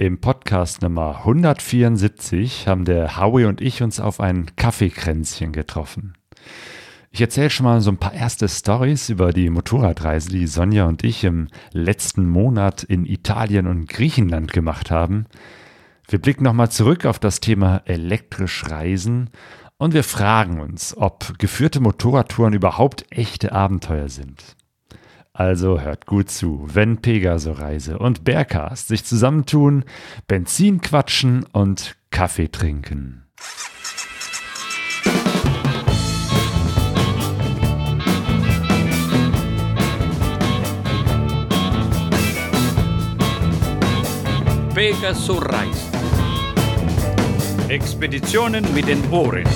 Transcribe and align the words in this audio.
Im 0.00 0.18
Podcast 0.18 0.80
Nummer 0.80 1.18
174 1.26 2.66
haben 2.66 2.86
der 2.86 3.18
Howie 3.18 3.44
und 3.44 3.60
ich 3.60 3.82
uns 3.82 4.00
auf 4.00 4.18
ein 4.18 4.46
Kaffeekränzchen 4.56 5.52
getroffen. 5.52 6.14
Ich 7.10 7.20
erzähle 7.20 7.50
schon 7.50 7.64
mal 7.64 7.82
so 7.82 7.90
ein 7.90 7.98
paar 7.98 8.14
erste 8.14 8.48
Stories 8.48 9.10
über 9.10 9.34
die 9.34 9.50
Motorradreise, 9.50 10.30
die 10.30 10.46
Sonja 10.46 10.86
und 10.86 11.04
ich 11.04 11.22
im 11.24 11.48
letzten 11.74 12.26
Monat 12.26 12.82
in 12.82 13.04
Italien 13.04 13.66
und 13.66 13.90
Griechenland 13.90 14.54
gemacht 14.54 14.90
haben. 14.90 15.26
Wir 16.08 16.18
blicken 16.18 16.44
nochmal 16.44 16.70
zurück 16.70 17.04
auf 17.04 17.18
das 17.18 17.40
Thema 17.40 17.82
elektrisch 17.84 18.64
Reisen 18.70 19.28
und 19.76 19.92
wir 19.92 20.02
fragen 20.02 20.60
uns, 20.60 20.96
ob 20.96 21.38
geführte 21.38 21.80
Motorradtouren 21.80 22.54
überhaupt 22.54 23.04
echte 23.10 23.52
Abenteuer 23.52 24.08
sind. 24.08 24.56
Also 25.40 25.80
hört 25.80 26.04
gut 26.04 26.30
zu, 26.30 26.66
wenn 26.66 26.98
Pegaso-Reise 26.98 27.98
und 27.98 28.24
Bergcast 28.24 28.88
sich 28.88 29.06
zusammentun, 29.06 29.86
Benzin 30.28 30.82
quatschen 30.82 31.46
und 31.54 31.96
Kaffee 32.10 32.48
trinken. 32.48 33.24
Pegaso 44.74 45.38
Reise. 45.38 45.88
Expeditionen 47.68 48.74
mit 48.74 48.88
den 48.88 49.10
Ohren. 49.10 49.48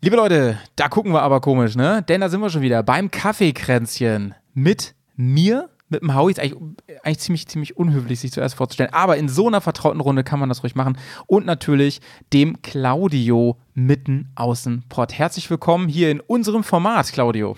Liebe 0.00 0.14
Leute, 0.14 0.60
da 0.76 0.88
gucken 0.88 1.12
wir 1.12 1.22
aber 1.22 1.40
komisch, 1.40 1.74
ne? 1.74 2.04
Denn 2.08 2.20
da 2.20 2.28
sind 2.28 2.40
wir 2.40 2.50
schon 2.50 2.62
wieder 2.62 2.84
beim 2.84 3.10
Kaffeekränzchen 3.10 4.36
mit 4.62 4.94
mir, 5.16 5.70
mit 5.88 6.02
dem 6.02 6.14
Howie. 6.14 6.32
Ist 6.32 6.40
eigentlich, 6.40 6.76
eigentlich 7.02 7.18
ziemlich, 7.18 7.48
ziemlich 7.48 7.76
unhöflich, 7.76 8.20
sich 8.20 8.32
zuerst 8.32 8.54
vorzustellen. 8.54 8.92
Aber 8.92 9.16
in 9.16 9.28
so 9.28 9.48
einer 9.48 9.60
vertrauten 9.60 10.00
Runde 10.00 10.22
kann 10.22 10.38
man 10.38 10.48
das 10.48 10.62
ruhig 10.62 10.74
machen. 10.74 10.98
Und 11.26 11.46
natürlich 11.46 12.00
dem 12.32 12.60
Claudio 12.62 13.56
mitten 13.74 14.30
aus 14.34 14.64
dem. 14.64 14.82
Herzlich 15.12 15.50
willkommen 15.50 15.88
hier 15.88 16.10
in 16.10 16.20
unserem 16.20 16.62
Format, 16.62 17.10
Claudio. 17.12 17.56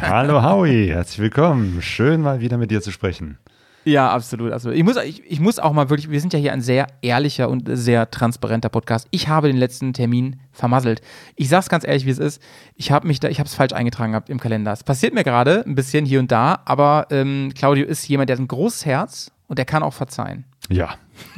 Hallo 0.00 0.42
Howie, 0.42 0.88
herzlich 0.88 1.18
willkommen. 1.18 1.82
Schön 1.82 2.22
mal 2.22 2.40
wieder 2.40 2.56
mit 2.56 2.70
dir 2.70 2.80
zu 2.80 2.90
sprechen. 2.90 3.38
Ja, 3.84 4.10
absolut, 4.10 4.52
absolut. 4.52 4.76
Ich 4.76 4.84
muss, 4.84 4.96
ich, 4.96 5.22
ich 5.24 5.40
muss 5.40 5.58
auch 5.58 5.72
mal 5.72 5.88
wirklich, 5.88 6.10
wir 6.10 6.20
sind 6.20 6.32
ja 6.32 6.38
hier 6.38 6.52
ein 6.52 6.60
sehr 6.60 6.86
ehrlicher 7.02 7.48
und 7.48 7.68
sehr 7.70 8.10
transparenter 8.10 8.68
Podcast. 8.68 9.08
Ich 9.10 9.28
habe 9.28 9.48
den 9.48 9.56
letzten 9.56 9.92
Termin 9.92 10.40
vermasselt. 10.52 11.00
Ich 11.36 11.48
sag's 11.48 11.68
ganz 11.68 11.86
ehrlich, 11.86 12.04
wie 12.04 12.10
es 12.10 12.18
ist. 12.18 12.42
Ich 12.76 12.92
habe 12.92 13.06
mich 13.06 13.20
da, 13.20 13.28
ich 13.28 13.38
habe 13.38 13.46
es 13.46 13.54
falsch 13.54 13.72
eingetragen 13.72 14.12
gehabt 14.12 14.28
im 14.28 14.38
Kalender. 14.38 14.72
Es 14.72 14.84
passiert 14.84 15.14
mir 15.14 15.24
gerade 15.24 15.64
ein 15.66 15.74
bisschen 15.74 16.04
hier 16.04 16.20
und 16.20 16.30
da, 16.30 16.60
aber 16.64 17.06
ähm, 17.10 17.52
Claudio 17.54 17.86
ist 17.86 18.06
jemand, 18.08 18.28
der 18.28 18.36
hat 18.36 18.42
ein 18.42 18.48
großes 18.48 18.84
Herz 18.84 19.32
und 19.48 19.58
der 19.58 19.64
kann 19.64 19.82
auch 19.82 19.94
verzeihen. 19.94 20.44
Ja, 20.68 20.90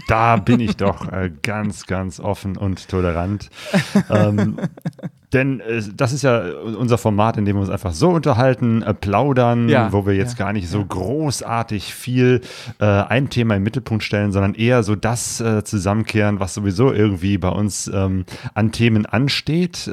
da 0.09 0.37
bin 0.37 0.61
ich 0.61 0.77
doch 0.77 1.11
äh, 1.11 1.31
ganz, 1.43 1.87
ganz 1.87 2.21
offen 2.21 2.57
und 2.57 2.89
tolerant. 2.89 3.51
ähm, 4.11 4.57
denn 5.33 5.61
äh, 5.61 5.83
das 5.95 6.13
ist 6.13 6.23
ja 6.23 6.43
unser 6.43 6.99
Format, 6.99 7.37
in 7.37 7.45
dem 7.45 7.57
wir 7.57 7.61
uns 7.61 7.71
einfach 7.71 7.93
so 7.93 8.11
unterhalten, 8.11 8.83
äh, 8.83 8.95
plaudern, 8.95 9.69
ja, 9.69 9.93
wo 9.93 10.07
wir 10.07 10.15
jetzt 10.15 10.39
ja, 10.39 10.45
gar 10.45 10.53
nicht 10.53 10.69
so 10.69 10.79
ja. 10.79 10.85
großartig 10.89 11.95
viel 11.95 12.41
äh, 12.81 12.85
ein 12.85 13.31
Thema 13.31 13.57
im 13.57 13.63
Mittelpunkt 13.63 14.05
stellen, 14.05 14.33
sondern 14.33 14.55
eher 14.55 14.83
so 14.83 14.95
das 14.95 15.41
äh, 15.41 15.65
zusammenkehren, 15.65 16.41
was 16.41 16.55
sowieso 16.55 16.93
irgendwie 16.93 17.39
bei 17.39 17.49
uns 17.49 17.91
ähm, 17.93 18.25
an 18.55 18.73
Themen 18.73 19.07
ansteht. 19.07 19.91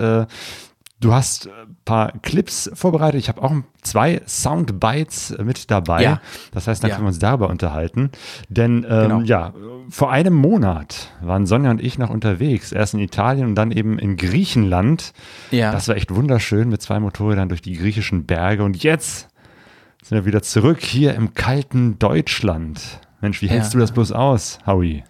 Äh, 1.00 1.06
Du 1.06 1.14
hast 1.14 1.48
ein 1.48 1.78
paar 1.86 2.12
Clips 2.22 2.70
vorbereitet. 2.74 3.22
Ich 3.22 3.30
habe 3.30 3.42
auch 3.42 3.54
zwei 3.82 4.22
Soundbites 4.28 5.38
mit 5.42 5.72
dabei. 5.72 6.04
Ja. 6.04 6.22
Das 6.52 6.68
heißt, 6.68 6.84
dann 6.84 6.90
ja. 6.90 6.96
können 6.96 7.06
wir 7.06 7.10
uns 7.10 7.20
darüber 7.20 7.50
unterhalten. 7.50 8.12
Denn 8.50 8.86
ähm, 8.90 9.04
genau. 9.04 9.22
ja, 9.22 9.54
vor 9.90 10.12
einem 10.12 10.34
Monat 10.34 11.12
waren 11.22 11.46
Sonja 11.46 11.72
und 11.72 11.82
ich 11.82 11.98
noch 11.98 12.10
unterwegs. 12.10 12.74
Erst 12.74 12.94
in 12.94 13.00
Italien 13.00 13.48
und 13.48 13.56
dann 13.56 13.72
eben 13.72 13.98
in 13.98 14.18
Griechenland. 14.18 15.14
Ja. 15.52 15.72
Das 15.72 15.88
war 15.88 15.96
echt 15.96 16.14
wunderschön 16.14 16.68
mit 16.70 16.82
zwei 16.82 17.00
Motorrädern 17.00 17.48
durch 17.48 17.62
die 17.62 17.78
griechischen 17.78 18.26
Berge. 18.26 18.64
Und 18.64 18.84
jetzt 18.84 19.30
sind 20.04 20.18
wir 20.18 20.26
wieder 20.26 20.42
zurück 20.42 20.82
hier 20.82 21.16
im 21.16 21.34
kalten 21.34 21.98
Deutschland. 21.98 23.00
Mensch, 23.22 23.42
wie 23.42 23.48
hältst 23.48 23.74
ja. 23.74 23.78
du 23.78 23.82
das 23.82 23.92
bloß 23.94 24.12
aus, 24.12 24.60
Howie? 24.66 25.04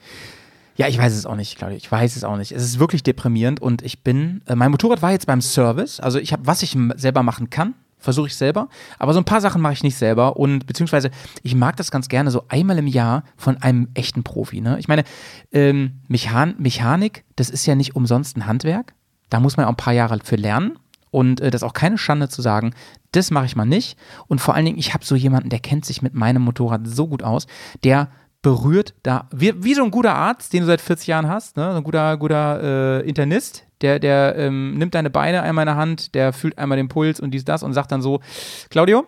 Ja, 0.80 0.88
ich 0.88 0.98
weiß 0.98 1.14
es 1.14 1.26
auch 1.26 1.36
nicht, 1.36 1.58
Claudia. 1.58 1.76
Ich 1.76 1.92
weiß 1.92 2.16
es 2.16 2.24
auch 2.24 2.38
nicht. 2.38 2.54
Es 2.54 2.64
ist 2.64 2.80
wirklich 2.80 3.04
deprimierend 3.04 3.62
und 3.62 3.82
ich 3.82 4.02
bin, 4.02 4.42
äh, 4.46 4.56
mein 4.56 4.72
Motorrad 4.72 5.02
war 5.02 5.12
jetzt 5.12 5.28
beim 5.28 5.42
Service. 5.42 6.00
Also 6.00 6.20
ich 6.20 6.32
habe, 6.32 6.48
was 6.48 6.64
ich 6.64 6.78
selber 6.96 7.22
machen 7.22 7.50
kann, 7.50 7.74
versuche 7.98 8.28
ich 8.28 8.38
selber. 8.38 8.70
Aber 8.98 9.14
so 9.14 9.20
ein 9.20 9.26
paar 9.26 9.42
Sachen 9.42 9.62
mache 9.62 9.74
ich 9.74 9.84
nicht 9.84 9.98
selber 9.98 10.38
und 10.38 10.68
beziehungsweise 10.68 11.12
ich 11.44 11.54
mag 11.54 11.76
das 11.76 11.92
ganz 11.92 12.08
gerne 12.08 12.32
so 12.32 12.46
einmal 12.48 12.78
im 12.78 12.88
Jahr 12.88 13.26
von 13.36 13.58
einem 13.58 13.90
echten 13.94 14.24
Profi. 14.24 14.62
Ne? 14.62 14.80
Ich 14.80 14.88
meine, 14.88 15.04
ähm, 15.52 16.00
Mechan 16.08 16.56
Mechanik, 16.60 17.26
das 17.36 17.50
ist 17.50 17.66
ja 17.66 17.76
nicht 17.76 17.98
umsonst 17.98 18.38
ein 18.38 18.46
Handwerk. 18.46 18.94
Da 19.30 19.42
muss 19.42 19.58
man 19.58 19.66
auch 19.66 19.72
ein 19.72 19.76
paar 19.76 19.92
Jahre 19.92 20.18
für 20.24 20.38
lernen. 20.38 20.80
Und 21.12 21.42
äh, 21.42 21.52
das 21.52 21.62
ist 21.62 21.68
auch 21.68 21.74
keine 21.74 21.98
Schande 21.98 22.30
zu 22.30 22.42
sagen, 22.42 22.74
das 23.12 23.32
mache 23.32 23.48
ich 23.48 23.58
mal 23.58 23.66
nicht. 23.66 23.98
Und 24.28 24.40
vor 24.40 24.56
allen 24.56 24.66
Dingen, 24.66 24.78
ich 24.78 24.94
habe 24.94 25.04
so 25.04 25.18
jemanden, 25.18 25.50
der 25.50 25.60
kennt 25.60 25.84
sich 25.84 26.02
mit 26.02 26.14
meinem 26.14 26.42
Motorrad 26.42 26.88
so 26.88 27.06
gut 27.06 27.22
aus, 27.22 27.48
der 27.84 28.08
berührt 28.42 28.94
da, 29.04 29.28
wie, 29.32 29.54
wie 29.64 29.74
so 29.74 29.84
ein 29.84 29.92
guter 29.92 30.16
Arzt, 30.16 30.54
den 30.54 30.62
du 30.62 30.66
seit 30.68 30.82
40 30.82 31.08
Jahren 31.08 31.28
hast, 31.28 31.58
ne? 31.58 31.72
so 31.72 31.78
ein 31.78 31.84
guter, 31.84 32.18
guter 32.18 33.02
äh, 33.02 33.08
Internist, 33.08 33.66
der, 33.82 34.00
der 34.00 34.36
ähm, 34.38 34.76
nimmt 34.78 34.96
deine 34.96 35.10
Beine 35.10 35.42
einmal 35.42 35.64
in 35.64 35.68
der 35.68 35.76
Hand, 35.76 36.16
der 36.16 36.32
fühlt 36.34 36.58
einmal 36.58 36.78
den 36.78 36.88
Puls 36.88 37.20
und 37.20 37.32
dies, 37.32 37.44
das 37.44 37.64
und 37.64 37.74
sagt 37.74 37.92
dann 37.92 38.02
so, 38.02 38.22
Claudio, 38.70 39.06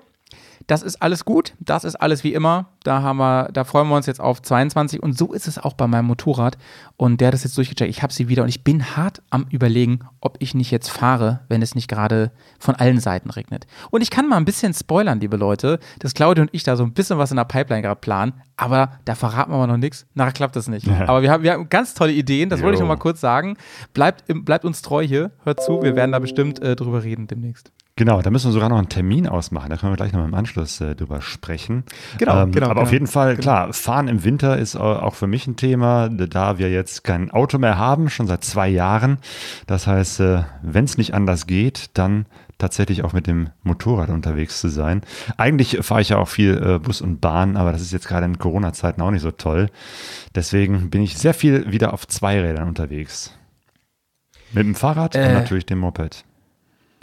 das 0.72 0.84
ist 0.84 1.02
alles 1.02 1.26
gut, 1.26 1.54
das 1.59 1.84
ist 1.84 1.96
alles 1.96 2.24
wie 2.24 2.34
immer. 2.34 2.68
Da 2.84 3.02
haben 3.02 3.18
wir, 3.18 3.50
da 3.52 3.66
freuen 3.66 3.90
wir 3.90 3.98
uns 3.98 4.06
jetzt 4.06 4.22
auf 4.22 4.42
22 4.42 5.04
und 5.04 5.18
so 5.18 5.34
ist 5.34 5.50
es 5.50 5.58
auch 5.58 5.74
bei 5.74 5.86
meinem 5.86 6.06
Motorrad. 6.06 6.58
Und 6.96 7.20
der 7.20 7.28
hat 7.28 7.34
das 7.34 7.44
jetzt 7.44 7.58
durchgecheckt. 7.58 7.90
Ich 7.90 8.02
habe 8.02 8.14
sie 8.14 8.30
wieder 8.30 8.44
und 8.44 8.48
ich 8.48 8.64
bin 8.64 8.96
hart 8.96 9.22
am 9.32 9.48
überlegen, 9.50 10.00
ob 10.22 10.38
ich 10.40 10.56
nicht 10.56 10.72
jetzt 10.72 10.90
fahre, 10.90 11.42
wenn 11.50 11.62
es 11.62 11.76
nicht 11.76 11.90
gerade 11.90 12.32
von 12.58 12.74
allen 12.76 13.02
Seiten 13.02 13.32
regnet. 13.32 13.68
Und 13.90 14.00
ich 14.00 14.12
kann 14.12 14.30
mal 14.30 14.38
ein 14.38 14.46
bisschen 14.46 14.74
spoilern, 14.74 15.20
liebe 15.20 15.36
Leute, 15.36 15.78
dass 16.00 16.14
Claudia 16.14 16.44
und 16.44 16.52
ich 16.54 16.64
da 16.64 16.78
so 16.78 16.84
ein 16.84 16.94
bisschen 16.94 17.18
was 17.18 17.32
in 17.32 17.38
der 17.38 17.44
Pipeline 17.44 17.82
gerade 17.82 18.00
planen, 18.00 18.32
aber 18.56 18.94
da 19.03 19.16
verraten 19.16 19.52
wir 19.52 19.58
mal 19.58 19.68
noch 19.68 19.76
nichts. 19.76 20.06
Nachher 20.14 20.32
klappt 20.32 20.56
das 20.56 20.70
nicht. 20.70 20.88
Ja. 20.88 21.09
Aber 21.09 21.22
wir 21.22 21.32
haben, 21.32 21.44
wir 21.44 21.52
haben 21.52 21.68
ganz 21.68 21.96
tolle 21.96 22.14
Ideen, 22.14 22.48
das 22.48 22.62
jo. 22.62 22.66
wollte 22.66 22.76
ich 22.76 22.80
noch 22.80 22.88
mal 22.88 22.96
kurz 22.96 23.20
sagen. 23.20 23.58
Bleibt, 23.94 24.24
bleibt 24.46 24.64
uns 24.64 24.82
treu 24.82 25.06
hier, 25.06 25.32
hört 25.44 25.62
zu, 25.62 25.82
wir 25.82 25.98
werden 25.98 26.14
da 26.14 26.20
bestimmt 26.20 26.62
äh, 26.62 26.78
drüber 26.78 27.03
reden 27.03 27.28
demnächst. 27.28 27.74
Genau, 28.01 28.19
da 28.23 28.31
müssen 28.31 28.47
wir 28.47 28.53
sogar 28.53 28.69
noch 28.69 28.79
einen 28.79 28.89
Termin 28.89 29.28
ausmachen. 29.28 29.69
Da 29.69 29.78
können 29.78 29.91
wir 29.91 29.95
gleich 29.95 30.12
noch 30.12 30.25
im 30.25 30.34
Anschluss 30.34 30.81
äh, 30.81 30.95
drüber 30.95 31.22
sprechen. 31.22 31.84
Genau, 32.17 32.41
ähm, 32.41 32.51
genau. 32.51 32.66
Aber 32.66 32.73
genau, 32.73 32.81
auf 32.81 32.91
jeden 32.91 33.06
Fall, 33.06 33.35
genau. 33.35 33.41
klar, 33.44 33.73
Fahren 33.73 34.07
im 34.07 34.23
Winter 34.23 34.57
ist 34.57 34.75
auch 34.75 35.13
für 35.13 35.28
mich 35.28 35.45
ein 35.45 35.56
Thema, 35.56 36.09
da 36.09 36.57
wir 36.57 36.72
jetzt 36.72 37.03
kein 37.03 37.29
Auto 37.29 37.59
mehr 37.59 37.78
haben, 37.78 38.09
schon 38.09 38.25
seit 38.25 38.44
zwei 38.44 38.69
Jahren. 38.69 39.19
Das 39.67 39.85
heißt, 39.85 40.19
äh, 40.22 40.41
wenn 40.63 40.85
es 40.85 40.97
nicht 40.97 41.13
anders 41.13 41.45
geht, 41.45 41.91
dann 41.94 42.25
tatsächlich 42.57 43.03
auch 43.03 43.13
mit 43.13 43.28
dem 43.28 43.51
Motorrad 43.61 44.09
unterwegs 44.09 44.59
zu 44.59 44.69
sein. 44.69 45.03
Eigentlich 45.38 45.78
fahre 45.81 46.01
ich 46.01 46.09
ja 46.09 46.17
auch 46.17 46.28
viel 46.28 46.57
äh, 46.57 46.79
Bus 46.79 47.01
und 47.01 47.22
Bahn, 47.22 47.56
aber 47.56 47.72
das 47.72 47.84
ist 47.84 47.94
jetzt 47.94 48.07
gerade 48.07 48.25
in 48.25 48.40
Corona-Zeiten 48.40 49.00
auch 49.03 49.11
nicht 49.11 49.22
so 49.22 49.29
toll. 49.29 49.69
Deswegen 50.34 50.90
bin 50.90 51.03
ich 51.03 51.19
sehr 51.19 51.35
viel 51.35 51.72
wieder 51.72 51.94
auf 51.94 52.07
Zweirädern 52.07 52.67
unterwegs. 52.67 53.38
Mit 54.53 54.66
dem 54.66 54.73
Fahrrad 54.73 55.16
äh, 55.16 55.19
und 55.28 55.34
natürlich 55.34 55.67
dem 55.67 55.78
Moped. 55.78 56.25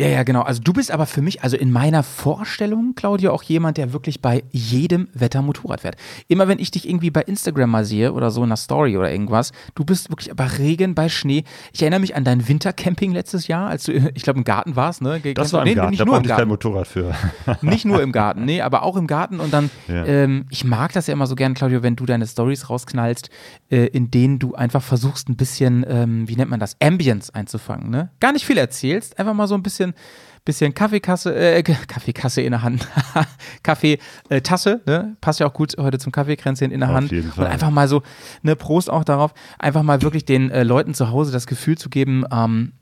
Ja, 0.01 0.07
ja, 0.07 0.23
genau. 0.23 0.43
Also 0.43 0.63
du 0.63 0.73
bist 0.73 0.93
aber 0.93 1.07
für 1.07 1.23
mich, 1.23 1.43
also 1.43 1.57
in 1.57 1.73
meiner 1.73 2.05
Vorstellung, 2.05 2.95
Claudia, 2.95 3.33
auch 3.33 3.43
jemand, 3.43 3.79
der 3.79 3.93
wirklich 3.93 4.23
bei 4.23 4.45
jedem 4.53 5.09
Wetter 5.13 5.43
Motorrad 5.43 5.81
fährt. 5.81 5.97
Immer 6.29 6.47
wenn 6.47 6.61
ich 6.61 6.71
dich 6.71 6.89
irgendwie 6.89 7.11
bei 7.11 7.23
Instagram 7.23 7.69
mal 7.69 7.85
sehe 7.85 8.13
oder 8.13 8.31
so 8.31 8.43
in 8.43 8.49
einer 8.49 8.57
Story 8.57 8.97
oder 8.97 9.11
irgendwas, 9.11 9.51
du 9.75 9.85
bist 9.85 10.09
wirklich 10.09 10.33
bei 10.37 10.47
Regen, 10.47 10.95
bei 10.95 11.09
Schnee. 11.09 11.43
Ich 11.73 11.83
erinnere 11.83 11.99
mich 11.99 12.15
an 12.15 12.23
dein 12.23 12.47
Wintercamping 12.47 13.11
letztes 13.11 13.49
Jahr, 13.49 13.69
als 13.69 13.85
du, 13.85 13.93
ich 14.15 14.23
glaube, 14.23 14.39
im 14.39 14.45
Garten 14.45 14.77
warst, 14.77 15.03
ne? 15.03 15.21
Das 15.35 15.53
war 15.53 15.63
im 15.63 15.69
nee, 15.69 15.75
Garten, 15.75 15.91
nicht 15.91 16.01
da 16.01 16.05
brauchte 16.05 16.29
ich 16.29 16.37
kein 16.37 16.47
Motorrad 16.47 16.87
für. 16.87 17.13
nicht 17.63 17.85
nur 17.85 18.01
im 18.01 18.13
Garten, 18.13 18.45
nee, 18.45 18.61
aber 18.61 18.85
auch 18.85 18.97
im 18.97 19.09
Garten. 19.09 19.41
Und 19.41 19.53
dann, 19.53 19.69
ja. 19.89 20.05
ähm, 20.05 20.47
ich 20.49 20.63
mag 20.63 20.93
das 20.93 21.09
ja 21.09 21.13
immer 21.13 21.27
so 21.27 21.35
gern, 21.35 21.55
Claudio, 21.55 21.83
wenn 21.83 21.97
du 21.97 22.07
deine 22.07 22.29
Stories 22.29 22.71
rausknallst, 22.71 23.31
äh, 23.69 23.87
in 23.87 24.13
denen 24.13 24.39
du 24.39 24.55
einfach 24.55 24.83
versuchst, 24.83 25.29
ein 25.29 25.35
bisschen, 25.35 25.85
ähm, 25.89 26.29
wie 26.29 26.37
nennt 26.37 26.51
man 26.51 26.61
das, 26.61 26.77
Ambience 26.81 27.31
einzufangen, 27.31 27.91
ne? 27.91 28.11
Gar 28.21 28.33
nicht 28.33 28.47
viel 28.47 28.59
erzählst, 28.59 29.19
einfach 29.19 29.35
mal 29.35 29.49
so 29.49 29.57
ein 29.57 29.65
bisschen 29.65 29.88
bisschen, 29.93 30.29
bisschen 30.45 30.75
Kaffeekasse, 30.75 31.35
äh, 31.35 31.63
Kaffeekasse 31.63 32.41
in 32.41 32.53
der 32.53 32.63
Hand, 32.63 32.89
Kaffeetasse, 33.63 34.81
ne? 34.87 35.17
passt 35.21 35.41
ja 35.41 35.47
auch 35.47 35.53
gut 35.53 35.77
heute 35.79 35.99
zum 35.99 36.11
Kaffeekränzchen 36.11 36.71
in 36.71 36.81
der 36.81 36.89
Auf 36.89 36.95
Hand. 36.97 37.11
Jeden 37.13 37.31
Fall. 37.31 37.47
Und 37.47 37.53
einfach 37.53 37.71
mal 37.71 37.87
so, 37.87 38.03
ne, 38.43 38.57
Prost 38.57 38.91
auch 38.91 39.05
darauf, 39.05 39.35
einfach 39.59 39.83
mal 39.83 40.03
wirklich 40.03 40.25
den 40.25 40.51
äh, 40.51 40.63
Leuten 40.63 40.95
zu 40.95 41.11
Hause 41.11 41.33
das 41.33 41.47
Gefühl 41.47 41.77
zu 41.77 41.91
geben, 41.91 42.25
ähm, 42.33 42.73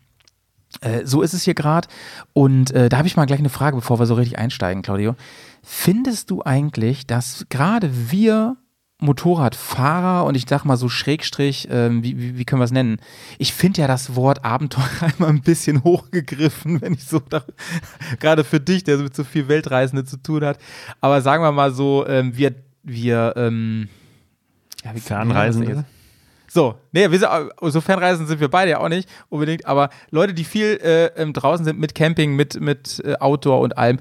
äh, 0.81 1.05
so 1.05 1.23
ist 1.23 1.35
es 1.35 1.43
hier 1.43 1.55
gerade. 1.55 1.89
Und 2.33 2.71
äh, 2.73 2.89
da 2.89 2.99
habe 2.99 3.09
ich 3.09 3.17
mal 3.17 3.27
gleich 3.27 3.41
eine 3.41 3.49
Frage, 3.49 3.77
bevor 3.77 3.99
wir 3.99 4.07
so 4.07 4.15
richtig 4.15 4.39
einsteigen, 4.39 4.83
Claudio. 4.83 5.17
Findest 5.63 6.31
du 6.31 6.43
eigentlich, 6.45 7.07
dass 7.07 7.47
gerade 7.49 7.91
wir 8.11 8.57
Motorradfahrer 8.99 10.25
und 10.25 10.37
ich 10.37 10.47
sag 10.49 10.65
mal 10.65 10.79
so 10.79 10.89
Schrägstrich, 10.89 11.69
ähm, 11.71 12.03
wie, 12.03 12.19
wie, 12.19 12.39
wie, 12.39 12.45
können 12.47 12.61
wir 12.61 12.65
es 12.65 12.73
nennen? 12.73 12.99
Ich 13.39 13.53
finde 13.53 13.83
ja 13.83 13.87
das 13.87 14.17
Wort 14.17 14.45
Abenteuer 14.45 14.89
immer 15.19 15.29
ein 15.29 15.43
bisschen 15.43 15.85
hochgegriffen, 15.85 16.81
wenn 16.81 16.95
ich 16.95 17.05
so, 17.05 17.21
gerade 18.21 18.43
für 18.43 18.61
dich, 18.61 18.85
der 18.85 18.97
mit 18.99 19.15
so 19.15 19.25
viel 19.25 19.49
Weltreisende 19.49 20.05
zu 20.05 20.17
tun 20.17 20.45
hat. 20.45 20.59
Aber 21.01 21.21
sagen 21.21 21.43
wir 21.43 21.53
mal 21.53 21.73
so, 21.73 22.07
ähm, 22.07 22.37
wir, 22.37 22.55
wir, 22.83 23.35
ähm, 23.37 23.89
Ja, 24.83 24.95
wie 24.95 25.01
Fernreisende? 25.01 25.85
So, 26.49 26.77
nee, 26.93 27.11
wir 27.11 27.19
sind, 27.19 27.29
so 27.61 27.81
Fernreisen 27.83 28.27
sind 28.27 28.41
wir 28.41 28.49
beide 28.49 28.71
ja 28.71 28.79
auch 28.79 28.89
nicht 28.89 29.09
unbedingt, 29.29 29.67
aber 29.67 29.91
Leute, 30.11 30.33
die 30.33 30.45
viel 30.45 30.79
äh, 30.83 31.07
ähm, 31.21 31.35
draußen 31.35 31.67
sind 31.67 31.79
mit 31.79 31.95
Camping, 31.95 32.35
mit, 32.35 32.59
mit 32.61 33.03
äh, 33.05 33.17
Outdoor 33.19 33.61
und 33.61 33.77
allem, 33.77 33.99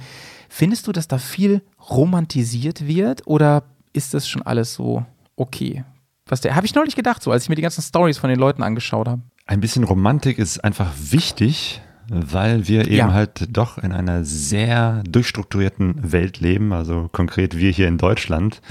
findest 0.47 0.87
du, 0.87 0.93
dass 0.93 1.09
da 1.09 1.17
viel 1.17 1.61
romantisiert 1.89 2.87
wird 2.87 3.27
oder 3.27 3.63
ist 3.95 4.13
das 4.13 4.27
schon 4.27 4.41
alles 4.41 4.73
so 4.73 5.05
okay? 5.35 5.83
Was 6.27 6.41
der, 6.41 6.55
habe 6.55 6.65
ich 6.65 6.73
neulich 6.73 6.95
gedacht, 6.95 7.21
so 7.21 7.31
als 7.31 7.43
ich 7.43 7.49
mir 7.49 7.55
die 7.55 7.61
ganzen 7.61 7.81
Stories 7.81 8.17
von 8.17 8.29
den 8.29 8.39
Leuten 8.39 8.63
angeschaut 8.63 9.07
habe. 9.07 9.21
Ein 9.45 9.59
bisschen 9.59 9.83
Romantik 9.83 10.39
ist 10.39 10.63
einfach 10.63 10.91
wichtig, 10.97 11.81
weil 12.09 12.67
wir 12.67 12.81
eben 12.87 12.95
ja. 12.95 13.13
halt 13.13 13.47
doch 13.55 13.77
in 13.77 13.91
einer 13.91 14.23
sehr 14.23 15.03
durchstrukturierten 15.09 16.11
Welt 16.11 16.39
leben, 16.39 16.73
also 16.73 17.09
konkret 17.11 17.57
wir 17.57 17.71
hier 17.71 17.87
in 17.87 17.97
Deutschland. 17.97 18.61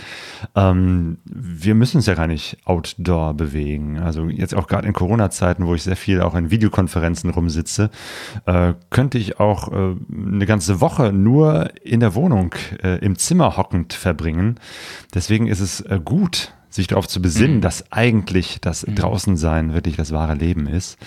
Ähm, 0.54 1.18
wir 1.24 1.74
müssen 1.74 1.98
uns 1.98 2.06
ja 2.06 2.14
gar 2.14 2.26
nicht 2.26 2.58
outdoor 2.64 3.34
bewegen. 3.34 3.98
Also 3.98 4.28
jetzt 4.28 4.54
auch 4.54 4.66
gerade 4.66 4.86
in 4.86 4.92
Corona-Zeiten, 4.92 5.66
wo 5.66 5.74
ich 5.74 5.82
sehr 5.82 5.96
viel 5.96 6.20
auch 6.20 6.34
in 6.34 6.50
Videokonferenzen 6.50 7.30
rumsitze, 7.30 7.90
äh, 8.46 8.74
könnte 8.90 9.18
ich 9.18 9.40
auch 9.40 9.72
äh, 9.72 9.94
eine 10.10 10.46
ganze 10.46 10.80
Woche 10.80 11.12
nur 11.12 11.70
in 11.82 12.00
der 12.00 12.14
Wohnung 12.14 12.54
äh, 12.82 12.98
im 12.98 13.16
Zimmer 13.16 13.56
hockend 13.56 13.94
verbringen. 13.94 14.60
Deswegen 15.14 15.46
ist 15.46 15.60
es 15.60 15.80
äh, 15.80 16.00
gut, 16.04 16.52
sich 16.74 16.88
darauf 16.88 17.06
zu 17.06 17.22
besinnen, 17.22 17.58
mhm. 17.58 17.60
dass 17.60 17.92
eigentlich 17.92 18.60
das 18.60 18.86
mhm. 18.86 18.96
Draußensein 18.96 19.74
wirklich 19.74 19.96
das 19.96 20.10
wahre 20.10 20.34
Leben 20.34 20.66
ist. 20.66 20.98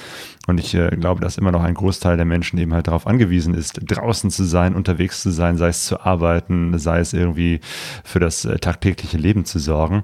Und 0.48 0.62
ich 0.62 0.74
äh, 0.74 0.96
glaube, 0.96 1.20
dass 1.20 1.38
immer 1.38 1.52
noch 1.52 1.62
ein 1.62 1.74
Großteil 1.74 2.16
der 2.16 2.26
Menschen 2.26 2.58
eben 2.58 2.74
halt 2.74 2.88
darauf 2.88 3.06
angewiesen 3.06 3.54
ist, 3.54 3.82
draußen 3.86 4.32
zu 4.32 4.46
sein, 4.46 4.76
unterwegs 4.76 5.22
zu 5.22 5.30
sein, 5.30 5.58
sei 5.58 5.68
es 5.68 5.86
zu 5.86 6.00
arbeiten, 6.00 6.80
sei 6.80 7.00
es 7.00 7.12
irgendwie 7.12 7.60
für 8.06 8.22
das 8.22 8.46
äh, 8.46 8.58
tagtägliche 8.58 9.18
Leben 9.18 9.44
zu 9.44 9.60
sorgen. 9.60 10.04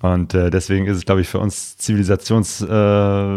Und 0.00 0.32
äh, 0.32 0.50
deswegen 0.50 0.86
ist 0.86 0.96
es, 0.96 1.04
glaube 1.04 1.22
ich, 1.22 1.28
für 1.28 1.40
uns 1.40 1.76
zivilisations 1.76 2.60
äh, 2.60 3.36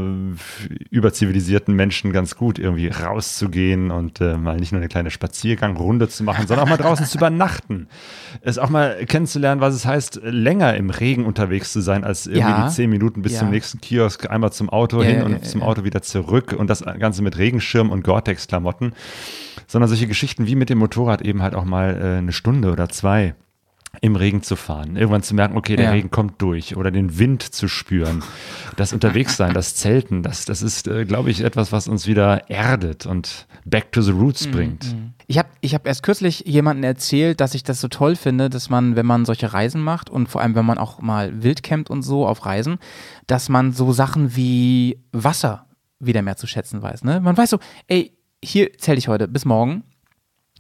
überzivilisierten 0.91 1.75
Menschen 1.75 2.13
ganz 2.13 2.35
gut, 2.35 2.59
irgendwie 2.59 2.87
rauszugehen 2.87 3.89
und 3.89 4.21
äh, 4.21 4.37
mal 4.37 4.57
nicht 4.57 4.71
nur 4.71 4.79
eine 4.79 4.89
kleine 4.89 5.09
Spaziergangrunde 5.09 6.07
zu 6.07 6.23
machen, 6.23 6.45
sondern 6.45 6.67
auch 6.67 6.69
mal 6.69 6.77
draußen 6.77 7.07
zu 7.07 7.17
übernachten. 7.17 7.87
Es 8.41 8.57
auch 8.57 8.69
mal 8.69 9.05
kennenzulernen, 9.05 9.61
was 9.61 9.73
es 9.73 9.85
heißt, 9.85 10.21
länger 10.23 10.75
im 10.75 10.89
Regen 10.89 11.25
unterwegs 11.25 11.71
zu 11.71 11.81
sein, 11.81 12.03
als 12.03 12.25
irgendwie 12.25 12.49
ja. 12.49 12.67
die 12.67 12.73
zehn 12.73 12.89
Minuten 12.89 13.21
bis 13.21 13.33
ja. 13.33 13.39
zum 13.39 13.51
nächsten 13.51 13.79
Kiosk, 13.79 14.29
einmal 14.29 14.51
zum 14.51 14.69
Auto 14.69 15.01
ja, 15.01 15.09
hin 15.09 15.23
und 15.23 15.45
zum 15.45 15.61
Auto 15.61 15.83
wieder 15.83 16.01
zurück 16.01 16.42
zurück 16.43 16.59
und 16.59 16.69
das 16.69 16.83
Ganze 16.99 17.21
mit 17.21 17.37
Regenschirm 17.37 17.89
und 17.89 18.03
Gore-Tex-Klamotten, 18.03 18.93
sondern 19.67 19.89
solche 19.89 20.07
Geschichten 20.07 20.47
wie 20.47 20.55
mit 20.55 20.69
dem 20.69 20.79
Motorrad 20.79 21.21
eben 21.21 21.41
halt 21.41 21.55
auch 21.55 21.65
mal 21.65 21.95
äh, 21.95 22.17
eine 22.17 22.31
Stunde 22.31 22.71
oder 22.71 22.89
zwei 22.89 23.35
im 24.01 24.15
Regen 24.15 24.41
zu 24.41 24.55
fahren, 24.55 24.95
irgendwann 24.95 25.21
zu 25.21 25.35
merken, 25.35 25.55
okay, 25.55 25.75
der 25.75 25.85
ja. 25.85 25.91
Regen 25.91 26.09
kommt 26.09 26.41
durch 26.41 26.75
oder 26.75 26.89
den 26.89 27.19
Wind 27.19 27.43
zu 27.43 27.67
spüren, 27.67 28.23
das 28.75 28.91
Unterwegssein, 28.91 29.53
das 29.53 29.75
Zelten, 29.75 30.23
das, 30.23 30.45
das 30.45 30.63
ist, 30.63 30.87
äh, 30.87 31.05
glaube 31.05 31.29
ich, 31.29 31.41
etwas, 31.41 31.71
was 31.71 31.87
uns 31.87 32.07
wieder 32.07 32.49
erdet 32.49 33.05
und 33.05 33.45
back 33.65 33.91
to 33.91 34.01
the 34.01 34.11
roots 34.11 34.47
mhm. 34.47 34.51
bringt. 34.51 34.93
Mhm. 34.93 35.13
Ich 35.27 35.37
habe 35.37 35.49
ich 35.61 35.75
hab 35.75 35.85
erst 35.85 36.01
kürzlich 36.01 36.39
jemanden 36.47 36.83
erzählt, 36.83 37.39
dass 37.39 37.53
ich 37.53 37.63
das 37.63 37.79
so 37.81 37.87
toll 37.87 38.15
finde, 38.15 38.49
dass 38.49 38.71
man, 38.71 38.95
wenn 38.95 39.05
man 39.05 39.25
solche 39.25 39.53
Reisen 39.53 39.83
macht 39.83 40.09
und 40.09 40.27
vor 40.27 40.41
allem, 40.41 40.55
wenn 40.55 40.65
man 40.65 40.79
auch 40.79 40.99
mal 40.99 41.43
wild 41.43 41.61
campt 41.61 41.91
und 41.91 42.01
so 42.01 42.25
auf 42.25 42.47
Reisen, 42.47 42.79
dass 43.27 43.47
man 43.47 43.73
so 43.73 43.93
Sachen 43.93 44.35
wie 44.35 44.97
Wasser 45.11 45.67
wieder 46.05 46.21
mehr 46.21 46.37
zu 46.37 46.47
schätzen 46.47 46.81
weiß. 46.81 47.03
Ne? 47.03 47.19
Man 47.19 47.37
weiß 47.37 47.49
so, 47.49 47.59
ey, 47.87 48.17
hier 48.43 48.77
zähle 48.77 48.97
ich 48.97 49.07
heute 49.07 49.27
bis 49.27 49.45
morgen. 49.45 49.83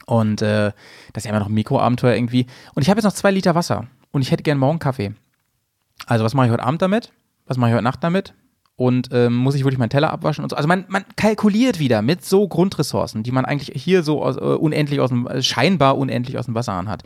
Und 0.05 0.41
äh, 0.41 0.71
das 1.13 1.21
ist 1.21 1.25
ja 1.25 1.29
immer 1.31 1.39
noch 1.39 1.47
ein 1.47 1.53
Mikroabenteuer 1.53 2.15
irgendwie. 2.15 2.45
Und 2.73 2.81
ich 2.81 2.89
habe 2.89 2.99
jetzt 2.99 3.05
noch 3.05 3.13
zwei 3.13 3.31
Liter 3.31 3.55
Wasser 3.55 3.87
und 4.11 4.21
ich 4.21 4.31
hätte 4.31 4.43
gern 4.43 4.57
morgen 4.57 4.79
Kaffee. 4.79 5.13
Also, 6.05 6.25
was 6.25 6.33
mache 6.33 6.47
ich 6.47 6.51
heute 6.51 6.63
Abend 6.63 6.81
damit? 6.81 7.13
Was 7.45 7.57
mache 7.57 7.69
ich 7.69 7.73
heute 7.75 7.83
Nacht 7.83 8.03
damit? 8.03 8.33
Und 8.75 9.09
ähm, 9.11 9.35
muss 9.35 9.55
ich 9.55 9.63
wirklich 9.63 9.77
meinen 9.77 9.91
Teller 9.91 10.11
abwaschen 10.11 10.43
und 10.43 10.49
so. 10.49 10.55
Also 10.55 10.67
man, 10.67 10.85
man 10.87 11.05
kalkuliert 11.15 11.77
wieder 11.77 12.01
mit 12.01 12.25
so 12.25 12.47
Grundressourcen, 12.47 13.21
die 13.21 13.31
man 13.31 13.45
eigentlich 13.45 13.71
hier 13.75 14.01
so 14.01 14.23
aus, 14.23 14.35
äh, 14.35 14.39
unendlich 14.39 14.99
aus 14.99 15.09
dem, 15.09 15.27
äh, 15.27 15.43
scheinbar 15.43 15.97
unendlich 15.97 16.39
aus 16.39 16.45
dem 16.45 16.55
Wasser 16.55 16.73
an 16.73 16.89
hat. 16.89 17.03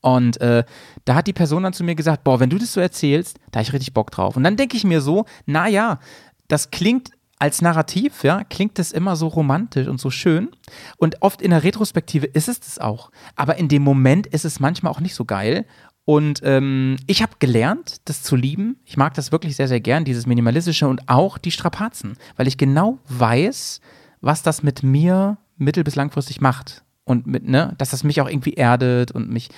Und 0.00 0.40
äh, 0.40 0.62
da 1.04 1.16
hat 1.16 1.26
die 1.26 1.32
Person 1.32 1.64
dann 1.64 1.72
zu 1.72 1.82
mir 1.82 1.96
gesagt, 1.96 2.22
boah, 2.22 2.38
wenn 2.38 2.50
du 2.50 2.58
das 2.58 2.72
so 2.72 2.80
erzählst, 2.80 3.38
da 3.50 3.58
habe 3.58 3.64
ich 3.64 3.72
richtig 3.72 3.94
Bock 3.94 4.12
drauf. 4.12 4.36
Und 4.36 4.44
dann 4.44 4.56
denke 4.56 4.76
ich 4.76 4.84
mir 4.84 5.00
so, 5.00 5.24
naja, 5.44 5.98
das 6.46 6.70
klingt 6.70 7.10
als 7.38 7.62
Narrativ, 7.62 8.24
ja, 8.24 8.44
klingt 8.44 8.78
es 8.78 8.92
immer 8.92 9.16
so 9.16 9.28
romantisch 9.28 9.86
und 9.86 10.00
so 10.00 10.10
schön. 10.10 10.48
Und 10.96 11.22
oft 11.22 11.40
in 11.40 11.50
der 11.50 11.62
Retrospektive 11.62 12.26
ist 12.26 12.48
es 12.48 12.60
das 12.60 12.78
auch. 12.78 13.10
Aber 13.36 13.56
in 13.56 13.68
dem 13.68 13.82
Moment 13.82 14.26
ist 14.26 14.44
es 14.44 14.60
manchmal 14.60 14.92
auch 14.92 15.00
nicht 15.00 15.14
so 15.14 15.24
geil. 15.24 15.66
Und 16.04 16.40
ähm, 16.42 16.96
ich 17.06 17.22
habe 17.22 17.32
gelernt, 17.38 18.00
das 18.06 18.22
zu 18.22 18.34
lieben. 18.34 18.80
Ich 18.84 18.96
mag 18.96 19.14
das 19.14 19.30
wirklich 19.30 19.56
sehr, 19.56 19.68
sehr 19.68 19.80
gern, 19.80 20.04
dieses 20.04 20.26
Minimalistische 20.26 20.88
und 20.88 21.08
auch 21.08 21.36
die 21.38 21.50
Strapazen, 21.50 22.16
weil 22.36 22.48
ich 22.48 22.56
genau 22.56 22.98
weiß, 23.08 23.80
was 24.20 24.42
das 24.42 24.62
mit 24.62 24.82
mir 24.82 25.38
mittel- 25.58 25.84
bis 25.84 25.96
langfristig 25.96 26.40
macht. 26.40 26.82
Und 27.04 27.26
mit, 27.26 27.48
ne, 27.48 27.74
dass 27.78 27.90
das 27.90 28.04
mich 28.04 28.20
auch 28.20 28.28
irgendwie 28.28 28.54
erdet 28.54 29.12
und 29.12 29.30
mich 29.30 29.48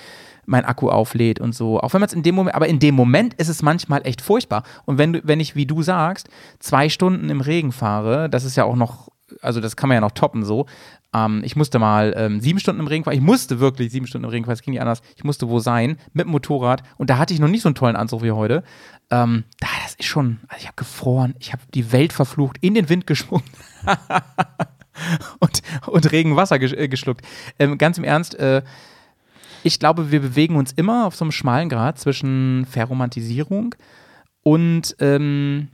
mein 0.51 0.65
Akku 0.65 0.89
auflädt 0.89 1.39
und 1.39 1.55
so. 1.55 1.79
Auch 1.79 1.93
wenn 1.93 2.01
man 2.01 2.07
es 2.07 2.13
in 2.13 2.23
dem 2.23 2.35
Moment, 2.35 2.55
aber 2.55 2.67
in 2.67 2.79
dem 2.79 2.93
Moment 2.93 3.33
ist 3.35 3.47
es 3.47 3.61
manchmal 3.61 4.05
echt 4.05 4.21
furchtbar. 4.21 4.63
Und 4.85 4.97
wenn 4.97 5.21
wenn 5.23 5.39
ich, 5.39 5.55
wie 5.55 5.65
du 5.65 5.81
sagst, 5.81 6.29
zwei 6.59 6.89
Stunden 6.89 7.29
im 7.29 7.41
Regen 7.41 7.71
fahre, 7.71 8.29
das 8.29 8.43
ist 8.43 8.57
ja 8.57 8.65
auch 8.65 8.75
noch, 8.75 9.09
also 9.41 9.61
das 9.61 9.75
kann 9.75 9.87
man 9.87 9.95
ja 9.95 10.01
noch 10.01 10.11
toppen 10.11 10.43
so. 10.43 10.67
Ähm, 11.13 11.41
ich 11.43 11.55
musste 11.55 11.79
mal 11.79 12.13
ähm, 12.15 12.41
sieben 12.41 12.59
Stunden 12.59 12.81
im 12.81 12.87
Regen 12.87 13.05
fahren. 13.05 13.15
Ich 13.15 13.21
musste 13.21 13.59
wirklich 13.59 13.91
sieben 13.91 14.07
Stunden 14.07 14.25
im 14.25 14.29
Regen 14.29 14.45
fahren, 14.45 14.53
es 14.53 14.61
ging 14.61 14.73
nicht 14.73 14.81
anders. 14.81 15.01
Ich 15.15 15.23
musste 15.23 15.49
wo 15.49 15.59
sein, 15.59 15.97
mit 16.13 16.25
dem 16.25 16.31
Motorrad. 16.31 16.83
Und 16.97 17.09
da 17.09 17.17
hatte 17.17 17.33
ich 17.33 17.39
noch 17.39 17.47
nicht 17.47 17.61
so 17.61 17.69
einen 17.69 17.75
tollen 17.75 17.95
Anzug 17.95 18.21
wie 18.21 18.31
heute. 18.31 18.63
Ähm, 19.09 19.45
das 19.59 19.95
ist 19.97 20.07
schon, 20.07 20.39
also 20.47 20.59
ich 20.59 20.67
habe 20.67 20.75
gefroren, 20.75 21.33
ich 21.39 21.53
habe 21.53 21.63
die 21.73 21.91
Welt 21.91 22.13
verflucht, 22.13 22.57
in 22.61 22.73
den 22.73 22.89
Wind 22.89 23.07
geschwungen. 23.07 23.45
und, 25.39 25.61
und 25.87 26.11
Regenwasser 26.11 26.61
äh, 26.61 26.87
geschluckt. 26.87 27.25
Ähm, 27.57 27.77
ganz 27.77 27.97
im 27.97 28.03
Ernst, 28.03 28.35
äh, 28.35 28.61
ich 29.63 29.79
glaube, 29.79 30.11
wir 30.11 30.21
bewegen 30.21 30.55
uns 30.55 30.71
immer 30.71 31.05
auf 31.05 31.15
so 31.15 31.25
einem 31.25 31.31
schmalen 31.31 31.69
Grad 31.69 31.99
zwischen 31.99 32.65
Verromantisierung 32.69 33.75
und 34.43 34.95
ähm, 34.99 35.69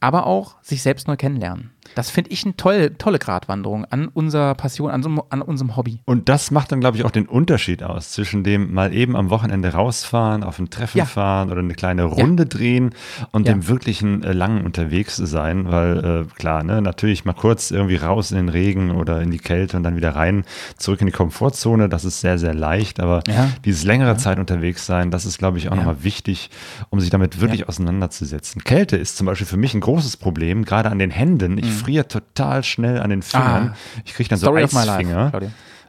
aber 0.00 0.26
auch 0.26 0.62
sich 0.62 0.82
selbst 0.82 1.08
neu 1.08 1.16
kennenlernen. 1.16 1.70
Das 1.94 2.10
finde 2.10 2.30
ich 2.30 2.44
eine 2.44 2.56
tolle, 2.56 2.96
tolle 2.96 3.18
Gratwanderung 3.18 3.84
an 3.86 4.08
unserer 4.08 4.54
Passion, 4.54 4.90
an, 4.90 5.02
so, 5.02 5.26
an 5.30 5.42
unserem 5.42 5.76
Hobby. 5.76 6.00
Und 6.04 6.28
das 6.28 6.50
macht 6.50 6.72
dann, 6.72 6.80
glaube 6.80 6.96
ich, 6.96 7.04
auch 7.04 7.10
den 7.10 7.26
Unterschied 7.26 7.82
aus 7.82 8.12
zwischen 8.12 8.44
dem 8.44 8.72
mal 8.72 8.94
eben 8.94 9.16
am 9.16 9.30
Wochenende 9.30 9.72
rausfahren, 9.72 10.44
auf 10.44 10.58
ein 10.58 10.70
Treffen 10.70 10.98
ja. 10.98 11.04
fahren 11.04 11.50
oder 11.50 11.60
eine 11.60 11.74
kleine 11.74 12.04
Runde 12.04 12.44
ja. 12.44 12.48
drehen 12.48 12.94
und 13.32 13.46
ja. 13.46 13.54
dem 13.54 13.68
wirklichen 13.68 14.22
äh, 14.22 14.32
langen 14.32 14.64
unterwegs 14.64 15.16
sein, 15.16 15.70
weil 15.70 16.26
äh, 16.28 16.34
klar, 16.38 16.62
ne, 16.62 16.80
natürlich 16.82 17.24
mal 17.24 17.32
kurz 17.32 17.70
irgendwie 17.70 17.96
raus 17.96 18.30
in 18.30 18.36
den 18.36 18.48
Regen 18.48 18.90
oder 18.92 19.20
in 19.20 19.30
die 19.30 19.38
Kälte 19.38 19.76
und 19.76 19.82
dann 19.82 19.96
wieder 19.96 20.14
rein, 20.14 20.44
zurück 20.76 21.00
in 21.00 21.06
die 21.06 21.12
Komfortzone, 21.12 21.88
das 21.88 22.04
ist 22.04 22.20
sehr, 22.20 22.38
sehr 22.38 22.54
leicht, 22.54 23.00
aber 23.00 23.22
dieses 23.64 23.84
längere 23.84 24.16
Zeit 24.16 24.38
unterwegs 24.38 24.86
sein, 24.86 25.10
das 25.10 25.24
ist, 25.24 25.38
glaube 25.38 25.58
ich, 25.58 25.68
auch 25.70 25.76
nochmal 25.76 26.04
wichtig, 26.04 26.50
um 26.90 27.00
sich 27.00 27.10
damit 27.10 27.40
wirklich 27.40 27.68
auseinanderzusetzen. 27.68 28.62
Kälte 28.62 28.96
ist 28.96 29.16
zum 29.16 29.26
Beispiel 29.26 29.46
für 29.46 29.56
mich 29.56 29.74
ein 29.74 29.80
großes 29.80 30.16
Problem, 30.16 30.64
gerade 30.64 30.90
an 30.90 30.98
den 30.98 31.10
Händen. 31.10 31.58
Ich 31.58 31.64
mhm 31.64 31.77
friert 31.78 32.12
total 32.12 32.62
schnell 32.62 33.00
an 33.00 33.10
den 33.10 33.22
Fingern. 33.22 33.70
Ah, 33.70 33.76
ich 34.04 34.14
kriege 34.14 34.28
dann 34.28 34.38
so 34.38 34.54
Eisfinger. 34.54 35.32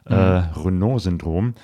Äh, 0.06 0.40
mhm. 0.40 0.44
Renault-Syndrom. 0.64 1.54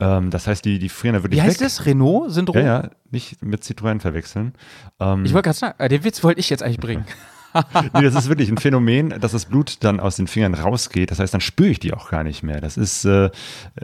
Ähm, 0.00 0.30
das 0.30 0.46
heißt, 0.46 0.64
die, 0.64 0.78
die 0.78 0.88
frieren 0.88 1.14
da 1.14 1.22
wirklich 1.22 1.40
Wie 1.40 1.42
heißt 1.42 1.60
weg. 1.60 1.66
das? 1.66 1.86
Renault-Syndrom? 1.86 2.56
Ja, 2.56 2.62
ja, 2.62 2.90
nicht 3.10 3.42
mit 3.42 3.62
Citroën 3.62 4.00
verwechseln. 4.00 4.54
Ähm, 4.98 5.24
ich 5.24 5.32
wollte 5.32 5.46
gerade 5.46 5.58
sagen, 5.58 5.74
äh, 5.78 5.88
den 5.88 6.04
Witz 6.04 6.22
wollte 6.24 6.40
ich 6.40 6.50
jetzt 6.50 6.62
eigentlich 6.62 6.80
bringen. 6.80 7.04
nee, 7.94 8.02
das 8.02 8.14
ist 8.14 8.28
wirklich 8.28 8.50
ein 8.50 8.58
Phänomen, 8.58 9.10
dass 9.20 9.32
das 9.32 9.46
Blut 9.46 9.78
dann 9.80 10.00
aus 10.00 10.16
den 10.16 10.26
Fingern 10.26 10.54
rausgeht. 10.54 11.10
Das 11.10 11.18
heißt, 11.18 11.32
dann 11.32 11.40
spüre 11.40 11.70
ich 11.70 11.80
die 11.80 11.92
auch 11.92 12.10
gar 12.10 12.24
nicht 12.24 12.42
mehr. 12.42 12.60
Das 12.60 12.76
ist, 12.76 13.04
äh, 13.04 13.30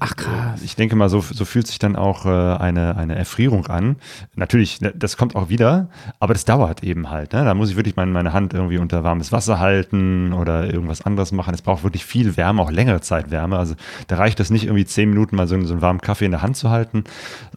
Ach 0.00 0.16
krass. 0.16 0.62
ich 0.62 0.76
denke 0.76 0.96
mal, 0.96 1.08
so, 1.08 1.20
so 1.20 1.44
fühlt 1.44 1.66
sich 1.66 1.78
dann 1.78 1.96
auch 1.96 2.26
äh, 2.26 2.28
eine, 2.28 2.96
eine 2.96 3.16
Erfrierung 3.16 3.66
an. 3.66 3.96
Natürlich, 4.34 4.80
ne, 4.80 4.92
das 4.94 5.16
kommt 5.16 5.36
auch 5.36 5.48
wieder, 5.48 5.88
aber 6.20 6.34
das 6.34 6.44
dauert 6.44 6.82
eben 6.82 7.10
halt. 7.10 7.32
Ne? 7.32 7.44
Da 7.44 7.54
muss 7.54 7.70
ich 7.70 7.76
wirklich 7.76 7.96
meine, 7.96 8.10
meine 8.10 8.32
Hand 8.32 8.54
irgendwie 8.54 8.78
unter 8.78 9.04
warmes 9.04 9.32
Wasser 9.32 9.58
halten 9.58 10.32
oder 10.32 10.72
irgendwas 10.72 11.02
anderes 11.02 11.32
machen. 11.32 11.54
Es 11.54 11.62
braucht 11.62 11.82
wirklich 11.82 12.04
viel 12.04 12.36
Wärme, 12.36 12.62
auch 12.62 12.70
längere 12.70 13.00
Zeit 13.00 13.30
Wärme. 13.30 13.58
Also 13.58 13.74
da 14.06 14.16
reicht 14.16 14.40
es 14.40 14.50
nicht 14.50 14.64
irgendwie 14.64 14.84
zehn 14.84 15.10
Minuten 15.10 15.36
mal 15.36 15.46
so, 15.46 15.60
so 15.64 15.72
einen 15.72 15.82
warmen 15.82 16.00
Kaffee 16.00 16.26
in 16.26 16.30
der 16.30 16.42
Hand 16.42 16.56
zu 16.56 16.70
halten. 16.70 17.04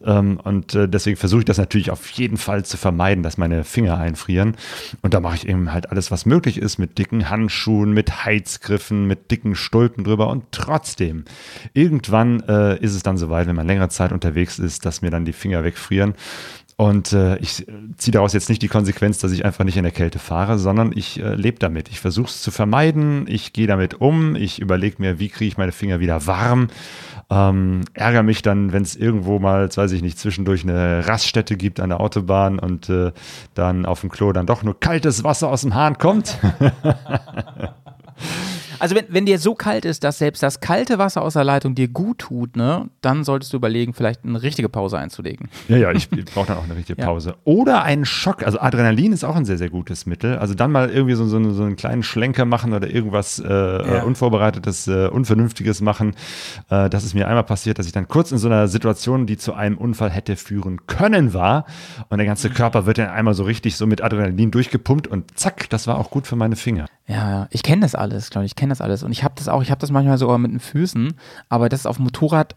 Ähm, 0.05 0.39
und 0.43 0.75
äh, 0.75 0.87
deswegen 0.87 1.17
versuche 1.17 1.39
ich 1.39 1.45
das 1.45 1.57
natürlich 1.57 1.91
auf 1.91 2.09
jeden 2.11 2.37
Fall 2.37 2.65
zu 2.65 2.77
vermeiden, 2.77 3.23
dass 3.23 3.37
meine 3.37 3.63
Finger 3.63 3.97
einfrieren. 3.97 4.55
Und 5.01 5.13
da 5.13 5.19
mache 5.19 5.35
ich 5.35 5.47
eben 5.47 5.71
halt 5.71 5.89
alles 5.91 6.00
alles, 6.01 6.09
was 6.09 6.25
möglich 6.25 6.57
ist, 6.57 6.79
mit 6.79 6.97
dicken 6.97 7.29
Handschuhen, 7.29 7.93
mit 7.93 8.25
Heizgriffen, 8.25 9.05
mit 9.05 9.29
dicken 9.29 9.53
Stulpen 9.53 10.03
drüber 10.03 10.29
und 10.29 10.45
trotzdem, 10.51 11.25
irgendwann 11.73 12.41
äh, 12.47 12.79
ist 12.79 12.95
es 12.95 13.03
dann 13.03 13.19
soweit, 13.19 13.45
wenn 13.45 13.55
man 13.55 13.67
längere 13.67 13.89
Zeit 13.89 14.11
unterwegs 14.11 14.57
ist, 14.57 14.83
dass 14.83 15.03
mir 15.03 15.11
dann 15.11 15.25
die 15.25 15.33
Finger 15.33 15.63
wegfrieren. 15.63 16.15
Und 16.75 17.13
äh, 17.13 17.37
ich 17.37 17.67
ziehe 17.97 18.11
daraus 18.11 18.33
jetzt 18.33 18.49
nicht 18.49 18.63
die 18.63 18.67
Konsequenz, 18.67 19.19
dass 19.19 19.31
ich 19.31 19.45
einfach 19.45 19.63
nicht 19.63 19.77
in 19.77 19.83
der 19.83 19.91
Kälte 19.91 20.17
fahre, 20.17 20.57
sondern 20.57 20.91
ich 20.95 21.21
äh, 21.21 21.35
lebe 21.35 21.59
damit. 21.59 21.89
Ich 21.89 21.99
versuche 21.99 22.29
es 22.29 22.41
zu 22.41 22.49
vermeiden, 22.49 23.25
ich 23.27 23.53
gehe 23.53 23.67
damit 23.67 24.01
um, 24.01 24.35
ich 24.35 24.59
überlege 24.59 24.95
mir, 24.97 25.19
wie 25.19 25.29
kriege 25.29 25.49
ich 25.49 25.57
meine 25.59 25.71
Finger 25.71 25.99
wieder 25.99 26.25
warm. 26.25 26.69
Ähm, 27.33 27.81
ärgere 27.93 28.23
mich 28.23 28.41
dann, 28.41 28.73
wenn 28.73 28.83
es 28.83 28.97
irgendwo 28.97 29.39
mal, 29.39 29.69
weiß 29.73 29.93
ich 29.93 30.01
nicht, 30.01 30.19
zwischendurch 30.19 30.63
eine 30.63 31.07
Raststätte 31.07 31.55
gibt 31.55 31.79
an 31.79 31.89
der 31.89 32.01
Autobahn 32.01 32.59
und 32.59 32.89
äh, 32.89 33.13
dann 33.53 33.85
auf 33.85 34.01
dem 34.01 34.09
Klo 34.09 34.33
dann 34.33 34.45
doch 34.45 34.63
nur 34.63 34.77
kaltes 34.77 35.23
Wasser 35.23 35.47
aus 35.47 35.61
dem 35.61 35.73
Hahn 35.73 35.97
kommt. 35.97 36.37
Also 38.81 38.95
wenn, 38.95 39.05
wenn 39.09 39.27
dir 39.27 39.37
so 39.37 39.53
kalt 39.53 39.85
ist, 39.85 40.03
dass 40.03 40.17
selbst 40.17 40.41
das 40.41 40.59
kalte 40.59 40.97
Wasser 40.97 41.21
aus 41.21 41.33
der 41.33 41.43
Leitung 41.43 41.75
dir 41.75 41.87
gut 41.87 42.17
tut, 42.17 42.55
ne, 42.55 42.89
dann 43.01 43.23
solltest 43.23 43.53
du 43.53 43.57
überlegen, 43.57 43.93
vielleicht 43.93 44.25
eine 44.25 44.41
richtige 44.41 44.69
Pause 44.69 44.97
einzulegen. 44.97 45.49
Ja, 45.67 45.77
ja, 45.77 45.91
ich 45.91 46.09
brauche 46.09 46.47
dann 46.47 46.57
auch 46.57 46.63
eine 46.63 46.75
richtige 46.75 46.99
Pause. 47.03 47.29
Ja. 47.29 47.35
Oder 47.43 47.83
einen 47.83 48.05
Schock. 48.05 48.43
Also 48.43 48.59
Adrenalin 48.59 49.13
ist 49.13 49.23
auch 49.23 49.35
ein 49.35 49.45
sehr, 49.45 49.59
sehr 49.59 49.69
gutes 49.69 50.07
Mittel. 50.07 50.39
Also 50.39 50.55
dann 50.55 50.71
mal 50.71 50.89
irgendwie 50.89 51.13
so, 51.13 51.27
so, 51.27 51.51
so 51.51 51.61
einen 51.61 51.75
kleinen 51.75 52.01
Schlenker 52.01 52.45
machen 52.45 52.73
oder 52.73 52.89
irgendwas 52.89 53.37
äh, 53.37 53.47
ja. 53.47 54.01
Unvorbereitetes, 54.01 54.87
äh, 54.87 55.07
Unvernünftiges 55.09 55.81
machen. 55.81 56.15
Äh, 56.71 56.89
das 56.89 57.03
ist 57.03 57.13
mir 57.13 57.27
einmal 57.27 57.43
passiert, 57.43 57.77
dass 57.77 57.85
ich 57.85 57.91
dann 57.91 58.07
kurz 58.07 58.31
in 58.31 58.39
so 58.39 58.47
einer 58.47 58.67
Situation, 58.67 59.27
die 59.27 59.37
zu 59.37 59.53
einem 59.53 59.77
Unfall 59.77 60.09
hätte 60.09 60.35
führen 60.35 60.87
können, 60.87 61.35
war. 61.35 61.65
Und 62.09 62.17
der 62.17 62.25
ganze 62.25 62.49
Körper 62.49 62.87
wird 62.87 62.97
dann 62.97 63.09
einmal 63.09 63.35
so 63.35 63.43
richtig 63.43 63.75
so 63.75 63.85
mit 63.85 64.01
Adrenalin 64.01 64.49
durchgepumpt 64.49 65.05
und 65.05 65.37
zack, 65.37 65.69
das 65.69 65.85
war 65.85 65.99
auch 65.99 66.09
gut 66.09 66.25
für 66.25 66.35
meine 66.35 66.55
Finger. 66.55 66.87
Ja, 67.07 67.29
ja. 67.29 67.47
Ich 67.51 67.61
kenne 67.61 67.81
das 67.81 67.93
alles, 67.93 68.29
glaube 68.29 68.45
ich. 68.45 68.51
Ich 68.51 68.55
kenne 68.55 68.70
das 68.71 68.81
alles. 68.81 69.03
Und 69.03 69.11
ich 69.11 69.23
habe 69.23 69.35
das 69.37 69.47
auch, 69.47 69.61
ich 69.61 69.71
habe 69.71 69.79
das 69.79 69.91
manchmal 69.91 70.17
sogar 70.17 70.37
mit 70.37 70.51
den 70.51 70.59
Füßen, 70.59 71.13
aber 71.49 71.69
das 71.69 71.81
ist 71.81 71.85
auf 71.85 71.97
dem 71.97 72.05
Motorrad 72.05 72.55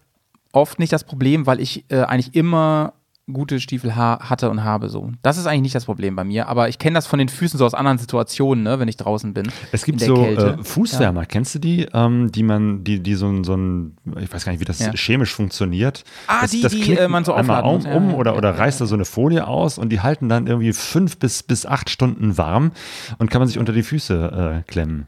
oft 0.52 0.78
nicht 0.78 0.92
das 0.92 1.04
Problem, 1.04 1.47
weil 1.47 1.61
ich 1.61 1.85
äh, 1.90 2.02
eigentlich 2.02 2.35
immer 2.35 2.94
gute 3.33 3.59
Stiefel 3.59 3.97
ha 3.97 4.18
hatte 4.21 4.50
und 4.50 4.64
habe 4.64 4.90
so. 4.90 5.11
Das 5.23 5.38
ist 5.38 5.47
eigentlich 5.47 5.62
nicht 5.62 5.75
das 5.75 5.87
Problem 5.87 6.14
bei 6.14 6.25
mir, 6.25 6.47
aber 6.49 6.68
ich 6.68 6.78
kenne 6.78 6.94
das 6.94 7.06
von 7.06 7.18
den 7.18 7.28
Füßen 7.28 7.59
so 7.59 7.64
aus 7.64 7.73
anderen 7.73 7.97
Situationen, 7.97 8.64
ne, 8.64 8.78
wenn 8.78 8.88
ich 8.88 8.99
draußen 8.99 9.33
bin. 9.33 9.50
Es 9.73 9.85
gibt 9.85 10.00
so 10.00 10.26
äh, 10.26 10.62
Fußwärmer, 10.62 11.23
ja. 11.23 11.26
kennst 11.26 11.54
du 11.54 11.59
die, 11.59 11.87
ähm, 11.94 12.30
die 12.30 12.42
man, 12.42 12.85
die, 12.85 13.00
die 13.00 13.14
so 13.14 13.26
ein, 13.28 13.44
so 13.44 13.56
ein, 13.56 13.97
ich 14.21 14.33
weiß 14.33 14.44
gar 14.44 14.52
nicht, 14.52 14.61
wie 14.61 14.66
das 14.66 14.78
ja. 14.78 14.92
chemisch 14.92 15.33
funktioniert. 15.35 16.04
Ah, 16.26 16.42
das, 16.42 16.50
die, 16.50 16.61
das 16.61 16.73
die 16.73 16.97
äh, 16.97 17.09
man 17.09 17.25
so 17.25 17.33
einmal 17.33 17.62
um, 17.62 17.87
um 17.87 18.11
ja, 18.11 18.16
oder, 18.16 18.37
oder 18.37 18.59
reißt 18.59 18.80
da 18.80 18.87
so 18.87 18.94
eine 18.94 19.06
Folie 19.06 19.47
aus 19.47 19.78
und 19.78 19.88
die 19.88 20.00
halten 20.00 20.28
dann 20.28 20.47
irgendwie 20.47 20.73
fünf 20.75 21.18
bis, 21.18 21.42
bis 21.42 21.64
acht 21.64 21.88
Stunden 21.88 22.37
warm 22.37 22.73
und 23.18 23.30
kann 23.30 23.40
man 23.40 23.49
sich 23.49 23.59
unter 23.59 23.73
die 23.73 23.83
Füße 23.83 24.62
äh, 24.66 24.71
klemmen. 24.71 25.06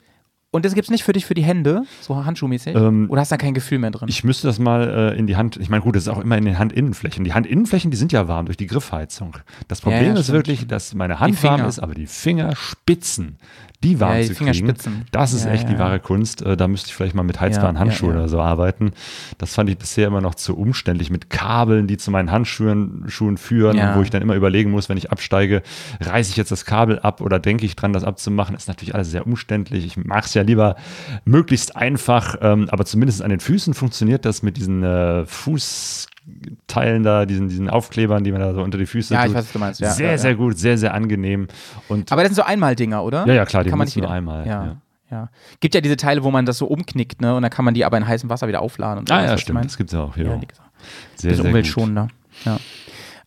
Und 0.53 0.65
das 0.65 0.75
gibt 0.75 0.87
es 0.87 0.91
nicht 0.91 1.05
für 1.05 1.13
dich 1.13 1.27
für 1.27 1.35
die 1.35 1.43
Hände, 1.43 1.83
so 2.01 2.25
handschuhmäßig? 2.25 2.75
Ähm, 2.75 3.11
Oder 3.11 3.21
hast 3.21 3.31
du 3.31 3.35
da 3.35 3.37
kein 3.39 3.53
Gefühl 3.53 3.79
mehr 3.79 3.91
drin? 3.91 4.09
Ich 4.09 4.25
müsste 4.25 4.47
das 4.47 4.59
mal 4.59 5.13
äh, 5.15 5.19
in 5.19 5.27
die 5.27 5.37
Hand, 5.37 5.57
ich 5.57 5.69
meine, 5.69 5.83
gut, 5.83 5.97
das 5.97 6.05
ist 6.05 6.09
auch 6.09 6.19
immer 6.19 6.39
in 6.39 6.45
den 6.45 6.59
Handinnenflächen. 6.59 7.25
Die 7.25 7.35
Handinnenflächen, 7.35 7.91
die 7.91 7.97
sind 7.97 8.13
ja 8.13 8.27
warm 8.29 8.47
durch 8.47 8.57
die 8.57 8.67
Griffheizung. 8.67 9.37
Das 9.69 9.81
Problem 9.81 10.03
ja, 10.03 10.15
ja, 10.15 10.19
ist 10.19 10.33
wirklich, 10.33 10.67
dass 10.67 10.95
meine 10.95 11.21
Hand 11.21 11.43
warm 11.43 11.65
ist, 11.65 11.79
aber 11.81 11.95
die 11.95 12.07
Fingerspitzen, 12.07 13.39
die 13.83 14.01
warm 14.01 14.15
ja, 14.15 14.21
die 14.23 14.33
zu 14.33 14.45
kriegen, 14.45 14.75
das 15.11 15.33
ist 15.33 15.45
ja, 15.45 15.53
echt 15.53 15.65
ja. 15.65 15.75
die 15.75 15.79
wahre 15.79 16.01
Kunst. 16.01 16.43
Äh, 16.43 16.57
da 16.57 16.69
müsste 16.69 16.89
ich 16.89 16.95
vielleicht 16.95 17.15
mal 17.15 17.23
mit 17.23 17.41
heizbaren 17.41 17.79
Handschuhen 17.79 18.17
oder 18.17 18.29
so 18.29 18.41
arbeiten. 18.41 18.93
Das 19.39 19.55
fand 19.55 19.69
ich 19.71 19.79
bisher 19.79 20.07
immer 20.07 20.21
noch 20.21 20.35
zu 20.35 20.57
umständlich 20.57 21.11
mit 21.11 21.31
Kabeln, 21.31 21.87
die 21.87 21.97
zu 21.97 22.11
meinen 22.11 22.31
Handschuhen 22.31 23.05
Schuhen 23.09 23.37
führen, 23.37 23.79
wo 23.95 24.03
ich 24.03 24.11
dann 24.11 24.23
immer 24.23 24.35
überlegen 24.35 24.71
muss, 24.71 24.89
wenn 24.89 24.97
ich 24.97 25.11
absteige, 25.11 25.63
reiße 26.01 26.31
ich 26.31 26.37
jetzt 26.37 26.51
das 26.51 26.65
Kabel 26.65 26.99
ab 27.01 27.21
oder 27.21 27.39
denke 27.39 27.67
ich 27.67 27.77
dran, 27.77 27.93
das 27.93 28.05
abzumachen. 28.05 28.55
Das 28.55 28.65
ist 28.65 28.69
natürlich 28.69 28.95
alles 28.95 29.11
sehr 29.11 29.27
umständlich. 29.27 29.85
Ich 29.85 29.97
mache 29.97 30.27
es 30.27 30.35
ja 30.35 30.43
lieber 30.43 30.77
möglichst 31.25 31.77
einfach, 31.77 32.37
ähm, 32.41 32.69
aber 32.71 32.85
zumindest 32.85 33.23
an 33.23 33.31
den 33.31 33.41
Füßen 33.41 33.75
funktioniert 33.75 34.25
das 34.25 34.43
mit 34.43 34.57
diesen 34.57 34.83
äh, 34.83 35.27
Fuß 35.27 36.09
Teilen 36.67 37.03
da, 37.03 37.25
diesen, 37.25 37.49
diesen 37.49 37.71
Aufklebern, 37.71 38.25
die 38.25 38.33
man 38.33 38.41
da 38.41 38.53
so 38.53 38.63
unter 38.63 38.79
die 38.79 38.87
Füße 38.87 39.15
ja, 39.15 39.23
tut. 39.23 39.31
Ich 39.31 39.37
weiß, 39.37 39.45
was 39.45 39.53
du 39.53 39.59
meinst. 39.59 39.81
Ja, 39.81 39.91
sehr, 39.91 40.13
ja, 40.13 40.19
sehr 40.19 40.35
gut, 40.35 40.59
sehr, 40.59 40.77
sehr 40.77 40.93
angenehm. 40.93 41.47
Und 41.89 42.11
Aber 42.11 42.23
das 42.23 42.31
sind 42.31 42.37
so 42.37 42.43
Einmaldinger, 42.43 43.05
oder? 43.05 43.27
Ja, 43.27 43.35
ja, 43.35 43.45
klar, 43.47 43.63
die 43.63 43.71
kann 43.71 43.79
man 43.79 43.87
nicht 43.87 43.97
nur 43.97 44.11
einmal. 44.11 44.47
Ja. 44.47 44.77
ja. 45.11 45.31
Gibt 45.61 45.75
ja 45.75 45.81
diese 45.81 45.97
Teile, 45.97 46.25
wo 46.25 46.31
man 46.31 46.47
das 46.47 46.59
so 46.59 46.67
umknickt, 46.67 47.21
ne? 47.21 47.35
Und 47.35 47.43
dann 47.43 47.51
kann 47.51 47.65
man 47.65 47.75
die 47.75 47.85
aber 47.85 47.97
in 47.97 48.07
heißem 48.07 48.29
Wasser 48.29 48.49
wieder 48.49 48.61
aufladen. 48.61 49.01
Und 49.01 49.09
so, 49.09 49.15
ah, 49.15 49.25
ja, 49.25 49.39
stimmt. 49.39 49.65
Das 49.65 49.77
gibt 49.77 49.91
es 49.91 49.95
ja 49.95 50.03
auch. 50.03 50.17
Ja, 50.17 50.41
sehr, 51.15 51.35
sehr 51.35 51.45
umweltschonender. 51.45 52.09
Ja. 52.45 52.59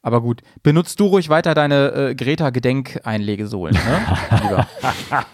Aber 0.01 0.21
gut, 0.21 0.41
benutzt 0.63 0.99
du 0.99 1.07
ruhig 1.07 1.27
weiter 1.27 1.53
deine 1.53 1.91
äh, 1.91 2.15
Greta-Gedenkeinlegesohlen. 2.15 3.75
Ne? 3.75 4.65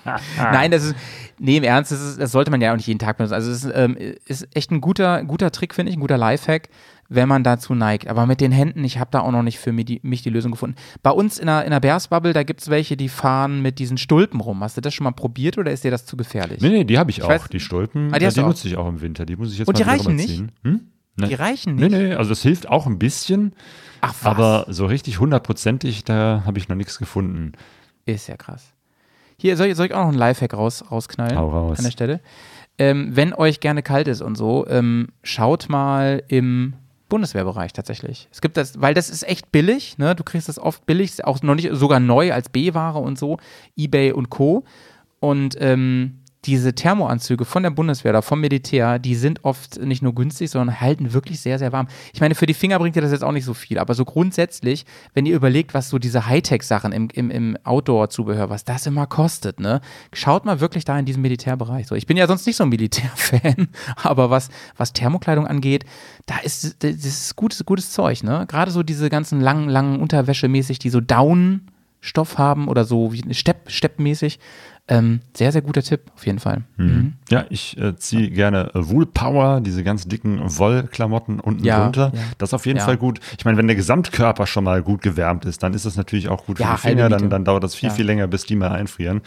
Nein, 0.37 0.71
das 0.71 0.85
ist, 0.85 0.95
nee, 1.37 1.57
im 1.57 1.63
Ernst, 1.63 1.91
das, 1.91 2.01
ist, 2.01 2.19
das, 2.19 2.31
sollte 2.31 2.49
man 2.49 2.61
ja 2.61 2.71
auch 2.71 2.75
nicht 2.75 2.87
jeden 2.87 2.97
Tag 2.97 3.17
benutzen. 3.17 3.35
Also, 3.35 3.51
es 3.51 3.63
ist, 3.63 3.71
ähm, 3.75 3.95
ist 4.25 4.47
echt 4.55 4.71
ein 4.71 4.81
guter, 4.81 5.23
guter 5.23 5.51
Trick, 5.51 5.75
finde 5.75 5.91
ich, 5.91 5.97
ein 5.97 6.01
guter 6.01 6.17
Lifehack 6.17 6.69
wenn 7.09 7.27
man 7.27 7.43
dazu 7.43 7.75
neigt. 7.75 8.07
Aber 8.07 8.25
mit 8.25 8.41
den 8.41 8.51
Händen, 8.51 8.83
ich 8.83 8.99
habe 8.99 9.11
da 9.11 9.19
auch 9.19 9.31
noch 9.31 9.43
nicht 9.43 9.59
für 9.59 9.71
mich 9.71 9.85
die, 9.85 9.99
mich 10.03 10.21
die 10.23 10.29
Lösung 10.29 10.51
gefunden. 10.51 10.75
Bei 11.03 11.11
uns 11.11 11.37
in 11.37 11.47
der, 11.47 11.63
in 11.63 11.71
der 11.71 11.79
Bears-Bubble, 11.79 12.33
da 12.33 12.43
gibt 12.43 12.61
es 12.61 12.69
welche, 12.69 12.97
die 12.97 13.09
fahren 13.09 13.61
mit 13.61 13.79
diesen 13.79 13.97
Stulpen 13.97 14.39
rum. 14.39 14.63
Hast 14.63 14.77
du 14.77 14.81
das 14.81 14.93
schon 14.93 15.03
mal 15.03 15.11
probiert 15.11 15.57
oder 15.57 15.71
ist 15.71 15.83
dir 15.83 15.91
das 15.91 16.05
zu 16.05 16.17
gefährlich? 16.17 16.61
Nee, 16.61 16.69
nee, 16.69 16.83
die 16.83 16.97
habe 16.97 17.11
ich, 17.11 17.19
ich, 17.19 17.23
auch. 17.23 17.29
Weiß, 17.29 17.47
die 17.49 17.59
Stulpen, 17.59 18.13
ah, 18.13 18.19
die, 18.19 18.27
die 18.27 18.39
nutze 18.41 18.67
ich 18.67 18.77
auch 18.77 18.87
im 18.87 19.01
Winter. 19.01 19.25
Die 19.25 19.35
muss 19.35 19.51
ich 19.51 19.59
jetzt 19.59 19.67
Und 19.67 19.77
mal 19.77 19.83
die 19.83 19.89
reichen 19.89 20.15
nicht? 20.15 20.43
Hm? 20.63 20.81
Nee. 21.17 21.27
Die 21.27 21.33
reichen 21.35 21.75
nicht? 21.75 21.91
Nee, 21.91 22.07
nee, 22.07 22.13
also 22.15 22.29
das 22.29 22.41
hilft 22.41 22.67
auch 22.67 22.87
ein 22.87 22.99
bisschen. 22.99 23.53
Ach, 24.01 24.13
was? 24.13 24.25
Aber 24.25 24.65
so 24.69 24.85
richtig 24.85 25.19
hundertprozentig, 25.19 26.03
da 26.03 26.43
habe 26.45 26.57
ich 26.57 26.67
noch 26.67 26.75
nichts 26.75 26.97
gefunden. 26.97 27.53
Ist 28.05 28.27
ja 28.27 28.35
krass. 28.35 28.73
Hier, 29.37 29.57
soll, 29.57 29.73
soll 29.75 29.87
ich 29.87 29.93
auch 29.93 30.01
noch 30.01 30.09
einen 30.09 30.17
Lifehack 30.17 30.53
raus, 30.53 30.83
rausknallen? 30.91 31.37
Hau 31.37 31.49
raus. 31.49 31.77
An 31.77 31.85
der 31.85 31.91
Stelle. 31.91 32.21
Ähm, 32.77 33.15
wenn 33.15 33.33
euch 33.33 33.61
gerne 33.61 33.83
kalt 33.83 34.07
ist 34.07 34.21
und 34.21 34.35
so, 34.35 34.65
ähm, 34.67 35.07
schaut 35.23 35.69
mal 35.69 36.23
im 36.27 36.73
Bundeswehrbereich 37.09 37.73
tatsächlich. 37.73 38.27
Es 38.31 38.41
gibt 38.41 38.57
das, 38.57 38.81
weil 38.81 38.93
das 38.93 39.09
ist 39.09 39.27
echt 39.27 39.51
billig, 39.51 39.97
ne? 39.97 40.15
Du 40.15 40.23
kriegst 40.23 40.49
das 40.49 40.59
oft 40.59 40.85
billig, 40.85 41.23
auch 41.23 41.41
noch 41.41 41.55
nicht 41.55 41.69
sogar 41.73 41.99
neu 41.99 42.33
als 42.33 42.49
B-Ware 42.49 42.99
und 42.99 43.19
so, 43.19 43.37
Ebay 43.75 44.11
und 44.11 44.29
Co. 44.29 44.63
Und 45.19 45.55
ähm, 45.59 46.19
diese 46.45 46.73
Thermoanzüge 46.73 47.45
von 47.45 47.63
der 47.63 47.71
Bundeswehr 47.71 48.11
oder 48.11 48.21
vom 48.21 48.39
Militär, 48.39 48.99
die 48.99 49.15
sind 49.15 49.43
oft 49.43 49.79
nicht 49.81 50.01
nur 50.01 50.13
günstig, 50.13 50.49
sondern 50.49 50.79
halten 50.79 51.13
wirklich 51.13 51.39
sehr, 51.39 51.59
sehr 51.59 51.71
warm. 51.71 51.87
Ich 52.13 52.21
meine, 52.21 52.35
für 52.35 52.45
die 52.45 52.53
Finger 52.53 52.79
bringt 52.79 52.95
dir 52.95 53.01
das 53.01 53.11
jetzt 53.11 53.23
auch 53.23 53.31
nicht 53.31 53.45
so 53.45 53.53
viel, 53.53 53.79
aber 53.79 53.93
so 53.93 54.05
grundsätzlich, 54.05 54.85
wenn 55.13 55.25
ihr 55.25 55.35
überlegt, 55.35 55.73
was 55.73 55.89
so 55.89 55.99
diese 55.99 56.27
Hightech-Sachen 56.27 56.91
im, 56.91 57.09
im, 57.13 57.31
im 57.31 57.57
Outdoor-Zubehör, 57.63 58.49
was 58.49 58.63
das 58.63 58.85
immer 58.85 59.07
kostet, 59.07 59.59
ne, 59.59 59.81
schaut 60.13 60.45
mal 60.45 60.59
wirklich 60.59 60.85
da 60.85 60.97
in 60.97 61.05
diesem 61.05 61.21
Militärbereich. 61.21 61.87
So, 61.87 61.95
ich 61.95 62.05
bin 62.05 62.17
ja 62.17 62.27
sonst 62.27 62.45
nicht 62.45 62.55
so 62.55 62.63
ein 62.63 62.69
Militärfan, 62.69 63.67
aber 64.03 64.29
was, 64.29 64.49
was 64.77 64.93
Thermokleidung 64.93 65.47
angeht, 65.47 65.85
da 66.25 66.37
ist 66.39 66.83
das 66.83 67.05
ist 67.05 67.35
gutes, 67.35 67.65
gutes 67.65 67.91
Zeug, 67.91 68.23
ne? 68.23 68.45
Gerade 68.47 68.71
so 68.71 68.83
diese 68.83 69.09
ganzen 69.09 69.41
langen, 69.41 69.69
langen 69.69 69.99
Unterwäsche 69.99 70.47
mäßig, 70.47 70.79
die 70.79 70.89
so 70.89 71.01
Down 71.01 71.61
Stoff 72.05 72.37
haben 72.37 72.67
oder 72.67 72.85
so 72.85 73.11
wie 73.13 73.33
Stepp, 73.33 73.71
Steppmäßig. 73.71 74.39
Ähm, 74.87 75.21
sehr, 75.33 75.51
sehr 75.51 75.63
guter 75.63 75.81
Tipp, 75.81 76.11
auf 76.13 76.27
jeden 76.27 76.37
Fall. 76.37 76.61
Mhm. 76.77 76.85
Mhm. 76.85 77.13
Ja, 77.31 77.45
ich 77.49 77.75
äh, 77.79 77.95
ziehe 77.95 78.29
gerne 78.29 78.69
äh, 78.75 78.87
Woolpower, 78.87 79.59
diese 79.61 79.83
ganz 79.83 80.07
dicken 80.07 80.39
Wollklamotten 80.43 81.39
unten 81.39 81.63
ja, 81.63 81.81
drunter. 81.81 82.11
Ja. 82.13 82.21
Das 82.37 82.49
ist 82.49 82.53
auf 82.53 82.67
jeden 82.67 82.77
ja. 82.77 82.85
Fall 82.85 82.97
gut. 82.97 83.19
Ich 83.35 83.45
meine, 83.45 83.57
wenn 83.57 83.65
der 83.65 83.75
Gesamtkörper 83.75 84.45
schon 84.45 84.63
mal 84.63 84.83
gut 84.83 85.01
gewärmt 85.01 85.45
ist, 85.45 85.63
dann 85.63 85.73
ist 85.73 85.87
das 85.87 85.95
natürlich 85.95 86.29
auch 86.29 86.45
gut 86.45 86.59
für 86.59 86.63
die 86.63 86.77
Finger. 86.77 87.09
Dann, 87.09 87.31
dann 87.31 87.43
dauert 87.43 87.63
das 87.63 87.73
viel, 87.73 87.89
viel 87.89 88.05
länger, 88.05 88.27
bis 88.27 88.45
die 88.45 88.55
mal 88.55 88.71
einfrieren. 88.71 89.21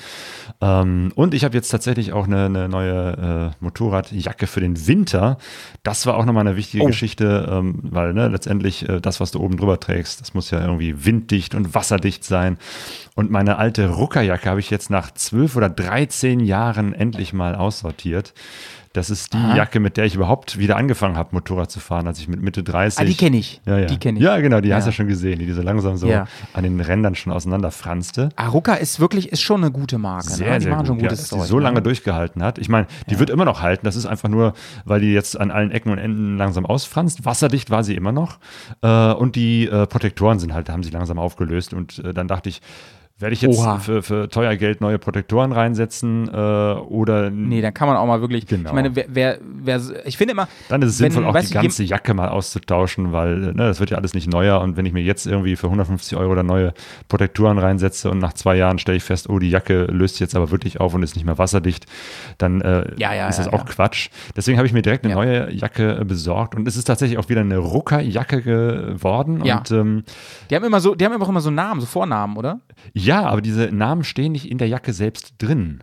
Ähm, 0.61 1.11
und 1.17 1.35
ich 1.35 1.43
habe 1.43 1.57
jetzt 1.57 1.71
tatsächlich 1.71 2.13
auch 2.13 2.29
eine, 2.29 2.45
eine 2.45 2.69
neue 2.69 3.53
äh, 3.59 3.65
Motorradjacke 3.65 4.47
für 4.47 4.61
den 4.61 4.87
Winter. 4.87 5.39
Das 5.83 6.07
war 6.07 6.17
auch 6.17 6.25
nochmal 6.25 6.47
eine 6.47 6.57
wichtige 6.57 6.85
oh. 6.85 6.87
Geschichte, 6.87 7.49
ähm, 7.51 7.81
weil 7.83 8.15
ne, 8.15 8.29
letztendlich 8.29 8.89
äh, 8.89 9.01
das, 9.01 9.19
was 9.19 9.33
du 9.33 9.41
oben 9.41 9.57
drüber 9.57 9.81
trägst, 9.81 10.21
das 10.21 10.35
muss 10.35 10.53
ja 10.53 10.61
irgendwie 10.61 11.05
winddicht 11.05 11.57
und 11.57 11.75
wasserdicht 11.75 12.23
sein. 12.23 12.59
Und 13.17 13.33
meine 13.33 13.57
alte 13.57 13.89
Ruckerjacke 13.89 14.49
habe 14.49 14.61
ich 14.61 14.71
jetzt 14.71 14.91
nach 14.91 15.11
zwölf 15.11 15.48
oder 15.57 15.69
dreizehn 15.69 16.41
Jahren 16.41 16.93
endlich 16.93 17.33
mal 17.33 17.55
aussortiert. 17.55 18.35
Das 18.95 19.11
ist 19.11 19.35
die 19.35 19.37
Aha. 19.37 19.55
Jacke, 19.55 19.81
mit 19.81 19.97
der 19.97 20.07
ich 20.07 20.15
überhaupt 20.15 20.59
wieder 20.59 20.77
angefangen 20.77 21.17
habe, 21.17 21.29
Motorrad 21.33 21.71
zu 21.71 21.79
fahren, 21.79 22.07
als 22.07 22.19
ich 22.19 22.27
mit 22.27 22.41
Mitte 22.41 22.63
30. 22.63 22.99
Ah, 22.99 23.05
die 23.05 23.15
kenne 23.15 23.37
ich. 23.37 23.61
Ja, 23.67 23.79
ja. 23.79 23.87
Die 23.87 23.99
kenne 23.99 24.19
ich. 24.19 24.25
Ja, 24.25 24.39
genau, 24.39 24.61
die 24.61 24.71
ja. 24.71 24.77
hast 24.77 24.85
du 24.85 24.89
ja 24.89 24.93
schon 24.93 25.09
gesehen, 25.09 25.39
die 25.39 25.53
so 25.53 25.63
langsam 25.63 25.97
so 25.99 26.09
ja. 26.09 26.27
an 26.55 26.65
den 26.65 26.81
Rändern 26.81 27.15
schon 27.15 27.33
auseinanderfranste. 27.33 28.31
Aruka 28.37 28.75
ist 28.75 28.99
wirklich, 28.99 29.31
ist 29.31 29.43
schon 29.43 29.63
eine 29.63 29.71
gute 29.71 29.99
Marke. 29.99 30.31
Ne? 30.31 30.35
Sehr, 30.37 30.51
ne? 30.51 30.59
Die 30.59 30.63
sehr 30.65 30.71
machen 30.73 30.81
gut. 30.81 30.87
schon 30.89 30.99
gutes 30.99 31.31
ja, 31.31 31.37
dass 31.37 31.47
die 31.47 31.49
so 31.49 31.59
lange 31.59 31.77
ne? 31.77 31.83
durchgehalten 31.83 32.43
hat. 32.43 32.59
Ich 32.59 32.69
meine, 32.69 32.87
die 33.11 33.19
wird 33.19 33.31
immer 33.31 33.45
noch 33.45 33.61
halten. 33.63 33.85
Das 33.85 33.95
ist 33.95 34.07
einfach 34.07 34.29
nur, 34.29 34.55
weil 34.85 35.01
die 35.01 35.13
jetzt 35.13 35.39
an 35.39 35.51
allen 35.51 35.71
Ecken 35.71 35.93
und 35.93 35.99
Enden 35.99 36.39
langsam 36.39 36.65
ausfranst. 36.65 37.25
Wasserdicht 37.25 37.71
war 37.71 37.85
sie 37.85 37.95
immer 37.95 38.13
noch. 38.13 38.39
Äh, 38.83 39.13
und 39.13 39.37
die 39.37 39.67
äh, 39.69 39.87
Protektoren 39.87 40.39
sind 40.39 40.55
halt, 40.55 40.71
da 40.71 40.73
haben 40.73 40.83
sie 40.83 40.91
langsam 40.91 41.19
aufgelöst. 41.19 41.75
Und 41.75 41.99
äh, 42.01 42.15
dann 42.15 42.27
dachte 42.27 42.49
ich, 42.49 42.63
Werde 43.21 43.35
ich 43.35 43.43
jetzt 43.43 43.61
für, 43.81 44.03
für, 44.05 44.29
teuer 44.29 44.55
Geld 44.55 44.81
neue 44.81 45.01
Protektoren 45.01 45.51
reinsetzen 45.51 46.29
äh, 46.29 46.37
oder. 46.37 47.31
Nee, 47.31 47.61
dann 47.61 47.75
kann 47.75 47.89
man 47.89 47.97
auch 47.97 48.07
mal 48.07 48.21
wirklich. 48.21 48.47
Genau. 48.47 48.71
Ich 48.71 48.75
meine, 48.75 48.95
wer, 48.95 49.07
wer, 49.09 49.39
wer 49.43 49.81
ich 50.05 50.17
finde 50.17 50.33
immer. 50.33 50.47
Dann 50.69 50.83
ist 50.83 50.91
es 50.91 51.01
wenn, 51.01 51.11
sinnvoll, 51.11 51.37
auch 51.37 51.41
die 51.41 51.53
ganze 51.53 51.83
Jacke 51.83 52.15
mal 52.15 52.29
auszutauschen, 52.29 53.11
weil 53.11 53.39
ne, 53.39 53.55
das 53.55 53.81
wird 53.81 53.91
ja 53.91 53.97
alles 53.97 54.15
nicht 54.15 54.31
neuer 54.31 54.61
und 54.61 54.77
wenn 54.77 54.87
ich 54.87 54.93
mir 54.93 55.03
jetzt 55.03 55.27
irgendwie 55.27 55.57
für 55.57 55.67
150 55.67 56.17
Euro 56.17 56.37
da 56.37 56.45
neue 56.45 56.75
Protektoren 57.09 57.59
reinsetze 57.59 58.09
und 58.09 58.19
nach 58.19 58.35
zwei 58.35 58.55
Jahren 58.55 58.79
stelle 58.79 58.99
ich 58.99 59.03
fest, 59.03 59.29
oh, 59.29 59.41
die 59.41 59.51
Jacke 59.51 59.87
löst 59.87 60.15
sich 60.15 60.21
jetzt 60.21 60.37
aber 60.37 60.53
wirklich 60.53 60.81
auf 60.81 60.95
und 60.95 61.03
ist 61.03 61.17
nicht 61.17 61.25
mehr 61.25 61.39
wasserdicht, 61.39 61.87
dann 62.39 62.61
äh, 62.61 62.85
ja, 62.99 63.15
ja, 63.15 63.29
ist 63.29 63.41
das 63.41 63.47
ja, 63.47 63.53
auch 63.53 63.65
Quatsch. 63.65 64.11
Deswegen 64.37 64.59
habe 64.59 64.69
ich 64.69 64.73
mir 64.73 64.83
direkt 64.83 65.05
eine 65.05 65.15
neue 65.15 65.53
Jacke 65.53 65.99
äh, 66.03 66.05
besorgt 66.05 66.55
und 66.55 66.69
es 66.69 66.77
ist 66.77 66.85
tatsächlich 66.85 67.19
auch 67.19 67.29
wieder 67.29 67.41
eine 67.41 67.59
Rucker-Jacke 67.59 68.43
geworden. 68.43 69.45
Ja. 69.45 69.59
Und, 69.59 69.73
ähm, 69.73 70.05
die 70.51 70.55
haben 70.55 70.65
immer 70.65 70.79
so, 70.79 70.95
die 70.95 71.05
haben 71.05 71.21
auch 71.21 71.29
immer 71.29 71.41
so 71.41 71.51
Namen, 71.51 71.81
so 71.81 71.87
Vornamen, 71.89 72.37
oder? 72.37 72.61
Ja, 72.93 73.08
aber 73.23 73.41
diese 73.41 73.71
Namen 73.73 74.05
stehen 74.05 74.33
nicht 74.33 74.51
in 74.51 74.59
der 74.59 74.69
Jacke 74.69 74.93
selbst 74.93 75.35
drin. 75.39 75.83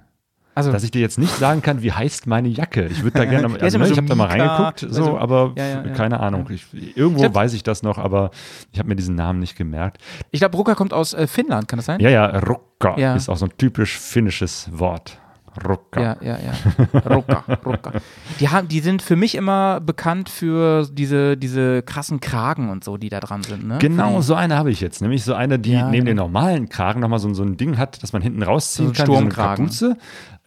Also, 0.56 0.72
dass 0.72 0.86
ich 0.86 0.92
dir 0.92 1.02
jetzt 1.02 1.20
nicht 1.20 1.36
sagen 1.36 1.62
kann, 1.62 1.84
wie 1.84 1.92
heißt 1.92 2.28
meine 2.28 2.48
Jacke. 2.48 2.86
Ich 2.86 3.04
würde 3.04 3.20
da 3.20 3.26
gerne, 3.30 3.48
also, 3.60 3.78
ne, 3.78 3.86
so 3.86 3.92
ich 3.92 3.98
habe 3.98 4.08
da 4.08 4.16
mal 4.16 4.28
reingeguckt, 4.28 4.80
so, 4.80 4.88
also, 4.88 5.18
aber 5.18 5.52
ja, 5.58 5.66
ja, 5.68 5.86
ja. 5.86 5.94
keine 5.94 6.22
Ahnung. 6.22 6.50
Ich, 6.50 6.66
irgendwo 6.96 7.20
ich 7.20 7.26
hab, 7.26 7.36
weiß 7.36 7.54
ich 7.54 7.64
das 7.64 7.84
noch, 7.84 7.98
aber 7.98 8.32
ich 8.72 8.80
habe 8.80 8.88
mir 8.88 8.96
diesen 8.96 9.16
Namen 9.16 9.42
nicht 9.42 9.58
gemerkt. 9.58 9.98
Ich 10.32 10.40
glaube, 10.40 10.56
Rucker 10.56 10.76
kommt 10.76 10.94
aus 10.94 11.14
äh, 11.14 11.28
Finnland, 11.28 11.68
kann 11.68 11.78
das 11.78 11.88
sein? 11.88 12.00
Ja, 12.00 12.10
ja, 12.10 12.40
Rucker 12.40 13.16
ist 13.16 13.28
auch 13.28 13.36
so 13.36 13.46
ein 13.46 13.52
typisch 13.58 14.00
finnisches 14.00 14.70
Wort. 14.72 15.20
Rucker. 15.64 16.02
Ja, 16.02 16.18
ja, 16.22 16.38
ja. 16.38 17.00
Rucker, 17.00 17.44
Rucker. 17.66 17.94
Die, 18.40 18.50
haben, 18.50 18.68
die 18.68 18.80
sind 18.80 19.02
für 19.02 19.16
mich 19.16 19.36
immer 19.36 19.80
bekannt 19.80 20.30
für 20.30 20.88
diese, 20.92 21.38
diese 21.38 21.82
krassen 21.84 22.20
Kragen 22.20 22.70
und 22.70 22.84
so, 22.84 22.98
die 22.98 23.10
da 23.10 23.20
dran 23.20 23.44
sind. 23.44 23.68
Ne? 23.68 23.78
Genau, 23.80 24.22
so 24.22 24.36
eine 24.36 24.56
habe 24.58 24.72
ich 24.72 24.82
jetzt. 24.82 25.02
Nämlich 25.02 25.24
so 25.24 25.34
eine, 25.34 25.60
die 25.60 25.74
ja, 25.74 25.90
neben 25.90 26.08
ja. 26.08 26.14
den 26.14 26.18
normalen 26.18 26.70
Kragen 26.70 27.00
nochmal 27.00 27.20
so, 27.20 27.34
so 27.34 27.44
ein 27.44 27.58
Ding 27.58 27.78
hat, 27.78 28.02
das 28.04 28.14
man 28.14 28.22
hinten 28.22 28.44
rausziehen 28.44 28.90
so 28.90 28.94
kann. 28.94 29.06
Sturmkragen. 29.06 29.66
Kapuze. 29.66 29.98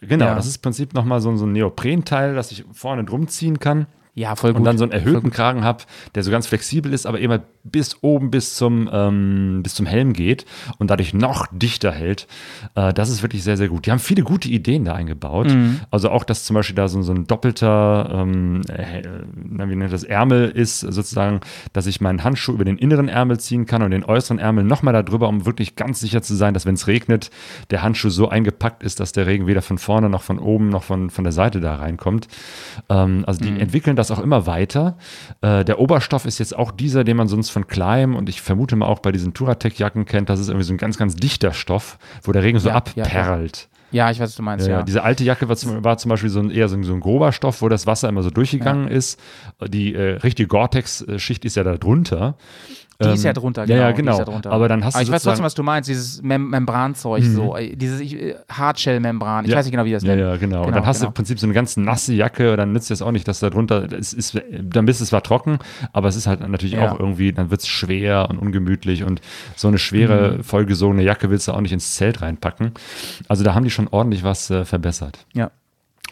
Genau, 0.01 0.25
ja. 0.25 0.35
das 0.35 0.47
ist 0.47 0.57
im 0.57 0.61
Prinzip 0.61 0.93
nochmal 0.93 1.21
so, 1.21 1.35
so 1.35 1.45
ein 1.45 1.51
Neoprenteil, 1.51 2.35
das 2.35 2.51
ich 2.51 2.65
vorne 2.71 3.03
drum 3.03 3.27
ziehen 3.27 3.59
kann. 3.59 3.87
Ja, 4.19 4.35
voll 4.35 4.51
gut. 4.51 4.59
Und 4.59 4.65
dann 4.65 4.77
so 4.77 4.83
einen 4.83 4.91
erhöhten 4.91 5.31
Kragen 5.31 5.63
habe, 5.63 5.85
der 6.13 6.23
so 6.23 6.29
ganz 6.29 6.45
flexibel 6.45 6.91
ist, 6.91 7.05
aber 7.05 7.21
immer 7.21 7.39
bis 7.63 8.03
oben 8.03 8.31
bis 8.31 8.53
zum, 8.55 8.89
ähm, 8.91 9.61
bis 9.63 9.75
zum 9.75 9.85
Helm 9.85 10.11
geht 10.11 10.45
und 10.77 10.89
dadurch 10.89 11.13
noch 11.13 11.47
dichter 11.53 11.93
hält. 11.93 12.27
Äh, 12.75 12.93
das 12.93 13.09
ist 13.09 13.21
wirklich 13.21 13.45
sehr, 13.45 13.55
sehr 13.55 13.69
gut. 13.69 13.85
Die 13.85 13.91
haben 13.91 13.99
viele 13.99 14.23
gute 14.23 14.49
Ideen 14.49 14.83
da 14.83 14.93
eingebaut. 14.93 15.47
Mhm. 15.47 15.79
Also 15.89 16.09
auch, 16.09 16.25
dass 16.25 16.43
zum 16.43 16.55
Beispiel 16.55 16.75
da 16.75 16.89
so, 16.89 17.01
so 17.01 17.13
ein 17.13 17.27
doppelter, 17.27 18.09
ähm, 18.11 18.61
äh, 18.67 19.03
wie 19.35 19.75
nennt 19.75 19.93
das, 19.93 20.03
Ärmel 20.03 20.49
ist, 20.49 20.81
sozusagen, 20.81 21.39
dass 21.71 21.85
ich 21.87 22.01
meinen 22.01 22.25
Handschuh 22.25 22.51
über 22.51 22.65
den 22.65 22.77
inneren 22.77 23.07
Ärmel 23.07 23.39
ziehen 23.39 23.65
kann 23.65 23.83
und 23.83 23.91
den 23.91 24.03
äußeren 24.03 24.39
Ärmel 24.39 24.65
nochmal 24.65 24.93
da 24.93 25.01
drüber, 25.01 25.29
um 25.29 25.45
wirklich 25.45 25.77
ganz 25.77 26.01
sicher 26.01 26.21
zu 26.21 26.35
sein, 26.35 26.53
dass 26.53 26.65
wenn 26.65 26.75
es 26.75 26.87
regnet, 26.87 27.31
der 27.69 27.83
Handschuh 27.83 28.09
so 28.09 28.27
eingepackt 28.27 28.83
ist, 28.83 28.99
dass 28.99 29.13
der 29.13 29.27
Regen 29.27 29.47
weder 29.47 29.61
von 29.61 29.77
vorne 29.77 30.09
noch 30.09 30.23
von 30.23 30.39
oben 30.39 30.67
noch 30.67 30.83
von, 30.83 31.09
von 31.09 31.23
der 31.23 31.31
Seite 31.31 31.61
da 31.61 31.75
reinkommt. 31.75 32.27
Ähm, 32.89 33.23
also 33.25 33.39
die 33.39 33.51
mhm. 33.51 33.61
entwickeln 33.61 33.95
das 33.95 34.08
auch 34.11 34.19
immer 34.19 34.45
weiter. 34.45 34.97
Äh, 35.41 35.65
der 35.65 35.79
Oberstoff 35.79 36.25
ist 36.25 36.39
jetzt 36.39 36.55
auch 36.55 36.71
dieser, 36.71 37.03
den 37.03 37.17
man 37.17 37.27
sonst 37.27 37.49
von 37.49 37.67
Climb 37.67 38.15
und 38.15 38.29
ich 38.29 38.41
vermute 38.41 38.75
mal 38.75 38.87
auch 38.87 38.99
bei 38.99 39.11
diesen 39.11 39.33
Turatec-Jacken 39.33 40.05
kennt, 40.05 40.29
das 40.29 40.39
ist 40.39 40.49
irgendwie 40.49 40.65
so 40.65 40.73
ein 40.73 40.77
ganz, 40.77 40.97
ganz 40.97 41.15
dichter 41.15 41.53
Stoff, 41.53 41.97
wo 42.23 42.31
der 42.31 42.43
Regen 42.43 42.59
so 42.59 42.69
ja, 42.69 42.75
abperlt. 42.75 43.69
Ja, 43.71 43.79
ja, 43.91 44.11
ich 44.11 44.19
weiß, 44.19 44.29
was 44.29 44.35
du 44.35 44.43
meinst, 44.43 44.67
ja. 44.67 44.79
ja. 44.79 44.83
Diese 44.83 45.03
alte 45.03 45.23
Jacke 45.23 45.49
war 45.49 45.55
zum, 45.55 45.83
war 45.83 45.97
zum 45.97 46.09
Beispiel 46.09 46.29
so 46.29 46.39
ein, 46.39 46.51
eher 46.51 46.69
so 46.69 46.75
ein, 46.75 46.83
so 46.83 46.93
ein, 46.93 46.99
grober 46.99 47.31
Stoff, 47.31 47.61
wo 47.61 47.69
das 47.69 47.87
Wasser 47.87 48.07
immer 48.07 48.21
so 48.21 48.29
durchgegangen 48.29 48.87
ja. 48.87 48.93
ist. 48.93 49.19
Die 49.67 49.95
äh, 49.95 50.17
richtige 50.17 50.47
Gore-Tex-Schicht 50.47 51.43
ist 51.45 51.55
ja 51.55 51.63
da 51.63 51.75
drunter. 51.77 52.35
Die 53.01 53.07
ähm, 53.07 53.13
ist 53.13 53.23
ja 53.23 53.31
drunter, 53.31 53.65
genau. 53.65 53.79
Ja, 53.79 53.89
ja, 53.89 53.91
genau. 53.93 54.17
genau. 54.25 54.41
Ja 54.43 54.51
Aber 54.51 54.67
dann 54.67 54.83
hast 54.83 54.95
Aber 54.95 55.05
du 55.05 55.07
ich 55.07 55.13
weiß 55.13 55.23
trotzdem, 55.23 55.45
was 55.45 55.53
du 55.53 55.63
meinst, 55.63 55.87
dieses 55.87 56.21
Mem 56.21 56.49
Membranzeug, 56.49 57.23
mhm. 57.23 57.33
so, 57.33 57.55
äh, 57.55 57.73
dieses 57.73 58.01
äh, 58.01 58.35
Hardshell-Membran. 58.51 59.45
Ich 59.45 59.51
ja. 59.51 59.57
weiß 59.57 59.65
nicht 59.65 59.71
genau, 59.71 59.85
wie 59.85 59.93
das 59.93 60.03
nennt. 60.03 60.19
Ja, 60.19 60.31
ja, 60.31 60.35
genau. 60.35 60.57
genau. 60.57 60.67
Und 60.67 60.75
dann 60.75 60.85
hast 60.85 60.97
genau. 60.97 61.05
du 61.05 61.11
im 61.11 61.13
Prinzip 61.13 61.39
so 61.39 61.45
eine 61.45 61.53
ganz 61.53 61.77
nasse 61.77 62.13
Jacke, 62.13 62.57
dann 62.57 62.73
nützt 62.73 62.91
es 62.91 63.01
auch 63.01 63.13
nicht, 63.13 63.25
dass 63.25 63.39
da 63.39 63.49
drunter, 63.49 63.87
es 63.93 64.11
ist, 64.11 64.41
dann 64.61 64.85
bist 64.85 64.99
es 64.99 65.09
zwar 65.09 65.23
trocken, 65.23 65.59
aber 65.93 66.09
es 66.09 66.17
ist 66.17 66.27
halt 66.27 66.45
natürlich 66.45 66.73
ja. 66.73 66.91
auch 66.91 66.99
irgendwie, 66.99 67.31
dann 67.31 67.51
wird 67.51 67.61
es 67.61 67.67
schwer 67.69 68.27
und 68.29 68.37
ungemütlich 68.37 69.05
und 69.05 69.21
so 69.55 69.69
eine 69.69 69.77
schwere, 69.77 70.37
mhm. 70.37 70.43
vollgesogene 70.43 71.01
Jacke 71.01 71.29
willst 71.29 71.47
du 71.47 71.53
auch 71.53 71.61
nicht 71.61 71.71
ins 71.71 71.95
Zelt 71.95 72.21
reinpacken. 72.21 72.73
Also 73.29 73.45
da 73.45 73.55
haben 73.55 73.63
die 73.63 73.69
schon 73.69 73.87
ordentlich 73.87 74.25
was 74.25 74.49
äh, 74.49 74.65
verbessert. 74.65 75.25
Ja. 75.33 75.51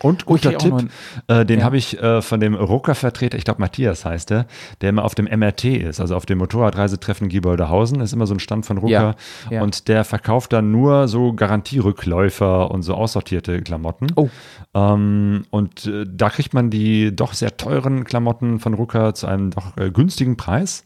Und 0.01 0.25
guter 0.25 0.49
okay, 0.49 0.57
Tipp, 0.57 0.89
äh, 1.27 1.45
den 1.45 1.59
ja. 1.59 1.65
habe 1.65 1.77
ich 1.77 2.01
äh, 2.01 2.21
von 2.21 2.39
dem 2.39 2.53
Rucker-Vertreter, 2.55 3.37
ich 3.37 3.45
glaube 3.45 3.61
Matthias 3.61 4.05
heißt 4.05 4.29
der, 4.29 4.45
der 4.81 4.89
immer 4.89 5.03
auf 5.03 5.15
dem 5.15 5.25
MRT 5.25 5.65
ist, 5.65 5.99
also 5.99 6.15
auf 6.15 6.25
dem 6.25 6.37
Motorradreisetreffen 6.37 7.29
Gieboldehausen, 7.29 7.99
ist 8.01 8.13
immer 8.13 8.27
so 8.27 8.35
ein 8.35 8.39
Stand 8.39 8.65
von 8.65 8.77
Rucker 8.77 8.91
ja, 8.91 9.15
ja. 9.49 9.61
und 9.61 9.87
der 9.87 10.03
verkauft 10.03 10.53
dann 10.53 10.71
nur 10.71 11.07
so 11.07 11.33
Garantierückläufer 11.33 12.69
und 12.69 12.83
so 12.83 12.93
aussortierte 12.93 13.61
Klamotten. 13.61 14.07
Oh. 14.15 14.29
Ähm, 14.73 15.45
und 15.49 15.85
äh, 15.87 16.05
da 16.07 16.29
kriegt 16.29 16.53
man 16.53 16.69
die 16.69 17.15
doch 17.15 17.33
sehr 17.33 17.57
teuren 17.57 18.03
Klamotten 18.03 18.59
von 18.59 18.73
Rucker 18.73 19.13
zu 19.13 19.27
einem 19.27 19.51
doch 19.51 19.77
äh, 19.77 19.89
günstigen 19.89 20.37
Preis, 20.37 20.83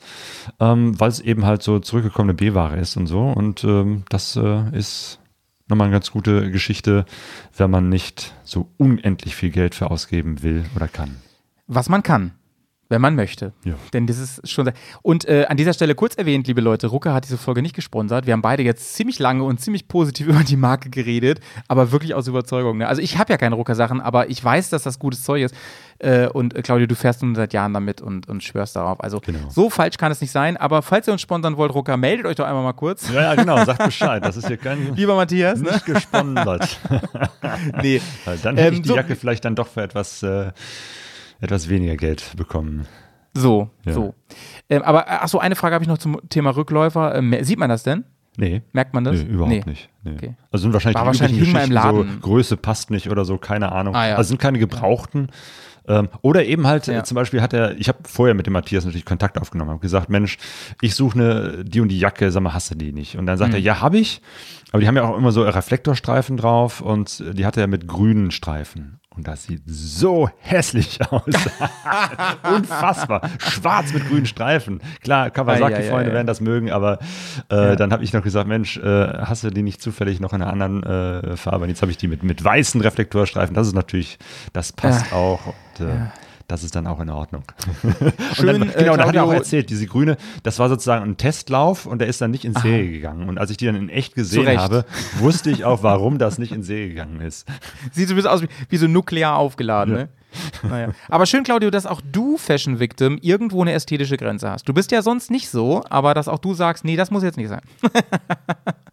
ähm, 0.60 1.00
weil 1.00 1.10
es 1.10 1.20
eben 1.20 1.46
halt 1.46 1.64
so 1.64 1.80
zurückgekommene 1.80 2.34
B-Ware 2.34 2.78
ist 2.78 2.96
und 2.96 3.08
so 3.08 3.22
und 3.24 3.64
ähm, 3.64 4.04
das 4.10 4.36
äh, 4.38 4.70
ist 4.72 5.21
nochmal 5.72 5.88
eine 5.88 5.96
ganz 5.96 6.12
gute 6.12 6.52
Geschichte, 6.52 7.06
wenn 7.58 7.72
man 7.72 7.90
nicht 7.90 8.36
so 8.44 8.70
unendlich 8.78 9.36
viel 9.36 9.50
Geld 9.50 9.74
für 9.74 9.90
ausgeben 9.90 10.44
will 10.44 10.66
oder 10.76 10.88
kann. 10.88 11.16
Was 11.68 11.90
man 11.90 12.04
kann 12.04 12.34
wenn 12.92 13.02
man 13.02 13.16
möchte. 13.16 13.54
Ja. 13.64 13.74
Denn 13.94 14.06
das 14.06 14.20
ist 14.20 14.48
schon. 14.48 14.70
Und 15.02 15.26
äh, 15.28 15.46
an 15.48 15.58
dieser 15.58 15.74
Stelle 15.74 15.96
kurz 15.96 16.16
erwähnt, 16.16 16.46
liebe 16.48 16.62
Leute, 16.62 16.88
Rucker 16.88 17.14
hat 17.14 17.24
diese 17.24 17.38
Folge 17.38 17.62
nicht 17.62 17.74
gesponsert. 17.74 18.28
Wir 18.28 18.34
haben 18.34 18.42
beide 18.42 18.64
jetzt 18.64 18.94
ziemlich 18.94 19.18
lange 19.18 19.44
und 19.44 19.60
ziemlich 19.60 19.88
positiv 19.88 20.28
über 20.30 20.44
die 20.44 20.58
Marke 20.58 20.90
geredet, 20.90 21.40
aber 21.68 21.92
wirklich 21.92 22.14
aus 22.14 22.28
Überzeugung. 22.28 22.80
Ne? 22.80 22.88
Also 22.88 23.02
ich 23.02 23.18
habe 23.18 23.32
ja 23.32 23.38
keine 23.38 23.56
Rucker-Sachen, 23.56 24.02
aber 24.02 24.30
ich 24.30 24.44
weiß, 24.44 24.70
dass 24.70 24.84
das 24.84 25.00
gutes 25.00 25.24
Zeug 25.24 25.44
ist. 25.44 25.56
Äh, 26.00 26.28
und 26.28 26.56
äh, 26.56 26.62
Claudia, 26.62 26.86
du 26.86 26.96
fährst 26.96 27.24
nun 27.24 27.34
seit 27.34 27.54
Jahren 27.54 27.74
damit 27.74 28.02
und, 28.02 28.28
und 28.28 28.44
schwörst 28.44 28.76
darauf. 28.76 29.02
Also 29.02 29.22
genau. 29.22 29.50
so 29.50 29.70
falsch 29.70 29.98
kann 29.98 30.12
es 30.12 30.20
nicht 30.20 30.32
sein. 30.32 30.58
Aber 30.58 30.82
falls 30.82 31.08
ihr 31.08 31.14
uns 31.14 31.22
sponsern 31.22 31.56
wollt, 31.56 31.74
Rucker, 31.74 31.96
meldet 31.96 32.26
euch 32.26 32.36
doch 32.36 32.46
einmal 32.46 32.64
mal 32.64 32.74
kurz. 32.74 33.10
Ja, 33.10 33.22
ja 33.22 33.36
genau, 33.36 33.64
sagt 33.64 33.84
Bescheid. 33.86 34.26
Das 34.26 34.36
ist 34.36 34.48
hier 34.48 34.58
kein. 34.58 34.96
Lieber 34.96 35.16
Matthias, 35.16 35.60
nicht 35.60 35.88
ne? 35.88 35.94
gesponsert. 35.94 36.78
nee. 37.82 38.02
Dann 38.44 38.58
hätte 38.58 38.68
ähm, 38.68 38.74
ich 38.74 38.82
die 38.82 38.90
so, 38.90 38.96
Jacke 38.98 39.16
vielleicht 39.16 39.46
dann 39.46 39.56
doch 39.56 39.68
für 39.68 39.82
etwas. 39.82 40.26
Äh, 41.42 41.46
etwas 41.46 41.70
weniger 41.70 41.98
Geld 41.98 42.36
bekommen. 42.38 42.88
So, 43.34 43.70
ja. 43.86 43.94
so. 43.94 44.14
Ähm, 44.70 44.82
aber 44.84 45.08
äh, 45.08 45.12
achso, 45.12 45.40
eine 45.40 45.56
Frage 45.56 45.74
habe 45.76 45.84
ich 45.84 45.90
noch 45.90 45.98
zum 45.98 46.20
Thema 46.30 46.52
Rückläufer. 46.56 47.16
Ähm, 47.16 47.36
sieht 47.42 47.60
man 47.60 47.70
das 47.70 47.84
denn? 47.84 48.06
Nee. 48.38 48.62
Merkt 48.72 48.94
man 48.94 49.04
das? 49.04 49.18
Nee, 49.18 49.30
überhaupt 49.30 49.52
nee. 49.52 49.64
nicht. 49.66 49.90
Nee. 50.04 50.14
Okay. 50.14 50.36
Also 50.52 50.64
sind 50.64 50.74
wahrscheinlich, 50.74 51.00
War 51.00 51.06
wahrscheinlich 51.06 51.50
hing 51.50 51.56
im 51.56 51.72
Laden. 51.72 52.12
So, 52.14 52.20
Größe 52.22 52.58
passt 52.58 52.90
nicht 52.90 53.10
oder 53.10 53.26
so, 53.26 53.38
keine 53.38 53.72
Ahnung. 53.72 53.96
Ah, 53.96 54.08
ja. 54.08 54.16
Also 54.16 54.30
sind 54.30 54.42
keine 54.42 54.60
gebrauchten. 54.60 55.30
Ähm, 55.88 56.10
oder 56.22 56.46
eben 56.46 56.68
halt, 56.68 56.88
ja. 56.88 57.04
zum 57.04 57.16
Beispiel 57.16 57.42
hat 57.42 57.54
er, 57.54 57.78
ich 57.78 57.88
habe 57.88 58.00
vorher 58.08 58.36
mit 58.36 58.46
dem 58.46 58.54
Matthias 58.54 58.86
natürlich 58.86 59.06
Kontakt 59.06 59.40
aufgenommen, 59.40 59.72
habe 59.72 59.80
gesagt, 59.82 60.10
Mensch, 60.10 60.38
ich 60.80 60.96
suche 60.96 61.20
eine, 61.20 61.66
die 61.66 61.82
und 61.82 61.90
die 61.90 62.00
Jacke, 62.00 62.32
sag 62.32 62.42
mal, 62.44 62.54
hast 62.54 62.72
du 62.72 62.76
die 62.76 62.94
nicht? 62.94 63.18
Und 63.18 63.26
dann 63.26 63.38
sagt 63.38 63.50
mhm. 63.50 63.56
er, 63.56 63.62
ja, 63.62 63.82
habe 63.82 63.98
ich. 63.98 64.22
Aber 64.72 64.80
die 64.80 64.88
haben 64.88 64.96
ja 64.96 65.04
auch 65.04 65.18
immer 65.18 65.32
so 65.32 65.42
Reflektorstreifen 65.42 66.38
drauf 66.38 66.82
und 66.82 67.24
die 67.34 67.46
hatte 67.46 67.60
er 67.60 67.68
mit 67.68 67.88
grünen 67.88 68.32
Streifen. 68.32 69.01
Und 69.16 69.28
das 69.28 69.44
sieht 69.44 69.62
so 69.66 70.30
hässlich 70.40 71.00
aus. 71.12 71.24
Unfassbar. 72.56 73.30
Schwarz 73.40 73.94
mit 73.94 74.08
grünen 74.08 74.26
Streifen. 74.26 74.82
Klar, 75.04 75.30
Kawasaki-Freunde 75.32 76.14
werden 76.14 76.28
das 76.28 76.40
mögen, 76.40 76.72
aber 76.72 77.00
äh, 77.50 77.76
dann 77.76 77.92
habe 77.92 78.06
ich 78.06 78.14
noch 78.14 78.24
gesagt, 78.24 78.48
Mensch, 78.48 78.78
äh, 78.78 78.82
hast 79.20 79.44
du 79.44 79.50
die 79.50 79.64
nicht 79.64 79.82
zufällig 79.82 80.22
noch 80.22 80.32
in 80.32 80.42
einer 80.42 80.52
anderen 80.52 80.84
äh, 80.84 81.36
Farbe? 81.36 81.64
Und 81.64 81.70
jetzt 81.70 81.82
habe 81.82 81.92
ich 81.92 81.98
die 81.98 82.08
mit, 82.08 82.24
mit 82.24 82.42
weißen 82.42 82.80
Reflektorstreifen. 82.80 83.54
Das 83.54 83.68
ist 83.68 83.76
natürlich, 83.76 84.18
das 84.54 84.72
passt 84.72 85.12
auch. 85.12 85.48
Und, 85.48 85.86
äh, 85.86 86.06
das 86.52 86.64
ist 86.64 86.76
dann 86.76 86.86
auch 86.86 87.00
in 87.00 87.10
Ordnung. 87.10 87.44
Schön, 88.34 88.48
dann, 88.48 88.70
äh, 88.70 88.74
genau, 88.80 88.96
äh, 88.96 88.98
da 88.98 89.08
hat 89.08 89.16
er 89.16 89.24
auch 89.24 89.32
erzählt, 89.32 89.70
diese 89.70 89.88
grüne, 89.88 90.18
das 90.44 90.60
war 90.60 90.68
sozusagen 90.68 91.06
ein 91.06 91.16
Testlauf 91.16 91.86
und 91.86 92.00
der 92.00 92.10
ist 92.10 92.20
dann 92.20 92.30
nicht 92.30 92.44
in 92.44 92.54
Serie 92.54 92.84
Aha. 92.84 92.92
gegangen. 92.92 93.30
Und 93.30 93.38
als 93.38 93.52
ich 93.52 93.58
die 93.58 93.66
dann 93.66 93.76
in 93.76 93.88
echt 93.88 94.16
gesehen 94.16 94.60
habe, 94.60 94.86
wusste 95.20 95.50
ich 95.50 95.64
auch, 95.64 95.82
warum 95.82 96.18
das 96.18 96.40
nicht 96.40 96.52
in 96.52 96.62
Serie 96.62 96.90
gegangen 96.90 97.22
ist. 97.22 97.48
Sieht 97.94 98.10
so 98.10 98.14
ein 98.14 98.18
bisschen 98.18 98.32
aus 98.32 98.42
wie, 98.42 98.50
wie 98.68 98.78
so 98.78 98.88
nuklear 98.88 99.38
aufgeladen, 99.38 99.96
ja. 99.96 100.00
ne? 100.02 100.10
Naja. 100.64 100.90
Aber 101.08 101.26
schön, 101.26 101.44
Claudio, 101.44 101.72
dass 101.72 101.86
auch 101.86 102.02
du, 102.12 102.38
Fashion 102.38 102.80
Victim, 102.80 103.18
irgendwo 103.22 103.62
eine 103.62 103.72
ästhetische 103.72 104.18
Grenze 104.18 104.50
hast. 104.50 104.68
Du 104.68 104.74
bist 104.74 104.92
ja 104.92 105.02
sonst 105.02 105.32
nicht 105.32 105.50
so, 105.50 105.84
aber 105.90 106.14
dass 106.14 106.28
auch 106.28 106.40
du 106.40 106.54
sagst, 106.54 106.84
nee, 106.84 106.98
das 106.98 107.12
muss 107.12 107.24
jetzt 107.24 107.38
nicht 107.38 107.50
sein. 107.50 107.62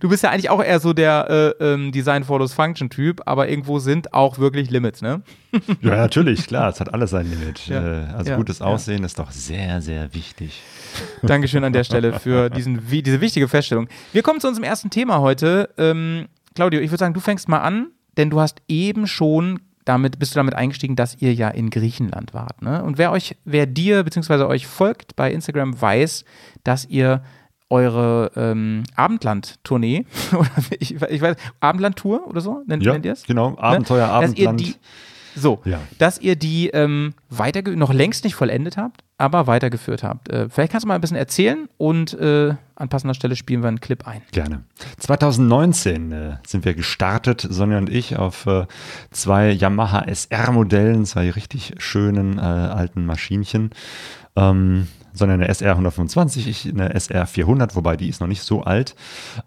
du 0.00 0.08
bist 0.08 0.22
ja 0.22 0.30
eigentlich 0.30 0.50
auch 0.50 0.62
eher 0.62 0.80
so 0.80 0.92
der 0.92 1.54
äh, 1.60 1.64
ähm, 1.64 1.92
Design 1.92 2.24
follows 2.24 2.52
Function 2.52 2.90
Typ, 2.90 3.22
aber 3.26 3.48
irgendwo 3.48 3.78
sind 3.78 4.14
auch 4.14 4.38
wirklich 4.38 4.70
Limits, 4.70 5.02
ne? 5.02 5.22
ja, 5.80 5.96
natürlich, 5.96 6.46
klar, 6.46 6.70
es 6.70 6.80
hat 6.80 6.92
alles 6.92 7.10
sein 7.10 7.28
Limit. 7.28 7.66
Ja. 7.66 7.80
Äh, 7.80 8.06
also 8.14 8.30
ja, 8.30 8.36
gutes 8.36 8.60
Aussehen 8.62 9.00
ja. 9.00 9.06
ist 9.06 9.18
doch 9.18 9.30
sehr, 9.30 9.80
sehr 9.80 10.14
wichtig. 10.14 10.62
Dankeschön 11.22 11.64
an 11.64 11.72
der 11.72 11.84
Stelle 11.84 12.18
für 12.18 12.50
diesen, 12.56 12.82
diese 12.88 13.20
wichtige 13.20 13.48
Feststellung. 13.48 13.88
Wir 14.12 14.22
kommen 14.22 14.40
zu 14.40 14.48
unserem 14.48 14.64
ersten 14.64 14.90
Thema 14.90 15.20
heute. 15.20 15.70
Ähm, 15.78 16.28
Claudio, 16.54 16.80
ich 16.80 16.90
würde 16.90 16.98
sagen, 16.98 17.14
du 17.14 17.20
fängst 17.20 17.48
mal 17.48 17.60
an, 17.60 17.88
denn 18.16 18.30
du 18.30 18.40
hast 18.40 18.62
eben 18.68 19.06
schon 19.06 19.60
damit 19.84 20.18
bist 20.18 20.34
du 20.34 20.38
damit 20.38 20.54
eingestiegen, 20.54 20.96
dass 20.96 21.20
ihr 21.20 21.34
ja 21.34 21.48
in 21.48 21.70
Griechenland 21.70 22.34
wart. 22.34 22.62
Ne? 22.62 22.82
Und 22.82 22.98
wer 22.98 23.10
euch, 23.10 23.36
wer 23.44 23.66
dir 23.66 24.04
bzw. 24.04 24.44
euch 24.44 24.66
folgt 24.66 25.16
bei 25.16 25.32
Instagram, 25.32 25.80
weiß, 25.80 26.24
dass 26.64 26.84
ihr 26.86 27.22
eure 27.72 28.30
ähm, 28.36 28.84
Abendland-Tournee, 28.94 30.04
oder 30.32 30.50
ich, 30.78 30.94
ich 30.94 31.22
weiß, 31.22 31.36
Abendland-Tour 31.60 32.28
oder 32.28 32.40
so, 32.40 32.62
nennt, 32.66 32.84
ja, 32.84 32.92
nennt 32.92 33.06
ihr 33.06 33.12
es? 33.12 33.24
Genau, 33.24 33.56
Abenteuer, 33.58 34.06
ne? 34.06 34.12
Abendland. 34.12 34.60
Die, 34.60 34.74
so, 35.34 35.62
ja. 35.64 35.80
dass 35.98 36.18
ihr 36.18 36.36
die 36.36 36.68
ähm, 36.68 37.14
noch 37.74 37.92
längst 37.92 38.24
nicht 38.24 38.34
vollendet 38.34 38.76
habt, 38.76 39.02
aber 39.16 39.46
weitergeführt 39.46 40.02
habt. 40.02 40.28
Äh, 40.28 40.50
vielleicht 40.50 40.72
kannst 40.72 40.84
du 40.84 40.88
mal 40.88 40.94
ein 40.94 41.00
bisschen 41.00 41.16
erzählen 41.16 41.68
und 41.78 42.12
äh, 42.14 42.54
an 42.74 42.88
passender 42.90 43.14
Stelle 43.14 43.34
spielen 43.36 43.62
wir 43.62 43.68
einen 43.68 43.80
Clip 43.80 44.06
ein. 44.06 44.20
Gerne. 44.32 44.64
2019 44.98 46.12
äh, 46.12 46.36
sind 46.46 46.66
wir 46.66 46.74
gestartet, 46.74 47.46
Sonja 47.48 47.78
und 47.78 47.88
ich, 47.88 48.16
auf 48.16 48.46
äh, 48.46 48.66
zwei 49.10 49.50
Yamaha 49.50 50.02
SR-Modellen, 50.02 51.06
zwei 51.06 51.30
richtig 51.30 51.74
schönen 51.78 52.38
äh, 52.38 52.42
alten 52.42 53.06
Maschinchen. 53.06 53.70
Ähm, 54.36 54.88
sondern 55.12 55.40
eine 55.40 55.48
SR 55.48 55.72
125, 55.72 56.48
ich 56.48 56.68
eine 56.68 56.94
SR 56.94 57.26
400, 57.26 57.76
wobei 57.76 57.96
die 57.96 58.08
ist 58.08 58.20
noch 58.20 58.28
nicht 58.28 58.42
so 58.42 58.62
alt. 58.62 58.94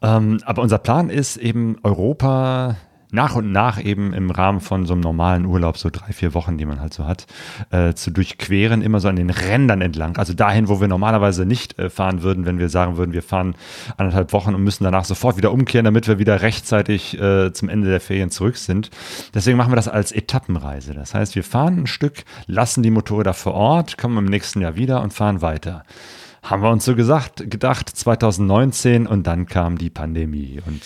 Ähm, 0.02 0.40
aber 0.46 0.62
unser 0.62 0.78
Plan 0.78 1.10
ist 1.10 1.38
eben 1.38 1.78
Europa 1.84 2.78
nach 3.16 3.36
und 3.36 3.52
nach 3.52 3.84
eben 3.84 4.14
im 4.14 4.30
Rahmen 4.30 4.62
von 4.62 4.86
so 4.86 4.94
einem 4.94 5.02
normalen 5.02 5.46
Urlaub, 5.46 5.78
so 5.78 5.90
drei, 5.90 6.14
vier 6.14 6.36
Wochen, 6.36 6.58
die 6.58 6.66
man 6.66 6.80
halt 6.80 6.94
so 6.94 7.08
hat, 7.08 7.26
äh, 7.72 7.94
zu 7.94 8.12
durchqueren, 8.12 8.84
immer 8.84 9.00
so 9.00 9.08
an 9.08 9.16
den 9.16 9.32
Rändern 9.32 9.82
entlang. 9.82 10.18
Also 10.18 10.34
dahin, 10.34 10.68
wo 10.68 10.80
wir 10.80 10.88
normalerweise 10.88 11.46
nicht 11.46 11.80
äh, 11.80 11.90
fahren 11.90 12.22
würden, 12.22 12.46
wenn 12.46 12.60
wir 12.60 12.70
sagen 12.70 12.98
würden, 12.98 13.14
wir 13.14 13.24
fahren 13.24 13.56
anderthalb 13.98 14.34
Wochen 14.34 14.54
und 14.54 14.64
müssen 14.64 14.84
danach 14.84 15.06
sofort 15.06 15.38
wieder 15.38 15.52
umkehren, 15.52 15.86
damit 15.86 16.08
wir 16.08 16.20
wieder 16.20 16.42
rechtzeitig 16.42 17.20
äh, 17.20 17.52
zum 17.54 17.70
Ende 17.70 17.90
der 17.90 18.02
Ferien 18.02 18.30
zurück 18.30 18.58
sind. 18.58 18.92
Deswegen 19.34 19.58
machen 19.58 19.72
wir 19.72 19.78
das 19.78 19.88
als 19.88 20.12
Etappenreise. 20.12 20.94
Das 20.94 21.16
heißt, 21.16 21.36
wir 21.36 21.44
fahren 21.44 21.80
ein 21.80 21.88
Stück, 21.88 22.24
lassen 22.46 22.84
die 22.84 22.92
Motorräder 22.92 23.34
vor 23.34 23.56
Ort, 23.56 23.98
kommen 23.98 24.18
im 24.18 24.26
nächsten 24.26 24.62
Jahr 24.62 24.76
wieder 24.76 25.02
und 25.02 25.14
fahren 25.14 25.42
weiter 25.42 25.84
haben 26.46 26.62
wir 26.62 26.70
uns 26.70 26.86
so 26.86 26.96
gesagt, 26.96 27.50
gedacht, 27.50 27.90
2019 27.90 29.08
und 29.08 29.26
dann 29.26 29.48
kam 29.48 29.78
die 29.78 29.90
Pandemie. 29.90 30.62
Und 30.66 30.82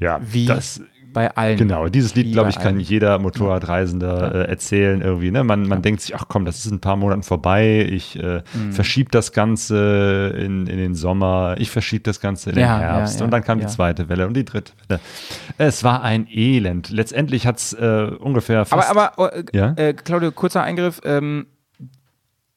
ja, 0.00 0.20
wie, 0.20 0.46
das 0.46 0.80
bei 1.16 1.34
allen. 1.34 1.56
Genau, 1.56 1.88
dieses 1.88 2.14
Lied, 2.14 2.30
glaube 2.30 2.50
ich, 2.50 2.58
kann 2.58 2.78
jeder 2.78 3.18
Motorradreisender 3.18 4.34
äh, 4.34 4.48
erzählen 4.50 5.00
irgendwie. 5.00 5.30
Ne? 5.30 5.44
Man, 5.44 5.66
man 5.66 5.80
denkt 5.80 6.02
sich, 6.02 6.14
ach 6.14 6.26
komm, 6.28 6.44
das 6.44 6.58
ist 6.58 6.70
ein 6.70 6.80
paar 6.80 6.96
Monaten 6.96 7.22
vorbei, 7.22 7.88
ich 7.90 8.22
äh, 8.22 8.42
mhm. 8.52 8.72
verschiebe 8.74 9.10
das 9.10 9.32
Ganze 9.32 10.34
in, 10.36 10.66
in 10.66 10.76
den 10.76 10.94
Sommer, 10.94 11.54
ich 11.58 11.70
verschiebe 11.70 12.02
das 12.02 12.20
Ganze 12.20 12.50
in 12.50 12.56
den 12.56 12.66
Herbst. 12.66 13.22
und 13.22 13.30
dann 13.30 13.42
kam 13.42 13.60
die 13.60 13.66
zweite 13.66 14.10
Welle 14.10 14.26
und 14.26 14.34
die 14.34 14.44
dritte 14.44 14.72
Welle. 14.88 15.00
Es 15.56 15.82
war 15.84 16.02
ein 16.02 16.26
Elend. 16.30 16.90
Letztendlich 16.90 17.46
hat 17.46 17.56
es 17.56 17.72
äh, 17.72 18.10
ungefähr 18.18 18.66
fast... 18.66 18.90
Aber, 18.90 19.18
aber 19.18 19.46
äh, 19.54 19.88
äh, 19.88 19.92
Claudio, 19.94 20.32
kurzer 20.32 20.64
Eingriff. 20.64 21.00
Ähm, 21.02 21.46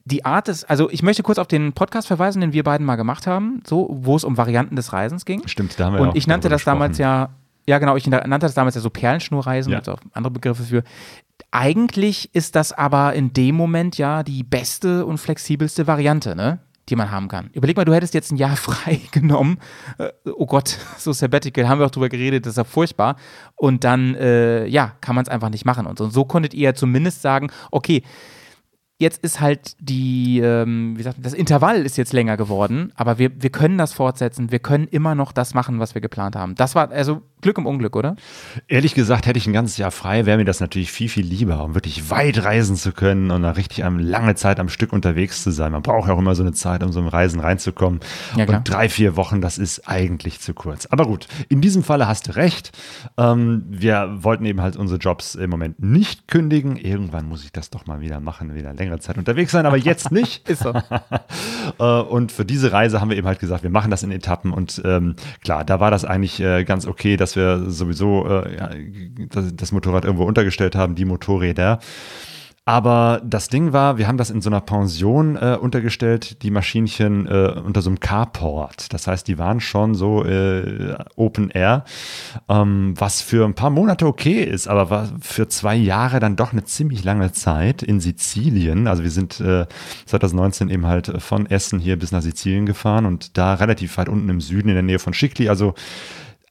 die 0.03 0.25
Art 0.25 0.49
ist, 0.49 0.69
also 0.69 0.89
ich 0.89 1.01
möchte 1.01 1.23
kurz 1.23 1.37
auf 1.37 1.47
den 1.47 1.71
Podcast 1.71 2.07
verweisen, 2.07 2.41
den 2.41 2.51
wir 2.51 2.63
beiden 2.63 2.85
mal 2.85 2.97
gemacht 2.97 3.25
haben, 3.25 3.61
so, 3.65 3.87
wo 3.89 4.17
es 4.17 4.25
um 4.25 4.35
Varianten 4.35 4.75
des 4.75 4.91
Reisens 4.91 5.23
ging. 5.23 5.47
Stimmt, 5.47 5.79
da 5.79 5.85
haben 5.85 5.93
wir 5.93 6.01
Und 6.01 6.17
ich 6.17 6.27
nannte 6.27 6.49
das 6.49 6.61
gesprochen. 6.61 6.79
damals 6.79 6.97
ja 6.97 7.29
ja, 7.69 7.77
genau, 7.77 7.95
ich 7.95 8.07
nannte 8.07 8.39
das 8.39 8.55
damals 8.55 8.73
ja 8.73 8.81
so 8.81 8.89
Perlenschnurreisen, 8.89 9.71
ja. 9.71 9.81
auch 9.87 9.99
andere 10.13 10.31
Begriffe 10.31 10.63
für. 10.63 10.83
Eigentlich 11.51 12.33
ist 12.33 12.55
das 12.55 12.73
aber 12.73 13.13
in 13.13 13.31
dem 13.31 13.53
Moment 13.55 13.99
ja 13.99 14.23
die 14.23 14.41
beste 14.41 15.05
und 15.05 15.19
flexibelste 15.19 15.85
Variante, 15.85 16.35
ne? 16.35 16.59
die 16.89 16.95
man 16.95 17.11
haben 17.11 17.27
kann. 17.27 17.51
Überleg 17.53 17.77
mal, 17.77 17.85
du 17.85 17.93
hättest 17.93 18.15
jetzt 18.15 18.31
ein 18.31 18.37
Jahr 18.37 18.55
frei 18.55 19.01
genommen. 19.11 19.59
Äh, 19.99 20.09
oh 20.33 20.47
Gott, 20.47 20.79
so 20.97 21.13
Sabbatical, 21.13 21.69
haben 21.69 21.77
wir 21.77 21.85
auch 21.85 21.91
drüber 21.91 22.09
geredet, 22.09 22.47
das 22.47 22.53
ist 22.53 22.57
ja 22.57 22.63
furchtbar. 22.63 23.17
Und 23.55 23.83
dann, 23.83 24.15
äh, 24.15 24.65
ja, 24.65 24.93
kann 24.99 25.13
man 25.13 25.21
es 25.23 25.29
einfach 25.29 25.49
nicht 25.49 25.63
machen. 25.63 25.85
Und 25.85 25.99
so, 25.99 26.05
und 26.05 26.11
so 26.11 26.25
konntet 26.25 26.55
ihr 26.55 26.63
ja 26.63 26.73
zumindest 26.73 27.21
sagen, 27.21 27.51
okay, 27.69 28.01
Jetzt 28.99 29.23
ist 29.23 29.39
halt 29.39 29.77
die, 29.79 30.41
ähm, 30.43 30.97
wie 30.97 31.03
sagt 31.03 31.17
man, 31.17 31.23
das 31.23 31.33
Intervall 31.33 31.85
ist 31.85 31.97
jetzt 31.97 32.11
länger 32.11 32.35
geworden, 32.35 32.91
aber 32.95 33.17
wir, 33.17 33.31
wir 33.41 33.49
können 33.49 33.77
das 33.77 33.93
fortsetzen. 33.93 34.51
Wir 34.51 34.59
können 34.59 34.89
immer 34.89 35.15
noch 35.15 35.31
das 35.31 35.53
machen, 35.53 35.79
was 35.79 35.95
wir 35.95 36.01
geplant 36.01 36.35
haben. 36.35 36.55
Das 36.55 36.75
war 36.75 36.91
also 36.91 37.21
Glück 37.41 37.57
im 37.57 37.65
Unglück, 37.65 37.95
oder? 37.95 38.17
Ehrlich 38.67 38.95
gesagt, 38.95 39.25
hätte 39.25 39.37
ich 39.37 39.47
ein 39.47 39.53
ganzes 39.53 39.77
Jahr 39.77 39.91
frei, 39.91 40.25
wäre 40.25 40.37
mir 40.37 40.43
das 40.43 40.59
natürlich 40.59 40.91
viel, 40.91 41.07
viel 41.07 41.25
lieber, 41.25 41.63
um 41.63 41.73
wirklich 41.73 42.09
weit 42.09 42.43
reisen 42.43 42.75
zu 42.75 42.91
können 42.91 43.31
und 43.31 43.43
dann 43.43 43.53
richtig 43.53 43.85
eine 43.85 44.01
lange 44.01 44.35
Zeit 44.35 44.59
am 44.59 44.67
Stück 44.67 44.91
unterwegs 44.91 45.43
zu 45.43 45.51
sein. 45.51 45.71
Man 45.71 45.81
braucht 45.81 46.09
ja 46.09 46.13
auch 46.13 46.19
immer 46.19 46.35
so 46.35 46.43
eine 46.43 46.51
Zeit, 46.51 46.83
um 46.83 46.91
so 46.91 46.99
ein 46.99 47.07
Reisen 47.07 47.39
reinzukommen. 47.39 48.01
Ja, 48.35 48.45
und 48.45 48.69
drei, 48.69 48.89
vier 48.89 49.15
Wochen, 49.15 49.39
das 49.39 49.57
ist 49.57 49.87
eigentlich 49.87 50.41
zu 50.41 50.53
kurz. 50.53 50.87
Aber 50.87 51.05
gut, 51.05 51.27
in 51.47 51.61
diesem 51.61 51.83
Falle 51.83 52.07
hast 52.07 52.27
du 52.27 52.35
recht. 52.35 52.77
Ähm, 53.17 53.63
wir 53.69 54.17
wollten 54.21 54.43
eben 54.43 54.61
halt 54.61 54.75
unsere 54.75 54.99
Jobs 54.99 55.35
im 55.35 55.49
Moment 55.49 55.81
nicht 55.81 56.27
kündigen. 56.27 56.75
Irgendwann 56.75 57.29
muss 57.29 57.45
ich 57.45 57.53
das 57.53 57.69
doch 57.69 57.85
mal 57.85 58.01
wieder 58.01 58.19
machen, 58.19 58.53
wieder 58.53 58.73
länger 58.73 58.88
längere 58.89 58.99
Zeit 58.99 59.17
unterwegs 59.17 59.51
sein, 59.51 59.65
aber 59.65 59.77
jetzt 59.77 60.11
nicht. 60.19 60.47
Ist 60.49 60.63
so. 60.63 60.73
Äh, 61.77 61.83
und 61.83 62.31
für 62.31 62.45
diese 62.45 62.71
Reise 62.71 62.99
haben 62.99 63.11
wir 63.11 63.17
eben 63.17 63.27
halt 63.27 63.39
gesagt, 63.39 63.61
wir 63.61 63.69
machen 63.69 63.91
das 63.91 64.01
in 64.01 64.11
Etappen 64.11 64.51
und 64.51 64.81
ähm, 64.83 65.15
klar, 65.43 65.63
da 65.63 65.79
war 65.79 65.91
das 65.91 66.03
eigentlich 66.03 66.39
äh, 66.39 66.63
ganz 66.63 66.87
okay, 66.87 67.15
dass 67.15 67.35
wir 67.35 67.69
sowieso 67.69 68.27
äh, 68.27 68.71
das, 69.29 69.55
das 69.55 69.71
Motorrad 69.71 70.03
irgendwo 70.03 70.25
untergestellt 70.25 70.75
haben, 70.75 70.95
die 70.95 71.05
Motorräder. 71.05 71.79
Aber 72.69 73.19
das 73.25 73.47
Ding 73.47 73.73
war, 73.73 73.97
wir 73.97 74.07
haben 74.07 74.19
das 74.19 74.29
in 74.29 74.41
so 74.41 74.49
einer 74.51 74.61
Pension 74.61 75.35
äh, 75.37 75.57
untergestellt, 75.59 76.43
die 76.43 76.51
Maschinchen 76.51 77.25
äh, 77.25 77.59
unter 77.65 77.81
so 77.81 77.89
einem 77.89 77.99
Carport. 77.99 78.93
Das 78.93 79.07
heißt, 79.07 79.27
die 79.27 79.39
waren 79.39 79.59
schon 79.59 79.95
so 79.95 80.23
äh, 80.23 80.93
Open 81.15 81.49
Air, 81.49 81.83
ähm, 82.47 82.93
was 82.95 83.23
für 83.23 83.43
ein 83.45 83.55
paar 83.55 83.71
Monate 83.71 84.05
okay 84.05 84.43
ist, 84.43 84.67
aber 84.67 84.91
war 84.91 85.09
für 85.19 85.47
zwei 85.47 85.75
Jahre 85.75 86.19
dann 86.19 86.35
doch 86.35 86.51
eine 86.51 86.63
ziemlich 86.63 87.03
lange 87.03 87.31
Zeit 87.31 87.81
in 87.81 87.99
Sizilien. 87.99 88.85
Also 88.85 89.01
wir 89.01 89.09
sind 89.09 89.41
2019 90.05 90.69
äh, 90.69 90.73
eben 90.75 90.85
halt 90.85 91.11
von 91.23 91.47
Essen 91.47 91.79
hier 91.79 91.97
bis 91.97 92.11
nach 92.11 92.21
Sizilien 92.21 92.67
gefahren 92.67 93.07
und 93.07 93.35
da 93.35 93.55
relativ 93.55 93.97
weit 93.97 94.09
unten 94.09 94.29
im 94.29 94.41
Süden 94.41 94.69
in 94.69 94.75
der 94.75 94.83
Nähe 94.83 94.99
von 94.99 95.15
Schickli. 95.15 95.49
Also 95.49 95.73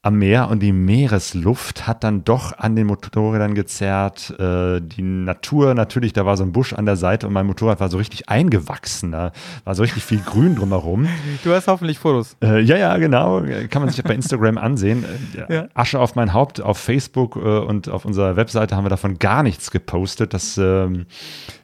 am 0.03 0.19
Meer 0.19 0.49
und 0.49 0.61
die 0.61 0.73
Meeresluft 0.73 1.89
hat 1.89 2.05
dann 2.05 2.23
doch 2.23 2.57
an 2.57 2.77
den 2.77 2.87
Motorrädern 2.87 3.55
gezerrt. 3.55 4.33
Äh, 4.39 4.81
die 4.81 5.03
Natur 5.03 5.75
natürlich, 5.75 6.13
da 6.13 6.25
war 6.25 6.37
so 6.37 6.45
ein 6.45 6.53
Busch 6.53 6.73
an 6.73 6.87
der 6.87 6.97
Seite 6.97 7.27
und 7.27 7.33
mein 7.33 7.47
Motorrad 7.47 7.81
war 7.81 7.89
so 7.89 7.99
richtig 7.99 8.29
eingewachsen. 8.29 9.11
Da 9.11 9.33
war 9.65 9.75
so 9.75 9.83
richtig 9.83 10.05
viel 10.05 10.21
Grün 10.21 10.55
drumherum. 10.57 11.09
Du 11.45 11.53
hast 11.53 11.69
hoffentlich 11.69 11.99
Fotos. 11.99 12.37
Äh, 12.43 12.61
ja, 12.61 12.77
ja, 12.77 12.97
genau. 12.97 13.43
Kann 13.71 13.83
man 13.83 13.91
sich 13.91 14.03
bei 14.03 14.15
Instagram 14.15 14.59
ansehen. 14.59 15.05
Äh, 15.37 15.55
ja. 15.55 15.69
Asche 15.75 16.01
auf 16.01 16.15
mein 16.15 16.33
Haupt. 16.33 16.61
Auf 16.61 16.79
Facebook 16.79 17.37
äh, 17.37 17.41
und 17.41 17.89
auf 17.89 18.05
unserer 18.05 18.37
Webseite 18.37 18.75
haben 18.77 18.85
wir 18.85 18.91
davon 18.91 19.19
gar 19.19 19.43
nichts 19.43 19.71
gepostet. 19.71 20.33
Das 20.33 20.59
ähm, 20.59 21.07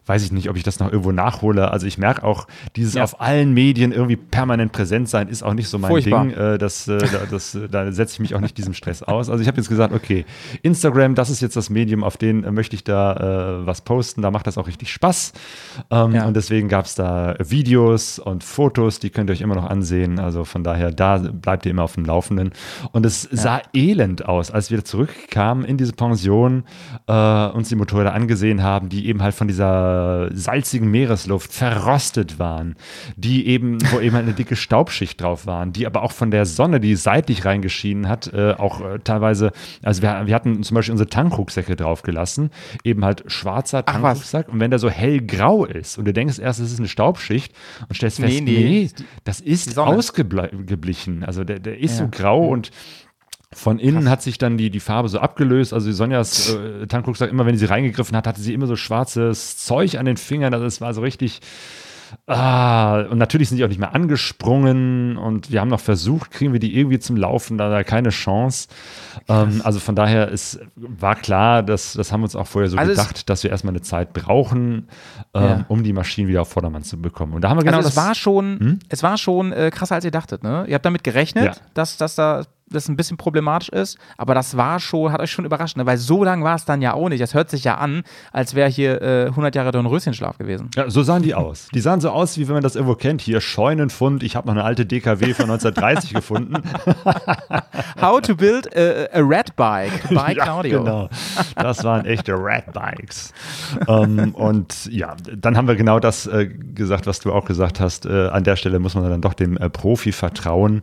weiß 0.07 0.23
ich 0.25 0.33
nicht, 0.33 0.51
ob 0.51 0.57
ich 0.57 0.63
das 0.63 0.81
noch 0.81 0.91
irgendwo 0.91 1.13
nachhole. 1.13 1.71
Also 1.71 1.87
ich 1.87 1.97
merke 1.97 2.25
auch, 2.25 2.47
dieses 2.77 2.95
ja. 2.95 3.05
auf 3.05 3.21
allen 3.21 3.55
Medien 3.55 3.93
irgendwie 3.93 4.17
permanent 4.17 4.73
präsent 4.73 5.09
sein, 5.09 5.29
ist 5.29 5.43
auch 5.43 5.55
nicht 5.55 5.69
so 5.69 5.79
mein 5.79 5.91
Furchtbar. 5.91 6.25
Ding. 6.25 6.35
Äh, 6.35 6.59
das, 6.59 6.87
äh, 6.89 6.99
das, 7.31 7.55
äh, 7.55 7.69
da 7.69 7.91
setze 7.91 8.15
ich 8.15 8.21
mich 8.21 8.35
auch 8.35 8.41
nicht 8.41 8.59
diesem 8.59 8.75
Stress 8.75 9.03
aus. 9.03 9.31
Also 9.31 9.41
ich 9.41 9.49
habe 9.49 9.57
jetzt 9.57 9.69
gesagt, 9.69 9.95
okay, 9.95 10.27
Instagram, 10.63 11.15
das 11.15 11.31
ist 11.31 11.41
jetzt 11.41 11.57
das 11.57 11.71
Medium, 11.71 12.05
auf 12.05 12.17
den 12.19 12.45
äh, 12.45 12.51
möchte 12.51 12.77
ich 12.77 12.85
da 12.85 13.61
äh, 13.63 13.67
was 13.67 13.81
posten. 13.81 14.21
Da 14.21 14.31
macht 14.31 14.47
das 14.47 14.59
auch 14.59 14.67
richtig 14.67 14.93
Spaß. 14.93 15.33
Ähm, 15.91 16.13
ja. 16.13 16.27
Und 16.27 16.35
deswegen 16.35 16.69
gab 16.69 16.85
es 16.85 16.95
da 16.95 17.37
Videos 17.39 18.19
und 18.19 18.45
Fotos, 18.45 18.99
die 18.99 19.09
könnt 19.09 19.31
ihr 19.31 19.33
euch 19.33 19.41
immer 19.41 19.55
noch 19.55 19.71
ansehen. 19.71 20.19
Also 20.19 20.45
von 20.45 20.65
daher, 20.65 20.91
da 20.91 21.17
bleibt 21.17 21.65
ihr 21.65 21.71
immer 21.71 21.83
auf 21.83 21.95
dem 21.95 22.05
Laufenden. 22.05 22.53
Und 22.93 23.07
es 23.07 23.29
ja. 23.31 23.37
sah 23.39 23.63
elend 23.73 24.27
aus, 24.27 24.51
als 24.51 24.71
wir 24.71 24.85
zurückkamen 24.85 25.65
in 25.65 25.77
diese 25.77 25.93
Pension, 25.93 26.65
uns 27.07 27.69
die 27.69 27.77
Motorräder 27.77 28.13
angesehen 28.13 28.63
haben, 28.63 28.89
die 28.89 29.07
eben 29.07 29.23
halt 29.23 29.35
von 29.35 29.49
dieser 29.49 29.94
salzigen 30.33 30.91
Meeresluft 30.91 31.53
verrostet 31.53 32.39
waren, 32.39 32.77
die 33.17 33.47
eben, 33.47 33.79
wo 33.93 34.01
eben 34.01 34.17
eine 34.17 34.33
dicke 34.33 34.57
Staubschicht 34.57 35.21
drauf 35.21 35.47
waren, 35.47 35.73
die 35.73 35.87
aber 35.87 36.03
auch 36.03 36.13
von 36.13 36.31
der 36.31 36.47
Sonne, 36.47 36.81
die 36.81 36.97
seitlich 36.97 37.45
reingeschienen 37.45 38.09
hat, 38.09 38.33
äh, 38.33 38.53
auch 38.53 38.81
äh, 38.81 38.99
teilweise, 38.99 39.53
also 39.83 40.03
wir, 40.03 40.23
wir 40.27 40.35
hatten 40.35 40.63
zum 40.63 40.75
Beispiel 40.75 40.93
unsere 40.93 41.09
Tankrucksäcke 41.09 41.77
draufgelassen, 41.77 42.51
eben 42.85 43.05
halt 43.05 43.25
schwarzer 43.27 43.85
Tankrucksack. 43.85 44.49
Und 44.49 44.61
wenn 44.61 44.71
der 44.71 44.79
so 44.79 44.91
hellgrau 44.91 45.65
ist 45.65 45.99
und 45.99 46.05
du 46.05 46.13
denkst 46.13 46.39
erst, 46.39 46.61
es 46.61 46.73
ist 46.73 46.79
eine 46.79 46.89
Staubschicht 46.89 47.53
und 47.89 47.97
stellst 47.97 48.21
fest, 48.21 48.33
nee, 48.33 48.41
nee, 48.41 48.65
nee 48.65 48.91
das 49.25 49.41
ist 49.41 49.79
ausgeblichen, 49.79 51.25
also 51.25 51.45
der, 51.45 51.59
der 51.59 51.79
ist 51.79 51.99
ja. 51.99 52.05
so 52.05 52.09
grau 52.11 52.49
und 52.49 52.71
von 53.55 53.79
innen 53.79 54.03
Krass. 54.03 54.11
hat 54.11 54.23
sich 54.23 54.39
dann 54.39 54.59
die, 54.59 54.71
die 54.71 54.81
Farbe 54.81 55.09
so 55.09 55.19
abgelöst. 55.19 55.73
Also 55.73 55.91
Sonjas 55.93 56.55
äh, 56.55 56.87
Tankrucksack, 56.87 57.31
immer 57.31 57.47
wenn 57.47 57.57
sie 57.57 57.67
reingegriffen 57.67 58.17
hat, 58.17 58.27
hatte 58.27 58.41
sie 58.41 58.55
immer 58.55 58.67
so 58.67 58.77
schwarzes 58.77 59.59
Zeug 59.59 59.97
an 59.97 60.07
den 60.07 60.17
Fingern. 60.17 60.53
Also 60.55 60.67
es 60.67 60.81
war 60.81 60.93
so 60.95 61.01
richtig. 61.01 61.41
Ah, 62.27 63.01
und 63.11 63.19
natürlich 63.19 63.49
sind 63.49 63.59
die 63.59 63.65
auch 63.65 63.69
nicht 63.69 63.81
mehr 63.81 63.93
angesprungen 63.93 65.17
und 65.17 65.51
wir 65.51 65.61
haben 65.61 65.69
noch 65.69 65.81
versucht, 65.81 66.31
kriegen 66.31 66.53
wir 66.53 66.61
die 66.61 66.77
irgendwie 66.79 67.01
zum 67.01 67.17
Laufen, 67.17 67.59
da 67.59 67.83
keine 67.83 68.11
Chance. 68.11 68.69
Ähm, 69.29 69.61
also 69.65 69.81
von 69.81 69.97
daher 69.97 70.29
ist, 70.29 70.61
war 70.77 71.17
klar, 71.17 71.65
dass, 71.65 71.95
das 71.95 72.13
haben 72.13 72.21
wir 72.21 72.25
uns 72.25 72.37
auch 72.37 72.47
vorher 72.47 72.71
so 72.71 72.77
also 72.77 72.93
gedacht, 72.93 73.29
dass 73.29 73.43
wir 73.43 73.51
erstmal 73.51 73.73
eine 73.73 73.83
Zeit 73.83 74.13
brauchen, 74.13 74.89
ähm, 75.35 75.43
ja. 75.43 75.65
um 75.69 75.83
die 75.83 75.93
Maschinen 75.93 76.29
wieder 76.29 76.43
auf 76.43 76.51
Vordermann 76.51 76.85
zu 76.85 77.01
bekommen. 77.01 77.33
Und 77.33 77.43
da 77.43 77.51
haben 77.51 77.59
wir 77.59 77.65
genau 77.65 77.79
also 77.79 77.89
es 77.89 77.95
das. 77.95 78.05
war 78.05 78.15
schon, 78.15 78.61
hm? 78.61 78.79
Es 78.89 79.03
war 79.03 79.19
schon 79.19 79.53
äh, 79.53 79.71
krasser, 79.75 79.97
als 79.97 80.05
ihr 80.05 80.13
dachtet, 80.13 80.45
ne? 80.45 80.67
Ihr 80.69 80.75
habt 80.77 80.87
damit 80.87 81.03
gerechnet, 81.03 81.45
ja. 81.45 81.63
dass, 81.75 81.97
dass 81.97 82.15
da 82.15 82.45
das 82.71 82.89
ein 82.89 82.97
bisschen 82.97 83.17
problematisch 83.17 83.69
ist, 83.69 83.99
aber 84.17 84.35
das 84.35 84.57
war 84.57 84.81
schon, 84.81 85.13
hat 85.13 85.21
euch 85.21 85.31
schon 85.31 85.45
überrascht, 85.45 85.77
ne? 85.77 85.87
weil 85.87 85.97
so 85.97 86.25
lang 86.25 86.45
war 86.45 86.57
es 86.57 86.65
dann 86.65 86.83
ja 86.83 86.95
auch 86.95 87.09
nicht. 87.09 87.23
Das 87.23 87.35
hört 87.35 87.51
sich 87.51 87.65
ja 87.65 87.77
an, 87.77 88.03
als 88.33 88.55
wäre 88.55 88.69
hier 88.69 89.03
äh, 89.03 89.27
100 89.27 89.55
Jahre 89.55 89.71
Dornröschenschlaf 89.73 90.39
gewesen. 90.39 90.71
Ja, 90.75 90.91
so 90.91 91.03
sahen 91.03 91.23
die 91.23 91.35
aus. 91.35 91.69
Die 91.75 91.81
sahen 91.81 92.01
so 92.01 92.11
aus, 92.11 92.39
wie 92.39 92.49
wenn 92.49 92.55
man 92.55 92.63
das 92.63 92.75
irgendwo 92.75 92.95
kennt. 92.95 93.21
Hier 93.21 93.41
Scheunenfund, 93.41 94.23
ich 94.23 94.37
habe 94.37 94.47
noch 94.47 94.55
eine 94.55 94.65
alte 94.65 94.87
DKW 94.87 95.35
von 95.35 95.51
1930 95.51 96.15
gefunden. 96.15 96.55
How 98.01 98.21
to 98.21 98.35
build 98.35 98.75
a, 98.77 99.09
a 99.13 99.21
red 99.21 99.55
bike 99.57 100.09
by 100.09 100.15
ja, 100.37 100.45
Claudio. 100.45 100.85
Genau, 100.85 101.09
das 101.57 101.85
waren 101.85 102.07
echte 102.07 102.33
Red 102.35 102.73
Bikes. 102.73 103.33
ähm, 103.89 104.35
und 104.35 104.87
ja, 104.87 105.17
dann 105.37 105.57
haben 105.57 105.69
wir 105.69 105.77
genau 105.77 106.01
das 106.01 106.27
äh, 106.27 106.47
gesagt, 106.47 107.07
was 107.07 107.21
du 107.21 107.33
auch 107.33 107.45
gesagt 107.45 107.81
hast. 107.81 108.07
Äh, 108.07 108.29
an 108.29 108.45
der 108.45 108.57
Stelle 108.57 108.79
muss 108.79 108.95
man 108.95 109.09
dann 109.09 109.21
doch 109.21 109.35
dem 109.35 109.57
äh, 109.57 109.71
Profi 109.71 110.13
vertrauen. 110.13 110.83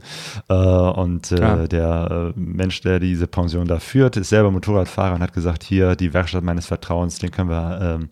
Äh, 0.50 0.54
und 0.54 1.32
äh, 1.32 1.40
ja. 1.40 1.68
Der 1.72 2.34
äh, 2.36 2.40
Mensch, 2.40 2.82
der 2.82 3.00
diese 3.00 3.28
Pension 3.28 3.68
da 3.68 3.80
führt, 3.80 4.18
ist 4.18 4.30
selber 4.30 4.52
Motorradfahrer 4.52 5.16
und 5.16 5.22
hat 5.22 5.34
gesagt, 5.34 5.64
hier 5.64 5.96
die 5.96 6.14
Werkstatt 6.14 6.44
meines 6.44 6.66
Vertrauens, 6.66 7.20
den 7.20 7.32
können 7.32 7.50
wir 7.50 7.80
ähm, 7.82 8.10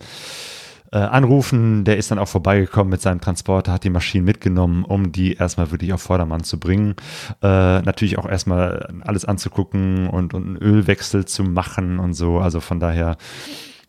äh, 0.92 0.98
anrufen. 0.98 1.84
Der 1.84 1.96
ist 1.96 2.10
dann 2.10 2.18
auch 2.18 2.28
vorbeigekommen 2.28 2.90
mit 2.90 3.00
seinem 3.00 3.20
Transporter, 3.20 3.72
hat 3.72 3.84
die 3.84 3.90
Maschinen 3.90 4.24
mitgenommen, 4.24 4.84
um 4.84 5.12
die 5.12 5.34
erstmal 5.34 5.70
wirklich 5.70 5.92
auf 5.92 6.02
Vordermann 6.02 6.42
zu 6.42 6.58
bringen. 6.58 6.96
Äh, 7.42 7.82
natürlich 7.82 8.18
auch 8.18 8.28
erstmal 8.28 8.88
alles 9.02 9.24
anzugucken 9.24 10.08
und, 10.08 10.34
und 10.34 10.46
einen 10.46 10.56
Ölwechsel 10.56 11.24
zu 11.24 11.44
machen 11.44 11.98
und 11.98 12.14
so. 12.14 12.38
Also 12.38 12.60
von 12.60 12.80
daher 12.80 13.16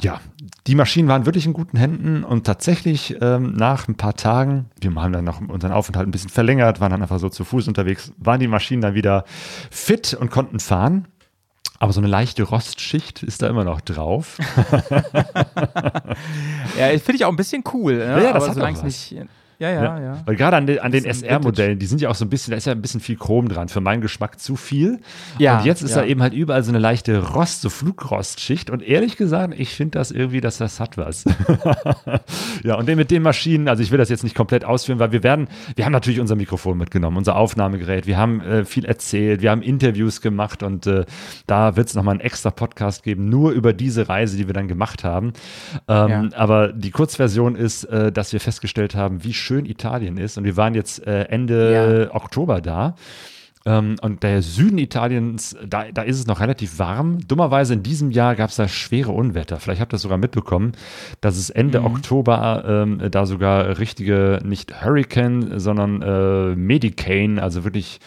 ja, 0.01 0.19
die 0.67 0.75
Maschinen 0.75 1.07
waren 1.07 1.25
wirklich 1.25 1.45
in 1.45 1.53
guten 1.53 1.77
Händen 1.77 2.23
und 2.23 2.45
tatsächlich 2.45 3.15
ähm, 3.21 3.53
nach 3.53 3.87
ein 3.87 3.95
paar 3.95 4.15
Tagen, 4.15 4.65
wir 4.79 4.93
haben 4.95 5.13
dann 5.13 5.25
noch 5.25 5.41
unseren 5.41 5.71
Aufenthalt 5.71 6.07
ein 6.07 6.11
bisschen 6.11 6.29
verlängert, 6.29 6.79
waren 6.79 6.91
dann 6.91 7.01
einfach 7.01 7.19
so 7.19 7.29
zu 7.29 7.43
Fuß 7.43 7.67
unterwegs, 7.67 8.11
waren 8.17 8.39
die 8.39 8.47
Maschinen 8.47 8.81
dann 8.81 8.95
wieder 8.95 9.25
fit 9.69 10.13
und 10.13 10.31
konnten 10.31 10.59
fahren. 10.59 11.07
Aber 11.79 11.93
so 11.93 11.99
eine 11.99 12.07
leichte 12.07 12.43
Rostschicht 12.43 13.23
ist 13.23 13.41
da 13.41 13.47
immer 13.47 13.63
noch 13.63 13.81
drauf. 13.81 14.37
ja, 16.77 16.89
finde 16.99 17.15
ich 17.15 17.25
auch 17.25 17.31
ein 17.31 17.35
bisschen 17.35 17.63
cool. 17.73 17.97
Ne? 17.97 18.23
Ja, 18.23 18.33
das 18.33 18.49
Aber 18.49 18.67
hat 18.67 18.83
nicht 18.83 19.15
ja, 19.69 19.83
ja, 19.83 19.99
ja. 19.99 20.21
Weil 20.25 20.35
gerade 20.35 20.57
an 20.57 20.65
den, 20.65 20.79
an 20.79 20.91
den 20.91 21.05
SR-Modellen, 21.05 21.77
die 21.77 21.85
sind 21.85 22.01
ja 22.01 22.09
auch 22.09 22.15
so 22.15 22.25
ein 22.25 22.29
bisschen, 22.29 22.51
da 22.51 22.57
ist 22.57 22.65
ja 22.65 22.71
ein 22.71 22.81
bisschen 22.81 22.99
viel 22.99 23.15
Chrom 23.15 23.47
dran, 23.47 23.69
für 23.69 23.79
meinen 23.79 24.01
Geschmack 24.01 24.39
zu 24.39 24.55
viel. 24.55 24.99
Ja. 25.37 25.59
Und 25.59 25.65
jetzt 25.65 25.83
ist 25.83 25.91
ja. 25.91 26.01
da 26.01 26.07
eben 26.07 26.21
halt 26.21 26.33
überall 26.33 26.63
so 26.63 26.71
eine 26.71 26.79
leichte 26.79 27.31
Rost, 27.33 27.61
so 27.61 27.69
Flugrostschicht. 27.69 28.71
Und 28.71 28.81
ehrlich 28.81 29.17
gesagt, 29.17 29.53
ich 29.57 29.69
finde 29.75 29.99
das 29.99 30.11
irgendwie, 30.11 30.41
dass 30.41 30.57
das 30.57 30.79
hat 30.79 30.97
was. 30.97 31.25
ja, 32.63 32.75
und 32.75 32.87
mit 32.87 33.11
den 33.11 33.21
Maschinen, 33.21 33.67
also 33.67 33.83
ich 33.83 33.91
will 33.91 33.97
das 33.97 34.09
jetzt 34.09 34.23
nicht 34.23 34.35
komplett 34.35 34.65
ausführen, 34.65 34.99
weil 34.99 35.11
wir 35.11 35.23
werden, 35.23 35.47
wir 35.75 35.85
haben 35.85 35.93
natürlich 35.93 36.19
unser 36.19 36.35
Mikrofon 36.35 36.77
mitgenommen, 36.77 37.17
unser 37.17 37.35
Aufnahmegerät, 37.35 38.07
wir 38.07 38.17
haben 38.17 38.41
äh, 38.41 38.65
viel 38.65 38.85
erzählt, 38.85 39.41
wir 39.41 39.51
haben 39.51 39.61
Interviews 39.61 40.21
gemacht 40.21 40.63
und 40.63 40.87
äh, 40.87 41.05
da 41.45 41.75
wird 41.75 41.87
es 41.87 41.95
nochmal 41.95 42.13
einen 42.13 42.21
extra 42.21 42.49
Podcast 42.49 43.03
geben, 43.03 43.29
nur 43.29 43.51
über 43.51 43.73
diese 43.73 44.09
Reise, 44.09 44.37
die 44.37 44.47
wir 44.47 44.53
dann 44.53 44.67
gemacht 44.67 45.03
haben. 45.03 45.33
Ähm, 45.87 46.09
ja. 46.09 46.29
Aber 46.35 46.73
die 46.73 46.91
Kurzversion 46.91 47.55
ist, 47.55 47.83
äh, 47.85 48.11
dass 48.11 48.33
wir 48.33 48.39
festgestellt 48.39 48.95
haben, 48.95 49.23
wie 49.23 49.33
schön 49.33 49.50
schön 49.51 49.65
Italien 49.65 50.17
ist. 50.17 50.37
Und 50.37 50.45
wir 50.45 50.55
waren 50.55 50.73
jetzt 50.73 51.05
äh, 51.05 51.23
Ende 51.23 52.07
ja. 52.09 52.15
Oktober 52.15 52.61
da. 52.61 52.95
Ähm, 53.65 53.97
und 54.01 54.23
der 54.23 54.41
Süden 54.41 54.77
Italiens, 54.77 55.57
da, 55.67 55.91
da 55.91 56.03
ist 56.03 56.17
es 56.17 56.25
noch 56.25 56.39
relativ 56.39 56.79
warm. 56.79 57.19
Dummerweise 57.27 57.73
in 57.73 57.83
diesem 57.83 58.11
Jahr 58.11 58.35
gab 58.35 58.49
es 58.49 58.55
da 58.55 58.69
schwere 58.69 59.11
Unwetter. 59.11 59.59
Vielleicht 59.59 59.81
habt 59.81 59.91
ihr 59.91 59.97
das 59.97 60.03
sogar 60.03 60.17
mitbekommen, 60.17 60.71
dass 61.19 61.37
es 61.37 61.49
Ende 61.49 61.81
mhm. 61.81 61.87
Oktober 61.87 62.63
ähm, 62.65 63.11
da 63.11 63.25
sogar 63.25 63.77
richtige, 63.77 64.39
nicht 64.43 64.83
Hurricane, 64.83 65.59
sondern 65.59 66.01
äh, 66.01 66.55
Medicane, 66.55 67.39
also 67.39 67.65
wirklich 67.65 67.99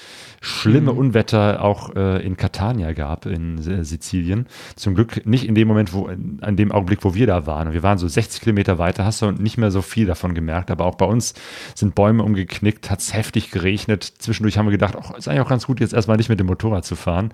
schlimme 0.44 0.92
mhm. 0.92 0.98
Unwetter 0.98 1.64
auch 1.64 1.94
äh, 1.96 2.24
in 2.24 2.36
Catania 2.36 2.92
gab, 2.92 3.26
in 3.26 3.58
äh, 3.58 3.84
Sizilien. 3.84 4.46
Zum 4.76 4.94
Glück 4.94 5.26
nicht 5.26 5.46
in 5.46 5.54
dem 5.54 5.66
Moment, 5.68 5.92
wo, 5.92 6.06
an 6.06 6.56
dem 6.56 6.70
Augenblick, 6.70 7.04
wo 7.04 7.14
wir 7.14 7.26
da 7.26 7.46
waren. 7.46 7.72
wir 7.72 7.82
waren 7.82 7.98
so 7.98 8.06
60 8.06 8.42
Kilometer 8.42 8.78
weiter, 8.78 9.04
hast 9.04 9.22
du 9.22 9.30
nicht 9.30 9.58
mehr 9.58 9.70
so 9.70 9.82
viel 9.82 10.06
davon 10.06 10.34
gemerkt. 10.34 10.70
Aber 10.70 10.84
auch 10.84 10.96
bei 10.96 11.06
uns 11.06 11.34
sind 11.74 11.94
Bäume 11.94 12.22
umgeknickt, 12.22 12.90
hat 12.90 13.00
es 13.00 13.14
heftig 13.14 13.50
geregnet. 13.50 14.04
Zwischendurch 14.18 14.58
haben 14.58 14.66
wir 14.66 14.72
gedacht, 14.72 14.96
ach, 15.00 15.16
ist 15.16 15.28
eigentlich 15.28 15.40
auch 15.40 15.48
ganz 15.48 15.66
gut, 15.66 15.80
jetzt 15.80 15.94
erstmal 15.94 16.16
nicht 16.16 16.28
mit 16.28 16.38
dem 16.38 16.46
Motorrad 16.46 16.84
zu 16.84 16.96
fahren. 16.96 17.32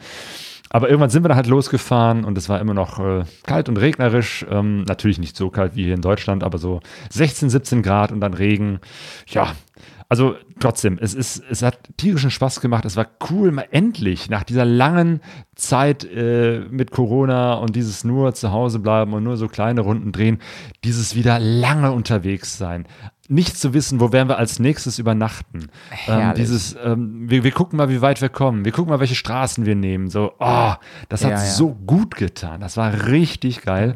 Aber 0.73 0.89
irgendwann 0.89 1.11
sind 1.11 1.25
wir 1.25 1.29
dann 1.29 1.37
halt 1.37 1.49
losgefahren 1.49 2.25
und 2.25 2.39
es 2.39 2.49
war 2.49 2.61
immer 2.61 2.75
noch 2.75 3.01
äh, 3.01 3.25
kalt 3.45 3.69
und 3.69 3.77
regnerisch. 3.77 4.47
Ähm, 4.49 4.83
natürlich 4.85 5.19
nicht 5.19 5.37
so 5.37 5.51
kalt 5.51 5.75
wie 5.75 5.85
hier 5.85 5.95
in 5.95 6.01
Deutschland, 6.01 6.45
aber 6.45 6.59
so 6.59 6.81
16, 7.11 7.51
17 7.51 7.83
Grad 7.83 8.13
und 8.13 8.21
dann 8.21 8.35
Regen. 8.35 8.79
Ja, 9.27 9.53
also 10.11 10.35
trotzdem, 10.59 10.99
es, 11.01 11.15
ist, 11.15 11.41
es 11.49 11.63
hat 11.63 11.79
tierischen 11.97 12.33
Spaß 12.33 12.61
gemacht. 12.61 12.85
Es 12.85 12.97
war 12.97 13.07
cool, 13.31 13.53
mal 13.53 13.69
endlich 13.71 14.29
nach 14.29 14.43
dieser 14.43 14.65
langen 14.65 15.21
Zeit 15.55 16.03
äh, 16.05 16.65
mit 16.69 16.91
Corona 16.91 17.55
und 17.55 17.77
dieses 17.77 18.03
nur 18.03 18.35
zu 18.35 18.51
Hause 18.51 18.81
bleiben 18.81 19.13
und 19.13 19.23
nur 19.23 19.37
so 19.37 19.47
kleine 19.47 19.83
Runden 19.83 20.11
drehen, 20.11 20.41
dieses 20.83 21.15
wieder 21.15 21.39
lange 21.39 21.93
unterwegs 21.93 22.59
sein. 22.59 22.89
Nicht 23.29 23.57
zu 23.57 23.73
wissen, 23.73 24.01
wo 24.01 24.11
werden 24.11 24.29
wir 24.29 24.37
als 24.37 24.59
nächstes 24.59 24.99
übernachten. 24.99 25.69
Ähm, 26.09 26.35
dieses, 26.35 26.77
ähm, 26.85 27.31
wir, 27.31 27.45
wir 27.45 27.53
gucken 27.53 27.77
mal, 27.77 27.89
wie 27.89 28.01
weit 28.01 28.21
wir 28.21 28.31
kommen. 28.31 28.65
Wir 28.65 28.73
gucken 28.73 28.91
mal, 28.91 28.99
welche 28.99 29.15
Straßen 29.15 29.65
wir 29.65 29.77
nehmen. 29.77 30.11
So, 30.11 30.33
oh, 30.41 30.73
das 31.09 31.25
hat 31.25 31.31
ja, 31.31 31.37
ja. 31.37 31.45
so 31.45 31.73
gut 31.87 32.17
getan. 32.17 32.61
Das 32.61 32.77
war 32.77 33.07
richtig 33.07 33.63
geil. 33.63 33.95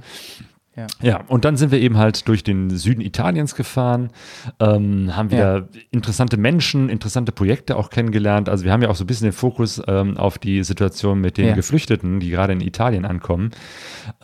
Ja. 0.77 0.87
ja, 1.01 1.21
und 1.29 1.45
dann 1.45 1.57
sind 1.57 1.71
wir 1.71 1.81
eben 1.81 1.99
halt 1.99 2.27
durch 2.27 2.43
den 2.43 2.69
Süden 2.71 3.01
Italiens 3.01 3.55
gefahren, 3.55 4.11
ähm, 4.59 5.17
haben 5.17 5.31
wieder 5.31 5.59
ja. 5.59 5.65
interessante 5.93 6.37
Menschen, 6.37 6.89
interessante 6.89 7.31
Projekte 7.31 7.77
auch 7.77 7.91
kennengelernt. 7.91 8.49
Also 8.49 8.65
wir 8.65 8.73
haben 8.73 8.83
ja 8.83 8.89
auch 8.89 8.97
so 8.97 9.05
ein 9.05 9.07
bisschen 9.07 9.27
den 9.29 9.33
Fokus 9.33 9.81
ähm, 9.87 10.17
auf 10.17 10.39
die 10.39 10.65
Situation 10.65 11.21
mit 11.21 11.39
den 11.39 11.47
ja. 11.47 11.55
Geflüchteten, 11.55 12.19
die 12.19 12.31
gerade 12.31 12.55
in 12.55 12.61
Italien 12.61 13.05
ankommen. 13.05 13.53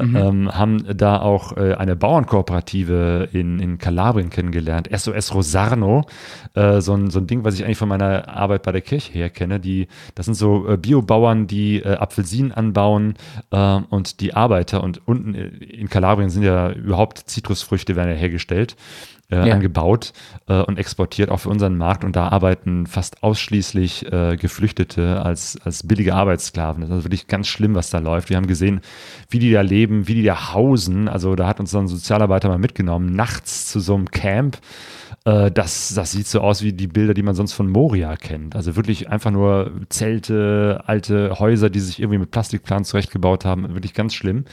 Mhm. 0.01 0.17
Ähm, 0.17 0.53
haben 0.53 0.85
da 0.97 1.21
auch 1.21 1.57
äh, 1.57 1.75
eine 1.75 1.95
Bauernkooperative 1.95 3.29
in, 3.33 3.61
in 3.61 3.79
Kalabrien 3.79 4.31
kennengelernt, 4.31 4.89
SOS 4.93 5.33
Rosarno, 5.33 6.05
äh, 6.55 6.81
so, 6.81 6.95
ein, 6.95 7.11
so 7.11 7.21
ein 7.21 7.29
Ding, 7.29 7.45
was 7.45 7.55
ich 7.55 7.65
eigentlich 7.65 7.79
von 7.79 7.89
meiner 7.89 8.29
Arbeit 8.29 8.65
bei 8.65 8.73
der 8.73 8.81
Kirche 8.81 9.13
her 9.13 9.31
kenne. 9.31 9.61
Die, 9.61 9.87
das 10.17 10.27
sind 10.27 10.35
so 10.35 10.69
äh, 10.69 10.77
Biobauern, 10.77 11.47
die 11.47 11.77
äh, 11.77 11.95
Apfelsinen 11.95 12.51
anbauen 12.51 13.15
äh, 13.53 13.81
und 13.89 14.21
die 14.21 14.35
Arbeiter 14.35 14.83
und 14.83 15.07
unten 15.07 15.37
äh, 15.37 15.47
in 15.47 15.89
Kalabrien 15.89 16.29
sind 16.29 16.40
sind 16.41 16.47
ja 16.47 16.73
überhaupt 16.73 17.19
Zitrusfrüchte 17.19 17.97
werden 17.97 18.11
ja 18.11 18.17
hergestellt, 18.17 18.77
äh, 19.31 19.49
ja. 19.49 19.55
angebaut 19.55 20.13
äh, 20.49 20.61
und 20.63 20.79
exportiert 20.79 21.31
auch 21.31 21.39
für 21.39 21.51
unseren 21.51 21.77
Markt. 21.77 22.05
Und 22.05 22.17
da 22.17 22.29
arbeiten 22.29 22.87
fast 22.87 23.23
ausschließlich 23.23 24.11
äh, 24.13 24.37
Geflüchtete 24.37 25.23
als, 25.23 25.59
als 25.65 25.87
billige 25.87 26.15
Arbeitssklaven. 26.15 26.83
Das 26.83 26.91
ist 26.91 27.05
wirklich 27.05 27.27
ganz 27.27 27.47
schlimm, 27.47 27.75
was 27.75 27.91
da 27.91 27.99
läuft. 27.99 28.31
Wir 28.31 28.37
haben 28.37 28.47
gesehen, 28.47 28.81
wie 29.29 29.39
die 29.39 29.53
da 29.53 29.61
leben, 29.61 30.09
wie 30.09 30.15
die 30.15 30.25
da 30.25 30.53
hausen. 30.53 31.09
Also 31.09 31.37
da 31.37 31.47
hat 31.47 31.61
uns 31.61 31.71
dann 31.71 31.85
ein 31.85 31.89
Sozialarbeiter 31.89 32.49
mal 32.49 32.59
mitgenommen, 32.59 33.15
nachts 33.15 33.67
zu 33.67 33.81
so 33.81 33.95
einem 33.95 34.11
Camp. 34.11 34.59
Äh, 35.25 35.51
das, 35.51 35.95
das 35.95 36.13
sieht 36.13 36.27
so 36.27 36.41
aus 36.41 36.63
wie 36.63 36.73
die 36.73 36.87
Bilder, 36.87 37.15
die 37.15 37.23
man 37.23 37.35
sonst 37.35 37.53
von 37.53 37.69
Moria 37.69 38.17
kennt. 38.17 38.57
Also 38.57 38.77
wirklich 38.77 39.11
einfach 39.11 39.31
nur 39.31 39.73
Zelte, 39.91 40.83
alte 40.87 41.39
Häuser, 41.39 41.71
die 41.71 41.81
sich 41.81 42.01
irgendwie 42.01 42.19
mit 42.19 42.31
Plastikplanen 42.31 42.85
zurechtgebaut 42.85 43.45
haben. 43.45 43.75
Wirklich 43.75 43.95
ganz 43.95 44.15
schlimm. 44.15 44.45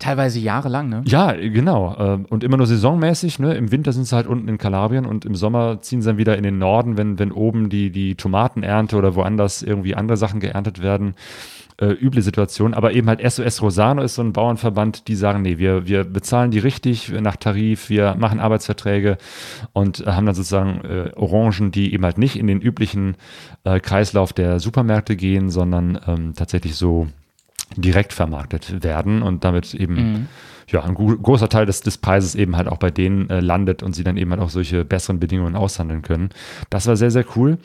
Teilweise 0.00 0.40
jahrelang, 0.40 0.88
ne? 0.88 1.02
Ja, 1.04 1.32
genau. 1.32 1.94
Ähm, 1.98 2.24
und 2.30 2.42
immer 2.42 2.56
nur 2.56 2.66
saisonmäßig. 2.66 3.38
Ne? 3.38 3.52
Im 3.54 3.70
Winter 3.70 3.92
sind 3.92 4.06
sie 4.06 4.16
halt 4.16 4.26
unten 4.26 4.48
in 4.48 4.56
Kalabrien 4.56 5.04
und 5.04 5.26
im 5.26 5.34
Sommer 5.34 5.82
ziehen 5.82 6.00
sie 6.00 6.08
dann 6.08 6.16
wieder 6.16 6.38
in 6.38 6.42
den 6.42 6.58
Norden, 6.58 6.96
wenn, 6.96 7.18
wenn 7.18 7.30
oben 7.30 7.68
die, 7.68 7.90
die 7.90 8.14
Tomatenernte 8.14 8.96
oder 8.96 9.14
woanders 9.14 9.62
irgendwie 9.62 9.94
andere 9.94 10.16
Sachen 10.16 10.40
geerntet 10.40 10.82
werden. 10.82 11.14
Äh, 11.76 11.92
üble 11.92 12.22
Situation. 12.22 12.72
Aber 12.72 12.92
eben 12.92 13.08
halt 13.08 13.20
SOS 13.20 13.60
Rosano 13.60 14.00
ist 14.00 14.14
so 14.14 14.22
ein 14.22 14.32
Bauernverband, 14.32 15.06
die 15.06 15.16
sagen, 15.16 15.42
nee, 15.42 15.58
wir, 15.58 15.86
wir 15.86 16.04
bezahlen 16.04 16.50
die 16.50 16.60
richtig 16.60 17.12
nach 17.12 17.36
Tarif, 17.36 17.90
wir 17.90 18.14
machen 18.18 18.40
Arbeitsverträge 18.40 19.18
und 19.74 20.06
haben 20.06 20.24
dann 20.24 20.34
sozusagen 20.34 20.80
äh, 20.82 21.10
Orangen, 21.14 21.72
die 21.72 21.92
eben 21.92 22.04
halt 22.04 22.16
nicht 22.16 22.36
in 22.36 22.46
den 22.46 22.62
üblichen 22.62 23.16
äh, 23.64 23.80
Kreislauf 23.80 24.32
der 24.32 24.60
Supermärkte 24.60 25.14
gehen, 25.14 25.50
sondern 25.50 26.00
ähm, 26.06 26.32
tatsächlich 26.34 26.74
so 26.76 27.06
direkt 27.76 28.12
vermarktet 28.12 28.82
werden 28.82 29.22
und 29.22 29.44
damit 29.44 29.74
eben 29.74 29.94
mhm 29.94 30.28
ja, 30.70 30.82
ein 30.84 30.94
großer 30.94 31.48
Teil 31.48 31.66
des, 31.66 31.80
des 31.80 31.98
Preises 31.98 32.34
eben 32.34 32.56
halt 32.56 32.68
auch 32.68 32.78
bei 32.78 32.90
denen 32.90 33.28
äh, 33.28 33.40
landet 33.40 33.82
und 33.82 33.94
sie 33.94 34.04
dann 34.04 34.16
eben 34.16 34.30
halt 34.30 34.40
auch 34.40 34.50
solche 34.50 34.84
besseren 34.84 35.18
Bedingungen 35.18 35.56
aushandeln 35.56 36.02
können. 36.02 36.30
Das 36.70 36.86
war 36.86 36.96
sehr, 36.96 37.10
sehr 37.10 37.24
cool. 37.36 37.58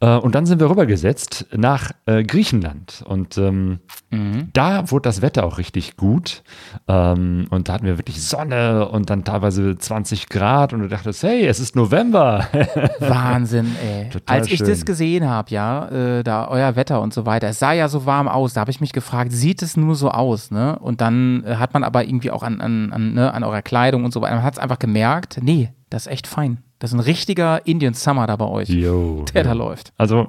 Äh, 0.00 0.16
und 0.16 0.34
dann 0.34 0.46
sind 0.46 0.60
wir 0.60 0.68
rübergesetzt 0.68 1.46
nach 1.56 1.92
äh, 2.06 2.22
Griechenland 2.22 3.02
und 3.06 3.38
ähm, 3.38 3.78
mhm. 4.10 4.48
da 4.52 4.90
wurde 4.90 5.08
das 5.08 5.22
Wetter 5.22 5.44
auch 5.44 5.58
richtig 5.58 5.96
gut 5.96 6.42
ähm, 6.88 7.46
und 7.50 7.68
da 7.68 7.74
hatten 7.74 7.86
wir 7.86 7.98
wirklich 7.98 8.22
Sonne 8.22 8.88
und 8.88 9.10
dann 9.10 9.24
teilweise 9.24 9.78
20 9.78 10.28
Grad 10.28 10.72
und 10.72 10.80
du 10.80 10.88
dachtest, 10.88 11.22
hey, 11.22 11.46
es 11.46 11.60
ist 11.60 11.76
November. 11.76 12.46
Wahnsinn, 13.00 13.74
ey. 13.82 14.08
Total 14.10 14.38
Als 14.38 14.48
ich 14.48 14.58
schön. 14.58 14.68
das 14.68 14.84
gesehen 14.84 15.28
habe, 15.28 15.50
ja, 15.50 15.88
äh, 15.88 16.22
da 16.22 16.48
euer 16.48 16.76
Wetter 16.76 17.00
und 17.00 17.14
so 17.14 17.26
weiter, 17.26 17.48
es 17.48 17.58
sah 17.58 17.72
ja 17.72 17.88
so 17.88 18.06
warm 18.06 18.28
aus, 18.28 18.54
da 18.54 18.60
habe 18.60 18.70
ich 18.70 18.80
mich 18.80 18.92
gefragt, 18.92 19.32
sieht 19.32 19.62
es 19.62 19.76
nur 19.76 19.94
so 19.94 20.10
aus, 20.10 20.50
ne? 20.50 20.78
Und 20.78 21.00
dann 21.00 21.44
äh, 21.44 21.56
hat 21.56 21.74
man 21.74 21.84
aber 21.84 22.04
irgendwie 22.04 22.30
auch 22.30 22.42
an 22.42 22.49
an, 22.54 22.60
an, 22.60 22.92
an, 22.92 23.14
ne, 23.14 23.32
an 23.34 23.44
eurer 23.44 23.62
Kleidung 23.62 24.04
und 24.04 24.12
so 24.12 24.20
weiter. 24.20 24.34
Man 24.34 24.44
hat 24.44 24.54
es 24.54 24.58
einfach 24.58 24.78
gemerkt, 24.78 25.38
nee, 25.42 25.70
das 25.90 26.06
ist 26.06 26.12
echt 26.12 26.26
fein. 26.26 26.58
Das 26.78 26.92
ist 26.92 26.94
ein 26.94 27.00
richtiger 27.00 27.66
Indian 27.66 27.92
Summer 27.92 28.26
da 28.26 28.36
bei 28.36 28.46
euch, 28.46 28.70
Yo, 28.70 29.24
der 29.34 29.42
ja. 29.42 29.48
da 29.48 29.52
läuft. 29.52 29.92
Also, 29.98 30.28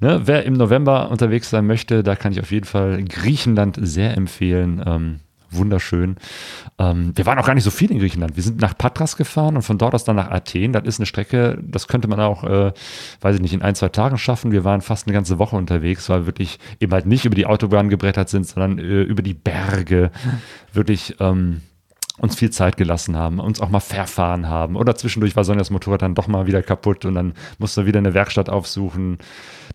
ne, 0.00 0.20
wer 0.24 0.44
im 0.44 0.54
November 0.54 1.10
unterwegs 1.10 1.48
sein 1.48 1.66
möchte, 1.66 2.02
da 2.02 2.16
kann 2.16 2.32
ich 2.32 2.40
auf 2.40 2.50
jeden 2.50 2.66
Fall 2.66 3.02
Griechenland 3.04 3.78
sehr 3.80 4.16
empfehlen. 4.16 4.82
Ähm, 4.84 5.20
wunderschön. 5.50 6.16
Ähm, 6.78 7.12
wir 7.14 7.26
waren 7.26 7.38
auch 7.38 7.46
gar 7.46 7.54
nicht 7.54 7.64
so 7.64 7.70
viel 7.70 7.90
in 7.90 7.98
Griechenland. 7.98 8.36
Wir 8.36 8.42
sind 8.42 8.60
nach 8.60 8.76
Patras 8.76 9.16
gefahren 9.16 9.56
und 9.56 9.62
von 9.62 9.78
dort 9.78 9.94
aus 9.94 10.04
dann 10.04 10.16
nach 10.16 10.30
Athen. 10.30 10.72
Das 10.72 10.84
ist 10.84 10.98
eine 10.98 11.06
Strecke, 11.06 11.58
das 11.62 11.88
könnte 11.88 12.08
man 12.08 12.20
auch, 12.20 12.44
äh, 12.44 12.72
weiß 13.20 13.36
ich 13.36 13.42
nicht, 13.42 13.52
in 13.52 13.62
ein, 13.62 13.74
zwei 13.74 13.88
Tagen 13.88 14.18
schaffen. 14.18 14.52
Wir 14.52 14.64
waren 14.64 14.80
fast 14.80 15.06
eine 15.06 15.14
ganze 15.14 15.38
Woche 15.38 15.56
unterwegs, 15.56 16.08
weil 16.08 16.20
wir 16.20 16.26
wirklich 16.26 16.58
eben 16.80 16.92
halt 16.92 17.06
nicht 17.06 17.24
über 17.24 17.34
die 17.34 17.46
Autobahn 17.46 17.88
gebrettert 17.88 18.28
sind, 18.28 18.46
sondern 18.46 18.78
äh, 18.78 19.02
über 19.02 19.22
die 19.22 19.34
Berge. 19.34 20.10
Wirklich. 20.72 21.16
Ähm, 21.20 21.62
uns 22.20 22.36
viel 22.36 22.50
Zeit 22.50 22.76
gelassen 22.76 23.16
haben, 23.16 23.40
uns 23.40 23.60
auch 23.60 23.70
mal 23.70 23.80
verfahren 23.80 24.48
haben. 24.48 24.76
Oder 24.76 24.94
zwischendurch 24.94 25.36
war 25.36 25.44
Sonjas 25.44 25.70
Motorrad 25.70 26.02
dann 26.02 26.14
doch 26.14 26.28
mal 26.28 26.46
wieder 26.46 26.62
kaputt 26.62 27.04
und 27.04 27.14
dann 27.14 27.32
musste 27.58 27.86
wieder 27.86 27.98
eine 27.98 28.14
Werkstatt 28.14 28.50
aufsuchen. 28.50 29.18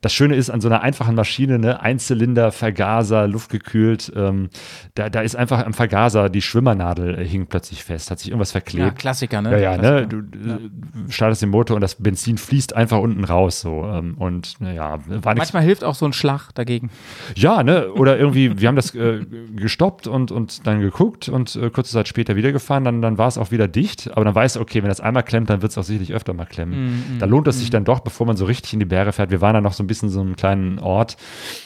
Das 0.01 0.13
Schöne 0.13 0.36
ist 0.36 0.49
an 0.49 0.62
so 0.62 0.67
einer 0.67 0.81
einfachen 0.81 1.15
Maschine, 1.15 1.58
ne, 1.58 1.79
Einzylinder, 1.81 2.51
Vergaser, 2.51 3.27
luftgekühlt, 3.27 4.12
ähm, 4.15 4.49
da, 4.93 5.10
da 5.10 5.21
ist 5.21 5.36
einfach 5.36 5.65
am 5.65 5.73
Vergaser 5.73 6.29
die 6.29 6.41
Schwimmernadel 6.41 7.17
äh, 7.17 7.25
hing 7.25 7.47
plötzlich 7.47 7.84
fest, 7.84 8.12
hat 8.12 8.19
sich 8.19 8.29
irgendwas 8.29 8.49
Ja, 8.49 8.60
verklebt. 8.60 8.99
Klassiker, 8.99 9.41
ne? 9.41 9.51
Ja, 9.53 9.58
ja, 9.58 9.77
ne? 9.77 10.08
Du 10.08 10.17
äh, 10.19 11.12
startest 11.12 11.41
den 11.41 11.49
Motor 11.49 11.75
und 11.75 11.81
das 11.81 11.95
Benzin 11.95 12.38
fließt 12.38 12.75
einfach 12.75 12.99
unten 12.99 13.23
raus. 13.23 13.62
So. 13.62 13.84
ähm, 13.86 14.15
Und 14.19 14.60
naja, 14.60 14.99
war 15.08 15.34
nichts 15.34 15.53
Manchmal 15.53 15.63
hilft 15.63 15.84
auch 15.84 15.95
so 15.95 16.05
ein 16.05 16.13
Schlag 16.13 16.51
dagegen. 16.53 16.91
ja, 17.36 17.63
ne? 17.63 17.91
Oder 17.93 18.19
irgendwie, 18.19 18.60
wir 18.60 18.67
haben 18.67 18.75
das 18.75 18.93
äh, 18.93 19.25
gestoppt 19.55 20.08
und, 20.08 20.31
und 20.31 20.67
dann 20.67 20.81
geguckt 20.81 21.29
und 21.29 21.55
äh, 21.55 21.69
kurze 21.69 21.93
Zeit 21.93 22.08
später 22.08 22.35
wieder 22.36 22.52
gefahren, 22.52 22.84
dann, 22.84 23.02
dann 23.02 23.17
war 23.17 23.28
es 23.28 23.38
auch 23.38 23.52
wieder 23.52 23.67
dicht. 23.67 24.12
Aber 24.13 24.26
dann 24.26 24.36
weißt 24.36 24.56
du, 24.56 24.60
okay, 24.62 24.82
wenn 24.84 24.89
das 24.89 25.00
einmal 25.02 25.24
klemmt, 25.24 25.50
dann 25.50 25.62
wird 25.62 25.71
es 25.71 25.78
auch 25.78 25.84
sicherlich 25.84 26.13
öfter 26.13 26.34
mal 26.34 26.45
klemmen. 26.45 27.17
da 27.19 27.26
lohnt 27.26 27.48
es 27.48 27.60
sich 27.60 27.69
dann 27.69 27.86
doch, 27.86 28.00
bevor 28.02 28.26
man 28.28 28.38
so 28.38 28.45
richtig 28.45 28.74
in 28.74 28.80
die 28.80 28.86
Berge 28.86 29.12
fährt. 29.12 29.32
Wir 29.32 29.41
waren 29.41 29.54
dann 29.54 29.63
noch 29.63 29.74
so 29.74 29.84
ein 29.84 29.88
bisschen 29.88 30.10
so 30.10 30.21
einem 30.21 30.36
kleinen 30.36 30.80
Ort. 30.80 31.17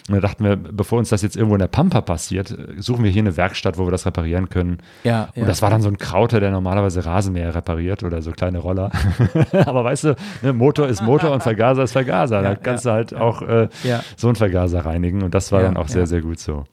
Und 0.07 0.15
da 0.15 0.21
dachten 0.21 0.43
wir, 0.43 0.55
bevor 0.55 0.99
uns 0.99 1.09
das 1.09 1.21
jetzt 1.21 1.35
irgendwo 1.35 1.55
in 1.55 1.59
der 1.59 1.67
Pampa 1.67 2.01
passiert, 2.01 2.55
suchen 2.77 3.03
wir 3.03 3.11
hier 3.11 3.21
eine 3.23 3.35
Werkstatt, 3.37 3.77
wo 3.77 3.85
wir 3.87 3.91
das 3.91 4.05
reparieren 4.05 4.49
können. 4.49 4.77
Ja, 5.03 5.29
ja. 5.35 5.41
Und 5.41 5.47
das 5.47 5.61
war 5.61 5.69
dann 5.69 5.81
so 5.81 5.89
ein 5.89 5.97
Krauter, 5.97 6.39
der 6.39 6.51
normalerweise 6.51 7.05
Rasenmäher 7.05 7.53
repariert 7.55 8.03
oder 8.03 8.21
so 8.21 8.31
kleine 8.31 8.59
Roller. 8.59 8.91
Aber 9.65 9.83
weißt 9.83 10.03
du, 10.05 10.15
ne, 10.41 10.53
Motor 10.53 10.87
ist 10.87 11.01
Motor 11.01 11.31
und 11.31 11.43
Vergaser 11.43 11.83
ist 11.83 11.91
Vergaser. 11.91 12.41
da 12.41 12.49
Ja, 12.51 12.55
kannst 12.55 12.85
ja, 12.85 12.91
du 12.91 12.95
halt 12.95 13.13
auch 13.15 13.41
äh, 13.41 13.67
Ja. 13.83 14.01
so 14.17 14.27
einen 14.27 14.35
Vergaser 14.35 14.85
reinigen. 14.85 15.23
Und 15.23 15.33
das 15.33 15.51
war 15.51 15.61
Ja, 15.61 15.67
dann 15.67 15.77
auch 15.77 15.87
ja. 15.87 15.93
sehr, 15.93 16.07
sehr 16.07 16.21
gut 16.21 16.39
so. 16.39 16.65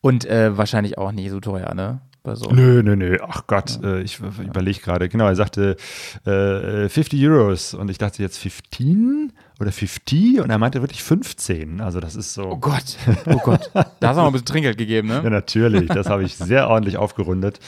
Und 0.00 0.24
äh, 0.24 0.56
wahrscheinlich 0.56 0.98
auch 0.98 1.12
nie 1.12 1.28
so 1.28 1.38
teuer, 1.40 1.74
ne? 1.74 2.00
Bei 2.22 2.36
so. 2.36 2.50
Nö, 2.50 2.82
nö, 2.82 2.94
nö. 2.94 3.18
Ach 3.26 3.46
Gott, 3.48 3.80
äh, 3.82 4.00
ich 4.02 4.20
überlege 4.20 4.80
gerade. 4.80 5.08
Genau, 5.08 5.26
er 5.26 5.34
sagte 5.34 5.76
äh, 6.24 6.88
50 6.88 7.20
Euros 7.26 7.74
und 7.74 7.90
ich 7.90 7.98
dachte 7.98 8.22
jetzt 8.22 8.38
15 8.38 9.32
oder 9.62 9.72
50 9.72 10.40
und 10.40 10.50
er 10.50 10.58
meinte 10.58 10.80
wirklich 10.82 11.02
15. 11.02 11.80
Also 11.80 12.00
das 12.00 12.14
ist 12.16 12.34
so. 12.34 12.44
Oh 12.50 12.56
Gott, 12.56 12.96
oh 13.26 13.38
Gott. 13.44 13.70
Da 13.72 14.08
hast 14.08 14.16
du 14.16 14.20
auch 14.20 14.24
noch 14.24 14.26
ein 14.26 14.32
bisschen 14.32 14.46
Trinkgeld 14.46 14.76
gegeben, 14.78 15.08
Ja, 15.10 15.22
ne? 15.22 15.30
natürlich. 15.30 15.88
Das 15.88 16.08
habe 16.08 16.24
ich 16.24 16.36
sehr 16.36 16.68
ordentlich 16.68 16.96
aufgerundet. 16.96 17.60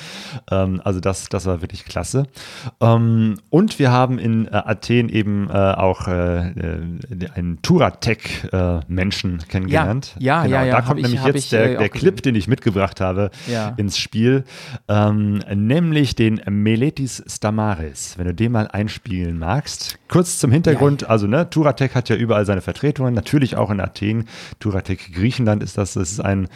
Ähm, 0.51 0.81
also 0.85 1.01
das, 1.01 1.29
das 1.29 1.47
war 1.47 1.63
wirklich 1.63 1.85
klasse. 1.85 2.25
Ähm, 2.81 3.39
und 3.51 3.79
wir 3.79 3.91
haben 3.91 4.19
in 4.19 4.47
äh, 4.47 4.51
Athen 4.53 5.09
eben 5.09 5.49
äh, 5.49 5.53
auch 5.53 6.09
äh, 6.09 6.49
äh, 6.51 6.79
einen 7.35 7.63
Touratec-Menschen 7.63 9.39
kennengelernt. 9.49 10.15
Ja, 10.19 10.45
ja, 10.45 10.45
genau. 10.45 10.57
ja, 10.57 10.65
ja, 10.65 10.75
Da 10.77 10.83
kommt 10.83 10.99
ich- 11.01 11.05
nämlich 11.05 11.21
hab 11.21 11.29
jetzt 11.29 11.45
ich, 11.45 11.51
der, 11.51 11.75
äh, 11.75 11.79
der 11.79 11.89
Clip, 11.89 12.23
den 12.23 12.35
ich 12.35 12.49
mitgebracht 12.49 13.01
habe, 13.01 13.31
Ja. 13.47 13.75
ins 13.77 13.99
Spiel. 13.99 14.45
Ähm, 14.89 15.43
nämlich 15.55 16.15
den 16.15 16.41
Meletis 16.49 17.23
Stamaris. 17.27 18.15
Wenn 18.19 18.27
du 18.27 18.35
den 18.35 18.53
mal 18.53 18.69
einspielen 18.69 19.39
magst. 19.39 19.99
Kurz 20.09 20.39
zum 20.39 20.51
Hintergrund. 20.53 21.09
Also, 21.09 21.27
ne, 21.27 21.49
Touratec 21.85 21.95
hat 21.95 22.09
ja 22.09 22.17
überall 22.17 22.47
seine 22.47 22.61
Vertretungen. 22.61 23.15
Natürlich 23.15 23.57
auch 23.57 23.71
in 23.71 23.81
Athen. 23.81 24.27
Touratec 24.61 25.13
Griechenland 25.13 25.63
ist 25.63 25.77
das. 25.79 25.95
Das 25.95 26.11
ist 26.11 26.21
ein 26.21 26.49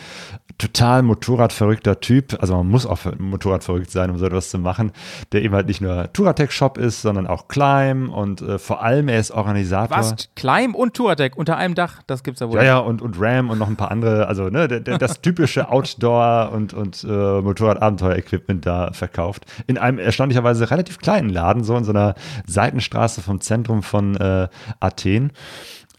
total 0.57 1.03
motorradverrückter 1.03 2.01
Typ. 2.01 2.37
Also 2.41 2.57
man 2.57 2.69
muss 2.69 2.87
auch 2.87 2.99
motorradverrückt 3.19 3.91
sein, 3.91 4.11
um 4.11 4.19
so 4.19 4.27
etwas 4.27 4.51
zu 4.51 4.59
machen. 4.59 4.93
Der 5.33 5.43
eben 5.43 5.55
halt 5.55 5.69
nicht 5.69 5.81
nur 5.81 6.13
Touratec-Shop 6.13 6.79
ist, 6.79 7.03
sondern 7.03 7.27
auch 7.27 7.49
Climb 7.49 8.13
und 8.13 8.41
äh, 8.41 8.59
vor 8.59 8.83
allem 8.83 9.09
er 9.09 9.21
ist 9.21 9.31
Organisator. 9.31 9.97
Was? 9.97 10.29
Climb 10.35 10.75
und 10.75 10.95
Touratec 10.95 11.37
unter 11.37 11.57
einem 11.57 11.75
Dach, 11.75 12.03
das 12.07 12.23
gibt's 12.23 12.41
ja 12.41 12.49
wohl. 12.49 12.57
Ja, 12.57 12.65
ja, 12.65 12.79
und, 12.79 13.03
und 13.03 13.17
Ram 13.19 13.51
und 13.51 13.59
noch 13.59 13.69
ein 13.69 13.77
paar 13.77 13.91
andere, 13.91 14.27
also 14.27 14.49
ne, 14.49 14.67
der, 14.67 14.81
der, 14.81 14.99
das 14.99 15.21
typische 15.21 15.71
Outdoor- 15.71 16.51
und, 16.53 16.75
und 16.75 17.05
äh, 17.05 17.41
Motorrad-Abenteuer-Equipment 17.41 18.67
da 18.67 18.93
verkauft. 18.93 19.47
In 19.67 19.79
einem 19.79 19.99
erstaunlicherweise 19.99 20.71
relativ 20.71 20.99
kleinen 20.99 21.29
Laden, 21.29 21.63
so 21.63 21.77
in 21.77 21.85
so 21.85 21.93
einer 21.93 22.15
Seitenstraße 22.47 23.23
vom 23.23 23.41
Zentrum 23.41 23.83
von 23.83 24.17
äh, 24.17 24.49
Athen. 24.81 25.18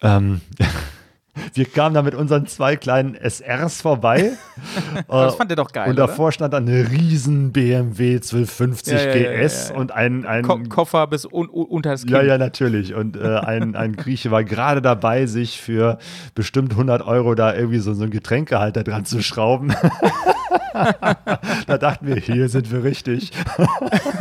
Ähm, 0.02 0.42
wir 1.54 1.66
kamen 1.66 1.96
da 1.96 2.02
mit 2.02 2.16
unseren 2.16 2.48
zwei 2.48 2.76
kleinen 2.76 3.16
SRs 3.16 3.82
vorbei. 3.82 4.32
das 5.08 5.36
fand 5.36 5.52
er 5.52 5.56
doch 5.56 5.72
geil, 5.72 5.90
Und 5.90 5.96
davor 5.98 6.32
stand 6.32 6.54
dann 6.54 6.68
eine 6.68 6.90
riesen 6.92 7.52
BMW 7.52 8.16
1250 8.16 8.94
Ja, 8.94 9.16
ja, 9.16 9.46
GS 9.46 9.70
ja, 9.70 9.76
und 9.76 9.92
ein, 9.92 10.26
ein 10.26 10.44
Ko 10.44 10.60
Koffer 10.70 11.08
bis 11.08 11.26
un 11.26 11.50
un 11.50 11.66
unter 11.66 11.92
das 11.92 12.04
Kinn. 12.04 12.16
ja, 12.16 12.22
ja, 12.24 12.38
natürlich. 12.38 12.94
Und 12.94 13.16
äh, 13.18 13.38
ein, 13.38 13.76
ein 13.76 13.96
Grieche 13.96 14.32
war 14.32 14.44
gerade 14.44 14.82
dabei, 14.82 15.26
sich 15.26 15.62
für 15.62 15.98
bestimmt 16.36 16.72
100 16.72 17.02
Euro 17.06 17.36
da 17.36 17.56
irgendwie 17.56 17.80
so, 17.80 17.94
so 17.94 18.04
einen 18.04 18.12
Getränkehalter 18.12 18.84
dran 18.84 19.06
zu 19.06 19.22
schrauben. 19.22 19.74
da 20.74 21.78
dachten 21.78 22.08
wir, 22.08 22.16
hier 22.18 22.50
sind 22.50 22.72
wir 22.72 22.84
richtig. 22.84 23.32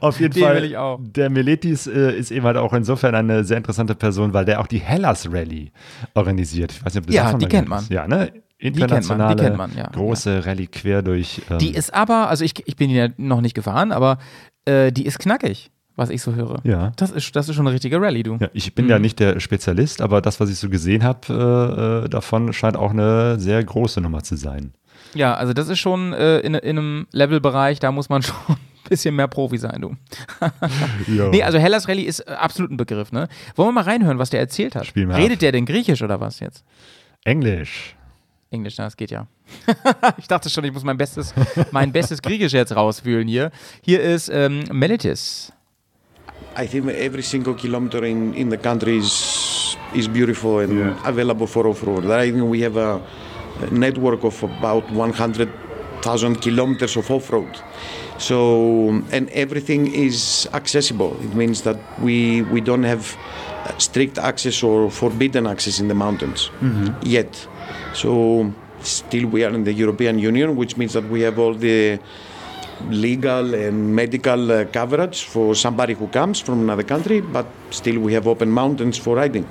Auf 0.00 0.20
jeden 0.20 0.34
Den 0.34 0.42
Fall, 0.42 0.56
will 0.56 0.64
ich 0.64 0.76
auch. 0.76 0.98
der 1.02 1.30
Meletis 1.30 1.86
äh, 1.86 2.12
ist 2.16 2.30
eben 2.30 2.44
halt 2.46 2.56
auch 2.56 2.72
insofern 2.72 3.14
eine 3.14 3.44
sehr 3.44 3.56
interessante 3.56 3.94
Person, 3.94 4.32
weil 4.32 4.44
der 4.44 4.60
auch 4.60 4.66
die 4.66 4.78
Hellas 4.78 5.30
Rally 5.32 5.72
organisiert. 6.14 6.72
Ich 6.72 6.84
weiß 6.84 6.94
nicht, 6.94 7.02
ob 7.04 7.06
du 7.08 7.14
Ja, 7.14 7.32
die 7.32 7.46
kennt 7.46 7.68
man. 7.68 7.84
Ja, 7.88 8.06
ne? 8.06 8.26
kennt 8.26 8.32
man, 8.32 8.42
die 8.60 8.66
Internationale, 8.80 9.42
kennt 9.42 9.56
man, 9.56 9.70
ja. 9.76 9.88
große 9.92 10.44
Rallye 10.46 10.66
quer 10.66 11.02
durch. 11.02 11.42
Ähm, 11.50 11.58
Die 11.58 11.74
ist 11.74 11.94
aber, 11.94 12.28
also 12.28 12.44
ich, 12.44 12.54
ich 12.66 12.76
bin 12.76 12.90
ja 12.90 13.08
noch 13.16 13.40
nicht 13.40 13.54
gefahren, 13.54 13.92
aber 13.92 14.18
äh, 14.64 14.90
die 14.92 15.06
ist 15.06 15.18
knackig, 15.18 15.70
was 15.96 16.10
ich 16.10 16.22
so 16.22 16.34
höre. 16.34 16.60
Ja. 16.64 16.92
Das 16.96 17.10
ist, 17.10 17.34
das 17.36 17.48
ist 17.48 17.54
schon 17.54 17.66
eine 17.66 17.74
richtige 17.74 18.00
Rallye, 18.00 18.22
du. 18.24 18.36
Ja, 18.40 18.48
ich 18.52 18.74
bin 18.74 18.86
Mhm. 18.86 18.90
ja 18.90 18.98
nicht 18.98 19.20
der 19.20 19.38
Spezialist, 19.40 20.00
aber 20.02 20.20
das, 20.20 20.40
was 20.40 20.50
ich 20.50 20.58
so 20.58 20.68
gesehen 20.68 21.04
habe, 21.04 22.00
äh, 22.02 22.06
äh, 22.06 22.08
davon 22.08 22.52
scheint 22.52 22.76
auch 22.76 22.90
eine 22.90 23.38
sehr 23.38 23.62
große 23.62 24.00
Nummer 24.00 24.22
zu 24.22 24.36
sein. 24.36 24.72
Ja, 25.14 25.34
also 25.34 25.52
das 25.52 25.68
ist 25.68 25.78
schon 25.78 26.12
äh, 26.12 26.40
in, 26.40 26.54
in 26.54 26.78
einem 26.78 27.06
Levelbereich, 27.12 27.80
da 27.80 27.92
muss 27.92 28.08
man 28.08 28.22
schon 28.22 28.36
ein 28.48 28.56
bisschen 28.88 29.16
mehr 29.16 29.28
Profi 29.28 29.58
sein, 29.58 29.80
du. 29.80 29.96
Ja. 31.08 31.28
Nee, 31.28 31.42
also 31.42 31.58
Hellas 31.58 31.88
Rallye 31.88 32.04
ist 32.04 32.20
äh, 32.20 32.32
absolut 32.32 32.70
ein 32.70 32.76
Begriff, 32.76 33.12
ne? 33.12 33.28
Wollen 33.56 33.68
wir 33.68 33.72
mal 33.72 33.84
reinhören, 33.84 34.18
was 34.18 34.30
der 34.30 34.40
erzählt 34.40 34.74
hat? 34.74 34.86
Spiel 34.86 35.06
mal 35.06 35.16
Redet 35.16 35.34
ab. 35.34 35.40
der 35.40 35.52
denn 35.52 35.64
Griechisch 35.64 36.02
oder 36.02 36.20
was 36.20 36.40
jetzt? 36.40 36.64
Englisch. 37.24 37.96
Englisch, 38.50 38.74
na, 38.78 38.84
das 38.84 38.96
geht 38.96 39.10
ja. 39.10 39.26
ich 40.18 40.26
dachte 40.28 40.48
schon, 40.50 40.64
ich 40.64 40.72
muss 40.72 40.84
mein 40.84 40.96
bestes, 40.96 41.34
mein 41.70 41.92
bestes 41.92 42.22
Griechisch 42.22 42.52
jetzt 42.52 42.74
rauswühlen 42.74 43.28
hier. 43.28 43.50
Hier 43.82 44.00
ist 44.02 44.28
ähm, 44.32 44.64
Melitis. 44.72 45.52
I 46.58 46.66
think 46.66 46.86
every 46.88 47.22
single 47.22 47.54
kilometer 47.54 48.02
in, 48.02 48.32
in 48.34 48.50
the 48.50 48.56
country 48.56 48.98
is 48.98 49.76
is 49.94 50.08
beautiful 50.08 50.60
and 50.60 50.94
available 51.04 51.46
for 51.46 51.66
off-road. 51.66 52.04
I 52.06 52.30
think 52.30 52.50
we 52.50 52.62
have 52.64 52.76
a 52.76 53.00
network 53.70 54.24
of 54.24 54.42
about 54.42 54.90
100,000 54.92 56.40
kilometers 56.40 56.96
of 56.96 57.10
off-road. 57.10 57.50
So 58.18 59.02
and 59.12 59.28
everything 59.30 59.92
is 59.94 60.48
accessible. 60.52 61.16
It 61.22 61.34
means 61.34 61.62
that 61.62 61.76
we 62.00 62.42
we 62.42 62.60
don't 62.60 62.84
have 62.84 63.16
strict 63.78 64.18
access 64.18 64.62
or 64.62 64.90
forbidden 64.90 65.46
access 65.46 65.78
in 65.80 65.88
the 65.88 65.94
mountains 65.94 66.50
yet. 67.02 67.46
So 67.94 68.52
still 68.82 69.26
we 69.26 69.44
are 69.44 69.54
in 69.54 69.64
the 69.64 69.72
European 69.72 70.18
Union, 70.18 70.56
which 70.56 70.76
means 70.76 70.92
that 70.92 71.04
we 71.08 71.20
have 71.22 71.38
all 71.38 71.54
the 71.54 71.98
legal 72.90 73.54
and 73.54 73.94
medical 73.94 74.52
uh, 74.52 74.64
coverage 74.72 75.24
for 75.24 75.54
somebody 75.54 75.94
who 75.94 76.06
comes 76.08 76.40
from 76.40 76.60
another 76.60 76.84
country, 76.84 77.20
but 77.20 77.46
still 77.70 77.98
we 78.00 78.12
have 78.14 78.26
open 78.28 78.50
mountains 78.50 78.96
for 78.98 79.16
riding. 79.16 79.46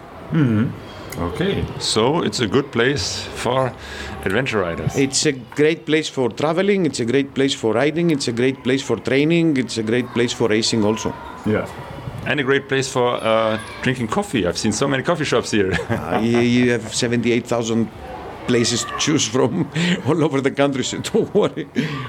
Okay, 1.19 1.65
so 1.79 2.21
it's 2.21 2.41
a 2.41 2.47
good 2.47 2.71
place 2.71 3.23
for 3.23 3.73
adventure 4.23 4.59
riders. 4.59 4.95
It's 4.95 5.25
a 5.25 5.31
great 5.31 5.85
place 5.85 6.07
for 6.07 6.29
traveling, 6.29 6.85
it's 6.85 6.99
a 6.99 7.05
great 7.05 7.33
place 7.33 7.55
for 7.55 7.73
riding, 7.73 8.11
it's 8.11 8.27
a 8.27 8.31
great 8.31 8.63
place 8.63 8.83
for 8.83 8.97
training, 8.97 9.57
it's 9.57 9.79
a 9.79 9.83
great 9.83 10.05
place 10.09 10.31
for 10.31 10.47
racing 10.47 10.83
also. 10.83 11.15
Yeah. 11.47 11.67
And 12.27 12.39
a 12.39 12.43
great 12.43 12.67
place 12.67 12.91
for 12.91 13.15
uh, 13.15 13.59
drinking 13.81 14.09
coffee. 14.09 14.45
I've 14.45 14.57
seen 14.59 14.71
so 14.73 14.87
many 14.87 15.01
coffee 15.01 15.25
shops 15.25 15.49
here. 15.51 15.71
Uh, 15.89 16.19
you, 16.21 16.39
you 16.39 16.71
have 16.71 16.93
78,000 16.93 17.89
places 18.47 18.85
to 18.85 18.97
choose 18.97 19.27
from 19.27 19.69
all 20.07 20.23
over 20.23 20.41
the 20.41 20.51
country, 20.51 20.83
so 20.83 20.97
don't 21.13 21.33
worry. 21.33 21.67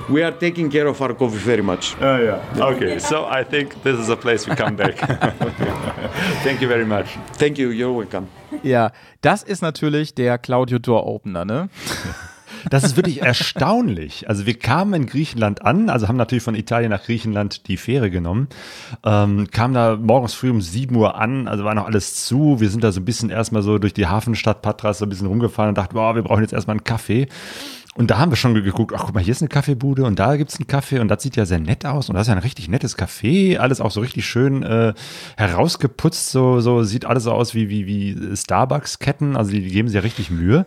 We 0.09 0.23
are 0.23 0.33
taking 0.33 0.71
care 0.71 0.87
of 0.87 1.01
our 1.03 1.15
coffee 1.15 1.39
very 1.39 1.63
much. 1.63 1.95
Oh, 2.01 2.19
yeah. 2.19 2.67
Okay, 2.71 2.99
so 2.99 3.27
I 3.27 3.45
think 3.45 3.83
this 3.83 3.99
is 3.99 4.09
a 4.09 4.17
place 4.17 4.47
we 4.49 4.55
come 4.57 4.77
back. 4.77 4.97
Thank 6.45 6.61
you 6.61 6.69
very 6.69 6.85
much. 6.87 7.07
Thank 7.39 7.59
you, 7.59 7.71
you're 7.71 7.93
welcome. 7.93 8.29
Ja, 8.63 8.93
das 9.21 9.43
ist 9.43 9.63
natürlich 9.63 10.15
der 10.15 10.39
Claudio 10.39 10.79
Door 10.79 11.07
Opener, 11.07 11.45
ne? 11.45 11.69
Das 12.71 12.85
ist 12.85 12.97
wirklich 12.97 13.23
erstaunlich. 13.23 14.29
Also 14.29 14.47
wir 14.47 14.59
kamen 14.59 14.95
in 14.95 15.07
Griechenland 15.07 15.63
an, 15.65 15.91
also 15.91 16.09
haben 16.09 16.17
natürlich 16.17 16.45
von 16.45 16.55
Italien 16.55 16.91
nach 16.91 17.05
Griechenland 17.05 17.69
die 17.69 17.77
Fähre 17.77 18.11
genommen, 18.11 18.49
ähm, 19.05 19.49
kamen 19.51 19.75
da 19.75 19.97
morgens 19.97 20.35
früh 20.35 20.51
um 20.51 20.61
7 20.61 20.95
Uhr 20.97 21.17
an, 21.17 21.49
also 21.49 21.65
war 21.65 21.75
noch 21.75 21.87
alles 21.87 22.25
zu. 22.25 22.61
Wir 22.61 22.71
sind 22.71 22.85
da 22.85 22.93
so 22.93 23.01
ein 23.01 23.05
bisschen 23.05 23.31
erstmal 23.31 23.63
so 23.63 23.79
durch 23.79 23.95
die 23.95 24.07
Hafenstadt 24.07 24.63
Patras 24.63 24.99
so 24.99 25.07
ein 25.07 25.09
bisschen 25.09 25.27
rumgefahren 25.27 25.71
und 25.71 25.79
dachten, 25.79 25.95
boah, 25.95 26.15
wir 26.15 26.23
brauchen 26.23 26.43
jetzt 26.43 26.53
erstmal 26.53 26.77
einen 26.77 26.85
Kaffee. 26.85 27.29
Und 27.99 28.13
da 28.13 28.19
haben 28.19 28.31
wir 28.31 28.37
schon 28.37 28.55
geguckt, 28.55 28.95
ach 28.97 29.07
guck 29.07 29.15
mal, 29.17 29.25
hier 29.25 29.33
ist 29.33 29.43
eine 29.43 29.49
Kaffeebude 29.49 30.05
und 30.05 30.21
da 30.21 30.37
gibt 30.37 30.53
es 30.53 30.61
einen 30.61 30.69
Kaffee 30.69 31.01
und 31.01 31.09
das 31.09 31.21
sieht 31.21 31.35
ja 31.35 31.45
sehr 31.45 31.59
nett 31.59 31.85
aus 31.85 32.09
und 32.09 32.15
das 32.15 32.23
ist 32.23 32.29
ja 32.29 32.35
ein 32.35 32.43
richtig 32.43 32.69
nettes 32.69 32.97
Café, 32.97 33.59
alles 33.59 33.81
auch 33.81 33.91
so 33.91 34.01
richtig 34.01 34.25
schön 34.25 34.63
äh, 34.63 34.95
herausgeputzt, 35.37 36.31
so, 36.31 36.61
so 36.61 36.85
sieht 36.85 37.07
alles 37.07 37.25
so 37.25 37.33
aus 37.33 37.57
wie, 37.57 37.69
wie, 37.69 37.89
wie 37.89 38.37
Starbucks-Ketten, 38.37 39.37
also 39.37 39.51
die, 39.51 39.63
die 39.63 39.71
geben 39.71 39.89
sich 39.89 39.97
ja 39.97 40.03
richtig 40.03 40.31
Mühe. 40.31 40.65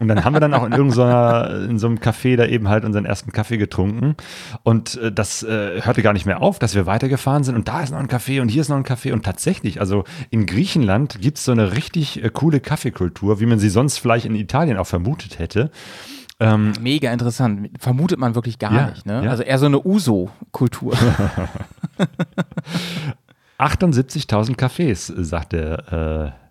Und 0.00 0.08
dann 0.08 0.24
haben 0.24 0.34
wir 0.34 0.40
dann 0.40 0.52
auch 0.52 0.64
in 0.64 0.72
irgendeiner, 0.72 1.68
in 1.70 1.78
so 1.78 1.86
einem 1.86 1.98
Café 1.98 2.34
da 2.34 2.44
eben 2.44 2.68
halt 2.68 2.84
unseren 2.84 3.04
ersten 3.04 3.30
Kaffee 3.30 3.58
getrunken. 3.58 4.16
Und 4.64 4.96
äh, 4.96 5.12
das 5.12 5.44
äh, 5.44 5.82
hörte 5.82 6.02
gar 6.02 6.12
nicht 6.12 6.26
mehr 6.26 6.42
auf, 6.42 6.58
dass 6.58 6.74
wir 6.74 6.86
weitergefahren 6.86 7.44
sind. 7.44 7.54
Und 7.54 7.68
da 7.68 7.80
ist 7.80 7.92
noch 7.92 8.00
ein 8.00 8.08
Café 8.08 8.40
und 8.40 8.48
hier 8.48 8.62
ist 8.62 8.68
noch 8.68 8.76
ein 8.76 8.84
Café. 8.84 9.12
Und 9.12 9.24
tatsächlich, 9.24 9.78
also 9.78 10.02
in 10.30 10.46
Griechenland 10.46 11.20
gibt 11.20 11.38
es 11.38 11.44
so 11.44 11.52
eine 11.52 11.76
richtig 11.76 12.24
äh, 12.24 12.30
coole 12.30 12.58
Kaffeekultur, 12.58 13.38
wie 13.38 13.46
man 13.46 13.60
sie 13.60 13.68
sonst 13.68 13.98
vielleicht 13.98 14.26
in 14.26 14.34
Italien 14.34 14.78
auch 14.78 14.88
vermutet 14.88 15.38
hätte. 15.38 15.70
Ähm, 16.40 16.72
Mega 16.80 17.12
interessant. 17.12 17.70
Vermutet 17.78 18.18
man 18.18 18.34
wirklich 18.34 18.58
gar 18.58 18.72
ja, 18.74 18.90
nicht. 18.90 19.06
Ne? 19.06 19.24
Ja. 19.24 19.30
Also 19.30 19.44
eher 19.44 19.58
so 19.58 19.66
eine 19.66 19.84
Uso-Kultur. 19.84 20.94
78.000 23.58 24.56
Cafés, 24.56 25.12
sagt 25.22 25.52
der, 25.52 26.32
äh, 26.32 26.44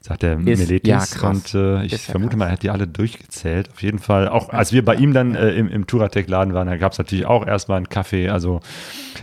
sagt 0.00 0.22
der 0.22 0.38
ist, 0.38 0.44
Meletis. 0.44 1.20
Ja. 1.20 1.28
Und 1.28 1.54
äh, 1.54 1.84
ich 1.84 2.00
vermute 2.00 2.38
mal, 2.38 2.46
er 2.46 2.52
hat 2.52 2.62
die 2.62 2.70
alle 2.70 2.86
durchgezählt. 2.86 3.70
Auf 3.70 3.82
jeden 3.82 3.98
Fall. 3.98 4.28
Auch 4.28 4.48
als 4.48 4.72
wir 4.72 4.82
bei 4.82 4.94
ihm 4.94 5.12
dann 5.12 5.34
äh, 5.34 5.50
im, 5.50 5.68
im 5.68 5.86
Touratec-Laden 5.86 6.54
waren, 6.54 6.68
da 6.68 6.78
gab 6.78 6.92
es 6.92 6.98
natürlich 6.98 7.26
auch 7.26 7.46
erstmal 7.46 7.76
einen 7.76 7.90
Kaffee. 7.90 8.30
Also 8.30 8.60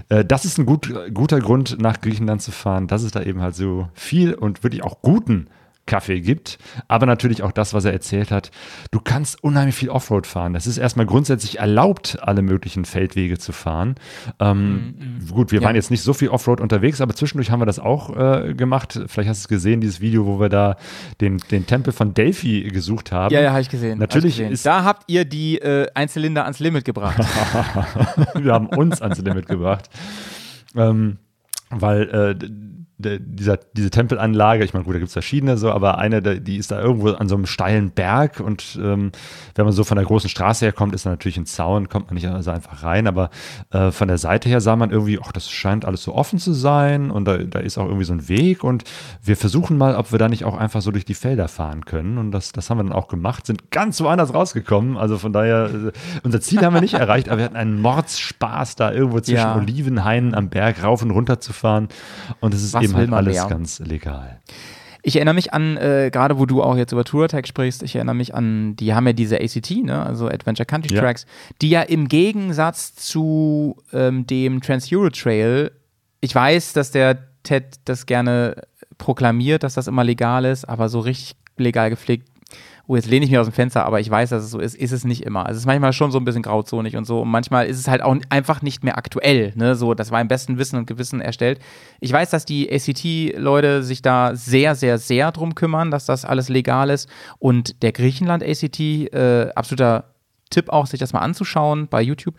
äh, 0.10 0.24
das 0.24 0.46
ist 0.46 0.60
ein 0.60 0.68
gut, 0.68 0.94
guter 1.14 1.40
Grund, 1.40 1.82
nach 1.82 2.00
Griechenland 2.00 2.44
zu 2.44 2.52
fahren, 2.52 2.86
dass 2.88 3.02
es 3.02 3.12
da 3.12 3.24
eben 3.24 3.42
halt 3.42 3.56
so 3.56 3.88
viel 3.96 4.36
und 4.36 4.64
wirklich 4.64 4.84
auch 4.84 5.02
guten 5.02 5.48
Kaffee 5.86 6.22
gibt, 6.22 6.60
aber 6.88 7.06
natürlich 7.06 7.44
auch 7.44 7.52
das, 7.52 7.74
was 7.74 7.84
er 7.84 7.92
erzählt 7.92 8.32
hat. 8.32 8.52
Du 8.92 9.02
kannst 9.02 9.44
unheimlich 9.44 9.76
viel 9.76 9.90
Offroad 9.90 10.26
fahren. 10.26 10.54
Das 10.54 10.66
ist 10.66 10.78
erstmal 10.78 11.06
grundsätzlich 11.06 11.60
erlaubt, 11.60 12.18
alle 12.22 12.42
möglichen 12.42 12.86
Feldwege 12.86 13.38
zu 13.38 13.52
fahren. 13.52 13.96
Ähm, 14.40 14.96
mm, 14.98 15.28
Gut, 15.32 15.52
wir 15.52 15.60
ja. 15.60 15.66
waren 15.66 15.76
jetzt 15.76 15.92
nicht 15.92 16.02
so 16.02 16.14
viel 16.14 16.30
Offroad 16.30 16.62
unterwegs, 16.62 17.02
aber 17.02 17.14
zwischendurch 17.16 17.52
haben 17.52 17.60
wir 17.60 17.66
das 17.66 17.80
auch 17.80 18.16
äh, 18.16 18.54
gemacht. 18.54 19.00
Vielleicht 19.08 19.30
hast 19.30 19.42
du 19.42 19.46
es 19.46 19.48
gesehen, 19.50 19.82
dieses 19.82 20.00
Video, 20.00 20.26
wo 20.26 20.40
wir 20.40 20.50
da 20.50 20.78
den, 21.20 21.38
den 21.52 21.68
Tempel 21.68 21.92
von 21.92 22.14
Delphi 22.14 22.64
gesucht 22.72 23.12
haben. 23.12 23.34
Ja, 23.34 23.42
ja, 23.42 23.52
habe 23.52 23.62
ich 23.62 23.70
gesehen. 23.70 24.00
Natürlich 24.00 24.36
ich 24.36 24.38
gesehen. 24.38 24.54
Ist 24.54 24.66
da 24.66 24.86
habt 24.86 25.04
ihr 25.12 25.26
die 25.26 25.58
äh, 25.58 25.88
Einzylinder 25.94 26.44
ans 26.44 26.60
Limit 26.60 26.86
gebracht. 26.86 27.18
wir 28.36 28.54
haben 28.54 28.68
uns 28.68 29.02
ans 29.02 29.20
Limit 29.20 29.48
gebracht. 29.48 29.90
Ähm, 30.76 31.18
weil 31.82 32.10
äh, 32.10 32.48
dieser, 33.00 33.58
diese 33.58 33.90
Tempelanlage, 33.90 34.64
ich 34.64 34.74
meine, 34.74 34.86
gut, 34.86 34.96
da 34.96 35.00
gibt 35.00 35.08
es 35.08 35.14
verschiedene 35.14 35.58
so, 35.58 35.72
aber 35.72 35.98
eine, 35.98 36.22
die 36.22 36.58
ist 36.58 36.72
da 36.72 36.80
irgendwo 36.80 37.10
an 37.10 37.28
so 37.28 37.36
einem 37.36 37.46
steilen 37.46 37.92
Berg 37.92 38.40
und 38.40 38.80
ähm, 38.82 39.12
wenn 39.56 39.66
man 39.66 39.74
so 39.74 39.84
von 39.84 39.98
der 39.98 40.06
großen 40.06 40.30
Straße 40.30 40.66
herkommt, 40.66 40.94
ist 40.94 41.06
da 41.06 41.10
natürlich 41.10 41.38
ein 41.38 41.46
Zaun, 41.46 41.90
kommt 41.90 42.08
man 42.08 42.16
nicht 42.16 42.28
also 42.28 42.52
einfach 42.52 42.84
rein, 42.84 43.08
aber 43.08 43.30
äh, 43.72 43.92
von 43.92 44.08
der 44.08 44.18
Seite 44.18 44.50
her 44.50 44.62
sah 44.62 44.76
man 44.76 44.92
irgendwie, 44.92 45.20
ach, 45.22 45.32
das 45.32 45.50
scheint 45.50 45.86
alles 45.86 46.04
so 46.04 46.16
offen 46.16 46.40
zu 46.40 46.54
sein 46.54 47.12
und 47.12 47.26
da, 47.26 47.38
da 47.38 47.60
ist 47.60 47.78
auch 47.78 47.86
irgendwie 47.86 48.06
so 48.06 48.14
ein 48.14 48.28
Weg 48.30 48.64
und 48.64 48.84
wir 49.22 49.38
versuchen 49.38 49.78
mal, 49.78 49.96
ob 49.96 50.12
wir 50.12 50.20
da 50.20 50.30
nicht 50.30 50.46
auch 50.46 50.58
einfach 50.58 50.82
so 50.82 50.92
durch 50.92 51.06
die 51.06 51.14
Felder 51.14 51.48
fahren 51.48 51.86
können 51.86 52.18
und 52.18 52.32
das, 52.32 52.52
das 52.52 52.70
haben 52.70 52.78
wir 52.78 52.84
dann 52.84 52.94
auch 52.94 53.08
gemacht, 53.08 53.46
sind 53.46 53.72
ganz 53.72 54.00
woanders 54.02 54.34
rausgekommen, 54.34 54.98
also 54.98 55.18
von 55.18 55.34
daher, 55.34 55.70
äh, 55.74 55.92
unser 56.24 56.42
Ziel 56.42 56.62
haben 56.62 56.74
wir 56.74 56.82
nicht 56.82 56.94
erreicht, 56.94 57.30
aber 57.30 57.40
wir 57.40 57.46
hatten 57.46 57.56
einen 57.56 57.82
Mordsspaß, 57.82 58.76
da 58.76 58.92
irgendwo 58.92 59.20
zwischen 59.20 59.38
ja. 59.38 59.56
Olivenhainen 59.58 60.36
am 60.36 60.50
Berg 60.50 60.84
rauf 60.84 61.02
und 61.02 61.12
runter 61.12 61.40
zu 61.40 61.54
fahren 61.54 61.63
und 62.40 62.54
es 62.54 62.64
ist 62.64 62.74
Was 62.74 62.84
eben 62.84 62.96
halt 62.96 63.12
alles 63.12 63.36
mehr? 63.36 63.48
ganz 63.48 63.80
legal. 63.80 64.40
Ich 65.06 65.18
erinnere 65.18 65.36
mich 65.36 65.54
an, 65.54 65.76
äh, 65.76 66.10
gerade 66.14 66.40
wo 66.40 66.46
du 66.46 66.64
auch 66.64 66.78
jetzt 66.78 66.94
über 66.94 67.04
Tour 67.04 67.26
Attack 67.26 67.46
sprichst, 67.46 67.84
ich 67.84 67.96
erinnere 67.96 68.16
mich 68.16 68.34
an, 68.34 68.78
die 68.78 68.94
haben 68.94 69.06
ja 69.06 69.12
diese 69.12 69.38
ACT, 69.40 69.84
ne, 69.84 70.02
also 70.02 70.28
Adventure 70.28 70.66
Country 70.66 70.96
ja. 70.96 71.02
Tracks, 71.02 71.26
die 71.62 71.70
ja 71.70 71.82
im 71.82 72.08
Gegensatz 72.08 72.96
zu 72.96 73.76
ähm, 73.92 74.26
dem 74.26 74.62
Trans-Euro 74.62 75.10
Trail, 75.10 75.72
ich 76.22 76.34
weiß, 76.34 76.72
dass 76.72 76.92
der 76.92 77.20
Ted 77.44 77.80
das 77.84 78.06
gerne 78.06 78.62
proklamiert, 78.98 79.64
dass 79.64 79.74
das 79.74 79.88
immer 79.88 80.06
legal 80.06 80.46
ist, 80.46 80.64
aber 80.64 80.88
so 80.88 81.02
richtig 81.02 81.36
legal 81.58 81.90
gepflegt 81.90 82.30
oh, 82.88 82.96
jetzt 82.96 83.08
lehne 83.08 83.24
ich 83.24 83.32
mich 83.32 83.40
aus 83.40 83.48
dem 83.48 83.54
Fenster, 83.54 83.86
aber 83.86 84.02
ich 84.02 84.10
weiß, 84.10 84.30
dass 84.30 84.44
es 84.44 84.52
so 84.52 84.60
ist, 84.60 84.76
ist 84.76 84.92
es 84.92 85.06
nicht 85.06 85.24
immer. 85.24 85.46
Also 85.46 85.54
es 85.54 85.60
ist 85.60 85.66
manchmal 85.66 85.94
schon 85.94 86.12
so 86.12 86.18
ein 86.18 86.26
bisschen 86.26 86.42
grauzonig 86.42 86.98
und 86.98 87.06
so. 87.06 87.22
Und 87.22 87.30
manchmal 87.30 87.66
ist 87.68 87.80
es 87.80 87.88
halt 87.88 88.02
auch 88.02 88.16
einfach 88.30 88.62
nicht 88.62 88.84
mehr 88.84 88.98
aktuell. 88.98 89.54
Ne? 89.56 89.76
So, 89.76 89.94
das 89.94 90.12
war 90.12 90.20
im 90.20 90.28
besten 90.28 90.58
Wissen 90.58 90.78
und 90.78 90.86
Gewissen 90.86 91.22
erstellt. 91.22 91.60
Ich 92.02 92.12
weiß, 92.12 92.30
dass 92.30 92.46
die 92.46 92.70
ACT-Leute 92.70 93.84
sich 93.84 94.02
da 94.02 94.36
sehr, 94.36 94.76
sehr, 94.76 94.98
sehr 94.98 95.32
drum 95.32 95.56
kümmern, 95.56 95.92
dass 95.92 96.06
das 96.06 96.26
alles 96.26 96.50
legal 96.50 96.90
ist. 96.90 97.10
Und 97.40 97.82
der 97.84 97.94
Griechenland-ACT, 97.94 98.80
äh, 98.80 99.52
absoluter 99.56 100.16
Tipp 100.50 100.70
auch, 100.70 100.86
sich 100.86 101.00
das 101.00 101.14
mal 101.14 101.22
anzuschauen 101.22 101.88
bei 101.88 102.02
YouTube. 102.02 102.36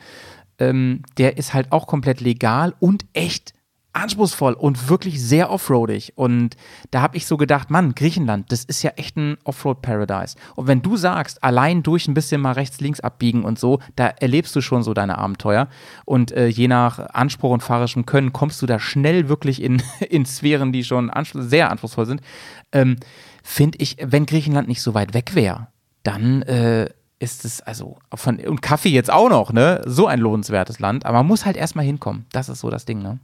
Ähm, 0.58 1.02
der 1.16 1.38
ist 1.38 1.54
halt 1.54 1.72
auch 1.72 1.86
komplett 1.86 2.20
legal 2.20 2.74
und 2.78 3.06
echt 3.14 3.54
anspruchsvoll 3.94 4.52
und 4.54 4.88
wirklich 4.88 5.22
sehr 5.22 5.50
offroadig. 5.50 6.12
Und 6.16 6.56
da 6.90 7.00
habe 7.00 7.16
ich 7.16 7.26
so 7.26 7.36
gedacht, 7.36 7.70
Mann, 7.70 7.94
Griechenland, 7.94 8.50
das 8.52 8.64
ist 8.64 8.82
ja 8.82 8.90
echt 8.96 9.16
ein 9.16 9.36
Offroad-Paradise. 9.44 10.36
Und 10.56 10.66
wenn 10.66 10.82
du 10.82 10.96
sagst, 10.96 11.42
allein 11.42 11.82
durch 11.82 12.08
ein 12.08 12.14
bisschen 12.14 12.40
mal 12.40 12.52
rechts, 12.52 12.80
links 12.80 13.00
abbiegen 13.00 13.44
und 13.44 13.58
so, 13.58 13.80
da 13.96 14.08
erlebst 14.08 14.54
du 14.56 14.60
schon 14.60 14.82
so 14.82 14.94
deine 14.94 15.18
Abenteuer. 15.18 15.68
Und 16.04 16.32
äh, 16.32 16.48
je 16.48 16.68
nach 16.68 16.98
Anspruch 16.98 17.50
und 17.50 17.62
fahrischem 17.62 18.04
Können 18.04 18.32
kommst 18.32 18.60
du 18.60 18.66
da 18.66 18.78
schnell 18.78 19.28
wirklich 19.28 19.62
in, 19.62 19.82
in 20.08 20.26
Sphären, 20.26 20.72
die 20.72 20.84
schon 20.84 21.10
anspruch 21.10 21.42
sehr 21.42 21.70
anspruchsvoll 21.70 22.06
sind. 22.06 22.20
Ähm, 22.72 22.96
Finde 23.42 23.78
ich, 23.80 23.98
wenn 24.00 24.26
Griechenland 24.26 24.68
nicht 24.68 24.80
so 24.80 24.94
weit 24.94 25.12
weg 25.12 25.34
wäre, 25.34 25.68
dann 26.02 26.42
äh, 26.42 26.88
ist 27.18 27.44
es, 27.44 27.60
also 27.60 27.98
von, 28.14 28.38
und 28.38 28.62
Kaffee 28.62 28.88
jetzt 28.88 29.12
auch 29.12 29.28
noch, 29.28 29.52
ne? 29.52 29.82
So 29.84 30.06
ein 30.06 30.18
lohnenswertes 30.18 30.80
Land. 30.80 31.06
Aber 31.06 31.18
man 31.18 31.26
muss 31.26 31.44
halt 31.44 31.56
erstmal 31.56 31.84
hinkommen. 31.84 32.26
Das 32.32 32.48
ist 32.48 32.60
so 32.60 32.70
das 32.70 32.84
Ding, 32.86 33.02
ne? 33.02 33.18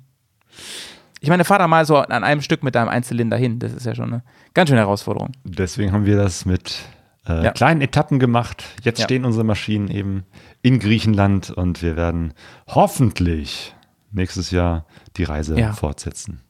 Ich 1.20 1.28
meine, 1.28 1.44
fahr 1.44 1.58
da 1.58 1.68
mal 1.68 1.84
so 1.84 1.96
an 1.96 2.24
einem 2.24 2.40
Stück 2.40 2.62
mit 2.62 2.74
deinem 2.74 2.88
Einzylinder 2.88 3.36
hin. 3.36 3.58
Das 3.58 3.72
ist 3.72 3.84
ja 3.84 3.94
schon 3.94 4.12
eine 4.12 4.22
ganz 4.54 4.70
schöne 4.70 4.80
Herausforderung. 4.80 5.32
Deswegen 5.44 5.92
haben 5.92 6.06
wir 6.06 6.16
das 6.16 6.46
mit 6.46 6.80
äh, 7.28 7.44
ja. 7.44 7.50
kleinen 7.52 7.82
Etappen 7.82 8.18
gemacht. 8.18 8.64
Jetzt 8.82 9.00
ja. 9.00 9.04
stehen 9.04 9.24
unsere 9.24 9.44
Maschinen 9.44 9.88
eben 9.88 10.24
in 10.62 10.78
Griechenland 10.78 11.50
und 11.50 11.82
wir 11.82 11.96
werden 11.96 12.32
hoffentlich 12.66 13.74
nächstes 14.12 14.50
Jahr 14.50 14.86
die 15.16 15.24
Reise 15.24 15.58
ja. 15.58 15.72
fortsetzen. 15.72 16.40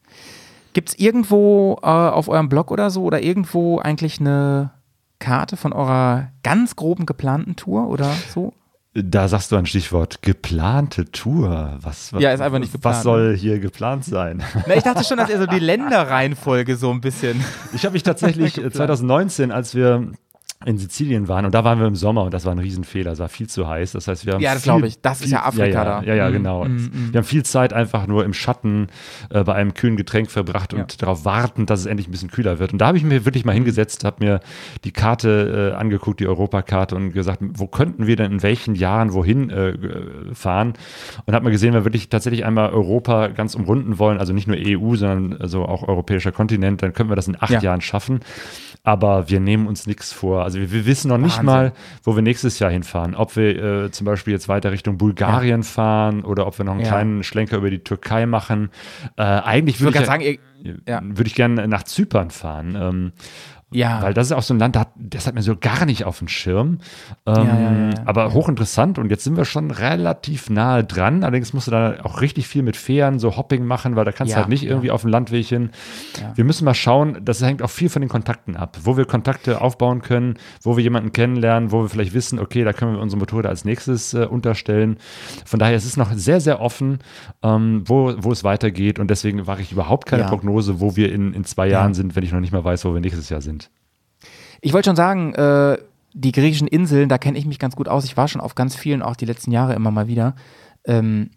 Gibt 0.72 0.90
es 0.90 0.98
irgendwo 0.98 1.78
äh, 1.82 1.86
auf 1.86 2.28
eurem 2.28 2.48
Blog 2.48 2.70
oder 2.70 2.90
so 2.90 3.02
oder 3.02 3.20
irgendwo 3.22 3.78
eigentlich 3.78 4.20
eine 4.20 4.70
Karte 5.18 5.56
von 5.56 5.72
eurer 5.72 6.28
ganz 6.44 6.76
groben 6.76 7.06
geplanten 7.06 7.56
Tour 7.56 7.88
oder 7.88 8.14
so? 8.32 8.52
Da 8.93 9.28
sagst 9.28 9.53
du 9.53 9.57
ein 9.57 9.66
Stichwort, 9.66 10.20
geplante 10.20 11.11
Tour. 11.12 11.78
Was, 11.80 12.12
was, 12.12 12.20
ja, 12.20 12.32
ist 12.32 12.41
einfach 12.41 12.59
nicht 12.59 12.72
geplant. 12.72 12.97
Was 12.97 13.03
soll 13.05 13.30
ne? 13.32 13.36
hier 13.36 13.61
geplant 13.61 14.05
sein? 14.05 14.43
Na, 14.66 14.74
ich 14.74 14.82
dachte 14.82 15.05
schon, 15.05 15.16
dass 15.16 15.30
er 15.30 15.38
so 15.38 15.47
die 15.47 15.61
Länderreihenfolge 15.61 16.76
so 16.76 16.91
ein 16.91 17.01
bisschen. 17.01 17.45
Ich 17.72 17.84
habe 17.84 17.93
mich 17.93 18.03
tatsächlich 18.03 18.55
2019, 18.72 19.53
als 19.53 19.76
wir 19.76 20.11
in 20.66 20.76
Sizilien 20.76 21.26
waren 21.26 21.46
und 21.46 21.54
da 21.54 21.64
waren 21.64 21.80
wir 21.80 21.86
im 21.86 21.94
Sommer 21.94 22.24
und 22.24 22.34
das 22.34 22.44
war 22.44 22.52
ein 22.52 22.58
Riesenfehler, 22.58 23.12
es 23.12 23.18
war 23.18 23.30
viel 23.30 23.48
zu 23.48 23.66
heiß. 23.66 23.92
Das 23.92 24.06
heißt, 24.06 24.26
wir 24.26 24.34
haben 24.34 24.42
ja, 24.42 24.52
das 24.52 24.64
glaube 24.64 24.86
ich. 24.86 25.00
Das 25.00 25.18
viel, 25.18 25.28
ist 25.28 25.32
ja 25.32 25.46
Afrika 25.46 25.66
ja, 25.66 25.72
ja, 25.72 25.84
da. 25.84 26.02
Ja, 26.02 26.14
ja, 26.14 26.28
mhm. 26.28 26.32
genau. 26.34 26.64
Mm, 26.66 27.12
Wir 27.12 27.18
haben 27.18 27.24
viel 27.24 27.44
Zeit 27.44 27.72
einfach 27.72 28.06
nur 28.06 28.26
im 28.26 28.34
Schatten 28.34 28.88
äh, 29.30 29.42
bei 29.42 29.54
einem 29.54 29.72
kühlen 29.72 29.96
Getränk 29.96 30.30
verbracht 30.30 30.74
und 30.74 30.80
ja. 30.80 30.86
darauf 30.98 31.24
warten, 31.24 31.64
dass 31.64 31.80
es 31.80 31.86
endlich 31.86 32.08
ein 32.08 32.11
bisschen 32.11 32.30
kühler 32.30 32.58
wird. 32.58 32.74
Und 32.74 32.78
da 32.78 32.88
habe 32.88 32.98
ich 32.98 33.04
mir 33.04 33.24
wirklich 33.24 33.46
mal 33.46 33.52
hingesetzt, 33.52 34.04
habe 34.04 34.22
mir 34.22 34.40
die 34.84 34.92
Karte 34.92 35.72
äh, 35.72 35.76
angeguckt, 35.78 36.20
die 36.20 36.26
Europakarte 36.26 36.94
und 36.94 37.12
gesagt, 37.12 37.40
wo 37.40 37.66
könnten 37.66 38.06
wir 38.06 38.16
denn 38.16 38.30
in 38.30 38.42
welchen 38.42 38.74
Jahren 38.74 39.14
wohin 39.14 39.48
äh, 39.48 39.78
fahren? 40.34 40.74
Und 41.24 41.34
habe 41.34 41.46
mir 41.46 41.52
gesehen, 41.52 41.72
wenn 41.72 41.80
wir 41.80 41.86
wirklich 41.86 42.11
tatsächlich 42.11 42.44
einmal 42.44 42.68
Europa 42.68 43.28
ganz 43.28 43.54
umrunden 43.54 43.98
wollen, 43.98 44.18
also 44.18 44.34
nicht 44.34 44.46
nur 44.46 44.58
EU, 44.58 44.94
sondern 44.96 45.40
also 45.40 45.64
auch 45.64 45.88
europäischer 45.88 46.32
Kontinent, 46.32 46.82
dann 46.82 46.92
können 46.92 47.08
wir 47.08 47.16
das 47.16 47.28
in 47.28 47.36
acht 47.40 47.62
Jahren 47.62 47.80
schaffen 47.80 48.20
aber 48.83 49.28
wir 49.28 49.41
nehmen 49.41 49.66
uns 49.66 49.87
nichts 49.87 50.12
vor. 50.12 50.43
Also 50.43 50.59
wir, 50.59 50.72
wir 50.72 50.87
wissen 50.87 51.09
noch 51.09 51.18
nicht 51.18 51.39
Wahnsinn. 51.39 51.47
mal, 51.47 51.72
wo 52.03 52.14
wir 52.14 52.22
nächstes 52.22 52.59
Jahr 52.59 52.70
hinfahren. 52.70 53.14
Ob 53.14 53.37
wir 53.37 53.85
äh, 53.85 53.91
zum 53.91 54.07
Beispiel 54.07 54.33
jetzt 54.33 54.49
weiter 54.49 54.72
Richtung 54.72 54.97
Bulgarien 54.97 55.61
ja. 55.61 55.66
fahren 55.66 56.24
oder 56.24 56.47
ob 56.47 56.59
wir 56.59 56.64
noch 56.64 56.72
einen 56.72 56.83
ja. 56.83 56.89
kleinen 56.89 57.22
Schlenker 57.22 57.59
über 57.59 57.70
die 57.70 57.81
Türkei 57.81 58.26
machen. 58.26 58.70
Äh, 59.16 59.22
eigentlich 59.22 59.81
würde 59.81 59.91
ich, 59.91 59.95
würd 59.97 60.03
ich 60.03 60.07
sagen, 60.07 60.39
ihr, 60.62 60.78
ja. 60.87 61.01
würde 61.03 61.26
ich 61.26 61.35
gerne 61.35 61.68
nach 61.68 61.83
Zypern 61.83 62.31
fahren. 62.31 62.74
Ähm, 62.74 63.12
ja. 63.72 64.02
Weil 64.02 64.14
das 64.14 64.26
ist 64.26 64.32
auch 64.32 64.42
so 64.42 64.52
ein 64.52 64.58
Land, 64.58 64.78
das 64.96 65.26
hat 65.26 65.34
mir 65.34 65.42
so 65.42 65.56
gar 65.56 65.86
nicht 65.86 66.04
auf 66.04 66.18
dem 66.18 66.28
Schirm. 66.28 66.78
Ähm, 67.26 67.34
ja, 67.34 67.44
ja, 67.44 67.90
ja, 67.90 67.94
aber 68.04 68.32
hochinteressant 68.32 68.98
und 68.98 69.10
jetzt 69.10 69.24
sind 69.24 69.36
wir 69.36 69.44
schon 69.44 69.70
relativ 69.70 70.50
nahe 70.50 70.82
dran. 70.82 71.22
Allerdings 71.22 71.52
musst 71.52 71.68
du 71.68 71.70
da 71.70 71.96
auch 72.02 72.20
richtig 72.20 72.48
viel 72.48 72.62
mit 72.62 72.76
Fähren, 72.76 73.18
so 73.18 73.36
Hopping 73.36 73.64
machen, 73.64 73.94
weil 73.94 74.04
da 74.04 74.12
kannst 74.12 74.32
du 74.32 74.36
halt 74.36 74.48
nicht 74.48 74.64
irgendwie 74.64 74.90
auf 74.90 75.02
dem 75.02 75.10
Landweg 75.10 75.46
hin. 75.46 75.70
Wir 76.34 76.44
müssen 76.44 76.64
mal 76.64 76.74
schauen, 76.74 77.18
das 77.24 77.42
hängt 77.42 77.62
auch 77.62 77.70
viel 77.70 77.88
von 77.88 78.02
den 78.02 78.08
Kontakten 78.08 78.56
ab, 78.56 78.78
wo 78.82 78.96
wir 78.96 79.04
Kontakte 79.04 79.60
aufbauen 79.60 80.02
können, 80.02 80.34
wo 80.62 80.76
wir 80.76 80.82
jemanden 80.82 81.12
kennenlernen, 81.12 81.70
wo 81.70 81.82
wir 81.82 81.88
vielleicht 81.88 82.14
wissen, 82.14 82.38
okay, 82.38 82.64
da 82.64 82.72
können 82.72 82.94
wir 82.94 83.00
unsere 83.00 83.20
Motorräder 83.20 83.50
als 83.50 83.64
nächstes 83.64 84.14
äh, 84.14 84.24
unterstellen. 84.24 84.96
Von 85.44 85.60
daher 85.60 85.76
ist 85.76 85.84
es 85.84 85.96
noch 85.96 86.12
sehr, 86.12 86.40
sehr 86.40 86.60
offen, 86.60 86.98
ähm, 87.42 87.82
wo, 87.86 88.14
wo 88.18 88.32
es 88.32 88.42
weitergeht 88.42 88.98
und 88.98 89.10
deswegen 89.10 89.44
mache 89.44 89.62
ich 89.62 89.72
überhaupt 89.72 90.06
keine 90.06 90.24
Prognose, 90.24 90.80
wo 90.80 90.96
wir 90.96 91.12
in, 91.12 91.34
in 91.34 91.44
zwei 91.44 91.68
Jahren 91.68 91.94
sind, 91.94 92.16
wenn 92.16 92.24
ich 92.24 92.32
noch 92.32 92.40
nicht 92.40 92.52
mal 92.52 92.64
weiß, 92.64 92.84
wo 92.84 92.94
wir 92.94 93.00
nächstes 93.00 93.28
Jahr 93.28 93.40
sind. 93.40 93.59
Ich 94.61 94.72
wollte 94.72 94.88
schon 94.88 94.96
sagen, 94.96 95.34
äh, 95.34 95.78
die 96.12 96.32
griechischen 96.32 96.66
Inseln, 96.66 97.08
da 97.08 97.18
kenne 97.18 97.38
ich 97.38 97.46
mich 97.46 97.58
ganz 97.58 97.76
gut 97.76 97.88
aus. 97.88 98.04
Ich 98.04 98.16
war 98.16 98.28
schon 98.28 98.40
auf 98.40 98.54
ganz 98.54 98.74
vielen, 98.74 99.02
auch 99.02 99.16
die 99.16 99.26
letzten 99.26 99.52
Jahre 99.52 99.74
immer 99.74 99.90
mal 99.90 100.08
wieder. 100.08 100.34
Ähm, 100.84 101.30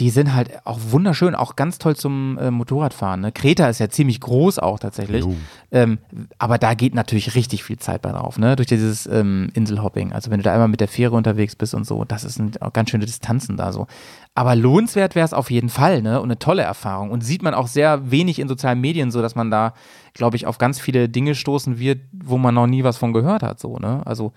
die 0.00 0.08
sind 0.08 0.34
halt 0.34 0.66
auch 0.66 0.78
wunderschön, 0.88 1.34
auch 1.34 1.56
ganz 1.56 1.78
toll 1.78 1.94
zum 1.94 2.38
äh, 2.38 2.50
Motorradfahren. 2.50 3.20
Ne? 3.20 3.32
Kreta 3.32 3.68
ist 3.68 3.80
ja 3.80 3.90
ziemlich 3.90 4.20
groß 4.20 4.58
auch 4.58 4.78
tatsächlich. 4.78 5.24
Ähm, 5.70 5.98
aber 6.38 6.56
da 6.56 6.72
geht 6.72 6.94
natürlich 6.94 7.34
richtig 7.34 7.64
viel 7.64 7.78
Zeit 7.78 8.00
bei 8.00 8.10
drauf, 8.10 8.38
ne? 8.38 8.56
Durch 8.56 8.68
dieses 8.68 9.06
ähm, 9.06 9.50
Inselhopping. 9.52 10.12
Also 10.12 10.30
wenn 10.30 10.38
du 10.38 10.44
da 10.44 10.52
einmal 10.52 10.68
mit 10.68 10.80
der 10.80 10.88
Fähre 10.88 11.16
unterwegs 11.16 11.54
bist 11.54 11.74
und 11.74 11.86
so, 11.86 12.04
das 12.04 12.22
sind 12.22 12.62
auch 12.62 12.72
ganz 12.72 12.90
schöne 12.90 13.04
Distanzen 13.04 13.58
da 13.58 13.72
so. 13.72 13.88
Aber 14.34 14.56
lohnenswert 14.56 15.14
wäre 15.14 15.24
es 15.24 15.34
auf 15.34 15.50
jeden 15.50 15.68
Fall, 15.68 16.00
ne? 16.00 16.20
Und 16.20 16.28
eine 16.28 16.38
tolle 16.38 16.62
Erfahrung. 16.62 17.10
Und 17.10 17.20
sieht 17.22 17.42
man 17.42 17.52
auch 17.52 17.66
sehr 17.66 18.10
wenig 18.10 18.38
in 18.38 18.48
sozialen 18.48 18.80
Medien, 18.80 19.10
so 19.10 19.20
dass 19.20 19.34
man 19.34 19.50
da, 19.50 19.74
glaube 20.14 20.36
ich, 20.36 20.46
auf 20.46 20.58
ganz 20.58 20.80
viele 20.80 21.08
Dinge 21.08 21.34
stoßen 21.34 21.78
wird, 21.78 22.00
wo 22.12 22.38
man 22.38 22.54
noch 22.54 22.66
nie 22.66 22.84
was 22.84 22.96
von 22.96 23.12
gehört 23.12 23.42
hat, 23.42 23.60
so, 23.60 23.78
ne? 23.78 24.02
Also, 24.06 24.32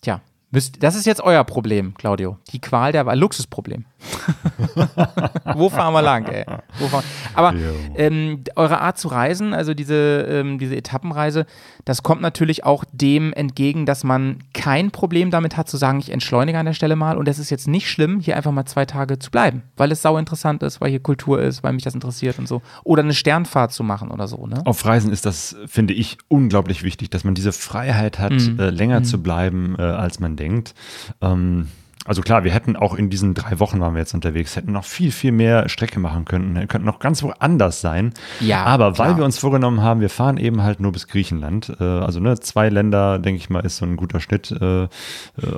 tja, 0.00 0.20
Müsst, 0.52 0.82
das 0.82 0.96
ist 0.96 1.06
jetzt 1.06 1.20
euer 1.20 1.44
Problem, 1.44 1.94
Claudio. 1.94 2.36
Die 2.52 2.60
Qual 2.60 2.90
der 2.90 3.06
Wahl. 3.06 3.18
Luxusproblem. 3.18 3.84
Wo 5.54 5.68
fahren 5.68 5.92
wir 5.92 6.02
lang, 6.02 6.24
ey? 6.26 6.44
Fahren, 6.88 7.04
aber 7.34 7.54
ähm, 7.96 8.42
eure 8.56 8.80
Art 8.80 8.98
zu 8.98 9.08
reisen, 9.08 9.52
also 9.52 9.74
diese, 9.74 10.26
ähm, 10.28 10.58
diese 10.58 10.74
Etappenreise, 10.74 11.46
das 11.84 12.02
kommt 12.02 12.22
natürlich 12.22 12.64
auch 12.64 12.84
dem 12.92 13.32
entgegen, 13.32 13.84
dass 13.84 14.02
man 14.02 14.38
kein 14.54 14.90
Problem 14.90 15.30
damit 15.30 15.56
hat, 15.56 15.68
zu 15.68 15.76
sagen, 15.76 15.98
ich 15.98 16.10
entschleunige 16.10 16.58
an 16.58 16.66
der 16.66 16.72
Stelle 16.72 16.96
mal 16.96 17.18
und 17.18 17.28
es 17.28 17.38
ist 17.38 17.50
jetzt 17.50 17.68
nicht 17.68 17.90
schlimm, 17.90 18.20
hier 18.20 18.36
einfach 18.36 18.52
mal 18.52 18.64
zwei 18.64 18.86
Tage 18.86 19.18
zu 19.18 19.30
bleiben, 19.30 19.62
weil 19.76 19.92
es 19.92 20.02
sau 20.02 20.16
interessant 20.16 20.62
ist, 20.62 20.80
weil 20.80 20.90
hier 20.90 21.00
Kultur 21.00 21.40
ist, 21.42 21.62
weil 21.62 21.74
mich 21.74 21.84
das 21.84 21.94
interessiert 21.94 22.38
und 22.38 22.48
so. 22.48 22.62
Oder 22.84 23.02
eine 23.02 23.14
Sternfahrt 23.14 23.72
zu 23.72 23.84
machen 23.84 24.10
oder 24.10 24.28
so, 24.28 24.46
ne? 24.46 24.62
Auf 24.64 24.84
Reisen 24.84 25.12
ist 25.12 25.26
das, 25.26 25.56
finde 25.66 25.92
ich, 25.94 26.18
unglaublich 26.28 26.82
wichtig, 26.82 27.10
dass 27.10 27.24
man 27.24 27.34
diese 27.34 27.52
Freiheit 27.52 28.18
hat, 28.18 28.32
mhm. 28.32 28.58
äh, 28.58 28.70
länger 28.70 29.00
mhm. 29.00 29.04
zu 29.04 29.22
bleiben, 29.22 29.76
äh, 29.78 29.82
als 29.82 30.20
man 30.20 30.36
denkt. 30.40 30.74
Ähm, 31.20 31.68
also 32.06 32.22
klar, 32.22 32.44
wir 32.44 32.50
hätten 32.50 32.76
auch 32.76 32.94
in 32.94 33.10
diesen 33.10 33.34
drei 33.34 33.60
Wochen 33.60 33.78
waren 33.78 33.92
wir 33.94 34.00
jetzt 34.00 34.14
unterwegs, 34.14 34.56
hätten 34.56 34.72
noch 34.72 34.84
viel, 34.84 35.12
viel 35.12 35.32
mehr 35.32 35.68
Strecke 35.68 36.00
machen 36.00 36.24
können, 36.24 36.66
könnten 36.66 36.86
noch 36.86 36.98
ganz 36.98 37.22
woanders 37.22 37.82
sein. 37.82 38.14
Ja. 38.40 38.64
Aber 38.64 38.92
klar. 38.92 39.08
weil 39.08 39.16
wir 39.18 39.24
uns 39.24 39.38
vorgenommen 39.38 39.82
haben, 39.82 40.00
wir 40.00 40.08
fahren 40.08 40.38
eben 40.38 40.62
halt 40.62 40.80
nur 40.80 40.92
bis 40.92 41.08
Griechenland. 41.08 41.76
Äh, 41.78 41.84
also 41.84 42.18
ne, 42.18 42.40
zwei 42.40 42.70
Länder, 42.70 43.18
denke 43.18 43.38
ich 43.38 43.50
mal, 43.50 43.60
ist 43.60 43.76
so 43.76 43.84
ein 43.84 43.96
guter 43.96 44.18
Schnitt. 44.18 44.50
Äh, 44.50 44.84
äh 44.84 44.88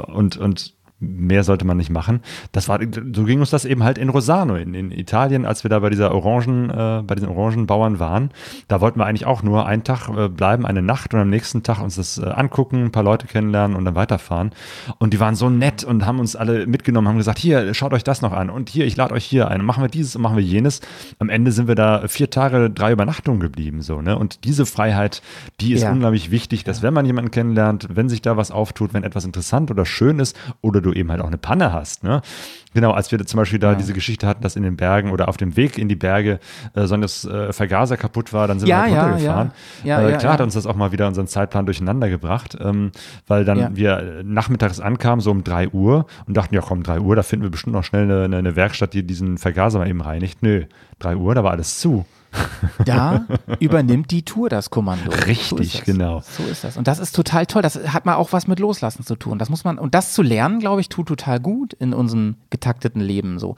und, 0.09 0.37
und 0.37 0.74
mehr 1.03 1.44
sollte 1.44 1.64
man 1.64 1.76
nicht 1.76 1.90
machen. 1.90 2.20
Das 2.53 2.68
war, 2.68 2.78
so 2.80 3.24
ging 3.24 3.40
uns 3.40 3.50
das 3.50 3.64
eben 3.64 3.82
halt 3.82 3.98
in 3.98 4.09
Rosano, 4.09 4.55
in, 4.55 4.74
in 4.74 4.90
Italien, 4.90 5.44
als 5.44 5.64
wir 5.64 5.68
da 5.68 5.80
bei 5.80 5.90
dieser 5.90 6.14
Orangen, 6.14 6.70
äh, 6.70 7.03
bei 7.05 7.14
diesen 7.14 7.28
Orangenbauern 7.28 7.98
waren. 7.98 8.30
Da 8.68 8.80
wollten 8.80 9.00
wir 9.00 9.07
eigentlich 9.07 9.26
auch 9.26 9.42
nur 9.42 9.66
einen 9.66 9.84
Tag 9.84 10.09
äh, 10.09 10.28
bleiben, 10.28 10.64
eine 10.64 10.82
Nacht 10.82 11.12
und 11.12 11.20
am 11.20 11.30
nächsten 11.30 11.62
Tag 11.62 11.82
uns 11.82 11.96
das 11.96 12.18
äh, 12.18 12.26
angucken, 12.26 12.84
ein 12.84 12.92
paar 12.92 13.03
Leute 13.03 13.26
kennenlernen 13.26 13.76
und 13.76 13.84
dann 13.84 13.94
weiterfahren. 13.94 14.53
Und 14.98 15.12
die 15.12 15.20
waren 15.20 15.34
so 15.34 15.50
nett 15.50 15.82
und 15.84 16.07
haben 16.07 16.20
uns 16.20 16.36
alle 16.36 16.66
mitgenommen, 16.66 17.09
haben 17.09 17.18
gesagt, 17.18 17.38
hier, 17.38 17.74
schaut 17.74 17.92
euch 17.92 18.05
das 18.05 18.22
noch 18.22 18.32
an 18.32 18.48
und 18.48 18.68
hier, 18.68 18.86
ich 18.86 18.96
lade 18.96 19.14
euch 19.14 19.24
hier 19.24 19.48
ein, 19.48 19.64
machen 19.64 19.82
wir 19.82 19.88
dieses 19.88 20.14
und 20.14 20.22
machen 20.22 20.36
wir 20.36 20.44
jenes. 20.44 20.80
Am 21.18 21.28
Ende 21.28 21.50
sind 21.50 21.66
wir 21.66 21.74
da 21.74 22.07
vier 22.07 22.30
Tage, 22.30 22.70
drei 22.70 22.92
Übernachtungen 22.92 23.40
geblieben, 23.40 23.82
so, 23.82 24.00
ne? 24.00 24.16
Und 24.16 24.44
diese 24.44 24.66
Freiheit, 24.66 25.22
die 25.61 25.72
ist 25.72 25.82
ja. 25.82 25.90
unglaublich 25.90 26.30
wichtig, 26.30 26.64
dass 26.64 26.82
wenn 26.82 26.94
man 26.94 27.07
jemanden 27.07 27.30
kennenlernt, 27.30 27.88
wenn 27.92 28.09
sich 28.09 28.22
da 28.22 28.36
was 28.36 28.50
auftut, 28.50 28.94
wenn 28.94 29.03
etwas 29.03 29.24
interessant 29.24 29.70
oder 29.70 29.84
schön 29.84 30.18
ist 30.18 30.38
oder 30.61 30.80
du 30.80 30.91
eben 30.93 31.11
halt 31.11 31.20
auch 31.20 31.26
eine 31.26 31.38
Panne 31.38 31.72
hast. 31.72 32.05
Ne? 32.05 32.22
Genau, 32.74 32.93
als 32.93 33.12
wir 33.12 33.24
zum 33.26 33.38
Beispiel 33.38 33.59
da 33.59 33.72
ja. 33.72 33.74
diese 33.76 33.93
Geschichte 33.93 34.26
hatten, 34.26 34.43
dass 34.43 34.57
in 34.57 34.62
den 34.62 34.76
Bergen 34.76 35.11
oder 35.11 35.28
auf 35.28 35.36
dem 35.36 35.57
Weg 35.57 35.78
in 35.78 35.88
die 35.88 35.97
Berge 35.97 36.40
äh, 36.74 36.86
so 36.86 36.97
das 36.97 37.24
äh, 37.24 37.53
Vergaser 37.53 37.97
kaputt 37.97 38.32
war, 38.32 38.49
dann 38.49 38.59
sind 38.59 38.68
ja, 38.68 38.86
wir 38.86 38.97
halt 38.97 39.12
runtergefahren. 39.12 39.53
Ja, 39.84 40.01
ja, 40.01 40.09
äh, 40.09 40.18
klar 40.18 40.34
hat 40.34 40.40
uns 40.40 40.55
das 40.55 40.66
auch 40.66 40.76
mal 40.76 40.93
wieder 40.93 41.07
unseren 41.07 41.26
Zeitplan 41.26 41.66
durcheinander 41.66 42.09
gebracht, 42.09 42.57
ähm, 42.61 42.93
weil 43.26 43.45
dann 43.45 43.76
wir 43.76 44.22
nachmittags 44.24 44.80
ankamen, 44.80 45.20
so 45.20 45.30
um 45.30 45.45
3 45.45 45.68
Uhr 45.68 46.07
und 46.26 46.36
dachten, 46.36 46.55
ja 46.55 46.62
komm, 46.62 46.82
3 46.82 47.01
Uhr, 47.01 47.16
da 47.16 47.22
finden 47.22 47.45
wir 47.45 47.51
bestimmt 47.51 47.74
noch 47.74 47.84
schnell 47.84 48.11
eine, 48.11 48.36
eine 48.36 48.57
Werkstatt, 48.57 48.95
die 48.95 49.07
diesen 49.07 49.38
Vergaser 49.38 49.78
mal 49.78 49.88
eben 49.88 50.01
reinigt. 50.01 50.43
Nö, 50.43 50.64
3 51.01 51.16
Uhr, 51.16 51.34
da 51.34 51.45
war 51.45 51.51
alles 51.51 51.78
zu. 51.78 52.07
Da 52.85 53.26
übernimmt 53.61 54.11
die 54.11 54.24
Tour 54.24 54.49
das 54.49 54.70
Kommando. 54.70 55.11
Richtig, 55.26 55.72
so 55.72 55.83
genau. 55.85 56.20
So 56.20 56.45
ist 56.45 56.64
das. 56.64 56.76
Und 56.76 56.89
das 56.89 56.99
ist 56.99 57.14
total 57.14 57.47
toll. 57.47 57.62
Das 57.62 57.76
hat 57.93 58.07
mal 58.07 58.16
auch 58.16 58.33
was 58.33 58.47
mit 58.47 58.59
Loslassen 58.59 59.05
zu 59.05 59.16
tun. 59.16 59.39
Das 59.39 59.51
muss 59.51 59.64
man, 59.64 59.78
und 59.78 59.95
das 59.95 60.12
zu 60.12 60.22
lernen, 60.22 60.59
glaube 60.59 60.80
ich, 60.80 60.89
tut 60.89 61.09
total 61.09 61.41
gut 61.41 61.72
in 61.74 61.95
unserem 61.95 62.37
getakteten 62.51 63.01
Leben 63.01 63.39
so. 63.39 63.57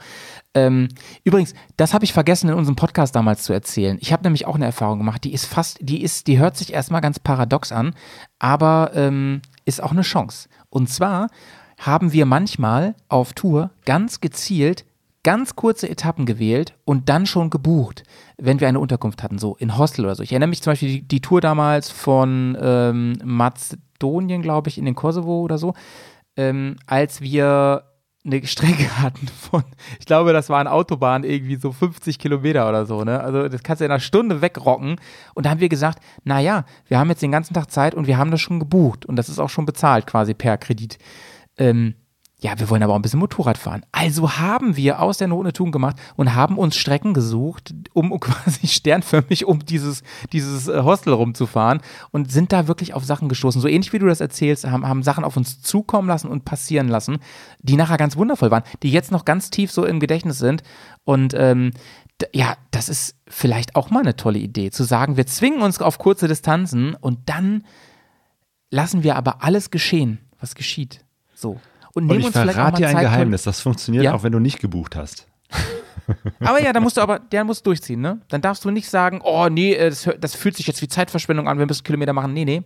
Ähm, 0.53 0.89
übrigens, 1.23 1.53
das 1.77 1.93
habe 1.93 2.05
ich 2.05 2.13
vergessen 2.13 2.49
in 2.49 2.55
unserem 2.55 2.75
Podcast 2.75 3.15
damals 3.15 3.43
zu 3.43 3.53
erzählen. 3.53 3.97
Ich 3.99 4.13
habe 4.13 4.23
nämlich 4.23 4.45
auch 4.45 4.55
eine 4.55 4.65
Erfahrung 4.65 4.97
gemacht, 4.99 5.23
die 5.23 5.33
ist 5.33 5.45
fast, 5.45 5.77
die 5.81 6.01
ist, 6.01 6.27
die 6.27 6.39
hört 6.39 6.57
sich 6.57 6.73
erstmal 6.73 7.01
ganz 7.01 7.19
paradox 7.19 7.71
an, 7.71 7.93
aber 8.39 8.91
ähm, 8.95 9.41
ist 9.65 9.81
auch 9.81 9.91
eine 9.91 10.01
Chance. 10.01 10.49
Und 10.69 10.89
zwar 10.89 11.29
haben 11.77 12.13
wir 12.13 12.25
manchmal 12.25 12.95
auf 13.09 13.33
Tour 13.33 13.71
ganz 13.85 14.21
gezielt 14.21 14.85
ganz 15.25 15.55
kurze 15.55 15.89
Etappen 15.89 16.27
gewählt 16.27 16.75
und 16.85 17.09
dann 17.09 17.25
schon 17.25 17.49
gebucht, 17.49 18.03
wenn 18.37 18.59
wir 18.59 18.67
eine 18.67 18.79
Unterkunft 18.79 19.23
hatten, 19.23 19.39
so 19.39 19.55
in 19.55 19.75
Hostel 19.75 20.05
oder 20.05 20.13
so. 20.13 20.21
Ich 20.21 20.31
erinnere 20.31 20.49
mich 20.49 20.61
zum 20.61 20.71
Beispiel 20.71 20.89
die, 20.89 21.01
die 21.01 21.19
Tour 21.19 21.41
damals 21.41 21.89
von 21.89 22.55
ähm, 22.61 23.17
Mazedonien, 23.23 24.43
glaube 24.43 24.69
ich, 24.69 24.77
in 24.77 24.85
den 24.85 24.93
Kosovo 24.93 25.41
oder 25.41 25.57
so, 25.57 25.73
ähm, 26.37 26.75
als 26.85 27.21
wir 27.21 27.85
eine 28.23 28.45
Strecke 28.45 28.97
hatten 29.01 29.27
von, 29.27 29.63
ich 29.99 30.05
glaube, 30.05 30.31
das 30.31 30.49
war 30.49 30.59
eine 30.59 30.71
Autobahn, 30.71 31.23
irgendwie 31.23 31.55
so 31.55 31.71
50 31.71 32.19
Kilometer 32.19 32.69
oder 32.69 32.85
so, 32.85 33.03
ne? 33.03 33.19
Also 33.19 33.49
das 33.49 33.63
kannst 33.63 33.81
du 33.81 33.85
in 33.85 33.91
einer 33.91 33.99
Stunde 33.99 34.43
wegrocken. 34.43 34.97
Und 35.33 35.47
da 35.47 35.49
haben 35.49 35.59
wir 35.59 35.69
gesagt, 35.69 36.03
naja, 36.23 36.65
wir 36.85 36.99
haben 36.99 37.09
jetzt 37.09 37.23
den 37.23 37.31
ganzen 37.31 37.55
Tag 37.55 37.71
Zeit 37.71 37.95
und 37.95 38.05
wir 38.05 38.19
haben 38.19 38.29
das 38.29 38.41
schon 38.41 38.59
gebucht 38.59 39.07
und 39.07 39.15
das 39.15 39.29
ist 39.29 39.39
auch 39.39 39.49
schon 39.49 39.65
bezahlt 39.65 40.05
quasi 40.05 40.35
per 40.35 40.59
Kredit. 40.59 40.99
Ähm, 41.57 41.95
ja, 42.39 42.59
wir 42.59 42.69
wollen 42.69 42.83
aber 42.83 42.93
auch 42.93 42.97
ein 42.97 43.01
bisschen 43.01 43.19
Motorrad 43.19 43.57
fahren. 43.57 43.85
Also 43.93 44.37
haben 44.37 44.75
wir 44.75 44.99
aus 44.99 45.17
der 45.17 45.29
Not 45.29 45.45
eine 45.45 45.53
Tugend 45.53 45.71
gemacht 45.71 45.95
und 46.17 46.35
haben 46.35 46.57
uns 46.57 46.75
Strecken 46.75 47.13
gesucht, 47.13 47.73
um 47.93 48.19
quasi 48.19 48.67
sternförmig 48.67 49.45
um 49.45 49.65
dieses, 49.65 50.03
dieses 50.33 50.67
äh, 50.67 50.81
Hostel 50.83 51.13
rumzufahren 51.13 51.81
und 52.11 52.31
sind 52.31 52.51
da 52.51 52.67
wirklich 52.67 52.93
auf 52.93 53.05
Sachen 53.05 53.29
gestoßen. 53.29 53.61
So 53.61 53.69
ähnlich 53.69 53.93
wie 53.93 53.99
du 53.99 54.07
das 54.07 54.19
erzählst, 54.19 54.65
haben, 54.65 54.85
haben 54.85 55.01
Sachen 55.01 55.23
auf 55.23 55.37
uns 55.37 55.61
zukommen 55.61 56.09
lassen 56.09 56.27
und 56.27 56.43
passieren 56.43 56.89
lassen, 56.89 57.19
die 57.61 57.77
nachher 57.77 57.97
ganz 57.97 58.17
wundervoll 58.17 58.51
waren, 58.51 58.63
die 58.83 58.91
jetzt 58.91 59.11
noch 59.11 59.23
ganz 59.23 59.49
tief 59.49 59.71
so 59.71 59.85
im 59.85 60.01
Gedächtnis 60.01 60.37
sind. 60.37 60.61
Und 61.05 61.33
ähm, 61.37 61.71
ja, 62.33 62.57
das 62.71 62.89
ist 62.89 63.15
vielleicht 63.27 63.77
auch 63.77 63.91
mal 63.91 64.01
eine 64.01 64.17
tolle 64.17 64.39
Idee, 64.39 64.71
zu 64.71 64.83
sagen, 64.83 65.15
wir 65.15 65.25
zwingen 65.25 65.61
uns 65.61 65.81
auf 65.81 65.99
kurze 65.99 66.27
Distanzen 66.27 66.95
und 66.95 67.29
dann 67.29 67.63
lassen 68.71 69.03
wir 69.03 69.15
aber 69.15 69.41
alles 69.41 69.71
geschehen, 69.71 70.19
was 70.39 70.53
geschieht. 70.53 71.05
So 71.33 71.59
und 71.95 72.11
und 72.11 72.19
ich 72.19 72.29
verrate 72.29 72.77
dir 72.77 72.89
ein 72.89 72.99
Geheimnis, 72.99 73.43
das 73.43 73.61
funktioniert 73.61 74.03
ja? 74.03 74.13
auch, 74.13 74.21
wenn 74.21 74.31
du 74.31 74.39
nicht 74.39 74.59
gebucht 74.59 74.95
hast. 74.95 75.27
aber 76.41 76.61
ja, 76.61 76.73
da 76.73 76.79
musst 76.79 76.97
du 76.97 77.01
aber, 77.01 77.17
der 77.17 77.43
muss 77.43 77.63
durchziehen, 77.63 78.01
ne? 78.01 78.19
Dann 78.27 78.41
darfst 78.41 78.63
du 78.65 78.69
nicht 78.69 78.89
sagen, 78.89 79.21
oh 79.23 79.47
nee, 79.49 79.73
äh, 79.73 79.89
das, 79.89 80.07
das, 80.19 80.35
fühlt 80.35 80.55
sich 80.55 80.67
jetzt 80.67 80.81
wie 80.81 80.87
Zeitverschwendung 80.87 81.47
an, 81.47 81.57
wir 81.57 81.65
müssen 81.65 81.83
Kilometer 81.83 82.13
machen. 82.13 82.33
Nee, 82.33 82.45
nee 82.45 82.63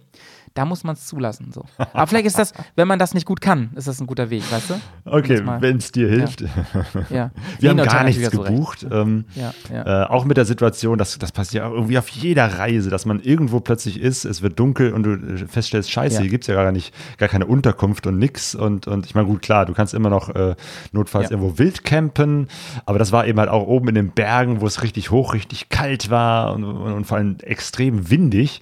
da 0.53 0.65
muss 0.65 0.83
man 0.83 0.93
es 0.93 1.07
zulassen. 1.07 1.51
So. 1.51 1.63
Aber 1.77 2.07
vielleicht 2.07 2.25
ist 2.25 2.37
das, 2.37 2.53
wenn 2.75 2.87
man 2.87 2.99
das 2.99 3.13
nicht 3.13 3.25
gut 3.25 3.41
kann, 3.41 3.71
ist 3.75 3.87
das 3.87 3.99
ein 3.99 4.07
guter 4.07 4.29
Weg, 4.29 4.49
weißt 4.51 4.71
du? 4.71 4.73
Okay, 5.05 5.41
wenn 5.59 5.77
es 5.77 5.91
dir 5.91 6.07
hilft. 6.07 6.41
Ja. 6.41 6.47
ja. 7.09 7.31
Wir 7.59 7.69
haben 7.69 7.77
gar 7.77 8.03
nichts 8.03 8.29
gebucht. 8.29 8.85
Ähm, 8.89 9.25
ja, 9.35 9.53
ja. 9.71 10.03
Äh, 10.03 10.07
auch 10.07 10.25
mit 10.25 10.37
der 10.37 10.45
Situation, 10.45 10.97
das, 10.97 11.17
das 11.17 11.31
passiert 11.31 11.63
ja 11.63 11.69
irgendwie 11.69 11.97
auf 11.97 12.09
jeder 12.09 12.59
Reise, 12.59 12.89
dass 12.89 13.05
man 13.05 13.19
irgendwo 13.19 13.59
plötzlich 13.59 13.99
ist, 13.99 14.25
es 14.25 14.41
wird 14.41 14.59
dunkel 14.59 14.93
und 14.93 15.03
du 15.03 15.13
äh, 15.13 15.47
feststellst, 15.47 15.91
scheiße, 15.91 16.21
hier 16.21 16.29
gibt 16.29 16.43
es 16.43 16.47
ja 16.47 16.55
gar 16.55 16.71
nicht, 16.71 16.93
gar 17.17 17.29
keine 17.29 17.45
Unterkunft 17.45 18.07
und 18.07 18.17
nix. 18.17 18.55
Und, 18.55 18.87
und 18.87 19.05
ich 19.05 19.15
meine, 19.15 19.27
gut, 19.27 19.41
klar, 19.41 19.65
du 19.65 19.73
kannst 19.73 19.93
immer 19.93 20.09
noch 20.09 20.29
äh, 20.29 20.55
notfalls 20.91 21.31
irgendwo 21.31 21.57
wild 21.57 21.83
campen, 21.83 22.47
aber 22.85 22.99
das 22.99 23.11
war 23.11 23.27
eben 23.27 23.39
halt 23.39 23.49
auch 23.49 23.67
oben 23.67 23.89
in 23.89 23.95
den 23.95 24.11
Bergen, 24.11 24.61
wo 24.61 24.67
es 24.67 24.83
richtig 24.83 25.11
hoch, 25.11 25.33
richtig 25.33 25.69
kalt 25.69 26.09
war 26.09 26.53
und, 26.53 26.63
und, 26.63 26.93
und 26.93 27.05
vor 27.05 27.17
allem 27.17 27.37
extrem 27.41 28.09
windig. 28.09 28.61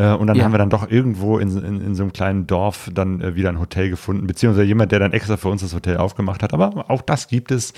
Äh, 0.00 0.14
und 0.14 0.28
dann 0.28 0.36
ja. 0.36 0.44
haben 0.44 0.52
wir 0.52 0.58
dann 0.58 0.70
doch 0.70 0.90
irgendwo 0.90 1.38
in, 1.38 1.50
in, 1.62 1.80
in 1.82 1.94
so 1.94 2.02
einem 2.02 2.12
kleinen 2.14 2.46
Dorf 2.46 2.90
dann 2.94 3.20
äh, 3.20 3.34
wieder 3.34 3.50
ein 3.50 3.60
Hotel 3.60 3.90
gefunden, 3.90 4.26
beziehungsweise 4.26 4.66
jemand, 4.66 4.92
der 4.92 4.98
dann 4.98 5.12
extra 5.12 5.36
für 5.36 5.48
uns 5.48 5.60
das 5.60 5.74
Hotel 5.74 5.98
aufgemacht 5.98 6.42
hat. 6.42 6.54
Aber 6.54 6.88
auch 6.88 7.02
das 7.02 7.28
gibt 7.28 7.50
es. 7.50 7.74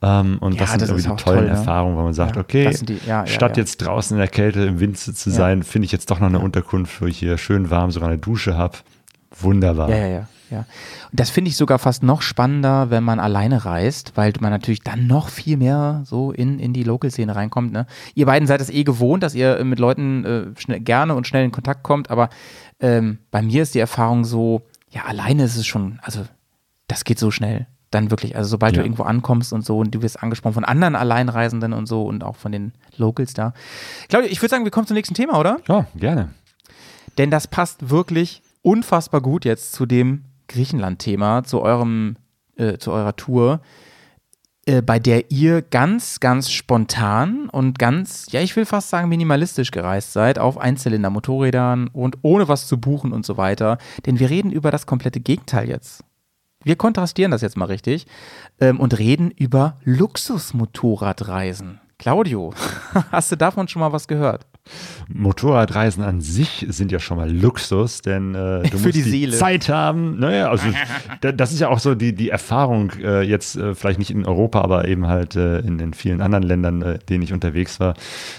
Ähm, 0.00 0.38
und 0.40 0.54
ja, 0.54 0.60
das 0.60 0.70
sind 0.70 0.82
das 0.82 0.88
irgendwie 0.88 1.10
die 1.10 1.22
tollen 1.22 1.40
toll, 1.40 1.48
Erfahrungen, 1.48 1.98
wo 1.98 2.02
man 2.02 2.14
sagt, 2.14 2.38
okay, 2.38 2.74
die, 2.80 2.98
statt 3.26 3.58
jetzt 3.58 3.78
draußen 3.78 4.16
in 4.16 4.18
der 4.18 4.28
Kälte 4.28 4.60
im 4.60 4.80
Wind 4.80 4.96
zu 4.96 5.30
sein, 5.30 5.62
finde 5.62 5.84
ich 5.84 5.92
jetzt 5.92 6.10
doch 6.10 6.20
noch 6.20 6.28
eine 6.28 6.38
Unterkunft, 6.38 7.02
wo 7.02 7.06
ich 7.06 7.18
hier 7.18 7.36
schön 7.36 7.68
warm 7.68 7.90
sogar 7.90 8.08
eine 8.08 8.18
Dusche 8.18 8.56
habe. 8.56 8.78
Wunderbar. 9.38 9.90
Ja, 9.90 9.96
ja, 9.96 10.06
ja. 10.06 10.28
Ja. 10.50 10.58
Und 10.58 11.20
das 11.20 11.30
finde 11.30 11.50
ich 11.50 11.56
sogar 11.56 11.78
fast 11.78 12.02
noch 12.02 12.22
spannender, 12.22 12.90
wenn 12.90 13.04
man 13.04 13.20
alleine 13.20 13.64
reist, 13.64 14.12
weil 14.14 14.32
man 14.40 14.50
natürlich 14.50 14.80
dann 14.80 15.06
noch 15.06 15.28
viel 15.28 15.56
mehr 15.56 16.02
so 16.04 16.32
in, 16.32 16.58
in 16.58 16.72
die 16.72 16.84
Local-Szene 16.84 17.34
reinkommt. 17.34 17.72
Ne? 17.72 17.86
Ihr 18.14 18.26
beiden 18.26 18.46
seid 18.46 18.60
es 18.60 18.70
eh 18.70 18.84
gewohnt, 18.84 19.22
dass 19.22 19.34
ihr 19.34 19.62
mit 19.64 19.78
Leuten 19.78 20.24
äh, 20.24 20.60
schnell, 20.60 20.80
gerne 20.80 21.14
und 21.14 21.26
schnell 21.26 21.44
in 21.44 21.52
Kontakt 21.52 21.82
kommt, 21.82 22.10
aber 22.10 22.30
ähm, 22.80 23.18
bei 23.30 23.42
mir 23.42 23.62
ist 23.62 23.74
die 23.74 23.80
Erfahrung 23.80 24.24
so, 24.24 24.62
ja, 24.90 25.04
alleine 25.04 25.44
ist 25.44 25.56
es 25.56 25.66
schon, 25.66 25.98
also 26.02 26.24
das 26.86 27.04
geht 27.04 27.18
so 27.18 27.30
schnell. 27.30 27.66
Dann 27.90 28.10
wirklich, 28.10 28.36
also 28.36 28.50
sobald 28.50 28.76
ja. 28.76 28.82
du 28.82 28.86
irgendwo 28.86 29.04
ankommst 29.04 29.52
und 29.54 29.64
so 29.64 29.78
und 29.78 29.94
du 29.94 30.02
wirst 30.02 30.22
angesprochen 30.22 30.52
von 30.52 30.64
anderen 30.64 30.94
Alleinreisenden 30.94 31.72
und 31.72 31.86
so 31.86 32.02
und 32.02 32.22
auch 32.22 32.36
von 32.36 32.52
den 32.52 32.72
Locals 32.98 33.32
da. 33.32 33.54
Claudia, 34.10 34.30
ich 34.30 34.42
würde 34.42 34.50
sagen, 34.50 34.64
wir 34.64 34.70
kommen 34.70 34.86
zum 34.86 34.94
nächsten 34.94 35.14
Thema, 35.14 35.38
oder? 35.38 35.58
Ja, 35.68 35.86
gerne. 35.96 36.30
Denn 37.16 37.30
das 37.30 37.46
passt 37.46 37.88
wirklich 37.88 38.42
unfassbar 38.62 39.22
gut 39.22 39.46
jetzt 39.46 39.72
zu 39.72 39.86
dem 39.86 40.24
Griechenland-Thema, 40.48 41.44
zu 41.44 41.60
eurem, 41.60 42.16
äh, 42.56 42.78
zu 42.78 42.92
eurer 42.92 43.16
Tour, 43.16 43.60
äh, 44.68 44.82
bei 44.82 44.98
der 44.98 45.30
ihr 45.30 45.62
ganz, 45.62 46.20
ganz 46.20 46.50
spontan 46.50 47.48
und 47.48 47.78
ganz, 47.78 48.26
ja, 48.32 48.42
ich 48.42 48.54
will 48.54 48.66
fast 48.66 48.90
sagen, 48.90 49.08
minimalistisch 49.08 49.70
gereist 49.70 50.12
seid, 50.12 50.38
auf 50.38 50.58
Einzylinder-Motorrädern 50.58 51.88
und 51.88 52.18
ohne 52.20 52.48
was 52.48 52.66
zu 52.66 52.78
buchen 52.78 53.12
und 53.12 53.24
so 53.24 53.38
weiter. 53.38 53.78
Denn 54.04 54.18
wir 54.18 54.28
reden 54.28 54.52
über 54.52 54.70
das 54.70 54.86
komplette 54.86 55.20
Gegenteil 55.20 55.70
jetzt. 55.70 56.04
Wir 56.64 56.76
kontrastieren 56.76 57.30
das 57.30 57.40
jetzt 57.40 57.56
mal 57.56 57.64
richtig 57.64 58.06
ähm, 58.60 58.78
und 58.78 58.98
reden 58.98 59.30
über 59.30 59.78
Luxusmotorradreisen. 59.84 61.80
Claudio, 61.98 62.52
hast 63.10 63.32
du 63.32 63.36
davon 63.36 63.68
schon 63.68 63.80
mal 63.80 63.92
was 63.92 64.06
gehört? 64.06 64.46
Motorradreisen 65.12 66.02
an 66.02 66.20
sich 66.20 66.66
sind 66.68 66.92
ja 66.92 66.98
schon 66.98 67.16
mal 67.16 67.30
Luxus, 67.30 68.02
denn 68.02 68.34
äh, 68.34 68.62
du 68.68 68.78
musst 68.78 68.94
die, 68.94 69.02
die 69.02 69.30
Zeit 69.30 69.68
haben. 69.68 70.18
Naja, 70.18 70.50
also 70.50 70.66
das 71.20 71.52
ist 71.52 71.60
ja 71.60 71.68
auch 71.68 71.78
so 71.78 71.94
die, 71.94 72.14
die 72.14 72.30
Erfahrung, 72.30 72.92
äh, 73.02 73.22
jetzt 73.22 73.56
äh, 73.56 73.74
vielleicht 73.74 73.98
nicht 73.98 74.10
in 74.10 74.26
Europa, 74.26 74.60
aber 74.60 74.86
eben 74.86 75.06
halt 75.06 75.36
äh, 75.36 75.58
in, 75.60 75.78
in 75.78 75.94
vielen 75.94 76.20
anderen 76.20 76.44
Ländern, 76.44 76.82
äh, 76.82 76.98
denen 76.98 77.22
ich 77.22 77.32
unterwegs 77.32 77.80
war, 77.80 77.94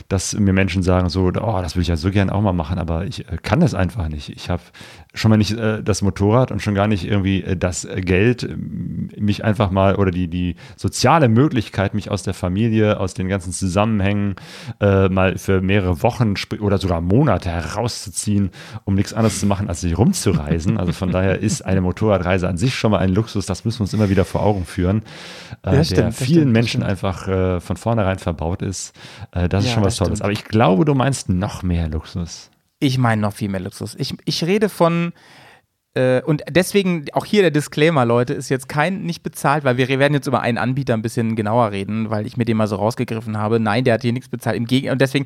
dass 0.08 0.34
mir 0.34 0.54
Menschen 0.54 0.84
sagen 0.84 1.10
so, 1.10 1.26
oh, 1.28 1.60
das 1.62 1.76
will 1.76 1.82
ich 1.82 1.88
ja 1.88 1.98
so 1.98 2.12
gern 2.12 2.30
auch 2.30 2.42
mal 2.42 2.54
machen, 2.54 2.80
aber 2.80 3.06
ich 3.06 3.28
äh, 3.28 3.38
kann 3.42 3.60
das 3.60 3.74
einfach 3.74 4.08
nicht. 4.10 4.30
Ich 4.30 4.50
habe 4.50 4.62
schon 5.14 5.30
mal 5.30 5.38
nicht 5.38 5.56
das 5.58 6.02
Motorrad 6.02 6.52
und 6.52 6.62
schon 6.62 6.76
gar 6.76 6.88
nicht 6.88 7.06
irgendwie 7.06 7.44
das 7.58 7.88
Geld, 7.96 8.48
mich 8.58 9.44
einfach 9.44 9.72
mal 9.72 9.96
oder 9.96 10.12
die, 10.12 10.28
die 10.28 10.56
soziale 10.76 11.30
Möglichkeit, 11.30 11.94
mich 11.94 12.12
aus 12.12 12.24
der 12.24 12.34
Familie, 12.36 13.00
aus 13.00 13.16
den 13.16 13.28
ganzen 13.28 13.52
Zusammenhängen 13.52 14.36
mal 14.80 15.38
für 15.38 15.62
mehrere 15.62 16.04
Wochen 16.04 16.36
oder 16.60 16.78
sogar 16.78 17.02
Monate 17.02 17.50
herauszuziehen, 17.50 18.52
um 18.86 18.94
nichts 18.96 19.14
anderes 19.14 19.40
zu 19.40 19.48
machen, 19.48 19.68
als 19.68 19.82
sich 19.82 19.98
rumzureisen. 19.98 20.78
Also 20.78 20.94
von 20.94 21.12
daher 21.12 21.40
ist 21.42 21.64
eine 21.64 21.82
Motorradreise 21.82 22.48
an 22.48 22.58
sich 22.58 22.76
schon 22.76 22.92
mal 22.92 23.00
ein 23.00 23.10
Luxus, 23.10 23.46
das 23.46 23.66
müssen 23.66 23.80
wir 23.80 23.84
uns 23.84 23.94
immer 23.94 24.10
wieder 24.10 24.26
vor 24.26 24.44
Augen 24.44 24.66
führen, 24.66 25.04
äh, 25.64 25.72
der 25.72 25.84
stimmt, 25.84 26.14
vielen 26.16 26.40
stimmt, 26.42 26.54
Menschen 26.54 26.84
einfach 26.84 27.28
äh, 27.28 27.60
von 27.60 27.78
vornherein 27.78 28.20
verbaut 28.20 28.62
ist. 28.62 28.96
Äh, 29.32 29.50
das 29.50 29.64
ja, 29.64 29.70
ist 29.70 29.74
schon 29.76 29.84
was 29.84 29.96
Tolles. 29.98 30.20
Stimmt. 30.20 30.24
Aber 30.24 30.32
ich 30.32 30.46
glaube, 30.46 30.86
du 30.86 30.94
meinst 30.94 31.30
noch 31.30 31.64
mehr 31.64 31.88
Luxus. 31.90 32.50
Ich 32.80 32.98
meine 32.98 33.22
noch 33.22 33.34
viel 33.34 33.50
mehr 33.50 33.60
Luxus. 33.60 33.96
Ich, 33.98 34.16
ich 34.26 34.44
rede 34.44 34.70
von 34.70 35.14
äh, 35.96 36.22
und 36.22 36.44
deswegen 36.50 37.06
auch 37.14 37.26
hier 37.26 37.42
der 37.42 37.52
Disclaimer, 37.52 38.06
Leute, 38.06 38.34
ist 38.34 38.50
jetzt 38.50 38.70
kein 38.70 39.04
nicht 39.04 39.24
bezahlt, 39.24 39.64
weil 39.64 39.78
wir 39.78 39.88
werden 39.88 40.14
jetzt 40.14 40.28
über 40.28 40.42
einen 40.42 40.58
Anbieter 40.58 40.94
ein 40.94 41.02
bisschen 41.02 41.36
genauer 41.36 41.72
reden, 41.72 42.10
weil 42.10 42.26
ich 42.26 42.38
mir 42.38 42.46
den 42.46 42.58
mal 42.58 42.68
so 42.68 42.78
rausgegriffen 42.78 43.38
habe. 43.38 43.60
Nein, 43.60 43.84
der 43.84 43.96
hat 43.96 44.02
hier 44.02 44.14
nichts 44.14 44.30
bezahlt. 44.30 44.56
Im 44.56 44.66
Gegenteil, 44.66 44.94
und 44.94 45.02
deswegen 45.02 45.26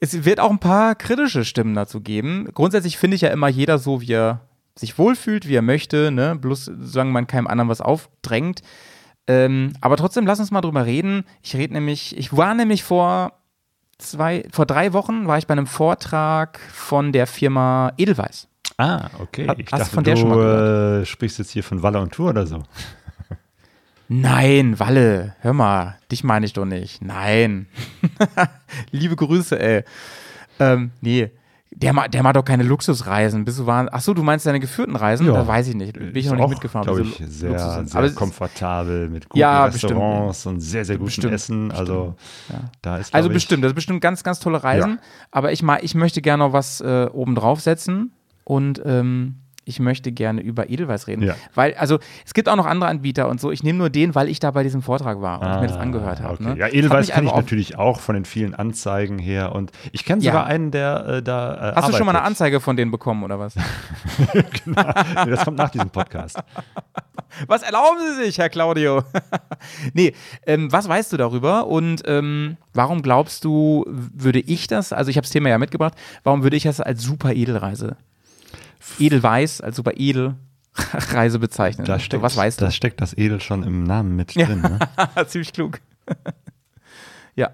es 0.00 0.24
wird 0.24 0.40
auch 0.40 0.50
ein 0.50 0.58
paar 0.58 0.94
kritische 0.94 1.44
Stimmen 1.44 1.74
dazu 1.74 2.00
geben. 2.00 2.48
Grundsätzlich 2.54 2.96
finde 2.96 3.16
ich 3.16 3.20
ja 3.20 3.28
immer 3.28 3.48
jeder 3.48 3.78
so, 3.78 4.00
wie 4.00 4.12
er 4.12 4.48
sich 4.74 4.98
wohlfühlt, 4.98 5.46
wie 5.46 5.54
er 5.54 5.62
möchte, 5.62 6.10
ne? 6.10 6.36
bloß 6.40 6.70
solange 6.80 7.12
man 7.12 7.26
keinem 7.26 7.46
anderen 7.46 7.68
was 7.68 7.82
aufdrängt. 7.82 8.62
Ähm, 9.26 9.74
aber 9.82 9.98
trotzdem, 9.98 10.26
lass 10.26 10.40
uns 10.40 10.50
mal 10.50 10.62
drüber 10.62 10.86
reden. 10.86 11.24
Ich 11.42 11.54
rede 11.54 11.74
nämlich, 11.74 12.16
ich 12.16 12.34
war 12.34 12.54
nämlich 12.54 12.82
vor 12.82 13.39
zwei, 14.00 14.44
vor 14.50 14.66
drei 14.66 14.92
Wochen 14.92 15.26
war 15.26 15.38
ich 15.38 15.46
bei 15.46 15.52
einem 15.52 15.66
Vortrag 15.66 16.58
von 16.72 17.12
der 17.12 17.26
Firma 17.26 17.92
Edelweiss. 17.96 18.48
Ah, 18.76 19.10
okay. 19.18 19.46
Hast, 19.48 19.58
ich 19.58 19.66
dachte, 19.66 19.84
von 19.90 20.04
der 20.04 20.14
du 20.14 20.20
schon 20.20 20.30
mal 20.30 21.00
äh, 21.02 21.06
sprichst 21.06 21.38
jetzt 21.38 21.50
hier 21.50 21.62
von 21.62 21.82
Walle 21.82 22.00
und 22.00 22.12
Tour 22.12 22.30
oder 22.30 22.46
so. 22.46 22.62
Nein, 24.08 24.80
Walle, 24.80 25.36
hör 25.40 25.52
mal, 25.52 25.98
dich 26.10 26.24
meine 26.24 26.44
ich 26.44 26.52
doch 26.52 26.64
nicht. 26.64 27.00
Nein. 27.00 27.66
Liebe 28.90 29.14
Grüße, 29.14 29.60
ey. 29.60 29.84
Ähm, 30.58 30.90
nee. 31.00 31.30
Der, 31.82 32.08
der 32.08 32.22
macht 32.22 32.36
doch 32.36 32.44
keine 32.44 32.62
Luxusreisen. 32.62 33.44
Bist 33.44 33.58
du 33.58 33.66
waren? 33.66 33.88
Ach 33.90 34.00
so, 34.00 34.12
du 34.12 34.22
meinst 34.22 34.44
deine 34.44 34.60
geführten 34.60 34.96
Reisen? 34.96 35.26
Ja. 35.26 35.32
Da 35.32 35.46
weiß 35.46 35.68
ich 35.68 35.74
nicht. 35.74 35.94
Bin 35.94 36.14
ich 36.14 36.26
noch 36.26 36.34
nicht 36.34 36.44
auch, 36.44 36.48
mitgefahren. 36.50 36.84
Glaube 36.84 37.02
ich, 37.02 37.16
sehr, 37.26 37.58
sehr 37.58 37.98
Aber 37.98 38.10
komfortabel 38.10 39.08
mit 39.08 39.28
guten 39.28 39.40
ja, 39.40 39.64
Restaurants 39.64 40.38
bestimmt. 40.38 40.54
und 40.54 40.60
sehr, 40.60 40.84
sehr 40.84 40.96
gutem 40.96 41.06
bestimmt, 41.06 41.32
Essen. 41.32 41.72
Also, 41.72 42.14
ja. 42.50 42.70
da 42.82 42.98
ist, 42.98 43.14
also 43.14 43.28
bestimmt, 43.28 43.64
das 43.64 43.70
ist 43.70 43.76
bestimmt 43.76 44.00
ganz, 44.00 44.22
ganz 44.22 44.40
tolle 44.40 44.62
Reisen. 44.62 44.92
Ja. 44.92 44.98
Aber 45.30 45.52
ich, 45.52 45.62
ich 45.80 45.94
möchte 45.94 46.20
gerne 46.20 46.44
noch 46.44 46.52
was 46.52 46.80
äh, 46.80 47.08
oben 47.12 47.34
drauf 47.34 47.60
setzen. 47.60 48.12
Und 48.44 48.82
ähm, 48.84 49.36
ich 49.70 49.80
möchte 49.80 50.10
gerne 50.10 50.40
über 50.42 50.68
Edelweiß 50.68 51.06
reden. 51.06 51.22
Ja. 51.22 51.36
Weil, 51.54 51.74
also 51.74 51.98
es 52.26 52.34
gibt 52.34 52.48
auch 52.48 52.56
noch 52.56 52.66
andere 52.66 52.90
Anbieter 52.90 53.28
und 53.28 53.40
so. 53.40 53.52
Ich 53.52 53.62
nehme 53.62 53.78
nur 53.78 53.88
den, 53.88 54.14
weil 54.14 54.28
ich 54.28 54.40
da 54.40 54.50
bei 54.50 54.64
diesem 54.64 54.82
Vortrag 54.82 55.22
war 55.22 55.40
und 55.40 55.46
ah, 55.46 55.54
ich 55.54 55.60
mir 55.62 55.68
das 55.68 55.76
ah, 55.76 55.80
angehört 55.80 56.20
habe. 56.20 56.34
Okay. 56.34 56.42
Ne? 56.42 56.58
Ja, 56.58 56.68
Edelweiß 56.68 57.08
kenne 57.08 57.28
ich 57.28 57.34
natürlich 57.34 57.78
auch 57.78 58.00
von 58.00 58.16
den 58.16 58.24
vielen 58.24 58.54
Anzeigen 58.54 59.18
her. 59.18 59.54
Und 59.54 59.70
ich 59.92 60.04
kenne 60.04 60.20
sogar 60.20 60.42
ja. 60.42 60.54
einen, 60.54 60.72
der 60.72 61.06
äh, 61.06 61.22
da. 61.22 61.54
Äh, 61.54 61.58
Hast 61.58 61.62
arbeitet. 61.62 61.92
du 61.92 61.96
schon 61.98 62.06
mal 62.06 62.16
eine 62.16 62.22
Anzeige 62.22 62.60
von 62.60 62.76
denen 62.76 62.90
bekommen 62.90 63.22
oder 63.22 63.38
was? 63.38 63.54
genau. 64.64 64.92
Das 65.14 65.44
kommt 65.44 65.56
nach 65.56 65.70
diesem 65.70 65.90
Podcast. 65.90 66.38
Was 67.46 67.62
erlauben 67.62 67.98
Sie 68.00 68.24
sich, 68.24 68.38
Herr 68.38 68.48
Claudio? 68.48 69.04
nee, 69.94 70.14
ähm, 70.46 70.72
was 70.72 70.88
weißt 70.88 71.12
du 71.12 71.16
darüber 71.16 71.68
und 71.68 72.02
ähm, 72.06 72.56
warum 72.74 73.02
glaubst 73.02 73.44
du, 73.44 73.84
würde 73.86 74.40
ich 74.40 74.66
das, 74.66 74.92
also 74.92 75.10
ich 75.10 75.16
habe 75.16 75.24
das 75.24 75.30
Thema 75.30 75.48
ja 75.48 75.58
mitgebracht, 75.58 75.94
warum 76.24 76.42
würde 76.42 76.56
ich 76.56 76.64
das 76.64 76.80
als 76.80 77.02
super 77.02 77.32
Edelreise 77.32 77.96
Edelweiß, 78.98 79.60
also 79.60 79.76
super 79.76 79.92
edel 79.96 80.36
Reise 80.74 81.38
bezeichnen. 81.38 81.86
Da 81.86 81.98
steckt, 81.98 82.22
was 82.22 82.36
weißt 82.36 82.60
du? 82.60 82.64
Da 82.64 82.70
steckt 82.70 83.00
das 83.00 83.16
Edel 83.16 83.40
schon 83.40 83.62
im 83.62 83.84
Namen 83.84 84.16
mit 84.16 84.34
drin. 84.36 84.60
Ne? 84.62 84.78
Ziemlich 85.26 85.52
klug. 85.52 85.80
ja. 87.34 87.50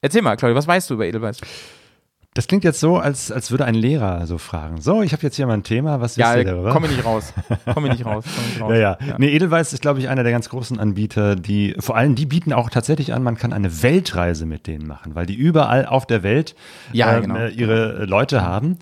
Erzähl 0.00 0.22
mal, 0.22 0.36
Claudia, 0.36 0.56
was 0.56 0.66
weißt 0.66 0.90
du 0.90 0.94
über 0.94 1.06
Edelweiß? 1.06 1.40
Das 2.36 2.48
klingt 2.48 2.64
jetzt 2.64 2.80
so, 2.80 2.98
als, 2.98 3.32
als 3.32 3.50
würde 3.50 3.64
ein 3.64 3.74
Lehrer 3.74 4.26
so 4.26 4.36
fragen. 4.36 4.82
So, 4.82 5.02
ich 5.02 5.12
habe 5.12 5.22
jetzt 5.22 5.36
hier 5.36 5.46
mal 5.46 5.54
ein 5.54 5.62
Thema, 5.62 6.02
was 6.02 6.16
ja, 6.16 6.34
wisst 6.34 6.44
ihr 6.44 6.52
darüber? 6.52 6.70
Komm 6.70 6.84
ich 6.84 6.90
nicht 6.96 7.04
raus. 7.06 7.32
Komm 7.72 7.86
ich 7.86 7.92
nicht 7.92 8.04
raus. 8.04 8.26
Nicht 8.26 8.60
raus. 8.60 8.72
Ja, 8.72 8.76
ja, 8.76 8.98
ja. 9.08 9.14
Nee, 9.16 9.28
Edelweiss 9.28 9.72
ist, 9.72 9.80
glaube 9.80 10.00
ich, 10.00 10.10
einer 10.10 10.22
der 10.22 10.32
ganz 10.32 10.50
großen 10.50 10.78
Anbieter, 10.78 11.34
die, 11.34 11.74
vor 11.78 11.96
allem 11.96 12.14
die 12.14 12.26
bieten 12.26 12.52
auch 12.52 12.68
tatsächlich 12.68 13.14
an, 13.14 13.22
man 13.22 13.38
kann 13.38 13.54
eine 13.54 13.82
Weltreise 13.82 14.44
mit 14.44 14.66
denen 14.66 14.86
machen, 14.86 15.14
weil 15.14 15.24
die 15.24 15.34
überall 15.34 15.86
auf 15.86 16.04
der 16.04 16.22
Welt 16.22 16.54
ja, 16.92 17.16
äh, 17.16 17.20
genau. 17.22 17.36
äh, 17.36 17.48
ihre 17.48 18.04
Leute 18.04 18.42
haben. 18.42 18.76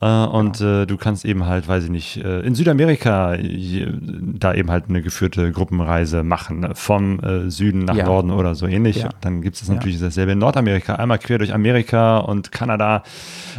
Äh, 0.00 0.06
und 0.06 0.58
genau. 0.58 0.84
du 0.84 0.96
kannst 0.96 1.24
eben 1.24 1.46
halt, 1.46 1.66
weiß 1.66 1.82
ich 1.82 1.90
nicht, 1.90 2.18
äh, 2.18 2.42
in 2.42 2.54
Südamerika 2.54 3.36
da 3.36 4.54
eben 4.54 4.70
halt 4.70 4.84
eine 4.88 5.02
geführte 5.02 5.50
Gruppenreise 5.50 6.22
machen, 6.22 6.60
ne? 6.60 6.70
vom 6.74 7.18
äh, 7.18 7.50
Süden 7.50 7.86
nach 7.86 7.96
Norden 7.96 8.30
oder 8.30 8.54
so 8.54 8.68
ähnlich. 8.68 9.04
Dann 9.20 9.42
gibt 9.42 9.60
es 9.60 9.68
natürlich 9.68 9.98
dasselbe 9.98 10.30
in 10.30 10.38
Nordamerika, 10.38 10.94
einmal 10.94 11.18
quer 11.18 11.38
durch 11.38 11.52
Amerika 11.52 12.18
und 12.18 12.52
Kanada 12.52 12.99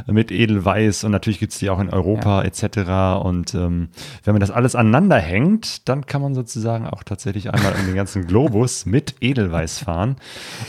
mit 0.07 0.31
Edelweiß 0.31 1.03
und 1.03 1.11
natürlich 1.11 1.39
gibt 1.39 1.53
es 1.53 1.59
die 1.59 1.69
auch 1.69 1.79
in 1.79 1.89
Europa 1.89 2.41
ja. 2.41 2.47
etc. 2.47 3.23
Und 3.25 3.53
ähm, 3.53 3.89
wenn 4.23 4.33
man 4.33 4.41
das 4.41 4.51
alles 4.51 4.75
aneinander 4.75 5.17
hängt, 5.17 5.87
dann 5.89 6.05
kann 6.05 6.21
man 6.21 6.35
sozusagen 6.35 6.87
auch 6.87 7.03
tatsächlich 7.03 7.53
einmal 7.53 7.73
um 7.73 7.85
den 7.85 7.95
ganzen 7.95 8.27
Globus 8.27 8.85
mit 8.85 9.15
Edelweiß 9.21 9.79
fahren. 9.79 10.15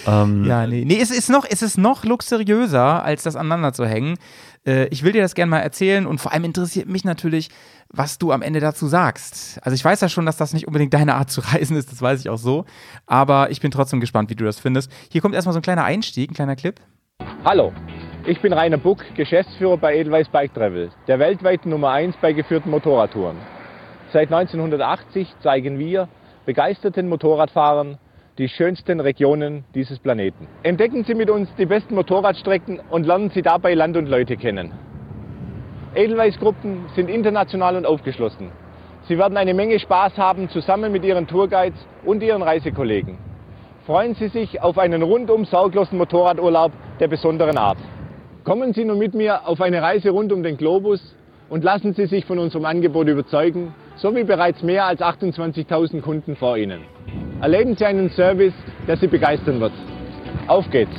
Ähm, 0.06 0.44
ja, 0.44 0.66
nee, 0.66 0.84
nee 0.84 1.00
es, 1.00 1.10
ist 1.10 1.30
noch, 1.30 1.44
es 1.48 1.62
ist 1.62 1.78
noch 1.78 2.04
luxuriöser, 2.04 3.04
als 3.04 3.22
das 3.22 3.36
aneinander 3.36 3.72
zu 3.72 3.86
hängen. 3.86 4.16
Äh, 4.66 4.86
ich 4.88 5.02
will 5.02 5.12
dir 5.12 5.22
das 5.22 5.34
gerne 5.34 5.50
mal 5.50 5.60
erzählen 5.60 6.06
und 6.06 6.20
vor 6.20 6.32
allem 6.32 6.44
interessiert 6.44 6.88
mich 6.88 7.04
natürlich, 7.04 7.50
was 7.88 8.18
du 8.18 8.32
am 8.32 8.42
Ende 8.42 8.60
dazu 8.60 8.86
sagst. 8.86 9.58
Also 9.62 9.74
ich 9.74 9.84
weiß 9.84 10.00
ja 10.00 10.08
schon, 10.08 10.26
dass 10.26 10.36
das 10.36 10.52
nicht 10.52 10.66
unbedingt 10.66 10.94
deine 10.94 11.14
Art 11.14 11.30
zu 11.30 11.40
reisen 11.40 11.76
ist, 11.76 11.92
das 11.92 12.00
weiß 12.00 12.20
ich 12.20 12.28
auch 12.28 12.38
so. 12.38 12.64
Aber 13.06 13.50
ich 13.50 13.60
bin 13.60 13.70
trotzdem 13.70 14.00
gespannt, 14.00 14.30
wie 14.30 14.36
du 14.36 14.44
das 14.44 14.58
findest. 14.58 14.90
Hier 15.10 15.20
kommt 15.20 15.34
erstmal 15.34 15.52
so 15.52 15.58
ein 15.58 15.62
kleiner 15.62 15.84
Einstieg, 15.84 16.30
ein 16.30 16.34
kleiner 16.34 16.56
Clip. 16.56 16.80
Hallo, 17.44 17.72
ich 18.26 18.40
bin 18.40 18.52
Rainer 18.52 18.78
Buck, 18.78 18.98
Geschäftsführer 19.16 19.76
bei 19.76 19.96
Edelweiss 19.96 20.28
Bike 20.28 20.54
Travel, 20.54 20.90
der 21.08 21.18
weltweiten 21.18 21.70
Nummer 21.70 21.90
1 21.90 22.16
bei 22.18 22.32
geführten 22.32 22.70
Motorradtouren. 22.70 23.36
Seit 24.12 24.32
1980 24.32 25.28
zeigen 25.40 25.78
wir 25.78 26.08
begeisterten 26.46 27.08
Motorradfahrern 27.08 27.98
die 28.38 28.48
schönsten 28.48 29.00
Regionen 29.00 29.64
dieses 29.74 29.98
Planeten. 29.98 30.46
Entdecken 30.62 31.04
Sie 31.04 31.14
mit 31.14 31.30
uns 31.30 31.48
die 31.58 31.66
besten 31.66 31.94
Motorradstrecken 31.94 32.80
und 32.90 33.06
lernen 33.06 33.30
Sie 33.30 33.42
dabei 33.42 33.74
Land 33.74 33.96
und 33.96 34.08
Leute 34.08 34.36
kennen. 34.36 34.72
Edelweiss-Gruppen 35.94 36.86
sind 36.94 37.10
international 37.10 37.76
und 37.76 37.86
aufgeschlossen. 37.86 38.52
Sie 39.08 39.18
werden 39.18 39.36
eine 39.36 39.52
Menge 39.52 39.78
Spaß 39.80 40.16
haben 40.16 40.48
zusammen 40.48 40.92
mit 40.92 41.04
Ihren 41.04 41.26
Tourguides 41.26 41.78
und 42.04 42.22
Ihren 42.22 42.42
Reisekollegen. 42.42 43.18
Freuen 43.84 44.14
Sie 44.14 44.28
sich 44.28 44.62
auf 44.62 44.78
einen 44.78 45.02
rundum 45.02 45.44
sorglosen 45.44 45.98
Motorradurlaub 45.98 46.70
der 47.00 47.08
besonderen 47.08 47.58
Art. 47.58 47.78
Kommen 48.44 48.74
Sie 48.74 48.84
nun 48.84 48.98
mit 48.98 49.14
mir 49.14 49.46
auf 49.46 49.60
eine 49.60 49.80
Reise 49.80 50.10
rund 50.10 50.32
um 50.32 50.42
den 50.42 50.56
Globus 50.56 51.00
und 51.48 51.62
lassen 51.62 51.94
Sie 51.94 52.06
sich 52.06 52.24
von 52.24 52.40
unserem 52.40 52.64
Angebot 52.64 53.06
überzeugen, 53.06 53.72
so 53.94 54.16
wie 54.16 54.24
bereits 54.24 54.64
mehr 54.64 54.84
als 54.84 55.00
28.000 55.00 56.00
Kunden 56.00 56.34
vor 56.34 56.56
Ihnen. 56.56 56.80
Erleben 57.40 57.76
Sie 57.76 57.84
einen 57.84 58.10
Service, 58.10 58.54
der 58.88 58.96
Sie 58.96 59.06
begeistern 59.06 59.60
wird. 59.60 59.72
Auf 60.48 60.68
geht's! 60.70 60.90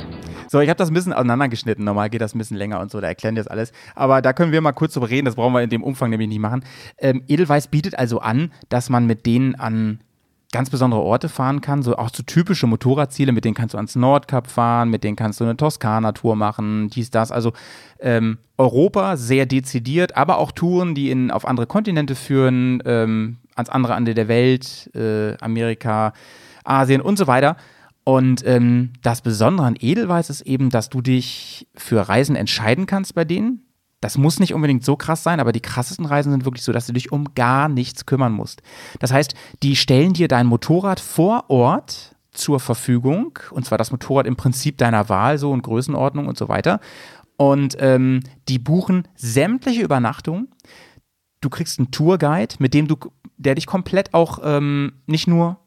So, 0.48 0.60
ich 0.60 0.70
habe 0.70 0.78
das 0.78 0.88
ein 0.88 0.94
bisschen 0.94 1.12
auseinandergeschnitten. 1.12 1.84
Normal 1.84 2.08
geht 2.08 2.22
das 2.22 2.34
ein 2.34 2.38
bisschen 2.38 2.56
länger 2.56 2.80
und 2.80 2.90
so, 2.90 3.00
da 3.02 3.08
erklären 3.08 3.34
wir 3.34 3.42
das 3.42 3.50
alles. 3.50 3.72
Aber 3.94 4.22
da 4.22 4.32
können 4.32 4.52
wir 4.52 4.62
mal 4.62 4.72
kurz 4.72 4.94
drüber 4.94 5.10
reden, 5.10 5.26
das 5.26 5.34
brauchen 5.34 5.52
wir 5.52 5.62
in 5.62 5.68
dem 5.68 5.82
Umfang 5.82 6.10
nämlich 6.10 6.28
nicht 6.28 6.38
machen. 6.38 6.64
Ähm, 6.96 7.24
Edelweiss 7.28 7.66
bietet 7.66 7.98
also 7.98 8.20
an, 8.20 8.52
dass 8.70 8.88
man 8.88 9.06
mit 9.06 9.26
denen 9.26 9.54
an 9.54 10.00
ganz 10.54 10.70
besondere 10.70 11.00
Orte 11.00 11.28
fahren 11.28 11.60
kann, 11.60 11.82
so 11.82 11.96
auch 11.96 12.10
so 12.14 12.22
typische 12.22 12.68
Motorradziele, 12.68 13.32
mit 13.32 13.44
denen 13.44 13.56
kannst 13.56 13.74
du 13.74 13.76
ans 13.76 13.96
Nordkap 13.96 14.46
fahren, 14.46 14.88
mit 14.88 15.02
denen 15.02 15.16
kannst 15.16 15.40
du 15.40 15.44
eine 15.44 15.56
Toskana-Tour 15.56 16.36
machen, 16.36 16.88
dies, 16.90 17.10
das. 17.10 17.32
Also 17.32 17.52
ähm, 17.98 18.38
Europa 18.56 19.16
sehr 19.16 19.46
dezidiert, 19.46 20.16
aber 20.16 20.38
auch 20.38 20.52
Touren, 20.52 20.94
die 20.94 21.10
in, 21.10 21.32
auf 21.32 21.44
andere 21.44 21.66
Kontinente 21.66 22.14
führen, 22.14 22.80
ähm, 22.86 23.38
ans 23.56 23.68
andere 23.68 23.94
Ende 23.94 24.14
der 24.14 24.28
Welt, 24.28 24.94
äh, 24.94 25.36
Amerika, 25.40 26.12
Asien 26.62 27.00
und 27.00 27.18
so 27.18 27.26
weiter. 27.26 27.56
Und 28.04 28.46
ähm, 28.46 28.92
das 29.02 29.22
Besondere 29.22 29.66
an 29.66 29.76
Edelweiß 29.76 30.30
ist 30.30 30.42
eben, 30.42 30.70
dass 30.70 30.88
du 30.88 31.00
dich 31.00 31.66
für 31.74 32.08
Reisen 32.08 32.36
entscheiden 32.36 32.86
kannst 32.86 33.16
bei 33.16 33.24
denen. 33.24 33.66
Das 34.04 34.18
muss 34.18 34.38
nicht 34.38 34.52
unbedingt 34.52 34.84
so 34.84 34.96
krass 34.96 35.22
sein, 35.22 35.40
aber 35.40 35.50
die 35.50 35.62
krassesten 35.62 36.04
Reisen 36.04 36.30
sind 36.30 36.44
wirklich 36.44 36.62
so, 36.62 36.72
dass 36.72 36.86
du 36.86 36.92
dich 36.92 37.10
um 37.10 37.32
gar 37.34 37.70
nichts 37.70 38.04
kümmern 38.04 38.32
musst. 38.32 38.60
Das 38.98 39.14
heißt, 39.14 39.34
die 39.62 39.76
stellen 39.76 40.12
dir 40.12 40.28
dein 40.28 40.46
Motorrad 40.46 41.00
vor 41.00 41.48
Ort 41.48 42.14
zur 42.30 42.60
Verfügung, 42.60 43.38
und 43.50 43.64
zwar 43.64 43.78
das 43.78 43.92
Motorrad 43.92 44.26
im 44.26 44.36
Prinzip 44.36 44.76
deiner 44.76 45.08
Wahl, 45.08 45.38
so 45.38 45.52
und 45.52 45.62
Größenordnung 45.62 46.28
und 46.28 46.36
so 46.36 46.50
weiter. 46.50 46.80
Und 47.38 47.78
ähm, 47.80 48.20
die 48.46 48.58
buchen 48.58 49.08
sämtliche 49.14 49.80
Übernachtungen. 49.80 50.48
Du 51.40 51.48
kriegst 51.48 51.78
einen 51.78 51.90
Tourguide, 51.90 52.56
mit 52.58 52.74
dem 52.74 52.86
du, 52.86 52.98
der 53.38 53.54
dich 53.54 53.64
komplett 53.64 54.12
auch 54.12 54.38
ähm, 54.44 55.00
nicht 55.06 55.28
nur 55.28 55.60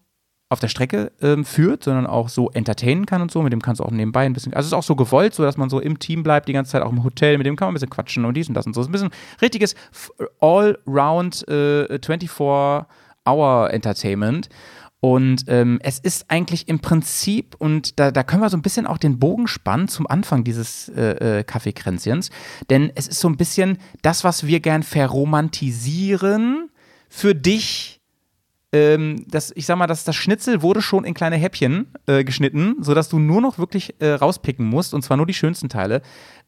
auf 0.50 0.60
der 0.60 0.68
Strecke 0.70 1.12
ähm, 1.22 1.44
führt, 1.44 1.84
sondern 1.84 2.08
auch 2.08 2.30
so 2.30 2.50
entertainen 2.52 3.06
kann 3.06 3.22
und 3.22 3.30
so. 3.32 3.42
Mit 3.42 3.52
dem 3.52 3.62
kannst 3.62 3.82
du 3.82 3.84
auch 3.84 3.92
nebenbei 3.92 4.26
ein 4.26 4.32
bisschen. 4.34 4.54
Also 4.54 4.68
es 4.68 4.72
ist 4.72 4.78
auch 4.78 4.84
so 4.84 4.96
gewollt, 4.96 5.34
so 5.34 5.44
dass 5.44 5.58
man 5.58 5.70
so 5.70 5.82
im 5.82 6.00
Team 6.00 6.24
bleibt, 6.24 6.48
die 6.48 6.54
ganze 6.54 6.72
Zeit 6.72 6.84
auch 6.84 6.92
im 6.92 7.04
Hotel. 7.04 7.38
Mit 7.38 7.46
dem 7.46 7.58
kann 7.58 7.66
man 7.68 7.72
ein 7.72 7.76
bisschen 7.76 7.90
quatschen 7.90 8.24
und 8.24 8.36
dies 8.36 8.48
und 8.48 8.54
das 8.54 8.66
und 8.66 8.74
so. 8.74 8.80
Es 8.82 8.88
ist 8.88 8.90
ein 8.90 8.94
bisschen 8.94 9.12
richtiges 9.42 9.76
All-Round 10.40 11.46
äh, 11.50 12.00
24-Hour-Entertainment. 12.00 14.48
Und 15.00 15.44
ähm, 15.48 15.80
es 15.84 16.00
ist 16.00 16.26
eigentlich 16.30 16.68
im 16.68 16.80
Prinzip, 16.80 17.56
und 17.60 18.00
da, 18.00 18.10
da 18.12 18.24
können 18.24 18.42
wir 18.42 18.50
so 18.50 18.58
ein 18.58 18.64
bisschen 18.64 18.88
auch 18.88 18.98
den 18.98 19.20
Bogen 19.20 19.48
spannen 19.48 19.88
zum 19.88 20.08
Anfang 20.08 20.44
dieses 20.44 20.90
äh, 20.90 21.40
äh, 21.40 21.44
Kaffeekränzchens, 21.44 22.32
denn 22.72 22.92
es 22.96 23.08
ist 23.08 23.20
so 23.20 23.30
ein 23.30 23.38
bisschen 23.38 23.78
das, 24.02 24.24
was 24.24 24.48
wir 24.48 24.60
gern 24.60 24.82
verromantisieren 24.82 26.72
für 27.10 27.36
dich 27.36 27.97
ähm, 28.78 29.26
das, 29.28 29.52
ich 29.56 29.66
sag 29.66 29.78
mal, 29.78 29.88
das, 29.88 30.04
das 30.04 30.16
Schnitzel 30.16 30.62
wurde 30.62 30.82
schon 30.82 31.04
in 31.04 31.14
kleine 31.14 31.36
Häppchen 31.36 31.88
äh, 32.06 32.24
geschnitten, 32.24 32.76
sodass 32.80 33.10
du 33.10 33.20
nur 33.20 33.42
noch 33.42 33.58
wirklich 33.58 33.96
äh, 34.00 34.12
rauspicken 34.12 34.66
musst, 34.66 34.94
und 34.94 35.02
zwar 35.02 35.18
nur 35.18 35.26
die 35.26 35.34
schönsten 35.34 35.70
Teile. 35.70 36.02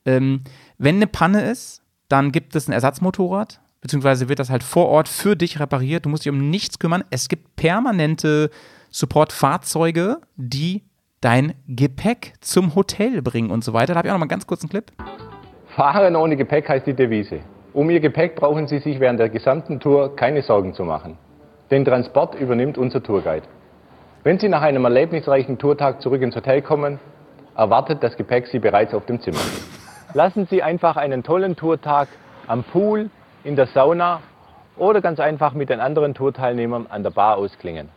Ähm, 0.06 0.42
wenn 0.78 0.98
eine 0.98 1.08
Panne 1.08 1.50
ist, 1.50 1.82
dann 2.08 2.32
gibt 2.32 2.56
es 2.56 2.68
ein 2.68 2.74
Ersatzmotorrad, 2.74 3.62
beziehungsweise 3.82 4.30
wird 4.30 4.40
das 4.40 4.50
halt 4.50 4.64
vor 4.64 4.88
Ort 4.88 5.08
für 5.08 5.36
dich 5.36 5.60
repariert. 5.60 6.06
Du 6.06 6.10
musst 6.10 6.26
dich 6.26 6.32
um 6.32 6.50
nichts 6.50 6.80
kümmern. 6.80 7.04
Es 7.10 7.30
gibt 7.30 7.56
permanente 7.56 8.50
Support-Fahrzeuge, 8.92 10.18
die 10.36 10.84
dein 11.22 11.54
Gepäck 11.68 12.34
zum 12.42 12.76
Hotel 12.76 13.22
bringen 13.22 13.52
und 13.52 13.64
so 13.64 13.74
weiter. 13.74 13.94
Da 13.94 14.00
habe 14.00 14.08
ich 14.08 14.12
auch 14.12 14.16
noch 14.16 14.20
mal 14.20 14.26
einen 14.26 14.30
ganz 14.30 14.48
kurzen 14.48 14.70
Clip. 14.70 14.92
Fahren 15.76 16.16
ohne 16.16 16.36
Gepäck 16.36 16.68
heißt 16.70 16.88
die 16.88 16.94
Devise. 16.94 17.40
Um 17.74 17.90
Ihr 17.90 18.00
Gepäck 18.00 18.36
brauchen 18.36 18.68
Sie 18.68 18.80
sich 18.80 19.00
während 19.00 19.20
der 19.20 19.30
gesamten 19.30 19.80
Tour 19.80 20.16
keine 20.16 20.42
Sorgen 20.42 20.74
zu 20.74 20.84
machen. 20.84 21.18
Den 21.72 21.86
Transport 21.86 22.34
übernimmt 22.34 22.80
unser 22.80 23.04
Tourguide. 23.04 23.46
Wenn 24.24 24.40
Sie 24.40 24.50
nach 24.50 24.64
einem 24.64 24.86
erlebnisreichen 24.86 25.60
Tourtag 25.60 26.02
zurück 26.02 26.24
ins 26.24 26.36
Hotel 26.36 26.64
kommen, 26.64 27.00
erwartet 27.56 28.02
das 28.02 28.18
Gepäck 28.18 28.48
Sie 28.48 28.58
bereits 28.58 28.96
auf 28.96 29.06
dem 29.06 29.22
Zimmer. 29.22 29.38
Lassen 30.16 30.48
Sie 30.50 30.64
einfach 30.64 30.98
einen 30.98 31.22
tollen 31.22 31.56
Tourtag 31.56 32.08
am 32.48 32.64
Pool, 32.64 33.12
in 33.44 33.56
der 33.56 33.68
Sauna 33.68 34.22
oder 34.78 35.00
ganz 35.00 35.20
einfach 35.20 35.54
mit 35.54 35.70
den 35.70 35.80
anderen 35.80 36.16
Tourteilnehmern 36.16 36.88
an 36.90 37.04
der 37.04 37.12
Bar 37.12 37.38
ausklingen. 37.38 37.90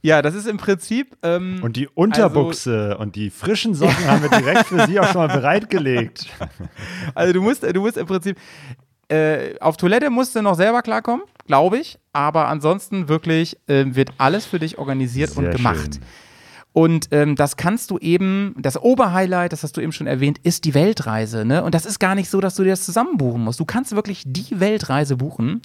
Ja, 0.00 0.22
das 0.22 0.34
ist 0.34 0.46
im 0.46 0.56
Prinzip. 0.56 1.18
Ähm, 1.22 1.60
und 1.62 1.76
die 1.76 1.88
Unterbuchse 1.88 2.92
also, 2.92 3.02
und 3.02 3.14
die 3.14 3.28
frischen 3.28 3.74
Socken 3.74 4.10
haben 4.10 4.22
wir 4.22 4.30
direkt 4.30 4.66
für 4.66 4.86
Sie 4.86 4.98
auch 4.98 5.08
schon 5.08 5.26
mal 5.26 5.36
bereitgelegt. 5.36 6.28
Also 7.14 7.32
du 7.34 7.42
musst, 7.42 7.62
du 7.62 7.80
musst 7.80 7.98
im 7.98 8.06
Prinzip. 8.06 8.38
Äh, 9.08 9.58
auf 9.60 9.76
Toilette 9.76 10.10
musst 10.10 10.34
du 10.34 10.42
noch 10.42 10.54
selber 10.54 10.82
klarkommen 10.82 11.22
glaube 11.46 11.78
ich. 11.78 11.98
Aber 12.12 12.48
ansonsten 12.48 13.08
wirklich 13.08 13.56
äh, 13.66 13.84
wird 13.94 14.10
alles 14.18 14.46
für 14.46 14.58
dich 14.58 14.78
organisiert 14.78 15.30
Sehr 15.30 15.44
und 15.44 15.50
gemacht. 15.56 15.94
Schön. 15.94 16.02
Und 16.76 17.08
ähm, 17.10 17.36
das 17.36 17.56
kannst 17.56 17.90
du 17.90 17.96
eben, 17.96 18.54
das 18.58 18.78
Oberhighlight, 18.78 19.50
das 19.50 19.62
hast 19.62 19.78
du 19.78 19.80
eben 19.80 19.92
schon 19.92 20.06
erwähnt, 20.06 20.36
ist 20.42 20.66
die 20.66 20.74
Weltreise. 20.74 21.46
Ne? 21.46 21.64
Und 21.64 21.74
das 21.74 21.86
ist 21.86 21.98
gar 21.98 22.14
nicht 22.14 22.28
so, 22.28 22.38
dass 22.42 22.54
du 22.54 22.64
dir 22.64 22.68
das 22.68 22.84
zusammen 22.84 23.16
buchen 23.16 23.42
musst. 23.42 23.60
Du 23.60 23.64
kannst 23.64 23.96
wirklich 23.96 24.24
die 24.26 24.60
Weltreise 24.60 25.16
buchen 25.16 25.62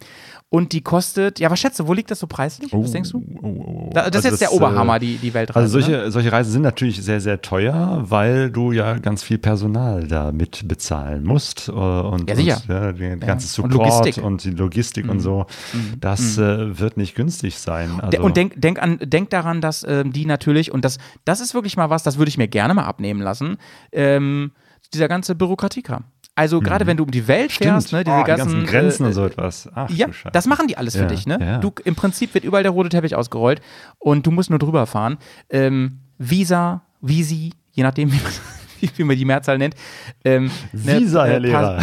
und 0.48 0.74
die 0.74 0.82
kostet, 0.82 1.40
ja, 1.40 1.50
was 1.50 1.60
schätzt 1.60 1.80
du, 1.80 1.88
wo 1.88 1.94
liegt 1.94 2.12
das 2.12 2.20
so 2.20 2.28
preislich? 2.28 2.74
Was 2.74 2.90
oh, 2.90 2.92
denkst 2.94 3.12
du? 3.12 3.26
Oh, 3.42 3.48
oh, 3.48 3.48
oh. 3.48 3.90
das 3.94 4.06
also 4.06 4.18
ist 4.20 4.24
jetzt 4.24 4.32
das, 4.34 4.40
der 4.40 4.54
Oberhammer, 4.54 5.00
die, 5.00 5.16
die 5.16 5.34
Weltreise. 5.34 5.60
Also 5.60 5.80
solche, 5.80 5.92
ne? 5.92 6.12
solche 6.12 6.32
Reisen 6.32 6.52
sind 6.52 6.62
natürlich 6.62 7.02
sehr, 7.02 7.22
sehr 7.22 7.42
teuer, 7.42 8.04
weil 8.04 8.52
du 8.52 8.74
ja 8.74 8.98
ganz 8.98 9.24
viel 9.24 9.38
Personal 9.38 10.08
da 10.08 10.34
mit 10.34 10.68
bezahlen 10.68 11.24
musst. 11.24 11.70
Äh, 11.70 11.72
und, 11.72 12.30
ja, 12.30 12.36
sicher. 12.36 12.62
Und, 12.68 12.70
ja, 12.70 12.92
den 12.92 13.20
ganzen 13.22 13.48
Support 13.48 14.18
und, 14.18 14.24
und 14.24 14.44
die 14.44 14.52
Logistik 14.52 15.06
mhm. 15.06 15.12
und 15.12 15.20
so. 15.22 15.46
Mhm. 15.74 16.00
Das 16.00 16.38
mhm. 16.38 16.44
Äh, 16.44 16.80
wird 16.80 16.98
nicht 16.98 17.16
günstig 17.16 17.58
sein. 17.58 18.02
Also 18.02 18.22
und 18.22 18.36
denk, 18.36 18.62
denk, 18.62 18.82
an, 18.82 18.98
denk 19.02 19.30
daran, 19.30 19.62
dass 19.62 19.86
ähm, 19.88 20.12
die 20.12 20.26
natürlich, 20.26 20.74
und 20.74 20.84
das, 20.84 20.98
das 21.26 21.42
ist 21.42 21.54
wirklich 21.54 21.78
mal 21.78 21.90
was, 21.90 22.04
das 22.04 22.18
würde 22.18 22.30
ich 22.30 22.38
mir 22.38 22.48
gerne 22.48 22.74
mal 22.74 22.86
abnehmen 22.86 23.22
lassen, 23.22 23.58
ähm, 23.92 24.52
dieser 24.94 25.08
ganze 25.08 25.36
Bürokratiekram. 25.36 26.06
Also 26.34 26.62
gerade 26.62 26.86
mhm. 26.86 26.90
wenn 26.90 26.98
du 26.98 27.04
um 27.04 27.12
die 27.12 27.28
Welt 27.28 27.52
fährst, 27.52 27.92
ne, 27.92 28.04
diese 28.04 28.16
oh, 28.16 28.24
ganzen, 28.24 28.52
ganzen, 28.52 28.66
Grenzen 28.66 29.04
äh, 29.04 29.08
und 29.08 29.14
so 29.14 29.26
etwas. 29.26 29.70
Ach, 29.76 29.90
ja, 29.90 30.08
das 30.32 30.48
machen 30.48 30.68
die 30.68 30.78
alles 30.78 30.96
für 30.96 31.04
ja, 31.04 31.08
dich. 31.08 31.28
Ne? 31.28 31.38
Ja. 31.40 31.58
Du, 31.58 31.72
Im 31.84 31.96
Prinzip 31.96 32.34
wird 32.34 32.46
überall 32.46 32.64
der 32.64 32.72
rote 32.72 32.90
Teppich 32.90 33.16
ausgerollt 33.16 33.62
und 34.00 34.26
du 34.26 34.32
musst 34.32 34.50
nur 34.50 34.60
drüber 34.60 34.86
fahren. 34.86 35.18
Ähm, 35.50 36.00
Visa, 36.18 36.84
Visi, 37.02 37.52
je 37.72 37.84
nachdem, 37.84 38.12
wie 38.14 38.22
man, 38.22 38.32
wie 38.96 39.04
man 39.04 39.18
die 39.18 39.26
Mehrzahl 39.26 39.58
nennt. 39.58 39.76
Ähm, 40.24 40.50
ne, 40.72 41.02
Visa, 41.02 41.26
ne, 41.26 41.32
Herr 41.32 41.40
Lehrer. 41.40 41.78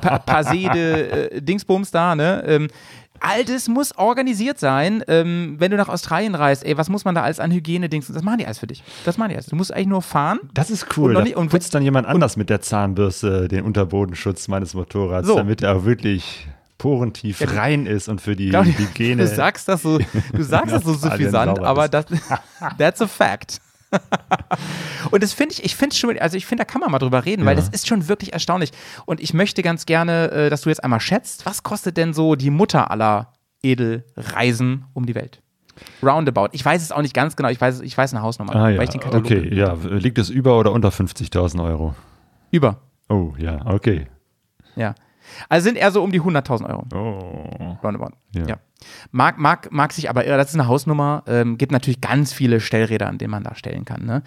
Pa, 0.00 0.18
Pasede, 0.20 1.32
äh, 1.32 1.42
Dingsbums 1.42 1.90
da, 1.90 2.14
ne? 2.14 2.44
Ähm, 2.46 2.68
Altes 3.20 3.68
muss 3.68 3.96
organisiert 3.96 4.58
sein. 4.58 5.02
Ähm, 5.08 5.56
wenn 5.58 5.70
du 5.70 5.76
nach 5.76 5.88
Australien 5.88 6.34
reist, 6.34 6.64
ey, 6.64 6.76
was 6.76 6.88
muss 6.88 7.04
man 7.04 7.14
da 7.14 7.22
alles 7.22 7.40
an 7.40 7.50
Hygiene-Dings? 7.50 8.08
Das 8.08 8.22
machen 8.22 8.38
die 8.38 8.46
alles 8.46 8.58
für 8.58 8.66
dich. 8.66 8.82
Das 9.04 9.18
machen 9.18 9.30
die 9.30 9.36
alles. 9.36 9.46
Du 9.46 9.56
musst 9.56 9.72
eigentlich 9.72 9.86
nur 9.88 10.02
fahren. 10.02 10.40
Das 10.54 10.70
ist 10.70 10.96
cool. 10.96 11.16
Und, 11.16 11.24
nicht, 11.24 11.36
und 11.36 11.50
putzt 11.50 11.74
dann 11.74 11.82
jemand 11.82 12.06
anders 12.06 12.36
mit 12.36 12.50
der 12.50 12.60
Zahnbürste 12.60 13.48
den 13.48 13.64
Unterbodenschutz 13.64 14.48
meines 14.48 14.74
Motorrads, 14.74 15.28
so. 15.28 15.36
damit 15.36 15.62
er 15.62 15.84
wirklich 15.84 16.48
porentief 16.78 17.40
ja, 17.40 17.48
rein 17.48 17.86
ist 17.86 18.08
und 18.08 18.20
für 18.20 18.36
die 18.36 18.52
Hygiene. 18.52 19.22
Du 19.22 19.28
sagst 19.28 19.68
das 19.68 19.82
so, 19.82 19.98
du 19.98 20.42
sagst 20.42 20.74
das 20.74 20.84
so 20.84 20.94
suffisant, 20.94 21.58
aber 21.60 21.88
das, 21.88 22.06
that's 22.78 23.00
a 23.00 23.06
fact. 23.06 23.60
und 25.10 25.22
das 25.22 25.32
finde 25.32 25.54
ich, 25.54 25.64
ich 25.64 25.76
finde 25.76 25.94
schon, 25.94 26.18
also 26.18 26.36
ich 26.36 26.46
finde, 26.46 26.64
da 26.64 26.70
kann 26.70 26.80
man 26.80 26.90
mal 26.90 26.98
drüber 26.98 27.24
reden, 27.24 27.42
ja. 27.42 27.46
weil 27.46 27.56
das 27.56 27.68
ist 27.68 27.86
schon 27.86 28.08
wirklich 28.08 28.32
erstaunlich. 28.32 28.72
Und 29.04 29.20
ich 29.20 29.34
möchte 29.34 29.62
ganz 29.62 29.86
gerne, 29.86 30.30
äh, 30.30 30.50
dass 30.50 30.62
du 30.62 30.68
jetzt 30.68 30.82
einmal 30.82 31.00
schätzt, 31.00 31.46
was 31.46 31.62
kostet 31.62 31.96
denn 31.96 32.12
so 32.12 32.34
die 32.34 32.50
Mutter 32.50 32.90
aller 32.90 33.32
Edelreisen 33.62 34.84
um 34.94 35.06
die 35.06 35.14
Welt? 35.14 35.40
Roundabout. 36.02 36.48
Ich 36.52 36.64
weiß 36.64 36.82
es 36.82 36.92
auch 36.92 37.02
nicht 37.02 37.14
ganz 37.14 37.36
genau, 37.36 37.48
ich 37.48 37.60
weiß, 37.60 37.80
ich 37.80 37.96
weiß 37.96 38.14
eine 38.14 38.22
Hausnummer, 38.22 38.56
ah, 38.56 38.70
ja. 38.70 38.82
Okay, 39.12 39.54
ja. 39.54 39.74
Liegt 39.74 40.18
es 40.18 40.30
über 40.30 40.58
oder 40.58 40.72
unter 40.72 40.88
50.000 40.88 41.62
Euro? 41.62 41.94
Über. 42.50 42.80
Oh, 43.08 43.34
ja, 43.38 43.64
okay. 43.66 44.06
Ja. 44.74 44.94
Also 45.48 45.64
sind 45.64 45.76
eher 45.76 45.90
so 45.90 46.02
um 46.02 46.12
die 46.12 46.20
100.000 46.20 46.68
Euro. 46.68 46.84
Oh. 46.94 47.76
Roundabout. 47.82 48.16
Ja. 48.32 48.46
ja. 48.46 48.56
Mag, 49.10 49.38
mag, 49.38 49.72
mag 49.72 49.92
sich 49.92 50.10
aber 50.10 50.26
irre, 50.26 50.36
das 50.36 50.50
ist 50.50 50.54
eine 50.54 50.68
Hausnummer. 50.68 51.22
Ähm, 51.26 51.58
gibt 51.58 51.72
natürlich 51.72 52.00
ganz 52.00 52.32
viele 52.32 52.60
Stellräder, 52.60 53.08
an 53.08 53.18
denen 53.18 53.30
man 53.30 53.44
da 53.44 53.54
stellen 53.54 53.84
kann. 53.84 54.04
Ne? 54.04 54.22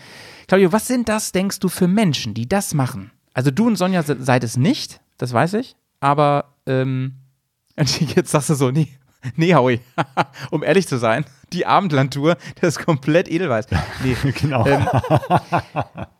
Claudio, 0.47 0.71
was 0.71 0.87
sind 0.87 1.09
das, 1.09 1.31
denkst 1.31 1.59
du, 1.59 1.69
für 1.69 1.87
Menschen, 1.87 2.33
die 2.33 2.47
das 2.47 2.73
machen? 2.73 3.11
Also 3.33 3.51
du 3.51 3.67
und 3.67 3.75
Sonja 3.75 4.03
seid 4.03 4.43
es 4.43 4.57
nicht, 4.57 5.01
das 5.17 5.33
weiß 5.33 5.53
ich, 5.55 5.75
aber 5.99 6.55
ähm, 6.65 7.15
jetzt 7.77 8.31
sagst 8.31 8.49
du 8.49 8.55
so, 8.55 8.71
nee, 8.71 8.89
nee, 9.35 9.53
Howie, 9.53 9.81
um 10.51 10.63
ehrlich 10.63 10.87
zu 10.87 10.97
sein, 10.97 11.25
die 11.53 11.65
Abendlandtour, 11.65 12.37
das 12.61 12.77
ist 12.77 12.85
komplett 12.85 13.29
Edelweiß. 13.29 13.67
Nee. 14.03 14.15
genau. 14.39 14.65
Ähm, 14.65 14.87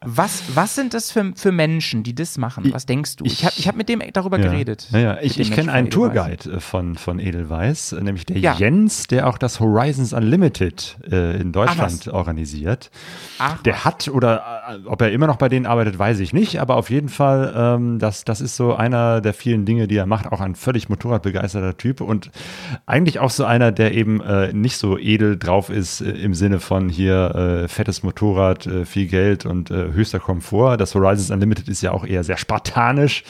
was, 0.01 0.43
was 0.55 0.75
sind 0.75 0.93
das 0.93 1.11
für, 1.11 1.33
für 1.35 1.51
Menschen, 1.51 2.03
die 2.03 2.15
das 2.15 2.37
machen? 2.37 2.71
Was 2.73 2.85
denkst 2.85 3.17
du? 3.17 3.25
Ich 3.25 3.45
habe 3.45 3.53
ich 3.57 3.67
hab 3.67 3.75
mit 3.75 3.89
dem 3.89 4.01
darüber 4.13 4.39
ja. 4.39 4.49
geredet. 4.49 4.87
Ja, 4.91 4.99
ja. 4.99 5.17
Ich, 5.21 5.39
ich 5.39 5.51
kenne 5.51 5.71
einen 5.71 5.89
Tourguide 5.89 6.51
äh, 6.51 6.59
von, 6.59 6.95
von 6.95 7.19
Edelweiß, 7.19 7.93
äh, 7.93 8.01
nämlich 8.01 8.25
der. 8.25 8.37
Jens, 8.53 9.07
der 9.07 9.27
auch 9.27 9.37
das 9.37 9.59
Horizons 9.59 10.13
Unlimited 10.13 10.97
äh, 11.09 11.39
in 11.39 11.51
Deutschland 11.51 12.07
Ach, 12.09 12.13
organisiert. 12.13 12.91
Ach, 13.37 13.61
der 13.61 13.85
hat, 13.85 14.07
oder 14.07 14.43
äh, 14.69 14.87
ob 14.87 15.01
er 15.01 15.11
immer 15.11 15.27
noch 15.27 15.37
bei 15.37 15.49
denen 15.49 15.65
arbeitet, 15.65 15.99
weiß 15.99 16.19
ich 16.19 16.33
nicht, 16.33 16.59
aber 16.59 16.75
auf 16.75 16.89
jeden 16.89 17.09
Fall, 17.09 17.53
ähm, 17.55 17.99
das, 17.99 18.25
das 18.25 18.41
ist 18.41 18.55
so 18.55 18.75
einer 18.75 19.21
der 19.21 19.33
vielen 19.33 19.65
Dinge, 19.65 19.87
die 19.87 19.97
er 19.97 20.05
macht, 20.05 20.31
auch 20.31 20.41
ein 20.41 20.55
völlig 20.55 20.89
motorradbegeisterter 20.89 21.77
Typ 21.77 22.01
und 22.01 22.31
eigentlich 22.85 23.19
auch 23.19 23.29
so 23.29 23.45
einer, 23.45 23.71
der 23.71 23.93
eben 23.93 24.21
äh, 24.21 24.53
nicht 24.53 24.77
so 24.77 24.97
edel 24.97 25.18
drauf 25.19 25.69
ist 25.69 26.01
äh, 26.01 26.11
im 26.11 26.33
Sinne 26.33 26.59
von 26.59 26.89
hier 26.89 27.65
fettes 27.67 28.03
Motorrad, 28.03 28.67
viel 28.85 29.07
Geld 29.07 29.45
und 29.45 29.69
höchster 29.69 30.19
Komfort. 30.19 30.77
Das 30.77 30.95
Horizons 30.95 31.31
Unlimited 31.31 31.67
ist 31.67 31.81
ja 31.81 31.91
auch 31.91 32.05
eher 32.05 32.23
sehr 32.23 32.37
spartanisch, 32.37 33.23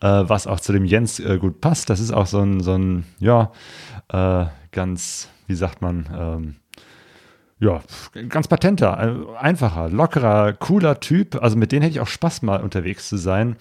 äh, 0.00 0.06
was 0.06 0.46
auch 0.46 0.60
zu 0.60 0.72
dem 0.72 0.84
Jens 0.84 1.20
äh, 1.20 1.38
gut 1.38 1.60
passt. 1.60 1.90
Das 1.90 2.00
ist 2.00 2.12
auch 2.12 2.26
so 2.26 2.40
ein, 2.40 2.60
so 2.60 2.74
ein 2.74 3.04
ja, 3.18 3.52
äh, 4.08 4.46
ganz, 4.72 5.28
wie 5.46 5.54
sagt 5.54 5.82
man, 5.82 6.06
ähm, 6.16 6.54
ja, 7.60 7.80
ganz 8.28 8.48
patenter, 8.48 8.98
äh, 9.00 9.38
einfacher, 9.38 9.88
lockerer, 9.88 10.52
cooler 10.54 11.00
Typ. 11.00 11.40
Also 11.40 11.56
mit 11.56 11.72
denen 11.72 11.82
hätte 11.82 11.94
ich 11.94 12.00
auch 12.00 12.08
Spaß, 12.08 12.42
mal 12.42 12.60
unterwegs 12.60 13.08
zu 13.08 13.16
sein. 13.16 13.56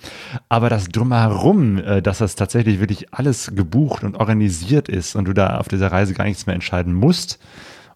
Aber 0.49 0.69
das 0.69 0.89
Drumherum, 0.89 1.77
äh, 1.77 2.01
dass 2.01 2.17
das 2.17 2.35
tatsächlich 2.35 2.79
wirklich 2.79 3.13
alles 3.13 3.51
gebucht 3.55 4.03
und 4.03 4.17
organisiert 4.17 4.89
ist 4.89 5.15
und 5.15 5.25
du 5.25 5.33
da 5.33 5.57
auf 5.57 5.67
dieser 5.67 5.91
Reise 5.91 6.13
gar 6.13 6.25
nichts 6.25 6.45
mehr 6.47 6.55
entscheiden 6.55 6.93
musst 6.93 7.39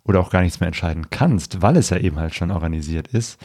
oder 0.08 0.20
auch 0.20 0.30
gar 0.30 0.42
nichts 0.42 0.60
mehr 0.60 0.68
entscheiden 0.68 1.10
kannst, 1.10 1.62
weil 1.62 1.78
es 1.78 1.90
ja 1.90 1.98
eben 1.98 2.18
halt 2.20 2.34
schon 2.34 2.52
organisiert 2.52 3.08
ist 3.10 3.38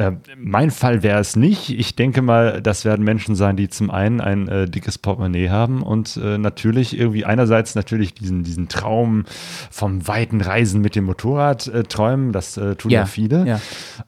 äh, 0.00 0.12
mein 0.36 0.70
Fall 0.70 1.02
wäre 1.02 1.20
es 1.20 1.36
nicht. 1.36 1.68
Ich 1.68 1.94
denke 1.94 2.22
mal, 2.22 2.62
das 2.62 2.86
werden 2.86 3.04
Menschen 3.04 3.34
sein, 3.34 3.56
die 3.56 3.68
zum 3.68 3.90
einen 3.90 4.22
ein 4.22 4.48
äh, 4.48 4.66
dickes 4.66 4.96
Portemonnaie 4.96 5.50
haben 5.50 5.82
und 5.82 6.16
äh, 6.16 6.38
natürlich 6.38 6.98
irgendwie 6.98 7.26
einerseits 7.26 7.74
natürlich 7.74 8.14
diesen, 8.14 8.42
diesen 8.42 8.68
Traum 8.68 9.24
vom 9.70 10.08
weiten 10.08 10.40
Reisen 10.40 10.80
mit 10.80 10.96
dem 10.96 11.04
Motorrad 11.04 11.66
äh, 11.66 11.82
träumen. 11.82 12.32
Das 12.32 12.56
äh, 12.56 12.76
tun 12.76 12.90
ja, 12.90 13.00
ja 13.00 13.06
viele, 13.06 13.46
ja. 13.46 13.60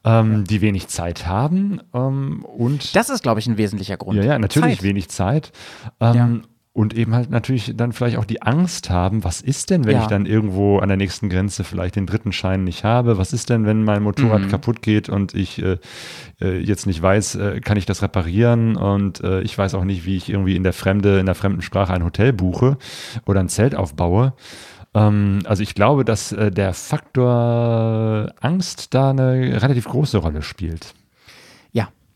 Ähm, 0.03 0.33
ja. 0.33 0.39
die 0.39 0.61
wenig 0.63 0.89
Zeit 0.89 1.27
haben. 1.27 1.83
Ähm, 1.93 2.43
und 2.43 2.97
das 2.97 3.11
ist, 3.11 3.23
glaube 3.23 3.41
ich, 3.41 3.47
ein 3.47 3.59
wesentlicher 3.59 3.99
Grund. 3.99 4.17
Ja, 4.17 4.25
ja, 4.25 4.39
natürlich 4.39 4.79
Zeit. 4.79 4.83
wenig 4.83 5.11
Zeit. 5.11 5.53
Ähm, 6.01 6.45
und 6.75 6.95
eben 6.95 7.15
halt 7.15 7.31
natürlich 7.31 7.75
dann 7.77 7.93
vielleicht 7.93 8.17
auch 8.17 8.25
die 8.25 8.41
Angst 8.41 8.89
haben, 8.89 9.25
was 9.25 9.43
ist 9.43 9.69
denn, 9.69 9.85
wenn 9.85 9.97
ja. 9.97 10.03
ich 10.03 10.07
dann 10.07 10.25
irgendwo 10.25 10.79
an 10.79 10.89
der 10.89 10.97
nächsten 10.97 11.29
Grenze 11.29 11.65
vielleicht 11.65 11.97
den 11.97 12.07
dritten 12.07 12.33
Schein 12.33 12.65
nicht 12.65 12.83
habe? 12.83 13.19
Was 13.19 13.35
ist 13.35 13.51
denn, 13.51 13.67
wenn 13.67 13.85
mein 13.85 14.03
Motorrad 14.03 14.43
mhm. 14.43 14.49
kaputt 14.49 14.81
geht 14.81 15.11
und 15.11 15.35
ich 15.35 15.63
äh, 15.63 15.77
äh, 16.41 16.59
jetzt 16.59 16.87
nicht 16.87 17.03
weiß, 17.03 17.35
äh, 17.35 17.61
kann 17.61 17.77
ich 17.77 17.85
das 17.85 18.03
reparieren? 18.03 18.77
Und 18.77 19.23
äh, 19.23 19.43
ich 19.43 19.57
weiß 19.57 19.75
auch 19.75 19.85
nicht, 19.85 20.07
wie 20.07 20.17
ich 20.17 20.31
irgendwie 20.31 20.57
in 20.57 20.63
der 20.63 20.73
Fremde, 20.73 21.19
in 21.19 21.27
der 21.27 21.35
fremden 21.35 21.61
Sprache 21.61 21.93
ein 21.93 22.05
Hotel 22.05 22.33
buche 22.33 22.79
oder 23.27 23.41
ein 23.41 23.51
Zelt 23.51 23.75
aufbaue. 23.75 24.33
Ähm, 24.95 25.41
also 25.45 25.63
ich 25.63 25.75
glaube, 25.75 26.07
dass 26.07 26.33
äh, 26.33 26.51
der 26.51 26.73
Faktor 26.73 28.33
Angst 28.41 28.95
da 28.95 29.11
eine 29.11 29.61
relativ 29.63 29.85
große 29.85 30.17
Rolle 30.17 30.41
spielt. 30.41 30.95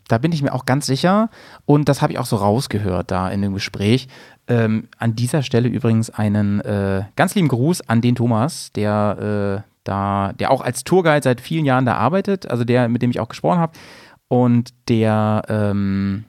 Da 0.07 0.17
bin 0.17 0.31
ich 0.31 0.41
mir 0.41 0.53
auch 0.53 0.65
ganz 0.65 0.85
sicher. 0.85 1.29
Und 1.65 1.89
das 1.89 2.01
habe 2.01 2.13
ich 2.13 2.19
auch 2.19 2.25
so 2.25 2.37
rausgehört 2.37 3.11
da 3.11 3.29
in 3.29 3.41
dem 3.41 3.53
Gespräch. 3.53 4.07
Ähm, 4.47 4.87
an 4.97 5.15
dieser 5.15 5.43
Stelle 5.43 5.67
übrigens 5.67 6.09
einen 6.09 6.61
äh, 6.61 7.03
ganz 7.15 7.35
lieben 7.35 7.49
Gruß 7.49 7.87
an 7.89 8.01
den 8.01 8.15
Thomas, 8.15 8.71
der 8.73 9.63
äh, 9.65 9.71
da, 9.83 10.33
der 10.33 10.51
auch 10.51 10.61
als 10.61 10.83
Tourguide 10.83 11.23
seit 11.23 11.41
vielen 11.41 11.65
Jahren 11.65 11.85
da 11.85 11.95
arbeitet, 11.95 12.49
also 12.49 12.63
der, 12.63 12.89
mit 12.89 13.01
dem 13.01 13.09
ich 13.09 13.19
auch 13.19 13.29
gesprochen 13.29 13.59
habe 13.59 13.73
und 14.27 14.73
der 14.89 15.43
ähm, 15.47 16.25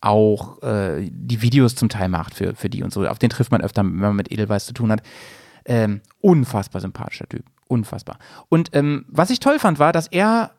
auch 0.00 0.62
äh, 0.62 1.08
die 1.10 1.42
Videos 1.42 1.74
zum 1.74 1.88
Teil 1.88 2.08
macht 2.08 2.34
für, 2.34 2.54
für 2.54 2.70
die 2.70 2.82
und 2.82 2.92
so. 2.92 3.06
Auf 3.06 3.18
den 3.18 3.30
trifft 3.30 3.50
man 3.50 3.60
öfter, 3.60 3.82
wenn 3.82 3.96
man 3.96 4.16
mit 4.16 4.32
Edelweiß 4.32 4.66
zu 4.66 4.72
tun 4.72 4.90
hat. 4.90 5.02
Ähm, 5.66 6.00
unfassbar 6.20 6.80
sympathischer 6.80 7.28
Typ. 7.28 7.44
Unfassbar. 7.68 8.18
Und 8.48 8.70
ähm, 8.72 9.04
was 9.08 9.30
ich 9.30 9.40
toll 9.40 9.58
fand, 9.58 9.78
war, 9.78 9.92
dass 9.92 10.06
er 10.06 10.52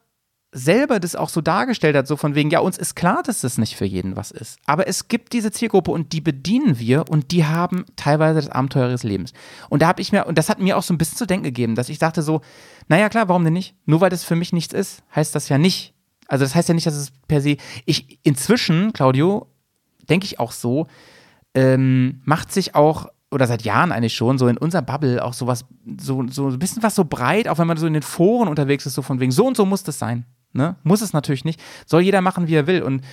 selber 0.52 1.00
das 1.00 1.16
auch 1.16 1.30
so 1.30 1.40
dargestellt 1.40 1.96
hat, 1.96 2.08
so 2.08 2.18
von 2.18 2.36
wegen, 2.36 2.50
ja, 2.50 2.60
uns 2.60 2.78
ist 2.78 2.96
klar, 2.96 3.24
dass 3.24 3.42
das 3.42 3.58
nicht 3.58 3.76
für 3.78 3.86
jeden 3.86 4.18
was 4.18 4.32
ist. 4.32 4.60
Aber 4.66 4.88
es 4.88 5.08
gibt 5.08 5.32
diese 5.32 5.52
Zielgruppe 5.52 5.92
und 5.92 6.12
die 6.12 6.20
bedienen 6.20 6.78
wir 6.78 7.06
und 7.10 7.32
die 7.32 7.46
haben 7.46 7.86
teilweise 7.96 8.42
das 8.42 8.50
Abenteuer 8.50 8.90
ihres 8.90 9.04
Lebens. 9.04 9.32
Und 9.70 9.82
da 9.82 9.88
habe 9.88 10.02
ich 10.02 10.12
mir, 10.12 10.26
und 10.26 10.38
das 10.38 10.50
hat 10.50 10.60
mir 10.60 10.78
auch 10.78 10.84
so 10.84 10.94
ein 10.94 10.98
bisschen 10.98 11.18
zu 11.18 11.26
denken 11.26 11.46
gegeben, 11.46 11.76
dass 11.76 11.90
ich 11.90 12.00
dachte 12.00 12.22
so, 12.22 12.42
naja, 12.90 13.08
klar, 13.08 13.30
warum 13.30 13.46
denn 13.46 13.54
nicht? 13.54 13.76
Nur 13.86 14.02
weil 14.02 14.10
das 14.10 14.26
für 14.26 14.36
mich 14.36 14.52
nichts 14.52 14.74
ist, 14.74 15.04
heißt 15.16 15.34
das 15.34 15.48
ja 15.48 15.58
nicht. 15.58 15.94
Also 16.28 16.44
das 16.44 16.54
heißt 16.54 16.68
ja 16.68 16.76
nicht, 16.76 16.88
dass 16.88 16.96
es 16.96 17.12
per 17.28 17.42
se. 17.42 17.58
Ich 17.86 18.20
inzwischen, 18.24 18.92
Claudio, 18.92 19.48
denke 20.10 20.26
ich 20.26 20.40
auch 20.40 20.52
so, 20.52 20.88
ähm, 21.54 22.22
macht 22.26 22.52
sich 22.52 22.76
auch 22.76 23.08
oder 23.32 23.48
seit 23.48 23.62
Jahren 23.62 23.94
eigentlich 23.94 24.14
schon, 24.14 24.38
so 24.38 24.50
in 24.50 24.58
unserer 24.58 24.82
Bubble 24.82 25.24
auch 25.24 25.34
sowas, 25.34 25.66
so, 26.02 26.28
so 26.28 26.50
ein 26.50 26.60
bisschen 26.60 26.84
was 26.84 26.96
so 26.96 27.06
breit, 27.06 27.48
auch 27.48 27.58
wenn 27.58 27.68
man 27.68 27.78
so 27.78 27.88
in 27.88 27.94
den 27.94 28.02
Foren 28.02 28.50
unterwegs 28.50 28.86
ist, 28.86 28.94
so 28.94 29.02
von 29.02 29.22
wegen, 29.22 29.32
so 29.32 29.48
und 29.48 29.56
so 29.56 29.66
muss 29.66 29.84
das 29.84 29.98
sein. 29.98 30.26
Ne? 30.54 30.76
Muss 30.84 31.02
es 31.02 31.14
natürlich 31.14 31.46
nicht. 31.46 31.62
Soll 31.86 32.02
jeder 32.02 32.22
machen, 32.22 32.48
wie 32.48 32.56
er 32.56 32.68
will. 32.68 32.82
Und 32.82 33.04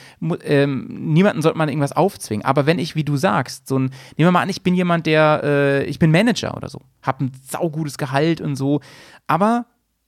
ähm, 0.43 0.86
niemanden 1.12 1.41
sollte 1.41 1.59
man 1.59 1.68
irgendwas 1.68 1.93
aufzwingen. 1.93 2.45
Aber 2.45 2.66
wenn 2.66 2.78
ich, 2.78 2.97
wie 2.97 3.05
du 3.05 3.16
sagst, 3.16 3.68
so 3.68 3.78
ein, 3.78 3.82
nehmen 4.16 4.28
wir 4.28 4.32
mal 4.32 4.43
an, 4.43 4.49
ich 4.49 4.62
bin 4.62 4.74
jemand, 4.74 5.07
der, 5.07 5.41
äh, 5.45 5.84
ich 5.84 5.99
bin 5.99 6.11
Manager 6.11 6.57
oder 6.57 6.68
so, 6.68 6.80
hab 7.03 7.20
ein 7.20 7.30
saugutes 7.49 7.97
Gehalt 7.97 8.41
und 8.41 8.57
so, 8.57 8.80
aber 9.26 9.66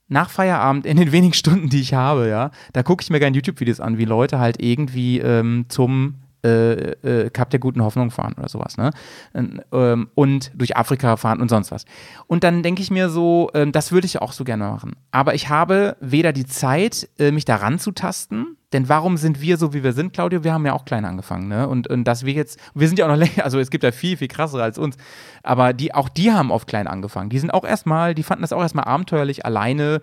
nach 0.08 0.28
Feierabend 0.28 0.86
in 0.86 0.96
den 0.96 1.12
wenigen 1.12 1.34
Stunden, 1.34 1.68
die 1.68 1.80
ich 1.80 1.94
habe, 1.94 2.28
ja, 2.28 2.50
da 2.72 2.82
gucke 2.82 3.02
ich 3.02 3.10
mir 3.10 3.20
gerne 3.20 3.36
YouTube-Videos 3.36 3.80
an, 3.80 3.96
wie 3.96 4.04
Leute 4.04 4.40
halt 4.40 4.60
irgendwie 4.60 5.20
ähm, 5.20 5.66
zum 5.68 6.16
äh, 6.44 6.72
äh, 7.02 7.30
Kap 7.30 7.50
der 7.50 7.60
guten 7.60 7.82
Hoffnung 7.82 8.10
fahren 8.10 8.34
oder 8.38 8.48
sowas, 8.48 8.76
ne? 8.76 8.90
Ähm, 9.34 10.08
und 10.14 10.52
durch 10.54 10.76
Afrika 10.76 11.16
fahren 11.16 11.40
und 11.40 11.48
sonst 11.48 11.70
was. 11.70 11.84
Und 12.26 12.44
dann 12.44 12.62
denke 12.62 12.82
ich 12.82 12.90
mir 12.90 13.10
so, 13.10 13.50
äh, 13.54 13.70
das 13.70 13.92
würde 13.92 14.06
ich 14.06 14.20
auch 14.20 14.32
so 14.32 14.44
gerne 14.44 14.64
machen. 14.64 14.96
Aber 15.10 15.34
ich 15.34 15.48
habe 15.48 15.96
weder 16.00 16.32
die 16.32 16.46
Zeit, 16.46 17.08
äh, 17.18 17.30
mich 17.30 17.44
daran 17.44 17.78
zu 17.78 17.92
tasten, 17.92 18.56
denn 18.72 18.88
warum 18.88 19.16
sind 19.16 19.40
wir 19.40 19.56
so, 19.56 19.74
wie 19.74 19.82
wir 19.82 19.92
sind, 19.92 20.12
Claudio? 20.12 20.44
Wir 20.44 20.52
haben 20.52 20.64
ja 20.64 20.72
auch 20.72 20.84
klein 20.84 21.04
angefangen, 21.04 21.48
ne? 21.48 21.68
Und, 21.68 21.88
und 21.88 22.04
dass 22.04 22.24
wir 22.24 22.32
jetzt, 22.32 22.58
wir 22.74 22.86
sind 22.86 22.98
ja 22.98 23.06
auch 23.06 23.10
noch 23.10 23.16
länger, 23.18 23.44
also 23.44 23.58
es 23.58 23.70
gibt 23.70 23.84
ja 23.84 23.92
viel, 23.92 24.16
viel 24.16 24.28
krassere 24.28 24.62
als 24.62 24.78
uns, 24.78 24.96
aber 25.42 25.72
die, 25.72 25.94
auch 25.94 26.08
die 26.08 26.32
haben 26.32 26.50
oft 26.50 26.68
klein 26.68 26.86
angefangen. 26.86 27.30
Die 27.30 27.38
sind 27.38 27.52
auch 27.52 27.64
erstmal, 27.64 28.14
die 28.14 28.22
fanden 28.22 28.42
das 28.42 28.52
auch 28.52 28.62
erstmal 28.62 28.84
abenteuerlich, 28.84 29.44
alleine, 29.44 30.00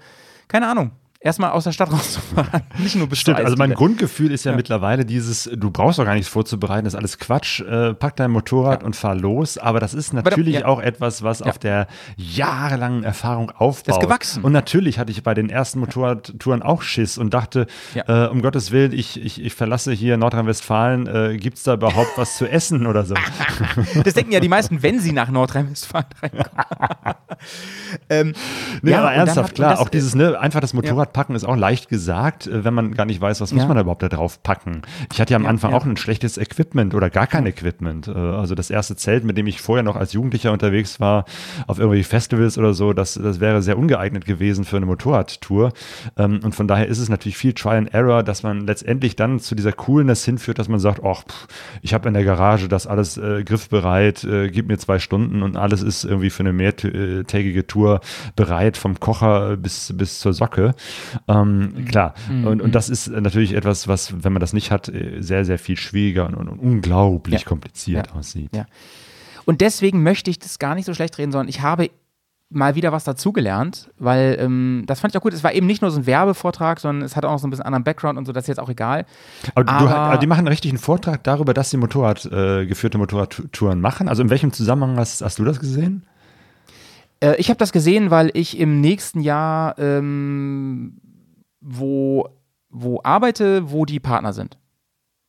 keine 0.47 0.67
Ahnung, 0.67 0.91
erstmal 1.19 1.51
aus 1.51 1.63
der 1.63 1.71
Stadt 1.71 1.91
rauszufahren. 1.93 2.61
Nicht 2.77 2.95
nur 2.95 3.07
bis 3.07 3.19
Stimmt, 3.19 3.39
also 3.39 3.55
mein 3.57 3.73
Grundgefühl 3.73 4.31
ist 4.31 4.45
ja, 4.45 4.51
ja, 4.51 4.57
mittlerweile 4.57 5.05
dieses, 5.05 5.49
du 5.53 5.71
brauchst 5.71 5.99
doch 5.99 6.05
gar 6.05 6.13
nichts 6.13 6.29
vorzubereiten, 6.29 6.85
das 6.85 6.93
ist 6.93 6.97
alles 6.97 7.17
Quatsch, 7.17 7.61
äh, 7.61 7.93
pack 7.93 8.15
dein 8.15 8.31
Motorrad 8.31 8.81
ja. 8.81 8.85
und 8.85 8.95
fahr 8.95 9.15
los. 9.15 9.57
Aber 9.57 9.79
das 9.79 9.93
ist 9.93 10.13
natürlich 10.13 10.59
ja. 10.59 10.65
auch 10.65 10.79
etwas, 10.79 11.23
was 11.23 11.41
auf 11.41 11.57
der 11.57 11.87
jahrelangen 12.15 13.03
Erfahrung 13.03 13.51
aufbaut. 13.51 13.87
Das 13.87 13.97
ist 13.97 14.01
gewachsen. 14.01 14.43
Und 14.43 14.51
natürlich 14.51 14.99
hatte 14.99 15.11
ich 15.11 15.23
bei 15.23 15.33
den 15.33 15.49
ersten 15.49 15.79
Motorradtouren 15.79 16.61
auch 16.61 16.81
Schiss 16.81 17.17
und 17.17 17.33
dachte, 17.33 17.67
äh, 17.95 18.27
um 18.27 18.41
Gottes 18.41 18.71
Willen, 18.71 18.93
ich, 18.93 19.19
ich, 19.21 19.41
ich 19.43 19.53
verlasse 19.53 19.91
hier 19.91 20.17
Nordrhein-Westfalen, 20.17 21.07
äh, 21.07 21.37
gibt 21.37 21.57
es 21.57 21.63
da 21.63 21.73
überhaupt 21.73 22.17
was 22.17 22.37
zu 22.37 22.47
essen 22.47 22.85
oder 22.87 23.05
so? 23.05 23.15
das 24.03 24.13
denken 24.13 24.31
ja 24.31 24.39
die 24.39 24.49
meisten, 24.49 24.83
wenn 24.83 24.99
sie 24.99 25.11
nach 25.11 25.29
Nordrhein-Westfalen 25.29 26.05
reinkommen. 26.21 26.47
ähm, 28.09 28.33
nee, 28.81 28.93
aber 28.93 29.13
ernsthaft, 29.13 29.55
klar, 29.55 29.71
das, 29.71 29.79
auch 29.79 29.89
dieses, 29.89 30.15
ne, 30.15 30.39
einfach 30.39 30.59
das 30.59 30.73
Motorrad 30.73 31.06
Motorrad 31.07 31.13
packen 31.13 31.35
ist 31.35 31.45
auch 31.45 31.55
leicht 31.55 31.89
gesagt, 31.89 32.47
äh, 32.47 32.63
wenn 32.63 32.73
man 32.73 32.93
gar 32.93 33.05
nicht 33.05 33.21
weiß, 33.21 33.41
was 33.41 33.51
ja. 33.51 33.57
muss 33.57 33.67
man 33.67 33.75
da 33.75 33.81
überhaupt 33.81 34.03
da 34.03 34.09
drauf 34.09 34.41
packen. 34.43 34.81
Ich 35.11 35.21
hatte 35.21 35.31
ja 35.31 35.37
am 35.37 35.43
ja, 35.43 35.49
Anfang 35.49 35.71
ja. 35.71 35.77
auch 35.77 35.85
ein 35.85 35.97
schlechtes 35.97 36.37
Equipment 36.37 36.93
oder 36.93 37.09
gar 37.09 37.27
kein 37.27 37.45
Equipment. 37.45 38.07
Äh, 38.07 38.11
also 38.11 38.55
das 38.55 38.69
erste 38.69 38.95
Zelt, 38.95 39.23
mit 39.23 39.37
dem 39.37 39.47
ich 39.47 39.61
vorher 39.61 39.83
noch 39.83 39.95
als 39.95 40.13
Jugendlicher 40.13 40.51
unterwegs 40.51 40.99
war, 40.99 41.25
auf 41.67 41.79
irgendwelche 41.79 42.07
Festivals 42.07 42.57
oder 42.57 42.73
so, 42.73 42.93
das, 42.93 43.13
das 43.13 43.39
wäre 43.39 43.61
sehr 43.61 43.77
ungeeignet 43.77 44.25
gewesen 44.25 44.65
für 44.65 44.77
eine 44.77 44.85
Motorradtour. 44.85 45.73
Ähm, 46.17 46.39
und 46.43 46.53
von 46.53 46.67
daher 46.67 46.87
ist 46.87 46.99
es 46.99 47.09
natürlich 47.09 47.37
viel 47.37 47.53
Try 47.53 47.77
and 47.77 47.93
Error, 47.93 48.23
dass 48.23 48.43
man 48.43 48.61
letztendlich 48.67 49.15
dann 49.15 49.39
zu 49.39 49.55
dieser 49.55 49.71
Coolness 49.71 50.25
hinführt, 50.25 50.59
dass 50.59 50.67
man 50.67 50.79
sagt, 50.79 51.01
ach, 51.03 51.23
ich 51.81 51.93
habe 51.93 52.07
in 52.07 52.13
der 52.13 52.23
Garage 52.23 52.67
das 52.67 52.87
alles 52.87 53.17
äh, 53.17 53.43
griffbereit, 53.43 54.23
äh, 54.23 54.49
gib 54.49 54.67
mir 54.67 54.77
zwei 54.77 54.99
Stunden 54.99 55.41
und 55.41 55.57
alles 55.57 55.81
ist 55.81 56.03
irgendwie 56.03 56.29
für 56.29 56.43
eine 56.43 56.53
mehrtägige 56.53 57.67
Tour 57.67 58.01
bereit, 58.35 58.77
vom 58.77 58.99
Kocher 58.99 59.57
bis, 59.57 59.93
bis 59.95 60.19
zur 60.19 60.33
Socke. 60.33 60.75
Ähm, 61.27 61.59
mhm. 61.59 61.85
Klar. 61.85 62.13
Mhm. 62.29 62.47
Und, 62.47 62.61
und 62.61 62.75
das 62.75 62.89
ist 62.89 63.07
natürlich 63.07 63.53
etwas, 63.53 63.87
was, 63.87 64.23
wenn 64.23 64.33
man 64.33 64.39
das 64.39 64.53
nicht 64.53 64.71
hat, 64.71 64.89
äh, 64.89 65.21
sehr, 65.21 65.45
sehr 65.45 65.59
viel 65.59 65.77
schwieriger 65.77 66.27
und, 66.27 66.35
und 66.35 66.49
unglaublich 66.59 67.41
ja. 67.41 67.47
kompliziert 67.47 68.07
ja. 68.07 68.13
aussieht. 68.13 68.55
Ja. 68.55 68.65
Und 69.45 69.61
deswegen 69.61 70.03
möchte 70.03 70.29
ich 70.29 70.39
das 70.39 70.59
gar 70.59 70.75
nicht 70.75 70.85
so 70.85 70.93
schlecht 70.93 71.17
reden, 71.17 71.31
sondern 71.31 71.47
ich 71.47 71.61
habe 71.61 71.89
mal 72.49 72.75
wieder 72.75 72.91
was 72.91 73.03
dazugelernt, 73.03 73.89
weil 73.97 74.37
ähm, 74.39 74.83
das 74.87 75.01
fand 75.01 75.13
ich 75.13 75.17
auch 75.17 75.23
gut. 75.23 75.33
Es 75.33 75.43
war 75.43 75.53
eben 75.53 75.67
nicht 75.67 75.81
nur 75.81 75.91
so 75.91 75.99
ein 75.99 76.05
Werbevortrag, 76.05 76.79
sondern 76.79 77.05
es 77.05 77.15
hat 77.15 77.25
auch 77.25 77.31
noch 77.31 77.39
so 77.39 77.47
ein 77.47 77.49
bisschen 77.49 77.65
anderen 77.65 77.83
Background 77.83 78.17
und 78.17 78.25
so, 78.25 78.31
das 78.31 78.45
ist 78.45 78.47
jetzt 78.47 78.59
auch 78.59 78.69
egal. 78.69 79.05
Aber, 79.53 79.69
aber, 79.69 79.85
du, 79.85 79.93
aber 79.93 80.17
die 80.17 80.27
machen 80.27 80.39
einen 80.39 80.47
richtigen 80.47 80.77
Vortrag 80.77 81.23
darüber, 81.23 81.53
dass 81.53 81.69
sie 81.69 81.77
Motorrad, 81.77 82.25
äh, 82.25 82.65
geführte 82.65 82.97
Motorradtouren 82.97 83.81
machen. 83.81 84.07
Also 84.07 84.23
in 84.23 84.29
welchem 84.29 84.53
Zusammenhang 84.53 84.97
hast, 84.97 85.21
hast 85.21 85.39
du 85.39 85.43
das 85.43 85.59
gesehen? 85.59 86.05
Äh, 87.19 87.35
ich 87.37 87.49
habe 87.49 87.57
das 87.57 87.71
gesehen, 87.71 88.11
weil 88.11 88.31
ich 88.33 88.59
im 88.59 88.81
nächsten 88.81 89.19
Jahr 89.19 89.77
ähm, 89.79 90.99
wo, 91.61 92.29
wo 92.69 92.99
arbeite, 93.03 93.71
wo 93.71 93.85
die 93.85 93.99
Partner 93.99 94.33
sind. 94.33 94.57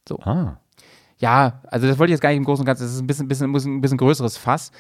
So. 0.09 0.19
Ah. 0.21 0.61
Ja, 1.19 1.63
also 1.67 1.87
das 1.87 1.99
wollte 1.99 2.11
ich 2.11 2.15
jetzt 2.15 2.21
gar 2.21 2.31
nicht 2.31 2.39
im 2.39 2.45
Großen 2.45 2.63
und 2.63 2.67
Ganzen, 2.67 2.85
das 2.85 2.95
ist 2.95 3.01
ein 3.01 3.07
bisschen, 3.07 3.29
bisschen, 3.29 3.77
ein 3.77 3.81
bisschen 3.81 3.99
größeres 3.99 4.37
Fass. 4.37 4.71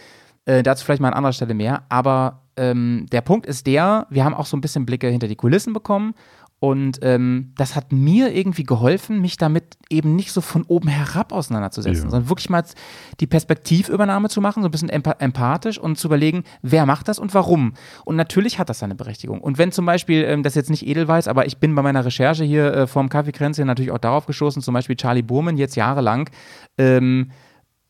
Äh, 0.44 0.62
dazu 0.62 0.84
vielleicht 0.84 1.02
mal 1.02 1.08
an 1.08 1.14
anderer 1.14 1.32
Stelle 1.32 1.54
mehr. 1.54 1.82
Aber 1.88 2.42
ähm, 2.56 3.06
der 3.12 3.20
Punkt 3.20 3.46
ist 3.46 3.66
der, 3.66 4.06
wir 4.08 4.24
haben 4.24 4.34
auch 4.34 4.46
so 4.46 4.56
ein 4.56 4.60
bisschen 4.60 4.86
Blicke 4.86 5.08
hinter 5.08 5.28
die 5.28 5.36
Kulissen 5.36 5.72
bekommen 5.72 6.14
und 6.60 6.98
ähm, 7.02 7.52
das 7.56 7.76
hat 7.76 7.92
mir 7.92 8.34
irgendwie 8.34 8.64
geholfen, 8.64 9.20
mich 9.20 9.36
damit 9.36 9.76
eben 9.90 10.16
nicht 10.16 10.32
so 10.32 10.40
von 10.40 10.64
oben 10.64 10.88
herab 10.88 11.32
auseinanderzusetzen, 11.32 12.04
ja. 12.04 12.10
sondern 12.10 12.28
wirklich 12.28 12.50
mal 12.50 12.64
die 13.20 13.28
Perspektivübernahme 13.28 14.28
zu 14.28 14.40
machen, 14.40 14.62
so 14.62 14.68
ein 14.68 14.72
bisschen 14.72 14.88
empathisch 14.88 15.78
und 15.78 15.98
zu 15.98 16.08
überlegen, 16.08 16.42
wer 16.62 16.84
macht 16.84 17.06
das 17.06 17.20
und 17.20 17.32
warum. 17.32 17.74
Und 18.04 18.16
natürlich 18.16 18.58
hat 18.58 18.68
das 18.68 18.80
seine 18.80 18.96
Berechtigung. 18.96 19.40
Und 19.40 19.58
wenn 19.58 19.70
zum 19.70 19.86
Beispiel, 19.86 20.24
ähm, 20.24 20.42
das 20.42 20.56
jetzt 20.56 20.70
nicht 20.70 20.84
Edelweiß, 20.84 21.28
aber 21.28 21.46
ich 21.46 21.58
bin 21.58 21.76
bei 21.76 21.82
meiner 21.82 22.04
Recherche 22.04 22.42
hier 22.42 22.74
äh, 22.74 22.86
vorm 22.88 23.08
Kaffeekränzchen 23.08 23.66
natürlich 23.66 23.92
auch 23.92 23.98
darauf 23.98 24.26
gestoßen, 24.26 24.60
zum 24.60 24.74
Beispiel 24.74 24.96
Charlie 24.96 25.22
Burman 25.22 25.58
jetzt 25.58 25.76
jahrelang 25.76 26.28
ähm, 26.76 27.30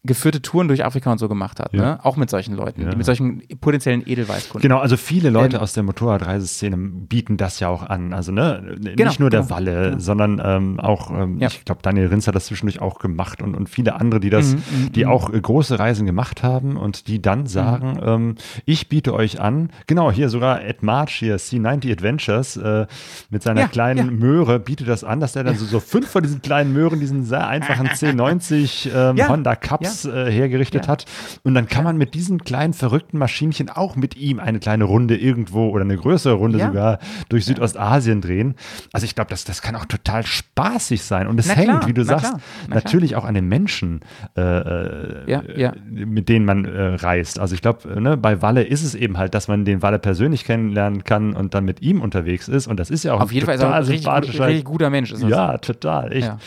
geführte 0.09 0.43
Touren 0.43 0.67
durch 0.67 0.85
Afrika 0.85 1.13
und 1.13 1.19
so 1.19 1.29
gemacht 1.29 1.61
hat, 1.61 1.73
ja. 1.73 1.81
ne? 1.81 2.05
auch 2.05 2.17
mit 2.17 2.31
solchen 2.31 2.57
Leuten, 2.57 2.83
ja. 2.83 2.97
mit 2.97 3.07
solchen 3.07 3.43
potenziellen 3.61 4.03
Edelweißkunden. 4.05 4.63
Genau, 4.63 4.81
also 4.81 4.97
viele 4.97 5.31
Leute 5.31 5.59
ähm, 5.59 5.63
aus 5.63 5.75
der 5.75 5.85
Motorradreiseszene 5.85 6.77
bieten 6.77 7.37
das 7.37 7.61
ja 7.61 7.69
auch 7.69 7.85
an. 7.85 8.13
Also 8.13 8.33
ne, 8.33 8.77
genau, 8.81 9.09
nicht 9.09 9.21
nur 9.21 9.31
der 9.31 9.43
genau, 9.43 9.51
Walle, 9.55 9.83
genau. 9.91 9.99
sondern 10.01 10.43
ähm, 10.45 10.81
auch, 10.81 11.11
ähm, 11.11 11.39
ja. 11.39 11.47
ich 11.47 11.65
glaube, 11.65 11.83
Daniel 11.83 12.09
Rinz 12.09 12.27
hat 12.27 12.35
das 12.35 12.47
zwischendurch 12.47 12.81
auch 12.81 12.99
gemacht 12.99 13.43
und, 13.43 13.55
und 13.55 13.69
viele 13.69 13.95
andere, 13.95 14.19
die 14.19 14.31
das, 14.31 14.55
mhm, 14.55 14.57
mhm 14.57 14.93
die 14.93 15.05
mhm. 15.05 15.11
auch 15.11 15.33
äh, 15.33 15.41
große 15.41 15.79
Reisen 15.79 16.07
gemacht 16.07 16.43
haben 16.43 16.77
und 16.77 17.07
die 17.07 17.23
dann 17.23 17.47
sagen, 17.47 17.99
mhm. 18.05 18.35
ich 18.65 18.89
biete 18.89 19.15
euch 19.15 19.41
an, 19.41 19.71
genau, 19.87 20.11
hier 20.11 20.31
sogar 20.31 20.65
Ed 20.65 20.83
March 20.83 21.15
hier, 21.15 21.37
C90 21.37 21.93
Adventures 21.93 22.57
äh, 22.57 22.87
mit 23.31 23.43
seiner 23.43 23.69
kleinen 23.69 24.19
Möhre 24.19 24.59
bietet 24.59 24.89
das 24.89 25.05
an, 25.05 25.21
dass 25.21 25.35
der 25.35 25.45
dann 25.45 25.57
so, 25.57 25.67
so 25.67 25.81
fünf 25.81 26.09
von 26.09 26.23
diesen 26.23 26.41
kleinen 26.41 26.73
Möhren, 26.73 26.99
diesen 26.99 27.25
sehr 27.25 27.47
einfachen 27.47 27.89
C90 27.89 28.89
ähm, 28.95 29.29
Honda 29.29 29.55
Cups 29.55 29.98
ja. 30.05 30.27
äh, 30.27 30.33
hergerichtet 30.33 30.87
ja. 30.87 30.93
hat. 30.93 31.05
Und 31.43 31.55
dann 31.55 31.69
kann 31.69 31.85
man 31.85 31.97
mit 31.97 32.15
diesen 32.15 32.45
kleinen 32.45 32.73
verrückten 32.73 33.19
Maschinchen 33.19 33.69
auch 33.69 33.97
mit 33.97 34.17
ihm 34.17 34.39
eine 34.41 34.59
kleine 34.59 34.85
Runde 34.85 35.17
irgendwo 35.17 35.69
oder 35.69 35.83
eine 35.83 35.97
größere 35.97 36.35
Runde 36.35 36.59
sogar 36.59 36.99
durch 37.29 37.45
Südostasien 37.45 38.21
drehen. 38.21 38.55
Also 38.93 39.05
ich 39.05 39.15
glaube, 39.15 39.31
das, 39.31 39.45
das 39.45 39.63
kann 39.63 39.77
auch 39.77 39.87
total 39.87 40.25
spaßig 40.25 41.03
sein. 41.03 41.27
Und 41.27 41.39
es 41.39 41.55
hängt, 41.55 41.87
wie 41.87 41.95
du 41.95 42.05
sagst, 42.05 42.35
natürlich 42.69 43.17
auch 43.17 43.25
an 43.25 43.35
den 43.35 43.47
Menschen, 43.49 44.01
äh, 44.37 44.41
äh 44.41 45.73
mit 45.89 46.29
denen 46.29 46.45
man 46.45 46.65
äh, 46.65 46.95
reist. 46.95 47.39
Also 47.39 47.55
ich 47.55 47.63
glaube, 47.63 48.01
ne, 48.01 48.17
bei 48.17 48.43
Walle 48.43 48.63
ist 48.63 48.83
es 48.83 48.95
eben 48.95 49.19
halt, 49.19 49.35
dass 49.35 49.49
man 49.49 49.65
den 49.65 49.83
Walle 49.83 49.99
persönlich 49.99 50.45
kennenlernen 50.45 51.05
kann 51.05 51.35
und 51.35 51.55
dann 51.55 51.65
mit 51.65 51.83
ihm 51.83 52.01
unterwegs 52.01 52.49
ist. 52.49 52.67
Und 52.67 52.79
das 52.81 52.91
ist 52.91 53.05
ja 53.05 53.15
auch 53.15 53.21
Auf 53.21 53.33
jeden 53.33 53.47
Fall 53.47 53.57
ist 53.57 53.63
er 53.63 53.75
ein 53.75 53.85
richtig, 53.85 54.41
richtig, 54.41 54.65
guter 54.65 54.91
Mensch. 54.91 55.13
ja, 55.13 55.59
total. 55.59 56.13
Echt. 56.13 56.27
Ja. 56.27 56.39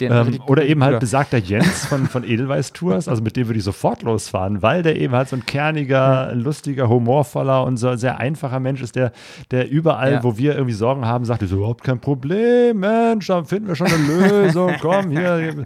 Ähm, 0.00 0.40
oder 0.46 0.64
eben 0.64 0.82
halt 0.82 1.00
besagter 1.00 1.38
Jens 1.38 1.86
von, 1.86 2.06
von 2.06 2.24
Edelweiß 2.28 2.72
Tours, 2.72 3.08
also 3.08 3.22
mit 3.22 3.36
dem 3.36 3.46
würde 3.46 3.58
ich 3.58 3.64
sofort 3.64 4.02
losfahren, 4.02 4.62
weil 4.62 4.82
der 4.82 4.96
eben 4.96 5.14
halt 5.14 5.28
so 5.28 5.36
ein 5.36 5.46
kerniger, 5.46 6.32
lustiger, 6.34 6.88
humorvoller 6.88 7.64
und 7.64 7.76
so 7.76 7.94
sehr 7.96 8.18
einfacher 8.18 8.60
Mensch 8.60 8.82
ist, 8.82 8.96
der, 8.96 9.12
der 9.50 9.70
überall, 9.70 10.12
ja. 10.12 10.22
wo 10.22 10.36
wir 10.36 10.54
irgendwie 10.54 10.74
Sorgen 10.74 11.06
haben, 11.06 11.24
sagt, 11.24 11.42
das 11.42 11.50
ist 11.50 11.56
überhaupt 11.56 11.84
kein 11.84 12.00
Problem, 12.00 12.80
Mensch, 12.80 13.26
dann 13.26 13.44
finden 13.44 13.68
wir 13.68 13.76
schon 13.76 13.86
eine 13.86 14.06
Lösung, 14.06 14.74
komm, 14.80 15.10
hier, 15.10 15.64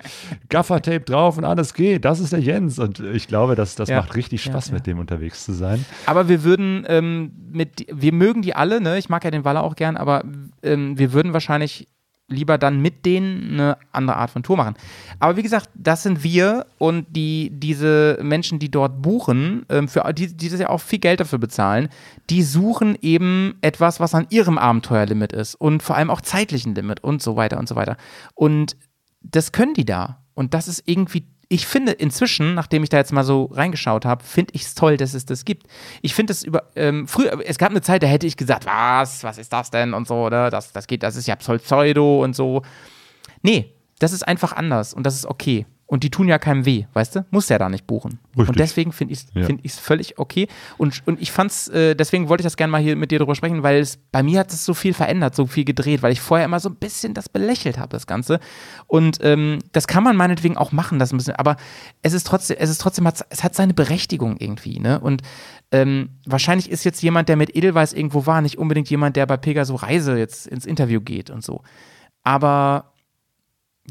Gaffertape 0.48 1.00
drauf 1.00 1.38
und 1.38 1.44
alles 1.44 1.74
geht. 1.74 2.04
Das 2.04 2.20
ist 2.20 2.32
der 2.32 2.40
Jens. 2.40 2.78
Und 2.78 3.00
ich 3.00 3.28
glaube, 3.28 3.54
das, 3.54 3.74
das 3.74 3.88
ja. 3.88 4.00
macht 4.00 4.14
richtig 4.14 4.42
Spaß, 4.42 4.68
ja, 4.68 4.74
mit 4.74 4.86
dem 4.86 4.98
unterwegs 4.98 5.44
zu 5.44 5.52
sein. 5.52 5.84
Aber 6.06 6.28
wir 6.28 6.44
würden 6.44 6.84
ähm, 6.88 7.32
mit, 7.50 7.86
wir 7.92 8.12
mögen 8.12 8.42
die 8.42 8.54
alle, 8.54 8.80
ne? 8.80 8.98
Ich 8.98 9.08
mag 9.08 9.24
ja 9.24 9.30
den 9.30 9.44
Waller 9.44 9.62
auch 9.62 9.76
gern, 9.76 9.96
aber 9.96 10.24
ähm, 10.62 10.98
wir 10.98 11.12
würden 11.12 11.32
wahrscheinlich 11.32 11.88
lieber 12.28 12.58
dann 12.58 12.80
mit 12.80 13.06
denen 13.06 13.54
eine 13.54 13.78
andere 13.90 14.16
Art 14.16 14.30
von 14.30 14.42
Tour 14.42 14.56
machen. 14.56 14.74
Aber 15.18 15.36
wie 15.36 15.42
gesagt, 15.42 15.70
das 15.74 16.02
sind 16.02 16.22
wir 16.22 16.66
und 16.76 17.06
die, 17.10 17.50
diese 17.52 18.18
Menschen, 18.22 18.58
die 18.58 18.70
dort 18.70 19.00
buchen, 19.00 19.64
ähm, 19.70 19.88
für, 19.88 20.12
die, 20.12 20.36
die 20.36 20.48
das 20.50 20.60
ja 20.60 20.68
auch 20.68 20.80
viel 20.80 20.98
Geld 20.98 21.20
dafür 21.20 21.38
bezahlen, 21.38 21.88
die 22.28 22.42
suchen 22.42 22.96
eben 23.00 23.56
etwas, 23.62 23.98
was 23.98 24.14
an 24.14 24.26
ihrem 24.30 24.58
Abenteuerlimit 24.58 25.32
ist 25.32 25.54
und 25.54 25.82
vor 25.82 25.96
allem 25.96 26.10
auch 26.10 26.20
zeitlichen 26.20 26.74
Limit 26.74 27.02
und 27.02 27.22
so 27.22 27.36
weiter 27.36 27.58
und 27.58 27.68
so 27.68 27.76
weiter. 27.76 27.96
Und 28.34 28.76
das 29.22 29.52
können 29.52 29.74
die 29.74 29.86
da. 29.86 30.22
Und 30.34 30.54
das 30.54 30.68
ist 30.68 30.82
irgendwie 30.86 31.26
ich 31.48 31.66
finde 31.66 31.92
inzwischen, 31.92 32.54
nachdem 32.54 32.82
ich 32.82 32.90
da 32.90 32.98
jetzt 32.98 33.12
mal 33.12 33.24
so 33.24 33.46
reingeschaut 33.46 34.04
habe, 34.04 34.22
finde 34.22 34.52
ich 34.54 34.62
es 34.62 34.74
toll, 34.74 34.98
dass 34.98 35.14
es 35.14 35.24
das 35.24 35.44
gibt. 35.46 35.66
Ich 36.02 36.14
finde 36.14 36.32
es 36.32 36.42
über, 36.42 36.64
ähm, 36.76 37.08
früher, 37.08 37.40
es 37.46 37.56
gab 37.56 37.70
eine 37.70 37.80
Zeit, 37.80 38.02
da 38.02 38.06
hätte 38.06 38.26
ich 38.26 38.36
gesagt, 38.36 38.66
was, 38.66 39.24
was 39.24 39.38
ist 39.38 39.52
das 39.52 39.70
denn 39.70 39.94
und 39.94 40.06
so, 40.06 40.26
oder? 40.26 40.50
Das, 40.50 40.72
das 40.72 40.86
geht, 40.86 41.02
das 41.02 41.16
ist 41.16 41.26
ja 41.26 41.36
Pseudo 41.36 42.22
und 42.22 42.36
so. 42.36 42.62
Nee, 43.42 43.72
das 43.98 44.12
ist 44.12 44.28
einfach 44.28 44.52
anders 44.52 44.92
und 44.92 45.04
das 45.04 45.14
ist 45.14 45.26
okay. 45.26 45.66
Und 45.90 46.04
die 46.04 46.10
tun 46.10 46.28
ja 46.28 46.38
keinem 46.38 46.66
weh, 46.66 46.84
weißt 46.92 47.16
du? 47.16 47.26
Muss 47.30 47.48
ja 47.48 47.56
da 47.56 47.70
nicht 47.70 47.86
buchen. 47.86 48.18
Richtig. 48.36 48.48
Und 48.50 48.58
deswegen 48.58 48.92
finde 48.92 49.14
ich 49.14 49.20
es 49.20 49.26
ja. 49.32 49.44
find 49.46 49.70
völlig 49.70 50.18
okay. 50.18 50.46
Und, 50.76 51.02
und 51.06 51.18
ich 51.18 51.32
fand's, 51.32 51.68
äh, 51.68 51.94
deswegen 51.94 52.28
wollte 52.28 52.42
ich 52.42 52.44
das 52.44 52.58
gerne 52.58 52.70
mal 52.70 52.82
hier 52.82 52.94
mit 52.94 53.10
dir 53.10 53.18
drüber 53.18 53.34
sprechen, 53.34 53.62
weil 53.62 53.80
es 53.80 53.96
bei 54.12 54.22
mir 54.22 54.40
hat 54.40 54.52
es 54.52 54.66
so 54.66 54.74
viel 54.74 54.92
verändert, 54.92 55.34
so 55.34 55.46
viel 55.46 55.64
gedreht, 55.64 56.02
weil 56.02 56.12
ich 56.12 56.20
vorher 56.20 56.44
immer 56.44 56.60
so 56.60 56.68
ein 56.68 56.76
bisschen 56.76 57.14
das 57.14 57.30
belächelt 57.30 57.78
habe, 57.78 57.88
das 57.88 58.06
Ganze. 58.06 58.38
Und 58.86 59.20
ähm, 59.22 59.60
das 59.72 59.86
kann 59.86 60.04
man 60.04 60.14
meinetwegen 60.14 60.58
auch 60.58 60.72
machen, 60.72 60.98
das 60.98 61.10
ein 61.10 61.16
bisschen, 61.16 61.36
aber 61.36 61.56
es 62.02 62.12
ist 62.12 62.26
trotzdem, 62.26 62.58
es 62.60 62.68
ist 62.68 62.82
trotzdem, 62.82 63.06
es 63.30 63.42
hat 63.42 63.54
seine 63.54 63.72
Berechtigung 63.72 64.36
irgendwie, 64.38 64.80
ne? 64.80 65.00
Und 65.00 65.22
ähm, 65.72 66.10
wahrscheinlich 66.26 66.70
ist 66.70 66.84
jetzt 66.84 67.02
jemand, 67.02 67.30
der 67.30 67.36
mit 67.36 67.56
Edelweiß 67.56 67.94
irgendwo 67.94 68.26
war, 68.26 68.42
nicht 68.42 68.58
unbedingt 68.58 68.90
jemand, 68.90 69.16
der 69.16 69.24
bei 69.24 69.38
Pegaso 69.38 69.74
Reise 69.74 70.18
jetzt 70.18 70.46
ins 70.46 70.66
Interview 70.66 71.00
geht 71.00 71.30
und 71.30 71.42
so. 71.42 71.62
Aber 72.24 72.92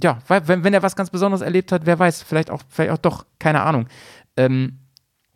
ja, 0.01 0.19
wenn, 0.27 0.63
wenn 0.63 0.73
er 0.73 0.83
was 0.83 0.95
ganz 0.95 1.09
Besonderes 1.09 1.41
erlebt 1.41 1.71
hat, 1.71 1.85
wer 1.85 1.97
weiß, 1.97 2.23
vielleicht 2.23 2.49
auch, 2.51 2.61
vielleicht 2.69 2.91
auch 2.91 2.97
doch, 2.97 3.25
keine 3.39 3.61
Ahnung. 3.61 3.87
Ähm, 4.35 4.79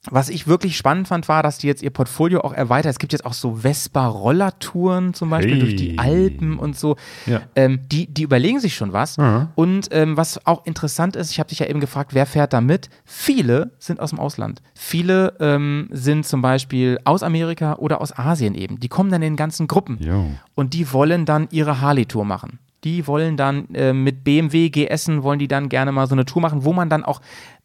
was 0.09 0.29
ich 0.29 0.47
wirklich 0.47 0.77
spannend 0.77 1.07
fand, 1.07 1.27
war, 1.29 1.43
dass 1.43 1.59
die 1.59 1.67
jetzt 1.67 1.83
ihr 1.83 1.91
Portfolio 1.91 2.41
auch 2.41 2.53
erweitert. 2.53 2.89
Es 2.89 2.97
gibt 2.97 3.13
jetzt 3.13 3.23
auch 3.23 3.33
so 3.33 3.57
Vespa-Rollertouren 3.57 5.13
zum 5.13 5.29
Beispiel 5.29 5.53
hey. 5.53 5.59
durch 5.59 5.75
die 5.75 5.99
Alpen 5.99 6.57
und 6.57 6.75
so. 6.75 6.95
Ja. 7.27 7.41
Ähm, 7.55 7.81
die, 7.91 8.11
die 8.11 8.23
überlegen 8.23 8.59
sich 8.59 8.73
schon 8.73 8.93
was. 8.93 9.19
Mhm. 9.19 9.49
Und 9.53 9.89
ähm, 9.91 10.17
was 10.17 10.43
auch 10.47 10.65
interessant 10.65 11.15
ist, 11.15 11.29
ich 11.29 11.39
habe 11.39 11.49
dich 11.49 11.59
ja 11.59 11.67
eben 11.67 11.79
gefragt, 11.79 12.15
wer 12.15 12.25
fährt 12.25 12.51
da 12.51 12.61
mit? 12.61 12.89
Viele 13.05 13.73
sind 13.77 13.99
aus 13.99 14.09
dem 14.09 14.19
Ausland. 14.19 14.63
Viele 14.73 15.35
ähm, 15.39 15.87
sind 15.91 16.25
zum 16.25 16.41
Beispiel 16.41 16.97
aus 17.03 17.21
Amerika 17.21 17.75
oder 17.75 18.01
aus 18.01 18.17
Asien 18.17 18.55
eben. 18.55 18.79
Die 18.79 18.89
kommen 18.89 19.11
dann 19.11 19.21
in 19.21 19.35
ganzen 19.35 19.67
Gruppen. 19.67 19.99
Jo. 20.01 20.31
Und 20.55 20.73
die 20.73 20.91
wollen 20.93 21.25
dann 21.25 21.47
ihre 21.51 21.79
Harley-Tour 21.79 22.25
machen 22.25 22.57
die 22.83 23.07
wollen 23.07 23.37
dann 23.37 23.73
äh, 23.73 23.93
mit 23.93 24.23
BMW, 24.23 24.69
GS 24.69 25.09
wollen 25.23 25.39
die 25.39 25.47
dann 25.47 25.69
gerne 25.69 25.91
mal 25.91 26.07
so 26.07 26.15
eine 26.15 26.25
Tour 26.25 26.41
machen, 26.41 26.65
wo 26.65 26.73
man 26.73 26.89
dann 26.89 27.05
auch 27.05 27.21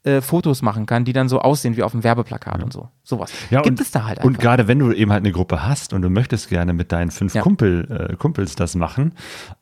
äh, 0.06 0.20
Fotos 0.20 0.62
machen 0.62 0.86
kann, 0.86 1.04
die 1.04 1.12
dann 1.12 1.28
so 1.28 1.40
aussehen 1.40 1.76
wie 1.76 1.82
auf 1.82 1.90
dem 1.90 2.04
Werbeplakat 2.04 2.58
ja. 2.58 2.64
und 2.64 2.72
so. 2.72 2.88
Sowas. 3.02 3.32
Ja, 3.50 3.62
Gibt 3.62 3.78
und, 3.78 3.84
es 3.84 3.90
da 3.90 4.04
halt 4.04 4.18
einfach. 4.18 4.24
Und 4.24 4.38
gerade 4.38 4.68
wenn 4.68 4.78
du 4.78 4.92
eben 4.92 5.12
halt 5.12 5.24
eine 5.24 5.32
Gruppe 5.32 5.66
hast 5.66 5.92
und 5.92 6.02
du 6.02 6.10
möchtest 6.10 6.48
gerne 6.48 6.72
mit 6.72 6.92
deinen 6.92 7.10
fünf 7.10 7.34
ja. 7.34 7.42
Kumpel, 7.42 8.10
äh, 8.12 8.16
Kumpels 8.16 8.54
das 8.54 8.76
machen, 8.76 9.12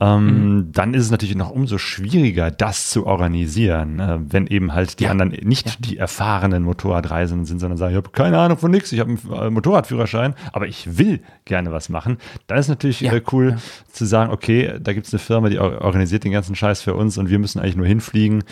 ähm, 0.01 0.57
mhm. 0.57 0.73
dann 0.73 0.93
ist 0.93 1.05
es 1.05 1.11
natürlich 1.11 1.35
noch 1.35 1.51
umso 1.51 1.79
schwieriger, 1.79 2.51
das 2.51 2.91
zu 2.91 3.07
organisieren, 3.07 4.01
äh, 4.01 4.19
wenn 4.21 4.47
eben 4.47 4.75
halt 4.75 5.01
die 5.01 5.07
anderen 5.07 5.31
nicht 5.31 5.85
die 5.87 5.97
erfahrenen 5.97 6.63
Motorradreisenden 6.63 7.47
sind, 7.47 7.59
sondern 7.59 7.79
sagen, 7.79 7.93
ich 7.93 7.97
habe 7.97 8.11
keine 8.11 8.39
Ahnung 8.39 8.59
von 8.59 8.71
nichts, 8.71 8.93
ich 8.93 9.01
habe 9.01 9.11
einen 9.11 9.33
äh, 9.33 9.51
Motorradführerschein, 9.51 10.35
aber 10.53 10.67
ich 10.67 10.99
will 10.99 11.21
gerne 11.47 11.73
was 11.73 11.89
machen. 11.89 12.19
Dann 12.47 12.59
ist 12.59 12.69
natürlich 12.69 13.03
äh, 13.03 13.23
cool 13.33 13.57
zu 13.91 14.05
sagen, 14.05 14.31
okay, 14.31 14.75
da 14.79 14.93
gibt 14.93 15.07
es 15.07 15.13
eine 15.15 15.21
Firma, 15.21 15.49
die 15.49 15.59
organisiert 15.59 16.25
den 16.25 16.33
ganzen 16.33 16.55
Scheiß 16.55 16.83
für 16.83 16.95
uns 16.95 17.17
und 17.17 17.31
wir 17.31 17.39
müssen 17.39 17.61
eigentlich 17.61 17.77
nur 17.77 17.87
hinfliegen 17.87 18.45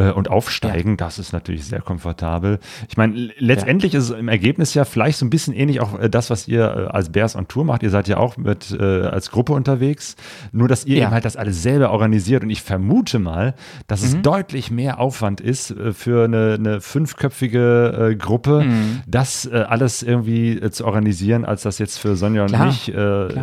äh, 0.00 0.12
und 0.12 0.30
aufsteigen, 0.30 0.92
ja. 0.92 0.96
das 0.96 1.18
ist 1.18 1.32
natürlich 1.32 1.64
sehr 1.64 1.80
komfortabel. 1.82 2.58
Ich 2.88 2.96
meine, 2.96 3.30
letztendlich 3.38 3.92
ja. 3.92 3.98
ist 3.98 4.10
es 4.10 4.18
im 4.18 4.28
Ergebnis 4.28 4.72
ja 4.74 4.84
vielleicht 4.84 5.18
so 5.18 5.26
ein 5.26 5.30
bisschen 5.30 5.54
ähnlich 5.54 5.80
auch 5.80 5.98
äh, 5.98 6.08
das, 6.08 6.30
was 6.30 6.48
ihr 6.48 6.62
äh, 6.64 6.86
als 6.90 7.10
Bears 7.10 7.36
on 7.36 7.48
Tour 7.48 7.64
macht. 7.64 7.82
Ihr 7.82 7.90
seid 7.90 8.08
ja 8.08 8.16
auch 8.16 8.36
mit 8.36 8.70
als 8.80 9.30
Gruppe 9.30 9.52
unterwegs, 9.52 10.16
nur 10.52 10.68
dass 10.68 10.84
ihr 10.84 10.96
ja. 10.96 11.04
eben 11.04 11.12
halt 11.12 11.24
das 11.24 11.36
alles 11.36 11.62
selber 11.62 11.90
organisiert 11.90 12.42
und 12.42 12.50
ich 12.50 12.62
vermute 12.62 13.18
mal, 13.18 13.54
dass 13.86 14.02
mhm. 14.02 14.06
es 14.06 14.22
deutlich 14.22 14.70
mehr 14.70 14.98
Aufwand 15.00 15.40
ist 15.40 15.74
für 15.92 16.24
eine, 16.24 16.56
eine 16.58 16.80
fünfköpfige 16.80 18.16
Gruppe, 18.18 18.62
mhm. 18.62 19.00
das 19.06 19.48
alles 19.48 20.02
irgendwie 20.02 20.60
zu 20.70 20.84
organisieren, 20.84 21.44
als 21.44 21.62
das 21.62 21.78
jetzt 21.78 21.98
für 21.98 22.16
Sonja 22.16 22.42
und 22.42 22.48
Klar. 22.48 22.66
mich 22.66 22.92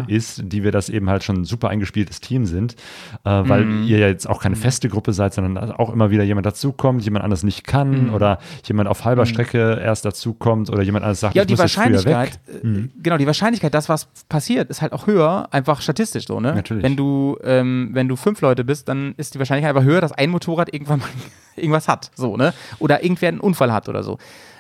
ist, 0.07 0.41
die 0.45 0.63
wir 0.63 0.71
das 0.71 0.89
eben 0.89 1.09
halt 1.09 1.23
schon 1.23 1.41
ein 1.41 1.45
super 1.45 1.69
eingespieltes 1.69 2.21
Team 2.21 2.45
sind, 2.45 2.75
weil 3.23 3.65
mhm. 3.65 3.87
ihr 3.87 3.99
ja 3.99 4.07
jetzt 4.07 4.27
auch 4.27 4.41
keine 4.41 4.55
mhm. 4.55 4.61
feste 4.61 4.89
Gruppe 4.89 5.13
seid, 5.13 5.33
sondern 5.33 5.71
auch 5.71 5.91
immer 5.91 6.09
wieder 6.09 6.23
jemand 6.23 6.46
dazukommt, 6.47 7.03
jemand 7.03 7.23
anders 7.23 7.43
nicht 7.43 7.65
kann 7.65 8.07
mhm. 8.07 8.13
oder 8.13 8.39
jemand 8.65 8.89
auf 8.89 9.05
halber 9.05 9.23
mhm. 9.23 9.27
Strecke 9.27 9.79
erst 9.83 10.05
dazukommt 10.05 10.69
oder 10.69 10.81
jemand 10.83 11.03
anders 11.03 11.19
sagt, 11.19 11.35
ja, 11.35 11.43
ich 11.43 11.47
die 11.47 11.53
muss 11.53 11.59
Wahrscheinlichkeit, 11.59 12.39
äh, 12.47 12.65
mhm. 12.65 12.91
genau, 13.01 13.17
die 13.17 13.27
Wahrscheinlichkeit, 13.27 13.73
dass 13.73 13.89
was 13.89 14.07
passiert, 14.29 14.69
ist 14.69 14.81
halt 14.81 14.93
auch 14.93 15.07
höher, 15.07 15.47
einfach 15.51 15.81
statistisch 15.81 16.27
so, 16.27 16.39
ne? 16.39 16.53
Natürlich. 16.55 16.83
Wenn 16.83 16.95
du, 16.95 17.37
ähm, 17.43 17.89
wenn 17.93 18.07
du 18.07 18.15
fünf 18.15 18.41
Leute 18.41 18.63
bist, 18.63 18.89
dann 18.89 19.13
ist 19.17 19.35
die 19.35 19.39
Wahrscheinlichkeit 19.39 19.75
einfach 19.75 19.87
höher, 19.87 20.01
dass 20.01 20.11
ein 20.11 20.29
Motorrad 20.29 20.73
irgendwann 20.73 20.99
mal 20.99 21.09
irgendwas 21.55 21.87
hat, 21.87 22.11
so, 22.15 22.37
ne? 22.37 22.53
Oder 22.79 23.03
irgendwer 23.03 23.29
einen 23.29 23.39
Unfall 23.39 23.71
hat 23.71 23.89
oder 23.89 24.03
so. 24.03 24.17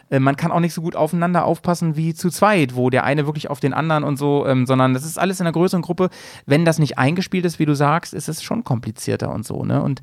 Äh, 0.09 0.19
man 0.19 0.35
kann 0.35 0.51
auch 0.51 0.59
nicht 0.59 0.73
so 0.73 0.81
gut 0.81 0.95
aufeinander 0.95 1.45
aufpassen 1.45 1.95
wie 1.95 2.13
zu 2.13 2.29
zweit, 2.29 2.75
wo 2.75 2.89
der 2.89 3.03
eine 3.03 3.25
wirklich 3.25 3.49
auf 3.49 3.59
den 3.59 3.73
anderen 3.73 4.03
und 4.03 4.17
so, 4.17 4.45
ähm, 4.47 4.65
sondern 4.65 4.93
das 4.93 5.05
ist 5.05 5.19
alles 5.19 5.39
in 5.39 5.45
einer 5.45 5.53
größeren 5.53 5.81
Gruppe. 5.81 6.09
Wenn 6.45 6.65
das 6.65 6.79
nicht 6.79 6.97
eingespielt 6.97 7.45
ist, 7.45 7.59
wie 7.59 7.65
du 7.65 7.75
sagst, 7.75 8.13
ist 8.13 8.29
es 8.29 8.43
schon 8.43 8.63
komplizierter 8.63 9.31
und 9.31 9.45
so, 9.45 9.63
ne? 9.63 9.81
Und 9.81 10.01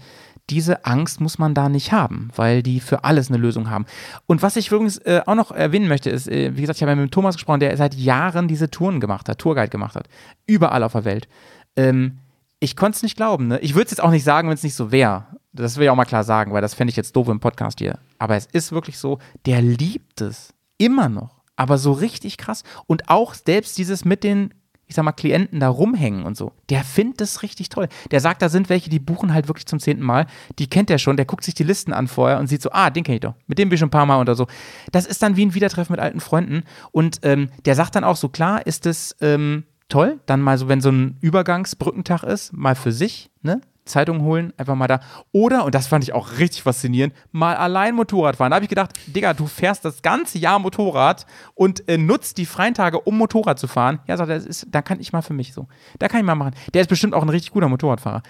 diese 0.51 0.85
Angst 0.85 1.21
muss 1.21 1.39
man 1.39 1.55
da 1.55 1.69
nicht 1.69 1.93
haben, 1.93 2.31
weil 2.37 2.63
die 2.63 2.81
für 2.81 3.05
alles 3.05 3.29
eine 3.29 3.39
Lösung 3.39 3.71
haben. 3.71 3.87
Und 4.27 4.43
was 4.43 4.57
ich 4.57 4.71
übrigens 4.71 4.99
äh, 4.99 5.23
auch 5.25 5.35
noch 5.35 5.51
erwähnen 5.51 5.89
möchte, 5.89 6.11
ist, 6.11 6.29
äh, 6.29 6.55
wie 6.57 6.61
gesagt, 6.61 6.79
ich 6.79 6.83
habe 6.83 6.93
ja 6.93 6.97
mit 6.97 7.13
Thomas 7.13 7.37
gesprochen, 7.37 7.61
der 7.61 7.77
seit 7.77 7.95
Jahren 7.95 8.47
diese 8.47 8.71
Touren 8.71 9.01
gemacht 9.01 9.29
hat, 9.29 9.39
Tourguide 9.39 9.71
gemacht 9.71 9.97
hat, 9.97 10.09
überall 10.47 10.83
auf 10.83 10.93
der 10.93 11.05
Welt. 11.05 11.29
Ähm, 11.77 12.19
ich 12.61 12.77
konnte 12.77 12.97
es 12.97 13.03
nicht 13.03 13.17
glauben. 13.17 13.49
Ne? 13.49 13.59
Ich 13.61 13.75
würde 13.75 13.85
es 13.85 13.91
jetzt 13.91 14.03
auch 14.03 14.11
nicht 14.11 14.25
sagen, 14.25 14.49
wenn 14.49 14.55
es 14.55 14.63
nicht 14.63 14.75
so 14.75 14.93
wäre. 14.93 15.27
Das 15.53 15.77
will 15.77 15.85
ich 15.85 15.91
auch 15.91 15.97
mal 15.97 16.05
klar 16.05 16.25
sagen, 16.25 16.53
weil 16.53 16.63
das 16.63 16.75
fände 16.75 16.91
ich 16.91 16.97
jetzt 16.97 17.15
doof 17.15 17.29
im 17.29 17.41
Podcast 17.41 17.79
hier. 17.79 17.99
Aber 18.19 18.37
es 18.37 18.47
ist 18.47 18.73
wirklich 18.73 18.99
so, 18.99 19.19
der 19.47 19.63
liebt 19.63 20.21
es. 20.21 20.53
Immer 20.79 21.09
noch. 21.09 21.43
Aber 21.57 21.79
so 21.79 21.93
richtig 21.93 22.37
krass. 22.37 22.65
Und 22.87 23.09
auch 23.09 23.35
selbst 23.35 23.79
dieses 23.79 24.05
mit 24.05 24.25
den 24.25 24.53
ich 24.87 24.95
sag 24.95 25.05
mal, 25.05 25.13
Klienten 25.13 25.61
da 25.61 25.69
rumhängen 25.69 26.25
und 26.25 26.37
so, 26.37 26.53
der 26.69 26.85
findet 26.85 27.21
das 27.21 27.43
richtig 27.43 27.69
toll. 27.69 27.89
Der 28.11 28.21
sagt, 28.21 28.43
da 28.43 28.49
sind 28.49 28.69
welche, 28.69 28.91
die 28.91 28.99
buchen 28.99 29.33
halt 29.33 29.49
wirklich 29.49 29.67
zum 29.67 29.79
zehnten 29.79 30.05
Mal. 30.05 30.27
Die 30.59 30.69
kennt 30.69 30.91
er 30.91 30.99
schon, 30.99 31.17
der 31.17 31.27
guckt 31.27 31.45
sich 31.45 31.55
die 31.55 31.65
Listen 31.65 31.93
an 31.93 32.07
vorher 32.07 32.39
und 32.39 32.47
sieht 32.47 32.63
so, 32.63 32.71
ah, 32.73 32.91
den 32.91 33.05
kenne 33.05 33.17
ich 33.17 33.21
doch. 33.23 33.35
Mit 33.47 33.59
dem 33.59 33.69
bin 33.69 33.75
ich 33.75 33.81
schon 33.81 33.89
ein 33.89 33.91
paar 33.91 34.07
Mal 34.07 34.21
oder 34.21 34.35
so. 34.35 34.47
Das 34.93 35.07
ist 35.07 35.23
dann 35.23 35.37
wie 35.37 35.47
ein 35.47 35.55
Wiedertreffen 35.55 35.93
mit 35.93 36.01
alten 36.01 36.21
Freunden. 36.21 36.65
Und 36.91 37.21
ähm, 37.23 37.49
der 37.65 37.75
sagt 37.75 37.97
dann 37.97 38.05
auch 38.05 38.17
so, 38.17 38.29
klar 38.29 38.67
ist 38.67 38.87
es 38.87 39.17
ähm, 39.21 39.65
toll, 39.89 40.21
dann 40.27 40.41
mal 40.41 40.59
so, 40.59 40.69
wenn 40.69 40.81
so 40.81 40.91
ein 40.91 41.17
Übergangsbrückentag 41.21 42.23
ist, 42.23 42.53
mal 42.53 42.75
für 42.75 42.93
sich, 42.93 43.31
ne? 43.43 43.61
Zeitung 43.85 44.23
holen, 44.23 44.53
einfach 44.57 44.75
mal 44.75 44.87
da. 44.87 45.01
Oder, 45.33 45.65
und 45.65 45.75
das 45.75 45.87
fand 45.87 46.05
ich 46.05 46.13
auch 46.13 46.39
richtig 46.39 46.63
faszinierend, 46.63 47.15
mal 47.33 47.57
allein 47.57 47.95
Motorrad 47.95 48.37
fahren. 48.37 48.51
Da 48.51 48.57
habe 48.57 48.65
ich 48.65 48.71
gedacht, 48.71 48.93
Digga, 49.07 49.35
du 49.35 49.47
fährst 49.47 49.85
das 49.85 50.03
ganze 50.03 50.39
Jahr 50.39 50.59
Motorrad 50.59 51.27
und 51.55 51.89
äh, 51.89 51.99
nutzt 51.99 52.39
die 52.39 52.47
freien 52.47 52.75
Tage, 52.75 53.01
um 53.01 53.19
Motorrad 53.19 53.59
zu 53.59 53.67
fahren. 53.67 54.01
Ja, 54.07 54.17
sagt 54.17 54.31
das 54.31 54.47
ist, 54.47 54.67
da 54.71 54.83
kann 54.83 55.01
ich 55.01 55.13
mal 55.13 55.23
für 55.23 55.35
mich 55.35 55.53
so. 55.53 55.67
Da 55.99 56.09
kann 56.09 56.21
ich 56.21 56.27
mal 56.27 56.35
machen. 56.35 56.55
Der 56.73 56.83
ist 56.83 56.89
bestimmt 56.89 57.15
auch 57.15 57.23
ein 57.23 57.29
richtig 57.29 57.53
guter 57.53 57.69
Motorradfahrer. 57.69 58.23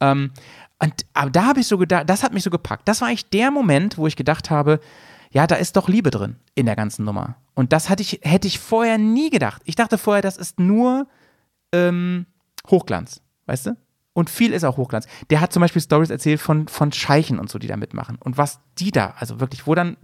Ähm, 0.00 0.30
und, 0.78 1.06
aber 1.14 1.30
da 1.30 1.44
habe 1.46 1.60
ich 1.60 1.66
so 1.66 1.78
gedacht, 1.78 2.08
das 2.08 2.22
hat 2.22 2.32
mich 2.32 2.42
so 2.42 2.50
gepackt. 2.50 2.88
Das 2.88 3.00
war 3.00 3.08
eigentlich 3.08 3.28
der 3.28 3.50
Moment, 3.50 3.98
wo 3.98 4.06
ich 4.06 4.16
gedacht 4.16 4.50
habe, 4.50 4.80
ja, 5.30 5.46
da 5.46 5.54
ist 5.54 5.76
doch 5.76 5.88
Liebe 5.88 6.10
drin 6.10 6.36
in 6.54 6.66
der 6.66 6.76
ganzen 6.76 7.04
Nummer. 7.04 7.36
Und 7.54 7.72
das 7.72 7.88
hatte 7.88 8.02
ich, 8.02 8.20
hätte 8.22 8.48
ich 8.48 8.58
vorher 8.58 8.98
nie 8.98 9.30
gedacht. 9.30 9.62
Ich 9.64 9.76
dachte 9.76 9.96
vorher, 9.98 10.22
das 10.22 10.36
ist 10.36 10.58
nur 10.58 11.06
ähm, 11.72 12.26
Hochglanz, 12.70 13.22
weißt 13.46 13.66
du? 13.66 13.76
Und 14.14 14.28
viel 14.28 14.52
ist 14.52 14.64
auch 14.64 14.76
Hochglanz. 14.76 15.06
Der 15.30 15.40
hat 15.40 15.52
zum 15.52 15.62
Beispiel 15.62 15.80
Stories 15.80 16.10
erzählt 16.10 16.40
von, 16.40 16.68
von 16.68 16.92
Scheichen 16.92 17.38
und 17.38 17.50
so, 17.50 17.58
die 17.58 17.66
da 17.66 17.76
mitmachen. 17.76 18.18
Und 18.20 18.36
was 18.36 18.60
die 18.78 18.90
da, 18.90 19.14
also 19.18 19.40
wirklich, 19.40 19.66
wo 19.66 19.74
dann, 19.74 19.96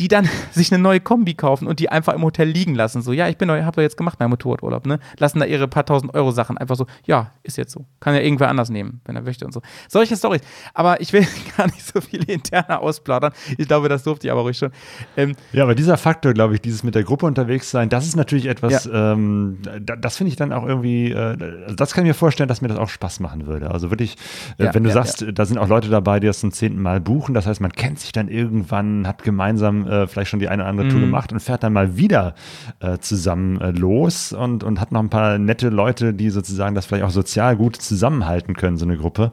die 0.00 0.08
dann 0.08 0.28
sich 0.50 0.72
eine 0.72 0.82
neue 0.82 1.00
Kombi 1.00 1.34
kaufen 1.34 1.66
und 1.66 1.78
die 1.78 1.88
einfach 1.88 2.14
im 2.14 2.22
Hotel 2.22 2.48
liegen 2.48 2.74
lassen. 2.74 3.02
So, 3.02 3.12
ja, 3.12 3.28
ich 3.28 3.36
bin 3.36 3.48
neu, 3.48 3.62
hab 3.62 3.76
doch 3.76 3.82
jetzt 3.82 3.96
gemacht, 3.96 4.18
mein 4.18 4.30
Motorradurlaub, 4.30 4.86
ne? 4.86 4.98
Lassen 5.18 5.38
da 5.38 5.46
ihre 5.46 5.68
paar 5.68 5.86
tausend 5.86 6.14
Euro 6.14 6.32
Sachen 6.32 6.58
einfach 6.58 6.76
so, 6.76 6.86
ja, 7.04 7.32
ist 7.44 7.58
jetzt 7.58 7.72
so. 7.72 7.86
Kann 8.00 8.14
ja 8.14 8.20
irgendwer 8.20 8.48
anders 8.48 8.70
nehmen, 8.70 9.00
wenn 9.04 9.14
er 9.14 9.22
möchte 9.22 9.44
und 9.44 9.52
so. 9.52 9.62
Solche 9.88 10.16
Stories. 10.16 10.42
Aber 10.74 11.00
ich 11.00 11.12
will 11.12 11.26
gar 11.56 11.66
nicht 11.66 11.86
so 11.86 12.00
viele 12.00 12.24
interne 12.32 12.80
ausplaudern. 12.80 13.32
Ich 13.56 13.68
glaube, 13.68 13.88
das 13.88 14.02
durfte 14.02 14.26
ich 14.26 14.32
aber 14.32 14.42
ruhig 14.42 14.58
schon. 14.58 14.70
Ähm, 15.16 15.36
ja, 15.52 15.62
aber 15.62 15.74
dieser 15.74 15.96
Faktor, 15.96 16.32
glaube 16.34 16.54
ich, 16.54 16.60
dieses 16.60 16.82
mit 16.82 16.94
der 16.94 17.04
Gruppe 17.04 17.26
unterwegs 17.26 17.70
sein, 17.70 17.88
das 17.88 18.06
ist 18.06 18.16
natürlich 18.16 18.46
etwas, 18.46 18.84
ja. 18.84 19.12
ähm, 19.12 19.58
das 19.80 20.16
finde 20.16 20.30
ich 20.30 20.36
dann 20.36 20.52
auch 20.52 20.66
irgendwie, 20.66 21.12
äh, 21.12 21.36
also 21.64 21.76
das 21.76 21.94
kann 21.94 22.04
ich 22.04 22.08
mir 22.08 22.14
vorstellen, 22.14 22.48
dass 22.48 22.62
mir 22.62 22.68
das 22.68 22.78
auch 22.78 22.88
Spaß 22.88 23.20
machen 23.28 23.46
würde. 23.46 23.70
Also 23.70 23.90
wirklich, 23.90 24.16
äh, 24.58 24.64
ja, 24.64 24.74
wenn 24.74 24.84
du 24.84 24.88
ja, 24.90 24.94
sagst, 24.94 25.26
da 25.34 25.44
sind 25.44 25.58
auch 25.58 25.68
Leute 25.68 25.88
dabei, 25.88 26.20
die 26.20 26.26
das 26.26 26.40
zum 26.40 26.52
zehnten 26.52 26.80
Mal 26.80 27.00
buchen, 27.00 27.34
das 27.34 27.46
heißt, 27.46 27.60
man 27.60 27.72
kennt 27.72 27.98
kennt 27.98 28.00
sich 28.00 28.12
dann 28.12 28.28
irgendwann, 28.28 29.06
hat 29.06 29.22
gemeinsam 29.22 29.86
äh, 29.86 30.06
vielleicht 30.06 30.30
schon 30.30 30.40
die 30.40 30.48
eine 30.48 30.62
oder 30.62 30.70
andere 30.70 30.86
mhm. 30.86 30.90
Tour 30.90 31.00
gemacht 31.00 31.32
und 31.32 31.40
fährt 31.40 31.62
dann 31.62 31.72
mal 31.72 31.96
wieder 31.96 32.34
äh, 32.80 32.98
zusammen 32.98 33.60
äh, 33.60 33.70
los 33.70 34.32
und, 34.32 34.62
und 34.62 34.80
hat 34.80 34.92
noch 34.92 35.00
ein 35.00 35.08
paar 35.08 35.38
nette 35.38 35.68
Leute, 35.68 36.14
die 36.14 36.30
sozusagen 36.30 36.74
das 36.74 36.86
vielleicht 36.86 37.04
auch 37.04 37.10
sozial 37.10 37.56
gut 37.56 37.76
zusammenhalten 37.76 38.54
können, 38.54 38.76
so 38.76 38.84
eine 38.84 38.96
Gruppe. 38.96 39.32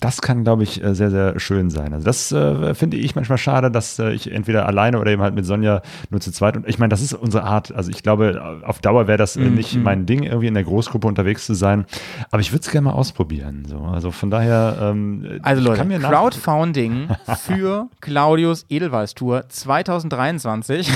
Das 0.00 0.20
kann, 0.20 0.44
glaube 0.44 0.62
ich, 0.62 0.84
äh, 0.84 0.94
sehr, 0.94 1.10
sehr 1.10 1.40
schön 1.40 1.70
sein. 1.70 1.94
Also 1.94 2.04
das 2.04 2.30
äh, 2.30 2.74
finde 2.74 2.98
ich 2.98 3.14
manchmal 3.14 3.38
schade, 3.38 3.70
dass 3.70 3.98
äh, 3.98 4.12
ich 4.12 4.30
entweder 4.30 4.66
alleine 4.66 5.00
oder 5.00 5.10
eben 5.10 5.22
halt 5.22 5.34
mit 5.34 5.46
Sonja 5.46 5.80
nur 6.10 6.20
zu 6.20 6.32
zweit. 6.32 6.56
Und 6.56 6.68
ich 6.68 6.78
meine, 6.78 6.90
das 6.90 7.00
ist 7.00 7.14
unsere 7.14 7.44
Art. 7.44 7.74
Also 7.74 7.90
ich 7.90 8.02
glaube, 8.02 8.60
auf 8.64 8.80
Dauer 8.80 9.08
wäre 9.08 9.16
das 9.16 9.36
mm, 9.36 9.54
nicht 9.54 9.74
mm. 9.74 9.82
mein 9.82 10.04
Ding, 10.04 10.24
irgendwie 10.24 10.48
in 10.48 10.54
der 10.54 10.64
Großgruppe 10.64 11.06
unterwegs 11.06 11.46
zu 11.46 11.54
sein. 11.54 11.86
Aber 12.30 12.40
ich 12.40 12.52
würde 12.52 12.60
es 12.60 12.70
gerne 12.70 12.86
mal 12.86 12.92
ausprobieren. 12.92 13.64
So. 13.66 13.78
Also 13.78 14.10
von 14.10 14.30
daher. 14.30 14.76
Ähm, 14.82 15.40
also 15.42 15.62
Leute, 15.62 15.86
Crowdfunding 15.86 17.08
für 17.38 17.88
Claudius 18.02 18.66
Edelweiß 18.68 19.14
Tour 19.14 19.44
2023. 19.48 20.90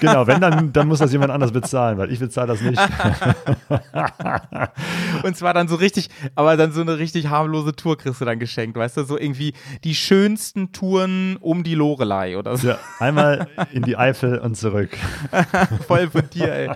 genau, 0.00 0.26
wenn, 0.26 0.40
dann, 0.40 0.72
dann 0.72 0.88
muss 0.88 0.98
das 0.98 1.12
jemand 1.12 1.30
anders 1.30 1.52
bezahlen, 1.52 1.98
weil 1.98 2.10
ich 2.10 2.18
bezahle 2.18 2.48
das 2.48 2.62
nicht. 2.62 2.80
Und 5.22 5.36
zwar 5.36 5.54
dann 5.54 5.68
so 5.68 5.76
richtig, 5.76 6.10
aber 6.34 6.56
dann 6.56 6.72
so 6.72 6.80
eine 6.80 6.98
richtig 6.98 7.28
harmlose 7.28 7.76
Tour 7.76 7.96
kriegst 7.96 8.23
du 8.24 8.30
dann 8.30 8.38
geschenkt, 8.38 8.76
weißt 8.76 8.96
du, 8.96 9.04
so 9.04 9.18
irgendwie 9.18 9.52
die 9.84 9.94
schönsten 9.94 10.72
Touren 10.72 11.36
um 11.40 11.62
die 11.62 11.74
Lorelei 11.74 12.36
oder 12.38 12.56
so. 12.56 12.68
Ja, 12.68 12.78
einmal 12.98 13.48
in 13.72 13.82
die 13.82 13.96
Eifel 13.96 14.38
und 14.38 14.56
zurück. 14.56 14.90
Voll 15.86 16.08
von 16.10 16.28
dir, 16.30 16.52
ey. 16.52 16.70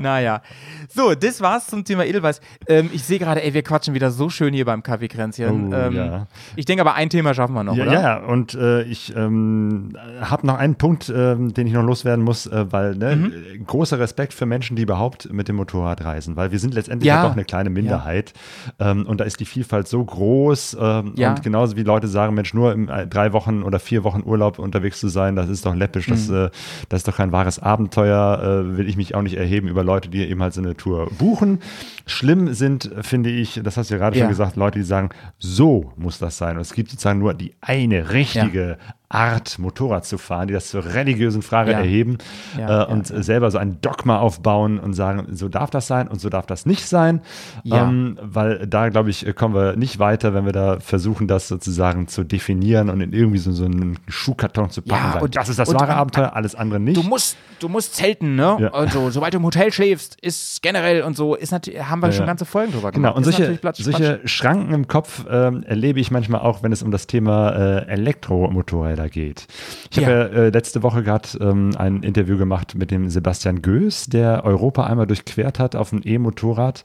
Naja. 0.00 0.42
So, 0.88 1.14
das 1.14 1.40
war's 1.40 1.66
zum 1.66 1.84
Thema 1.84 2.04
Edelweiß. 2.04 2.40
Ähm, 2.68 2.90
ich 2.92 3.04
sehe 3.04 3.18
gerade, 3.18 3.42
ey, 3.42 3.54
wir 3.54 3.62
quatschen 3.62 3.94
wieder 3.94 4.10
so 4.10 4.28
schön 4.28 4.52
hier 4.52 4.64
beim 4.64 4.82
Kaffeekränzchen. 4.82 5.72
Oh, 5.72 5.76
ähm, 5.76 5.94
ja. 5.94 6.26
Ich 6.56 6.66
denke 6.66 6.82
aber, 6.82 6.94
ein 6.94 7.08
Thema 7.08 7.34
schaffen 7.34 7.54
wir 7.54 7.64
noch, 7.64 7.76
ja, 7.76 7.84
oder? 7.84 7.92
Ja, 7.92 8.16
und 8.18 8.54
äh, 8.54 8.82
ich 8.82 9.14
ähm, 9.16 9.96
habe 10.20 10.46
noch 10.46 10.58
einen 10.58 10.74
Punkt, 10.74 11.08
äh, 11.08 11.36
den 11.36 11.66
ich 11.66 11.72
noch 11.72 11.82
loswerden 11.82 12.24
muss, 12.24 12.46
äh, 12.46 12.70
weil 12.70 12.94
ne, 12.94 13.16
mhm. 13.16 13.66
großer 13.66 13.98
Respekt 13.98 14.34
für 14.34 14.46
Menschen, 14.46 14.76
die 14.76 14.82
überhaupt 14.82 15.32
mit 15.32 15.48
dem 15.48 15.56
Motorrad 15.56 16.04
reisen, 16.04 16.36
weil 16.36 16.52
wir 16.52 16.58
sind 16.58 16.74
letztendlich 16.74 17.08
ja. 17.08 17.22
doch 17.22 17.32
eine 17.32 17.44
kleine 17.44 17.70
Minderheit. 17.70 18.34
Ähm, 18.78 19.06
und 19.06 19.20
da 19.20 19.24
ist 19.24 19.40
die 19.40 19.44
Vielfalt 19.44 19.88
so 19.88 20.04
groß. 20.04 20.76
Ähm, 20.82 21.12
ja. 21.14 21.30
Und 21.30 21.44
genauso 21.44 21.76
wie 21.76 21.84
Leute 21.84 22.08
sagen, 22.08 22.34
Mensch, 22.34 22.54
nur 22.54 22.72
in 22.72 22.88
äh, 22.88 23.06
drei 23.06 23.32
Wochen 23.32 23.62
oder 23.62 23.78
vier 23.78 24.02
Wochen 24.02 24.22
Urlaub 24.24 24.58
unterwegs 24.58 24.98
zu 24.98 25.08
sein, 25.08 25.36
das 25.36 25.48
ist 25.48 25.64
doch 25.64 25.76
läppisch, 25.76 26.08
mhm. 26.08 26.12
das, 26.12 26.28
äh, 26.28 26.50
das 26.88 27.00
ist 27.00 27.08
doch 27.08 27.16
kein 27.16 27.30
wahres 27.30 27.60
Abenteuer, 27.60 28.42
äh, 28.42 28.76
will 28.76 28.88
ich 28.88 28.96
mich 28.96 29.14
auch 29.14 29.22
nicht 29.22 29.36
erheben 29.36 29.68
über 29.68 29.84
Leute, 29.84 30.08
die 30.08 30.28
eben 30.28 30.42
halt 30.42 30.54
so 30.54 30.60
eine 30.60 30.76
Tour 30.76 31.08
buchen. 31.18 31.60
Schlimm 32.06 32.52
sind, 32.52 32.90
finde 33.02 33.30
ich, 33.30 33.60
das 33.62 33.76
hast 33.76 33.90
du 33.90 33.94
ja 33.94 33.98
gerade 33.98 34.16
ja. 34.16 34.24
schon 34.24 34.30
gesagt, 34.30 34.56
Leute, 34.56 34.80
die 34.80 34.84
sagen, 34.84 35.10
so 35.38 35.92
muss 35.96 36.18
das 36.18 36.36
sein. 36.36 36.56
Und 36.56 36.62
es 36.62 36.74
gibt 36.74 36.90
sozusagen 36.90 37.20
nur 37.20 37.32
die 37.34 37.54
eine 37.60 38.10
richtige 38.12 38.70
ja. 38.70 38.76
Art, 39.12 39.58
Motorrad 39.58 40.06
zu 40.06 40.16
fahren, 40.16 40.48
die 40.48 40.54
das 40.54 40.68
zur 40.68 40.84
religiösen 40.84 41.42
Frage 41.42 41.72
ja. 41.72 41.78
erheben 41.78 42.18
ja, 42.58 42.84
äh, 42.84 42.86
und 42.86 43.06
selber 43.06 43.50
so 43.50 43.58
ein 43.58 43.80
Dogma 43.82 44.18
aufbauen 44.18 44.78
und 44.78 44.94
sagen, 44.94 45.26
so 45.32 45.48
darf 45.48 45.70
das 45.70 45.86
sein 45.86 46.08
und 46.08 46.20
so 46.20 46.30
darf 46.30 46.46
das 46.46 46.64
nicht 46.64 46.86
sein. 46.86 47.20
Ähm, 47.64 48.18
weil 48.22 48.66
da, 48.66 48.88
glaube 48.88 49.10
ich, 49.10 49.26
kommen 49.36 49.54
wir 49.54 49.76
nicht 49.76 49.98
weiter, 49.98 50.32
wenn 50.32 50.46
wir 50.46 50.52
da 50.52 50.80
versuchen, 50.80 51.28
das 51.28 51.48
sozusagen 51.48 52.08
zu 52.08 52.24
definieren 52.24 52.88
und 52.88 53.00
in 53.00 53.12
irgendwie 53.12 53.38
so, 53.38 53.52
so 53.52 53.66
einen 53.66 53.98
Schuhkarton 54.08 54.70
zu 54.70 54.80
packen. 54.80 55.20
Und, 55.22 55.36
das 55.36 55.48
ist 55.48 55.58
das 55.58 55.72
wahre 55.74 55.94
Abenteuer, 55.94 56.34
alles 56.34 56.54
andere 56.54 56.80
nicht. 56.80 56.96
Du 56.96 57.02
musst, 57.02 57.36
du 57.60 57.68
musst 57.68 57.94
zelten, 57.94 58.34
ne? 58.34 58.70
Also, 58.72 59.10
sobald 59.10 59.34
du 59.34 59.38
im 59.38 59.44
Hotel 59.44 59.72
schläfst, 59.72 60.18
ist 60.20 60.62
generell 60.62 61.02
und 61.02 61.16
so, 61.16 61.34
ist 61.34 61.52
natürlich, 61.52 61.82
haben 61.82 62.00
wir 62.00 62.12
schon 62.12 62.26
ganze 62.26 62.46
Folgen 62.46 62.72
drüber 62.72 62.92
genau, 62.92 63.14
gemacht. 63.14 63.24
Genau, 63.24 63.46
und 63.46 63.62
solche, 63.62 63.92
solche 63.92 64.26
Schranken 64.26 64.72
im 64.72 64.88
Kopf 64.88 65.26
äh, 65.26 65.50
erlebe 65.64 66.00
ich 66.00 66.10
manchmal 66.10 66.40
auch, 66.40 66.62
wenn 66.62 66.72
es 66.72 66.82
um 66.82 66.90
das 66.90 67.06
Thema 67.06 67.50
äh, 67.50 67.86
Elektromotorräder 67.88 69.01
schneller 69.02 69.08
geht. 69.08 69.46
Ich 69.90 69.96
ja. 69.98 70.02
habe 70.04 70.12
ja 70.12 70.24
äh, 70.24 70.48
letzte 70.50 70.82
Woche 70.82 71.02
gerade 71.02 71.28
ähm, 71.40 71.70
ein 71.76 72.02
Interview 72.02 72.38
gemacht 72.38 72.74
mit 72.74 72.90
dem 72.90 73.08
Sebastian 73.08 73.62
Göß, 73.62 74.06
der 74.06 74.44
Europa 74.44 74.84
einmal 74.84 75.06
durchquert 75.06 75.58
hat 75.58 75.76
auf 75.76 75.92
einem 75.92 76.02
E-Motorrad. 76.04 76.84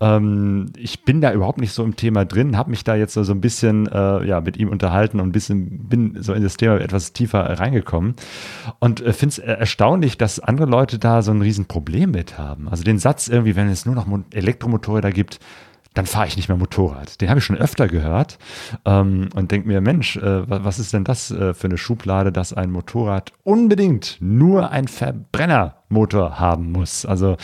Ähm, 0.00 0.66
ich 0.76 1.04
bin 1.04 1.20
da 1.20 1.32
überhaupt 1.32 1.58
nicht 1.58 1.72
so 1.72 1.84
im 1.84 1.96
Thema 1.96 2.24
drin, 2.24 2.56
habe 2.56 2.70
mich 2.70 2.84
da 2.84 2.94
jetzt 2.94 3.14
so, 3.14 3.22
so 3.22 3.32
ein 3.32 3.40
bisschen 3.40 3.86
äh, 3.86 4.26
ja, 4.26 4.40
mit 4.40 4.56
ihm 4.56 4.68
unterhalten 4.68 5.20
und 5.20 5.28
ein 5.28 5.32
bisschen 5.32 5.88
bin 5.88 6.22
so 6.22 6.32
in 6.32 6.42
das 6.42 6.56
Thema 6.56 6.80
etwas 6.80 7.12
tiefer 7.12 7.40
reingekommen 7.58 8.14
und 8.78 9.00
äh, 9.00 9.12
finde 9.12 9.32
es 9.32 9.38
erstaunlich, 9.38 10.18
dass 10.18 10.40
andere 10.40 10.68
Leute 10.68 10.98
da 10.98 11.22
so 11.22 11.30
ein 11.32 11.42
Riesenproblem 11.42 12.10
mit 12.10 12.38
haben. 12.38 12.68
Also 12.68 12.84
den 12.84 12.98
Satz 12.98 13.28
irgendwie, 13.28 13.56
wenn 13.56 13.68
es 13.68 13.86
nur 13.86 13.94
noch 13.94 14.06
Elektromotorräder 14.32 15.10
gibt, 15.10 15.40
dann 15.98 16.06
fahre 16.06 16.28
ich 16.28 16.36
nicht 16.36 16.48
mehr 16.48 16.56
Motorrad. 16.56 17.20
Den 17.20 17.28
habe 17.28 17.40
ich 17.40 17.44
schon 17.44 17.56
öfter 17.56 17.88
gehört 17.88 18.38
ähm, 18.84 19.30
und 19.34 19.50
denke 19.50 19.66
mir, 19.66 19.80
Mensch, 19.80 20.16
äh, 20.16 20.48
was 20.48 20.78
ist 20.78 20.92
denn 20.92 21.02
das 21.02 21.32
äh, 21.32 21.54
für 21.54 21.66
eine 21.66 21.76
Schublade, 21.76 22.30
dass 22.30 22.52
ein 22.52 22.70
Motorrad 22.70 23.32
unbedingt 23.42 24.16
nur 24.20 24.70
ein 24.70 24.86
Verbrennermotor 24.86 26.38
haben 26.38 26.70
muss? 26.70 27.04
Also, 27.04 27.36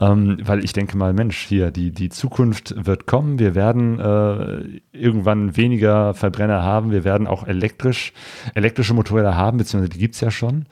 ähm, 0.00 0.38
weil 0.42 0.64
ich 0.64 0.72
denke 0.72 0.96
mal, 0.96 1.12
Mensch, 1.12 1.44
hier, 1.46 1.70
die, 1.72 1.92
die 1.92 2.08
Zukunft 2.08 2.74
wird 2.86 3.06
kommen. 3.06 3.38
Wir 3.38 3.54
werden 3.54 4.00
äh, 4.00 4.80
irgendwann 4.96 5.58
weniger 5.58 6.14
Verbrenner 6.14 6.62
haben. 6.62 6.92
Wir 6.92 7.04
werden 7.04 7.26
auch 7.26 7.46
elektrisch, 7.46 8.14
elektrische 8.54 8.94
Motorräder 8.94 9.36
haben, 9.36 9.58
beziehungsweise 9.58 9.90
die 9.90 9.98
gibt 9.98 10.14
es 10.14 10.22
ja 10.22 10.30
schon. 10.30 10.64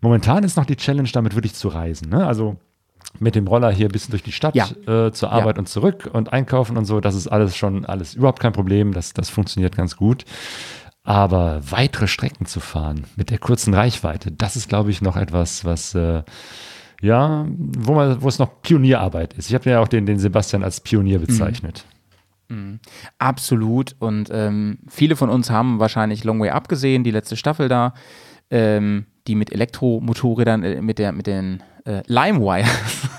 Momentan 0.00 0.44
ist 0.44 0.56
noch 0.56 0.66
die 0.66 0.76
Challenge, 0.76 1.08
damit 1.12 1.34
wirklich 1.34 1.54
zu 1.54 1.66
reisen. 1.66 2.08
Ne? 2.08 2.24
Also 2.24 2.56
mit 3.18 3.34
dem 3.34 3.46
Roller 3.46 3.70
hier 3.70 3.88
ein 3.88 3.92
bisschen 3.92 4.12
durch 4.12 4.22
die 4.22 4.32
Stadt 4.32 4.54
ja. 4.54 4.68
äh, 4.86 5.12
zur 5.12 5.30
Arbeit 5.30 5.56
ja. 5.56 5.60
und 5.60 5.68
zurück 5.68 6.10
und 6.12 6.32
einkaufen 6.32 6.76
und 6.76 6.84
so, 6.84 7.00
das 7.00 7.14
ist 7.14 7.28
alles 7.28 7.56
schon 7.56 7.84
alles 7.84 8.14
überhaupt 8.14 8.40
kein 8.40 8.52
Problem. 8.52 8.92
Das, 8.92 9.12
das 9.12 9.30
funktioniert 9.30 9.76
ganz 9.76 9.96
gut. 9.96 10.24
Aber 11.02 11.60
weitere 11.70 12.08
Strecken 12.08 12.46
zu 12.46 12.58
fahren 12.58 13.04
mit 13.14 13.30
der 13.30 13.38
kurzen 13.38 13.74
Reichweite, 13.74 14.32
das 14.32 14.56
ist, 14.56 14.68
glaube 14.68 14.90
ich, 14.90 15.02
noch 15.02 15.16
etwas, 15.16 15.64
was 15.64 15.94
äh, 15.94 16.24
ja, 17.00 17.46
wo, 17.48 17.94
man, 17.94 18.22
wo 18.22 18.28
es 18.28 18.38
noch 18.38 18.62
Pionierarbeit 18.62 19.34
ist. 19.34 19.48
Ich 19.48 19.54
habe 19.54 19.70
ja 19.70 19.80
auch 19.80 19.88
den, 19.88 20.06
den 20.06 20.18
Sebastian 20.18 20.64
als 20.64 20.80
Pionier 20.80 21.18
bezeichnet. 21.18 21.84
Mhm. 21.86 21.96
Mhm. 22.48 22.80
Absolut. 23.18 23.96
Und 23.98 24.28
ähm, 24.32 24.78
viele 24.88 25.16
von 25.16 25.30
uns 25.30 25.50
haben 25.50 25.78
wahrscheinlich 25.78 26.24
Long 26.24 26.40
Way 26.40 26.50
Up 26.50 26.68
gesehen, 26.68 27.04
die 27.04 27.10
letzte 27.10 27.36
Staffel 27.36 27.68
da, 27.68 27.94
ähm, 28.50 29.06
die 29.26 29.34
mit 29.34 29.52
Elektromotorrädern, 29.52 30.62
äh, 30.62 30.82
mit, 30.82 30.98
der, 30.98 31.12
mit 31.12 31.26
den 31.26 31.62
äh, 31.84 32.02
Limewires, 32.06 32.68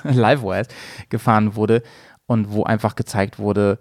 Livewires 0.13 0.67
gefahren 1.09 1.55
wurde 1.55 1.84
und 2.25 2.51
wo 2.51 2.63
einfach 2.63 2.95
gezeigt 2.95 3.39
wurde, 3.39 3.79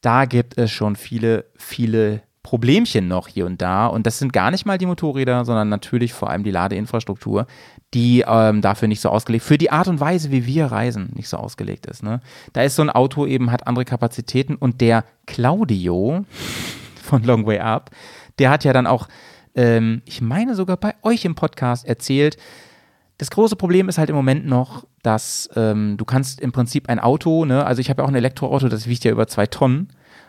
da 0.00 0.24
gibt 0.24 0.58
es 0.58 0.70
schon 0.70 0.96
viele, 0.96 1.44
viele 1.56 2.22
Problemchen 2.42 3.06
noch 3.06 3.28
hier 3.28 3.44
und 3.44 3.60
da. 3.60 3.86
Und 3.86 4.06
das 4.06 4.18
sind 4.18 4.32
gar 4.32 4.50
nicht 4.50 4.64
mal 4.64 4.78
die 4.78 4.86
Motorräder, 4.86 5.44
sondern 5.44 5.68
natürlich 5.68 6.12
vor 6.14 6.30
allem 6.30 6.42
die 6.42 6.50
Ladeinfrastruktur, 6.50 7.46
die 7.92 8.24
ähm, 8.26 8.62
dafür 8.62 8.88
nicht 8.88 9.00
so 9.00 9.10
ausgelegt, 9.10 9.44
für 9.44 9.58
die 9.58 9.70
Art 9.70 9.88
und 9.88 10.00
Weise, 10.00 10.30
wie 10.30 10.46
wir 10.46 10.66
reisen, 10.66 11.10
nicht 11.14 11.28
so 11.28 11.36
ausgelegt 11.36 11.86
ist. 11.86 12.02
Ne? 12.02 12.20
Da 12.52 12.62
ist 12.62 12.76
so 12.76 12.82
ein 12.82 12.90
Auto 12.90 13.26
eben, 13.26 13.52
hat 13.52 13.66
andere 13.66 13.84
Kapazitäten 13.84 14.54
und 14.54 14.80
der 14.80 15.04
Claudio 15.26 16.24
von 17.02 17.24
Long 17.24 17.46
Way 17.46 17.60
Up, 17.60 17.90
der 18.38 18.50
hat 18.50 18.64
ja 18.64 18.72
dann 18.72 18.86
auch, 18.86 19.08
ähm, 19.54 20.00
ich 20.06 20.22
meine 20.22 20.54
sogar 20.54 20.78
bei 20.78 20.94
euch 21.02 21.24
im 21.26 21.34
Podcast 21.34 21.86
erzählt, 21.86 22.38
das 23.20 23.30
große 23.30 23.54
Problem 23.54 23.90
ist 23.90 23.98
halt 23.98 24.08
im 24.08 24.16
Moment 24.16 24.46
noch, 24.46 24.86
dass 25.02 25.50
ähm, 25.54 25.98
du 25.98 26.06
kannst 26.06 26.40
im 26.40 26.52
Prinzip 26.52 26.88
ein 26.88 26.98
Auto, 26.98 27.44
ne, 27.44 27.66
also 27.66 27.80
ich 27.80 27.90
habe 27.90 28.00
ja 28.00 28.04
auch 28.06 28.08
ein 28.08 28.14
Elektroauto, 28.14 28.70
das 28.70 28.86
wiegt 28.86 29.04
ja 29.04 29.10
über 29.10 29.26
zwei 29.26 29.46
Tonnen. 29.46 29.88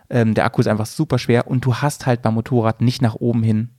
Ähm, 0.10 0.34
der 0.34 0.44
Akku 0.44 0.60
ist 0.60 0.68
einfach 0.68 0.86
super 0.86 1.18
schwer 1.18 1.48
und 1.48 1.64
du 1.64 1.76
hast 1.76 2.06
halt 2.06 2.22
beim 2.22 2.34
Motorrad 2.34 2.82
nicht 2.82 3.02
nach 3.02 3.16
oben 3.16 3.44
hin 3.44 3.70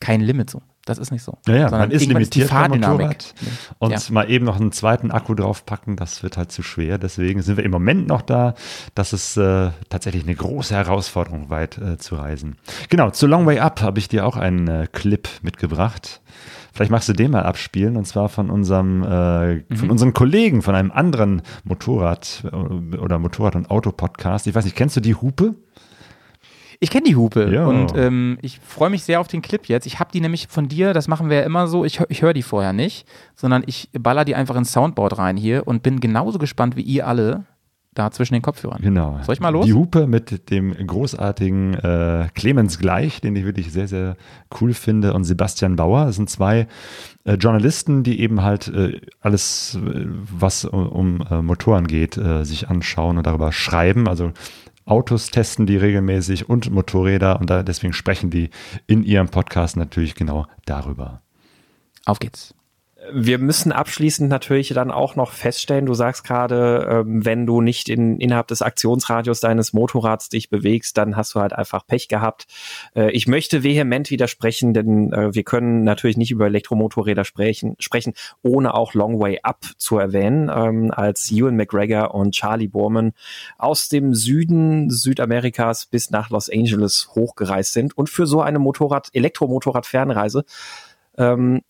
kein 0.00 0.22
Limit 0.22 0.48
so. 0.48 0.62
Das 0.86 0.96
ist 0.98 1.12
nicht 1.12 1.22
so. 1.22 1.38
Ja, 1.46 1.54
ja 1.54 1.70
man 1.70 1.90
ist 1.90 2.06
limitiert 2.06 2.46
ist 2.46 2.50
beim 2.50 2.70
Motorrad. 2.70 3.34
Und 3.78 3.92
ja. 3.92 4.00
mal 4.10 4.28
eben 4.30 4.46
noch 4.46 4.58
einen 4.58 4.72
zweiten 4.72 5.10
Akku 5.10 5.34
draufpacken, 5.34 5.94
das 5.94 6.22
wird 6.22 6.38
halt 6.38 6.50
zu 6.50 6.62
schwer. 6.62 6.96
Deswegen 6.96 7.42
sind 7.42 7.58
wir 7.58 7.64
im 7.64 7.70
Moment 7.70 8.08
noch 8.08 8.22
da. 8.22 8.54
Das 8.94 9.12
ist 9.12 9.36
äh, 9.36 9.70
tatsächlich 9.90 10.24
eine 10.24 10.34
große 10.34 10.74
Herausforderung, 10.74 11.50
weit 11.50 11.76
äh, 11.76 11.98
zu 11.98 12.16
reisen. 12.16 12.56
Genau, 12.88 13.10
zu 13.10 13.26
Long 13.26 13.44
Way 13.44 13.60
Up 13.60 13.82
habe 13.82 13.98
ich 13.98 14.08
dir 14.08 14.26
auch 14.26 14.36
einen 14.36 14.66
äh, 14.66 14.88
Clip 14.90 15.28
mitgebracht. 15.42 16.22
Vielleicht 16.72 16.90
magst 16.90 17.08
du 17.08 17.12
den 17.12 17.30
mal 17.30 17.42
abspielen 17.42 17.96
und 17.96 18.06
zwar 18.06 18.28
von 18.28 18.50
unserem, 18.50 19.02
äh, 19.02 19.54
mhm. 19.54 19.76
von 19.76 19.90
unseren 19.90 20.12
Kollegen, 20.12 20.62
von 20.62 20.74
einem 20.74 20.90
anderen 20.90 21.42
Motorrad- 21.64 22.44
äh, 22.50 22.96
oder 22.96 23.18
Motorrad- 23.18 23.56
und 23.56 23.70
Auto-Podcast. 23.70 24.46
Ich 24.46 24.54
weiß 24.54 24.64
nicht, 24.64 24.76
kennst 24.76 24.96
du 24.96 25.00
die 25.00 25.14
Hupe? 25.14 25.54
Ich 26.80 26.90
kenne 26.90 27.04
die 27.04 27.14
Hupe 27.14 27.48
ja. 27.52 27.64
und 27.64 27.96
ähm, 27.96 28.38
ich 28.42 28.58
freue 28.58 28.90
mich 28.90 29.04
sehr 29.04 29.20
auf 29.20 29.28
den 29.28 29.40
Clip 29.40 29.66
jetzt. 29.66 29.86
Ich 29.86 30.00
habe 30.00 30.10
die 30.12 30.20
nämlich 30.20 30.48
von 30.48 30.66
dir, 30.66 30.92
das 30.92 31.06
machen 31.06 31.30
wir 31.30 31.36
ja 31.36 31.42
immer 31.44 31.68
so, 31.68 31.84
ich, 31.84 32.00
ich 32.08 32.22
höre 32.22 32.32
die 32.32 32.42
vorher 32.42 32.72
nicht, 32.72 33.06
sondern 33.36 33.62
ich 33.66 33.88
baller 33.92 34.24
die 34.24 34.34
einfach 34.34 34.56
ins 34.56 34.72
Soundboard 34.72 35.16
rein 35.16 35.36
hier 35.36 35.68
und 35.68 35.84
bin 35.84 36.00
genauso 36.00 36.40
gespannt 36.40 36.74
wie 36.74 36.82
ihr 36.82 37.06
alle, 37.06 37.44
da 37.94 38.10
zwischen 38.10 38.34
den 38.34 38.42
Kopfhörern. 38.42 38.80
Genau. 38.80 39.20
Soll 39.22 39.34
ich 39.34 39.40
mal 39.40 39.50
los? 39.50 39.66
Die 39.66 39.74
Hupe 39.74 40.06
mit 40.06 40.50
dem 40.50 40.74
großartigen 40.74 41.74
äh, 41.74 42.28
Clemens 42.34 42.78
Gleich, 42.78 43.20
den 43.20 43.36
ich 43.36 43.44
wirklich 43.44 43.70
sehr, 43.70 43.86
sehr 43.86 44.16
cool 44.60 44.72
finde, 44.72 45.12
und 45.12 45.24
Sebastian 45.24 45.76
Bauer. 45.76 46.06
Das 46.06 46.16
sind 46.16 46.30
zwei 46.30 46.68
äh, 47.24 47.34
Journalisten, 47.34 48.02
die 48.02 48.20
eben 48.20 48.42
halt 48.42 48.68
äh, 48.68 49.00
alles, 49.20 49.74
äh, 49.76 50.06
was 50.06 50.64
um, 50.64 50.86
um 50.86 51.20
äh, 51.30 51.42
Motoren 51.42 51.86
geht, 51.86 52.16
äh, 52.16 52.44
sich 52.44 52.68
anschauen 52.70 53.18
und 53.18 53.26
darüber 53.26 53.52
schreiben. 53.52 54.08
Also 54.08 54.32
Autos 54.86 55.30
testen 55.30 55.66
die 55.66 55.76
regelmäßig 55.76 56.48
und 56.48 56.70
Motorräder 56.70 57.40
und 57.40 57.50
da, 57.50 57.62
deswegen 57.62 57.92
sprechen 57.92 58.30
die 58.30 58.50
in 58.86 59.04
ihrem 59.04 59.28
Podcast 59.28 59.76
natürlich 59.76 60.14
genau 60.14 60.46
darüber. 60.64 61.20
Auf 62.06 62.18
geht's 62.18 62.54
wir 63.10 63.38
müssen 63.38 63.72
abschließend 63.72 64.30
natürlich 64.30 64.68
dann 64.68 64.90
auch 64.90 65.16
noch 65.16 65.32
feststellen, 65.32 65.86
du 65.86 65.94
sagst 65.94 66.24
gerade, 66.24 66.86
ähm, 66.88 67.24
wenn 67.24 67.46
du 67.46 67.60
nicht 67.60 67.88
in, 67.88 68.18
innerhalb 68.18 68.46
des 68.48 68.62
Aktionsradius 68.62 69.40
deines 69.40 69.72
Motorrads 69.72 70.28
dich 70.28 70.50
bewegst, 70.50 70.96
dann 70.96 71.16
hast 71.16 71.34
du 71.34 71.40
halt 71.40 71.52
einfach 71.52 71.86
Pech 71.86 72.08
gehabt. 72.08 72.46
Äh, 72.94 73.10
ich 73.12 73.26
möchte 73.26 73.62
vehement 73.62 74.10
widersprechen, 74.10 74.74
denn 74.74 75.12
äh, 75.12 75.34
wir 75.34 75.42
können 75.42 75.82
natürlich 75.84 76.16
nicht 76.16 76.30
über 76.30 76.46
Elektromotorräder 76.46 77.24
sprechen, 77.24 77.74
sprechen 77.78 78.14
ohne 78.42 78.74
auch 78.74 78.94
Long 78.94 79.18
Way 79.20 79.40
Up 79.42 79.64
zu 79.78 79.98
erwähnen, 79.98 80.50
ähm, 80.54 80.90
als 80.90 81.30
Ewan 81.30 81.56
McGregor 81.56 82.14
und 82.14 82.32
Charlie 82.32 82.68
Borman 82.68 83.12
aus 83.58 83.88
dem 83.88 84.14
Süden 84.14 84.90
Südamerikas 84.90 85.86
bis 85.86 86.10
nach 86.10 86.30
Los 86.30 86.48
Angeles 86.48 87.10
hochgereist 87.14 87.72
sind 87.72 87.96
und 87.96 88.08
für 88.10 88.26
so 88.26 88.42
eine 88.42 88.58
Motorrad, 88.58 89.08
Elektromotorrad-Fernreise 89.12 90.44
ähm, 91.18 91.62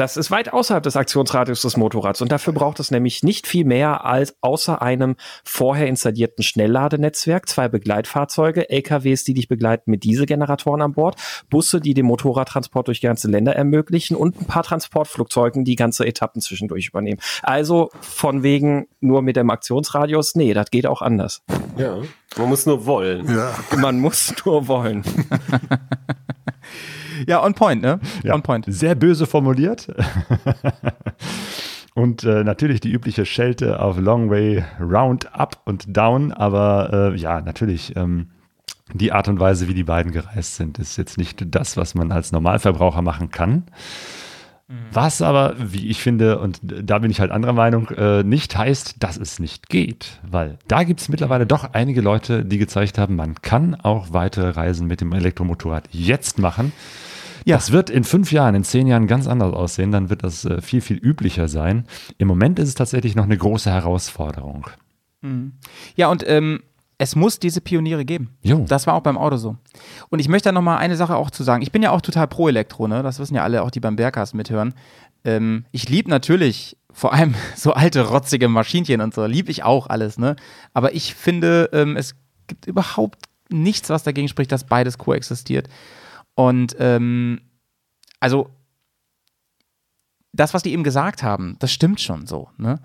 das 0.00 0.16
ist 0.16 0.30
weit 0.30 0.50
außerhalb 0.50 0.82
des 0.82 0.96
Aktionsradius 0.96 1.60
des 1.60 1.76
Motorrads 1.76 2.22
und 2.22 2.32
dafür 2.32 2.54
braucht 2.54 2.80
es 2.80 2.90
nämlich 2.90 3.22
nicht 3.22 3.46
viel 3.46 3.66
mehr 3.66 4.06
als 4.06 4.34
außer 4.40 4.80
einem 4.80 5.16
vorher 5.44 5.88
installierten 5.88 6.42
Schnellladenetzwerk, 6.42 7.46
zwei 7.46 7.68
Begleitfahrzeuge, 7.68 8.70
LKWs, 8.70 9.24
die 9.24 9.34
dich 9.34 9.46
begleiten 9.46 9.90
mit 9.90 10.04
Dieselgeneratoren 10.04 10.80
an 10.80 10.92
Bord, 10.94 11.16
Busse, 11.50 11.82
die 11.82 11.92
den 11.92 12.06
Motorradtransport 12.06 12.88
durch 12.88 13.02
ganze 13.02 13.28
Länder 13.28 13.54
ermöglichen 13.54 14.16
und 14.16 14.40
ein 14.40 14.46
paar 14.46 14.62
Transportflugzeugen, 14.62 15.66
die 15.66 15.76
ganze 15.76 16.06
Etappen 16.06 16.40
zwischendurch 16.40 16.88
übernehmen. 16.88 17.20
Also 17.42 17.90
von 18.00 18.42
wegen 18.42 18.88
nur 19.00 19.20
mit 19.20 19.36
dem 19.36 19.50
Aktionsradius, 19.50 20.34
nee, 20.34 20.54
das 20.54 20.70
geht 20.70 20.86
auch 20.86 21.02
anders. 21.02 21.42
Ja, 21.76 21.98
man 22.38 22.48
muss 22.48 22.64
nur 22.64 22.86
wollen. 22.86 23.28
Ja. 23.28 23.52
Man 23.76 24.00
muss 24.00 24.32
nur 24.46 24.66
wollen. 24.66 25.04
Ja, 27.26 27.44
on 27.44 27.54
point, 27.54 27.82
ne? 27.82 28.00
Ja, 28.22 28.34
on 28.34 28.42
point. 28.42 28.66
Sehr 28.68 28.94
böse 28.94 29.26
formuliert. 29.26 29.88
Und 31.94 32.24
äh, 32.24 32.44
natürlich 32.44 32.80
die 32.80 32.90
übliche 32.90 33.26
Schelte 33.26 33.80
auf 33.80 33.98
Long 33.98 34.30
Way 34.30 34.64
Round 34.80 35.34
Up 35.34 35.60
und 35.64 35.96
Down, 35.96 36.32
aber 36.32 37.12
äh, 37.12 37.16
ja, 37.16 37.40
natürlich. 37.40 37.96
Ähm, 37.96 38.28
die 38.92 39.12
Art 39.12 39.28
und 39.28 39.38
Weise, 39.38 39.68
wie 39.68 39.74
die 39.74 39.84
beiden 39.84 40.10
gereist 40.10 40.56
sind, 40.56 40.78
ist 40.78 40.96
jetzt 40.96 41.16
nicht 41.16 41.54
das, 41.54 41.76
was 41.76 41.94
man 41.94 42.10
als 42.10 42.32
Normalverbraucher 42.32 43.02
machen 43.02 43.30
kann. 43.30 43.64
Mhm. 44.66 44.74
Was 44.92 45.22
aber, 45.22 45.54
wie 45.58 45.88
ich 45.88 46.00
finde, 46.00 46.38
und 46.38 46.60
da 46.62 46.98
bin 46.98 47.10
ich 47.10 47.20
halt 47.20 47.30
anderer 47.30 47.52
Meinung, 47.52 47.88
äh, 47.90 48.22
nicht 48.22 48.56
heißt, 48.56 49.02
dass 49.02 49.16
es 49.16 49.38
nicht 49.38 49.68
geht. 49.68 50.20
Weil 50.28 50.58
da 50.68 50.84
gibt 50.84 51.00
es 51.00 51.08
mittlerweile 51.08 51.46
doch 51.46 51.72
einige 51.72 52.00
Leute, 52.00 52.44
die 52.44 52.58
gezeigt 52.58 52.98
haben, 52.98 53.16
man 53.16 53.34
kann 53.42 53.74
auch 53.74 54.12
weitere 54.12 54.50
Reisen 54.50 54.86
mit 54.86 55.00
dem 55.00 55.12
Elektromotorrad 55.12 55.88
jetzt 55.92 56.38
machen. 56.38 56.72
Ja. 57.44 57.56
Das 57.56 57.72
wird 57.72 57.90
in 57.90 58.04
fünf 58.04 58.32
Jahren, 58.32 58.54
in 58.54 58.64
zehn 58.64 58.86
Jahren 58.86 59.06
ganz 59.06 59.26
anders 59.26 59.52
aussehen. 59.54 59.92
Dann 59.92 60.10
wird 60.10 60.22
das 60.24 60.44
äh, 60.44 60.60
viel, 60.60 60.80
viel 60.80 60.96
üblicher 60.96 61.48
sein. 61.48 61.86
Im 62.18 62.28
Moment 62.28 62.58
ist 62.58 62.68
es 62.68 62.74
tatsächlich 62.74 63.14
noch 63.14 63.24
eine 63.24 63.36
große 63.36 63.70
Herausforderung. 63.70 64.66
Mhm. 65.22 65.52
Ja, 65.96 66.08
und 66.08 66.24
ähm, 66.26 66.62
es 66.98 67.16
muss 67.16 67.38
diese 67.38 67.60
Pioniere 67.62 68.04
geben. 68.04 68.36
Jo. 68.42 68.64
Das 68.68 68.86
war 68.86 68.94
auch 68.94 69.02
beim 69.02 69.16
Auto 69.16 69.36
so. 69.36 69.56
Und 70.10 70.18
ich 70.18 70.28
möchte 70.28 70.48
da 70.48 70.52
nochmal 70.52 70.78
eine 70.78 70.96
Sache 70.96 71.16
auch 71.16 71.30
zu 71.30 71.42
sagen. 71.42 71.62
Ich 71.62 71.72
bin 71.72 71.82
ja 71.82 71.92
auch 71.92 72.02
total 72.02 72.28
pro 72.28 72.48
Elektro, 72.48 72.88
ne? 72.88 73.02
Das 73.02 73.18
wissen 73.18 73.34
ja 73.34 73.42
alle, 73.42 73.62
auch 73.62 73.70
die 73.70 73.80
beim 73.80 73.96
Berghaus 73.96 74.34
mithören. 74.34 74.74
Ähm, 75.24 75.64
ich 75.72 75.88
liebe 75.88 76.10
natürlich 76.10 76.76
vor 76.92 77.14
allem 77.14 77.34
so 77.56 77.72
alte, 77.72 78.08
rotzige 78.08 78.48
Maschinchen 78.48 79.00
und 79.00 79.14
so, 79.14 79.24
liebe 79.24 79.50
ich 79.50 79.62
auch 79.62 79.86
alles, 79.86 80.18
ne? 80.18 80.36
Aber 80.74 80.94
ich 80.94 81.14
finde, 81.14 81.70
ähm, 81.72 81.96
es 81.96 82.16
gibt 82.46 82.66
überhaupt 82.66 83.18
nichts, 83.48 83.88
was 83.88 84.02
dagegen 84.02 84.28
spricht, 84.28 84.52
dass 84.52 84.64
beides 84.64 84.98
koexistiert. 84.98 85.68
Und 86.40 86.74
ähm, 86.78 87.42
also 88.18 88.48
das, 90.32 90.54
was 90.54 90.62
die 90.62 90.72
eben 90.72 90.84
gesagt 90.84 91.22
haben, 91.22 91.56
das 91.58 91.70
stimmt 91.70 92.00
schon 92.00 92.26
so. 92.26 92.48
Ne? 92.56 92.80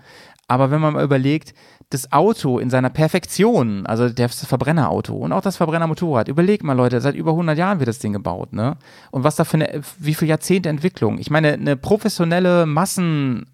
Aber 0.46 0.70
wenn 0.70 0.82
man 0.82 0.92
mal 0.92 1.02
überlegt, 1.02 1.54
das 1.88 2.12
Auto 2.12 2.58
in 2.58 2.68
seiner 2.68 2.90
Perfektion, 2.90 3.86
also 3.86 4.10
das 4.10 4.44
Verbrennerauto 4.44 5.14
und 5.14 5.32
auch 5.32 5.40
das 5.40 5.56
Verbrennermotorrad, 5.56 6.28
überlegt 6.28 6.64
mal 6.64 6.74
Leute, 6.74 7.00
seit 7.00 7.14
über 7.14 7.30
100 7.30 7.56
Jahren 7.56 7.78
wird 7.78 7.88
das 7.88 7.98
Ding 7.98 8.12
gebaut, 8.12 8.52
ne? 8.52 8.76
Und 9.10 9.24
was 9.24 9.36
da 9.36 9.44
für 9.44 9.56
eine, 9.56 9.80
wie 9.98 10.14
viele 10.14 10.28
Jahrzehnte 10.28 10.68
Entwicklung. 10.68 11.18
Ich 11.18 11.30
meine, 11.30 11.54
eine 11.54 11.76
professionelle 11.76 12.66
Massen 12.66 13.46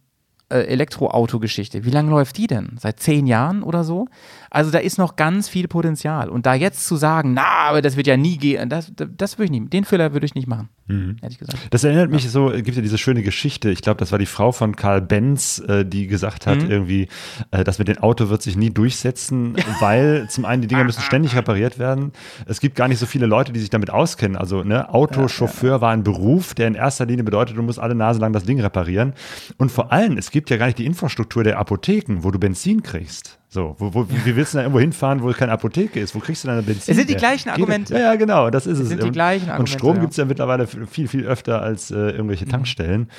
äh, 0.49 0.65
Elektroauto-Geschichte, 0.65 1.85
wie 1.85 1.91
lange 1.91 2.11
läuft 2.11 2.39
die 2.39 2.49
denn? 2.49 2.77
Seit 2.81 2.99
zehn 2.99 3.29
Jahren 3.29 3.63
oder 3.63 3.85
so? 3.85 4.09
Also 4.53 4.71
da 4.71 4.79
ist 4.79 4.99
noch 4.99 5.17
ganz 5.17 5.49
viel 5.49 5.67
Potenzial. 5.67 6.29
Und 6.29 6.45
da 6.45 6.53
jetzt 6.53 6.87
zu 6.87 6.97
sagen, 6.97 7.33
na, 7.33 7.47
aber 7.69 7.81
das 7.81 7.97
wird 7.97 8.07
ja 8.07 8.19
nie 8.19 8.37
gehen, 8.37 8.69
das, 8.69 8.93
das 8.95 9.39
würde 9.39 9.47
ich 9.47 9.61
nicht, 9.61 9.73
den 9.73 9.85
Fehler 9.85 10.13
würde 10.13 10.27
ich 10.27 10.35
nicht 10.35 10.47
machen, 10.47 10.69
mhm. 10.89 11.17
ehrlich 11.23 11.39
gesagt. 11.39 11.59
Das 11.71 11.85
erinnert 11.85 12.11
mich 12.11 12.29
so, 12.31 12.51
gibt 12.51 12.77
ja 12.77 12.83
diese 12.83 12.99
schöne 12.99 13.23
Geschichte, 13.23 13.71
ich 13.71 13.81
glaube, 13.81 13.99
das 13.99 14.13
war 14.13 14.19
die 14.19 14.27
Frau 14.27 14.53
von 14.53 14.77
Karl 14.77 15.01
Benz, 15.01 15.59
äh, 15.67 15.87
die 15.87 16.07
gesagt 16.07 16.47
hat, 16.47 16.63
mhm. 16.63 16.71
irgendwie, 16.71 17.09
äh, 17.51 17.65
das 17.65 17.79
mit 17.79 17.89
dem 17.89 17.99
Auto 17.99 18.29
wird 18.29 18.43
sich 18.43 18.55
nie 18.55 18.69
durchsetzen, 18.69 19.57
weil 19.81 20.29
zum 20.29 20.45
einen 20.45 20.61
die 20.61 20.69
Dinger 20.69 20.85
müssen 20.85 21.01
ständig 21.01 21.35
repariert 21.35 21.79
werden. 21.79 22.13
Es 22.45 22.61
gibt 22.61 22.77
gar 22.77 22.89
nicht 22.89 22.99
so 22.99 23.07
viele 23.07 23.25
Leute, 23.25 23.53
die 23.53 23.61
sich 23.61 23.71
damit 23.71 23.89
auskennen. 23.89 24.37
Also, 24.37 24.65
ne, 24.65 24.93
Autochauffeur 24.93 25.71
ja, 25.71 25.77
ja. 25.77 25.81
war 25.81 25.93
ein 25.93 26.05
Beruf, 26.05 26.53
der 26.53 26.69
in 26.69 26.75
erster 26.75 27.07
Linie 27.07 27.25
bedeutet, 27.25 27.57
du 27.57 27.63
musst 27.63 27.79
alle 27.79 27.95
Nase 27.95 28.21
lang 28.21 28.35
das 28.35 28.45
Ding 28.45 28.61
reparieren. 28.61 29.15
Und 29.57 29.73
vor 29.73 29.93
allem, 29.93 30.19
es 30.19 30.31
gibt 30.31 30.51
ja 30.51 30.59
gar 30.59 30.67
nicht 30.67 30.79
die 30.79 30.85
Infrastruktur 30.85 31.43
der 31.43 31.59
Apotheken, 31.59 32.19
wo 32.23 32.31
du 32.31 32.39
Benzin 32.39 32.83
kriegst. 32.83 33.39
So, 33.55 33.77
wo, 33.79 33.93
wo, 33.93 34.07
wie 34.09 34.35
willst 34.35 34.55
du 34.55 34.57
da 34.57 34.63
irgendwo 34.63 34.81
hinfahren, 34.81 35.23
wo 35.23 35.31
keine 35.33 35.53
Apotheke 35.53 36.01
ist? 36.01 36.15
Wo 36.15 36.21
kriegst 36.21 36.43
du 36.43 36.49
deine 36.49 36.63
Benzin? 36.63 36.91
Es 36.93 36.97
sind 36.97 37.11
die 37.11 37.17
gleichen 37.17 37.51
Argumente. 37.51 37.93
Ja, 37.93 38.01
ja, 38.01 38.15
genau, 38.15 38.49
das 38.49 38.67
ist 38.67 38.79
es. 38.79 38.85
Es 38.85 38.89
sind 38.89 39.03
die 39.03 39.09
Und- 39.09 39.13
gleichen 39.13 39.45
Und 39.45 39.51
Argumente, 39.51 39.73
Strom 39.79 39.97
ja. 39.97 40.01
gibt 40.01 40.13
es 40.13 40.17
ja 40.17 40.25
mittlerweile 40.25 40.67
viel, 40.67 41.07
viel 41.07 41.27
öfter 41.27 41.61
als 41.61 41.91
äh, 41.91 41.97
irgendwelche 41.97 42.47
Mhm. 42.47 42.51
Tankstellen. 42.51 43.11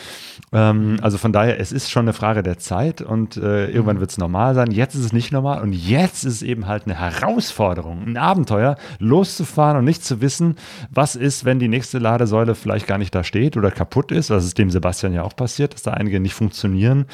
Ähm, 0.52 0.98
also 1.04 1.20
von 1.20 1.34
daher, 1.34 1.60
es 1.60 1.72
ist 1.72 1.92
schon 1.92 2.06
eine 2.06 2.14
Frage 2.14 2.42
der 2.42 2.58
Zeit 2.58 3.00
und 3.04 3.38
äh, 3.38 3.40
Mhm. 3.68 3.74
irgendwann 3.76 4.00
wird 4.00 4.10
es 4.10 4.18
normal 4.18 4.56
sein. 4.56 4.72
Jetzt 4.72 4.96
ist 4.96 5.06
es 5.06 5.14
nicht 5.14 5.32
normal 5.32 5.62
und 5.62 5.72
jetzt 5.72 6.24
ist 6.26 6.34
es 6.34 6.42
eben 6.42 6.66
halt 6.68 6.86
eine 6.88 7.00
Herausforderung, 7.00 8.04
ein 8.08 8.18
Abenteuer, 8.18 8.76
loszufahren 8.98 9.78
und 9.78 9.86
nicht 9.86 10.04
zu 10.04 10.20
wissen, 10.20 10.56
was 10.90 11.16
ist, 11.16 11.46
wenn 11.46 11.60
die 11.60 11.68
nächste 11.68 12.00
Ladesäule 12.00 12.56
vielleicht 12.56 12.88
gar 12.88 12.98
nicht 12.98 13.14
da 13.14 13.24
steht 13.24 13.56
oder 13.56 13.70
kaputt 13.70 14.12
ist. 14.12 14.32
Das 14.32 14.46
ist 14.46 14.58
dem 14.58 14.72
Sebastian 14.72 15.14
ja 15.14 15.22
auch 15.22 15.36
passiert, 15.36 15.76
dass 15.76 15.84
da 15.84 15.92
einige 15.92 16.20
nicht 16.20 16.34
funktionieren. 16.34 17.06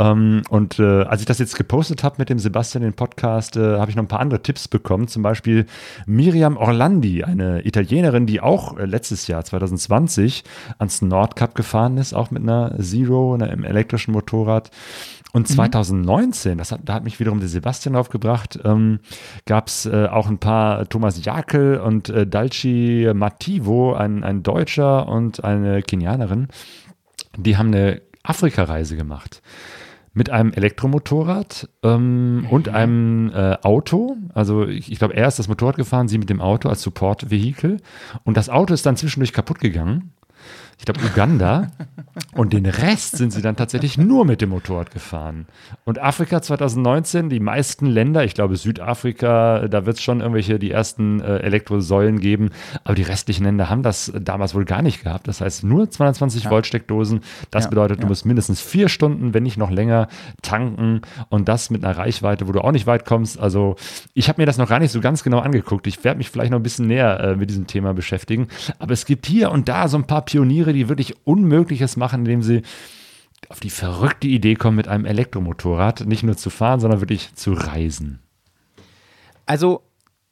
Ähm, 0.00 0.42
und 0.50 0.80
äh, 0.80 1.02
als 1.04 1.20
ich 1.20 1.26
das 1.26 1.38
jetzt 1.38 1.56
gepostet 1.56 2.02
habe 2.02 2.16
mit 2.18 2.28
dem 2.28 2.40
Sebastian, 2.40 2.55
den 2.62 2.94
Podcast, 2.94 3.56
äh, 3.56 3.78
habe 3.78 3.90
ich 3.90 3.96
noch 3.96 4.04
ein 4.04 4.08
paar 4.08 4.20
andere 4.20 4.42
Tipps 4.42 4.68
bekommen. 4.68 5.08
Zum 5.08 5.22
Beispiel 5.22 5.66
Miriam 6.06 6.56
Orlandi, 6.56 7.24
eine 7.24 7.66
Italienerin, 7.66 8.26
die 8.26 8.40
auch 8.40 8.78
äh, 8.78 8.84
letztes 8.84 9.26
Jahr, 9.26 9.44
2020, 9.44 10.44
ans 10.78 11.02
Nordkap 11.02 11.54
gefahren 11.54 11.98
ist, 11.98 12.14
auch 12.14 12.30
mit 12.30 12.42
einer 12.42 12.74
Zero, 12.80 13.34
einem 13.34 13.64
elektrischen 13.64 14.12
Motorrad. 14.12 14.70
Und 15.32 15.48
2019, 15.48 16.56
das 16.56 16.72
hat, 16.72 16.80
da 16.84 16.94
hat 16.94 17.04
mich 17.04 17.20
wiederum 17.20 17.40
der 17.40 17.48
Sebastian 17.48 17.94
draufgebracht, 17.94 18.58
ähm, 18.64 19.00
gab 19.44 19.68
es 19.68 19.84
äh, 19.84 20.06
auch 20.06 20.28
ein 20.28 20.38
paar 20.38 20.88
Thomas 20.88 21.22
Jakel 21.22 21.78
und 21.78 22.08
äh, 22.08 22.26
Dalci 22.26 23.10
Mativo, 23.12 23.92
ein, 23.92 24.24
ein 24.24 24.42
Deutscher 24.42 25.06
und 25.06 25.44
eine 25.44 25.82
Kenianerin, 25.82 26.48
die 27.36 27.58
haben 27.58 27.66
eine 27.66 28.00
Afrika-Reise 28.22 28.96
gemacht. 28.96 29.42
Mit 30.18 30.30
einem 30.30 30.54
Elektromotorrad 30.54 31.68
ähm, 31.82 32.46
und 32.48 32.70
einem 32.70 33.30
äh, 33.34 33.58
Auto. 33.60 34.16
Also 34.32 34.66
ich, 34.66 34.90
ich 34.90 34.98
glaube, 34.98 35.14
er 35.14 35.28
ist 35.28 35.38
das 35.38 35.46
Motorrad 35.46 35.76
gefahren, 35.76 36.08
sie 36.08 36.16
mit 36.16 36.30
dem 36.30 36.40
Auto 36.40 36.70
als 36.70 36.80
Support-Vehikel. 36.80 37.82
Und 38.24 38.38
das 38.38 38.48
Auto 38.48 38.72
ist 38.72 38.86
dann 38.86 38.96
zwischendurch 38.96 39.34
kaputt 39.34 39.60
gegangen. 39.60 40.14
Ich 40.78 40.84
glaube, 40.84 41.00
Uganda. 41.04 41.68
und 42.34 42.52
den 42.52 42.66
Rest 42.66 43.16
sind 43.16 43.32
sie 43.32 43.42
dann 43.42 43.56
tatsächlich 43.56 43.96
nur 43.98 44.24
mit 44.24 44.40
dem 44.40 44.50
Motorrad 44.50 44.90
gefahren. 44.90 45.46
Und 45.84 46.00
Afrika 46.00 46.42
2019, 46.42 47.28
die 47.30 47.40
meisten 47.40 47.86
Länder, 47.86 48.24
ich 48.24 48.34
glaube 48.34 48.56
Südafrika, 48.56 49.68
da 49.68 49.86
wird 49.86 49.96
es 49.96 50.02
schon 50.02 50.20
irgendwelche, 50.20 50.58
die 50.58 50.70
ersten 50.70 51.20
äh, 51.20 51.38
Elektrosäulen 51.38 52.20
geben. 52.20 52.50
Aber 52.84 52.94
die 52.94 53.02
restlichen 53.02 53.44
Länder 53.44 53.68
haben 53.70 53.82
das 53.82 54.12
damals 54.20 54.54
wohl 54.54 54.64
gar 54.64 54.82
nicht 54.82 55.02
gehabt. 55.02 55.28
Das 55.28 55.40
heißt, 55.40 55.64
nur 55.64 55.90
220 55.90 56.50
Volt 56.50 56.66
Steckdosen. 56.66 57.20
Das 57.50 57.64
Ja, 57.64 57.70
bedeutet, 57.70 57.98
du 57.98 58.02
ja. 58.02 58.08
musst 58.08 58.26
mindestens 58.26 58.60
vier 58.60 58.88
Stunden, 58.88 59.34
wenn 59.34 59.42
nicht 59.42 59.56
noch 59.56 59.70
länger, 59.70 60.08
tanken. 60.42 61.00
Und 61.30 61.48
das 61.48 61.70
mit 61.70 61.84
einer 61.84 61.96
Reichweite, 61.96 62.46
wo 62.48 62.52
du 62.52 62.60
auch 62.60 62.72
nicht 62.72 62.86
weit 62.86 63.04
kommst. 63.06 63.38
Also 63.38 63.76
ich 64.14 64.28
habe 64.28 64.42
mir 64.42 64.46
das 64.46 64.58
noch 64.58 64.68
gar 64.68 64.78
nicht 64.78 64.92
so 64.92 65.00
ganz 65.00 65.22
genau 65.22 65.38
angeguckt. 65.40 65.86
Ich 65.86 66.04
werde 66.04 66.18
mich 66.18 66.30
vielleicht 66.30 66.50
noch 66.50 66.58
ein 66.60 66.62
bisschen 66.62 66.86
näher 66.86 67.18
äh, 67.20 67.36
mit 67.36 67.50
diesem 67.50 67.66
Thema 67.66 67.94
beschäftigen. 67.94 68.48
Aber 68.78 68.92
es 68.92 69.06
gibt 69.06 69.26
hier 69.26 69.50
und 69.50 69.68
da 69.68 69.88
so 69.88 69.96
ein 69.96 70.06
paar 70.06 70.22
Pioniere, 70.22 70.65
die 70.72 70.88
wirklich 70.88 71.14
Unmögliches 71.24 71.96
machen, 71.96 72.20
indem 72.20 72.42
sie 72.42 72.62
auf 73.48 73.60
die 73.60 73.70
verrückte 73.70 74.26
Idee 74.26 74.54
kommen, 74.54 74.76
mit 74.76 74.88
einem 74.88 75.04
Elektromotorrad 75.04 76.06
nicht 76.06 76.22
nur 76.22 76.36
zu 76.36 76.50
fahren, 76.50 76.80
sondern 76.80 77.00
wirklich 77.00 77.34
zu 77.34 77.52
reisen. 77.52 78.20
Also 79.44 79.82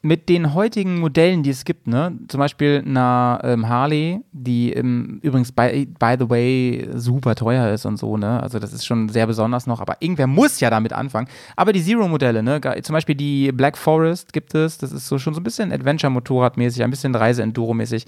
mit 0.05 0.29
den 0.29 0.53
heutigen 0.53 1.01
Modellen, 1.01 1.43
die 1.43 1.49
es 1.49 1.65
gibt, 1.65 1.87
ne, 1.87 2.13
zum 2.29 2.39
Beispiel 2.39 2.85
einer 2.87 3.41
ähm, 3.43 3.67
Harley, 3.71 4.21
die 4.33 4.71
ähm, 4.75 5.19
übrigens 5.23 5.51
by, 5.51 5.87
by 5.99 6.17
the 6.19 6.29
way 6.29 6.87
super 6.95 7.35
teuer 7.35 7.73
ist 7.73 7.87
und 7.87 7.97
so, 7.97 8.19
ne, 8.19 8.43
also 8.43 8.59
das 8.59 8.75
ist 8.75 8.85
schon 8.85 9.09
sehr 9.09 9.27
besonders 9.27 9.67
noch, 9.67 9.81
aber 9.81 9.97
irgendwer 10.01 10.27
muss 10.27 10.61
ja 10.61 10.69
damit 10.69 10.93
anfangen. 10.93 11.27
Aber 11.57 11.73
die 11.73 11.83
Zero-Modelle, 11.83 12.43
ne, 12.43 12.61
zum 12.83 12.93
Beispiel 12.93 13.15
die 13.15 13.51
Black 13.53 13.79
Forest 13.79 14.35
gibt 14.35 14.55
es, 14.55 14.77
das 14.77 14.93
ist 14.93 15.09
so 15.09 15.19
schon 15.19 15.33
so 15.33 15.41
ein 15.41 15.45
bisschen 15.45 15.73
Adventure-Motorrad-mäßig, 15.73 16.85
ein 16.85 16.91
bisschen 16.91 17.15
Reise-Enduro-mäßig, 17.15 18.05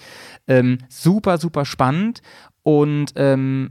ähm, 0.48 0.76
super, 0.90 1.38
super 1.38 1.64
spannend 1.64 2.20
und 2.62 3.14
ähm, 3.16 3.70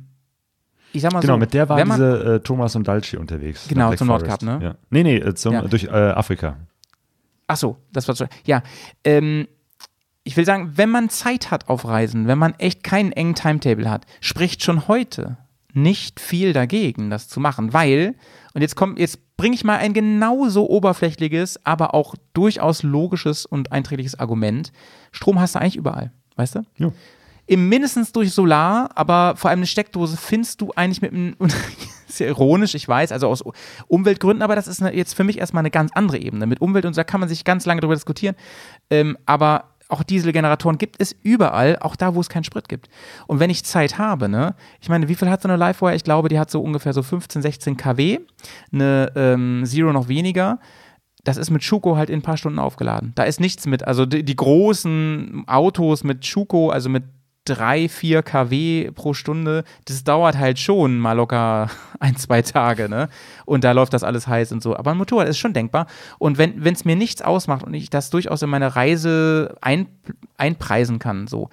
ich 0.94 1.02
sag 1.04 1.14
mal 1.14 1.20
Genau, 1.20 1.34
so, 1.34 1.40
mit 1.40 1.54
der 1.54 1.70
waren 1.70 1.88
diese 1.88 2.36
äh, 2.36 2.40
Thomas 2.40 2.76
und 2.76 2.88
Dalci 2.88 3.18
unterwegs. 3.18 3.68
Genau, 3.68 3.82
nach 3.82 3.90
Black 3.90 4.00
zum. 4.00 4.08
Nordkap, 4.08 4.42
ne? 4.42 4.60
Ja. 4.64 4.76
Nee, 4.90 5.04
nee, 5.04 5.18
äh, 5.18 5.36
zum, 5.36 5.54
Ja. 5.54 5.62
durch 5.62 5.84
äh, 5.84 5.90
Afrika. 5.90 6.56
Ach 7.48 7.58
so, 7.58 7.78
das 7.92 8.08
war 8.08 8.16
so. 8.16 8.26
Ja, 8.46 8.64
ähm, 9.04 9.48
ich 10.24 10.36
will 10.36 10.46
sagen, 10.46 10.72
wenn 10.76 10.90
man 10.90 11.10
Zeit 11.10 11.52
hat 11.52 11.70
auf 11.70 11.86
Reisen, 11.86 12.28
wenn 12.28 12.40
man 12.40 12.56
echt 12.56 12.84
keinen 12.84 13.12
engen 13.12 13.36
Timetable 13.36 13.90
hat, 13.90 14.06
spricht 14.22 14.64
schon 14.64 14.88
heute 14.88 15.38
nicht 15.74 16.20
viel 16.20 16.54
dagegen, 16.54 17.10
das 17.10 17.28
zu 17.28 17.40
machen, 17.40 17.74
weil, 17.74 18.16
und 18.54 18.62
jetzt 18.62 18.76
kommt, 18.76 18.98
jetzt 18.98 19.20
bringe 19.38 19.56
ich 19.56 19.64
mal 19.64 19.78
ein 19.78 19.94
genauso 19.94 20.68
oberflächliches, 20.70 21.64
aber 21.66 21.94
auch 21.94 22.16
durchaus 22.34 22.82
logisches 22.82 23.46
und 23.46 23.72
einträgliches 23.72 24.18
Argument. 24.18 24.72
Strom 25.12 25.40
hast 25.40 25.56
du 25.56 25.60
eigentlich 25.60 25.76
überall, 25.76 26.12
weißt 26.38 26.56
du? 26.56 26.62
Ja. 26.78 26.92
Im 27.46 27.70
mindestens 27.70 28.12
durch 28.12 28.32
Solar, 28.32 28.90
aber 28.96 29.36
vor 29.36 29.52
allem 29.52 29.60
eine 29.60 29.68
Steckdose 29.68 30.18
findest 30.18 30.62
du 30.62 30.72
eigentlich 30.76 31.02
mit 31.02 31.12
einem, 31.12 31.36
ist 32.16 32.20
ja 32.20 32.28
ironisch, 32.28 32.76
ich 32.76 32.88
weiß, 32.88 33.12
also 33.12 33.28
aus 33.28 33.44
Umweltgründen, 33.88 34.42
aber 34.42 34.56
das 34.56 34.68
ist 34.68 34.82
eine, 34.82 34.96
jetzt 34.96 35.14
für 35.14 35.24
mich 35.24 35.38
erstmal 35.38 35.62
eine 35.62 35.72
ganz 35.72 35.92
andere 35.94 36.18
Ebene. 36.18 36.46
Mit 36.46 36.62
Umwelt 36.62 36.86
und 36.86 36.98
da 36.98 37.04
kann 37.04 37.20
man 37.20 37.30
sich 37.30 37.44
ganz 37.44 37.66
lange 37.66 37.82
darüber 37.82 37.96
diskutieren. 37.96 38.36
Ähm, 38.90 39.18
aber 39.26 39.72
auch 39.88 40.02
Dieselgeneratoren 40.02 40.78
gibt 40.78 40.96
es 41.00 41.16
überall, 41.22 41.78
auch 41.80 41.96
da, 41.96 42.16
wo 42.16 42.22
es 42.22 42.30
keinen 42.30 42.44
Sprit 42.44 42.68
gibt. 42.68 42.90
Und 43.28 43.40
wenn 43.40 43.52
ich 43.52 43.64
Zeit 43.64 44.00
habe, 44.00 44.28
ne, 44.28 44.56
ich 44.82 44.90
meine, 44.90 45.08
wie 45.08 45.16
viel 45.16 45.30
hat 45.30 45.44
so 45.44 45.48
eine 45.48 45.58
Livewire? 45.58 45.96
Ich 45.96 46.04
glaube, 46.04 46.30
die 46.30 46.40
hat 46.40 46.50
so 46.50 46.62
ungefähr 46.62 46.94
so 46.94 47.04
15, 47.04 47.42
16 47.42 47.78
kW, 47.78 48.20
eine 48.74 49.12
ähm, 49.16 49.64
Zero 49.66 49.94
noch 49.94 50.08
weniger 50.08 50.60
das 51.26 51.38
ist 51.38 51.50
mit 51.50 51.64
Schuko 51.64 51.98
halt 51.98 52.10
in 52.10 52.20
ein 52.20 52.22
paar 52.22 52.38
Stunden 52.38 52.60
aufgeladen. 52.60 53.12
Da 53.16 53.24
ist 53.24 53.40
nichts 53.40 53.66
mit. 53.66 53.86
Also 53.86 54.06
die, 54.06 54.24
die 54.24 54.36
großen 54.36 55.44
Autos 55.48 56.04
mit 56.04 56.24
Schuko, 56.26 56.70
also 56.70 56.88
mit 56.88 57.04
3, 57.46 57.88
4 57.88 58.24
kW 58.24 58.92
pro 58.92 59.14
Stunde, 59.14 59.64
das 59.86 60.04
dauert 60.04 60.38
halt 60.38 60.60
schon 60.60 60.98
mal 60.98 61.14
locker 61.14 61.70
ein, 62.00 62.16
zwei 62.18 62.42
Tage, 62.42 62.90
ne? 62.90 63.10
Und 63.46 63.64
da 63.64 63.72
läuft 63.72 63.94
das 63.94 64.04
alles 64.04 64.28
heiß 64.28 64.52
und 64.52 64.62
so. 64.62 64.76
Aber 64.76 64.92
ein 64.92 64.98
Motorrad 64.98 65.28
ist 65.28 65.38
schon 65.38 65.54
denkbar. 65.54 65.88
Und 66.20 66.38
wenn 66.38 66.62
es 66.66 66.86
mir 66.86 66.96
nichts 66.96 67.22
ausmacht 67.22 67.64
und 67.64 67.74
ich 67.74 67.90
das 67.90 68.10
durchaus 68.10 68.42
in 68.42 68.50
meine 68.50 68.76
Reise 68.76 69.56
ein, 69.62 69.88
einpreisen 70.38 71.00
kann, 71.00 71.28
so, 71.28 71.50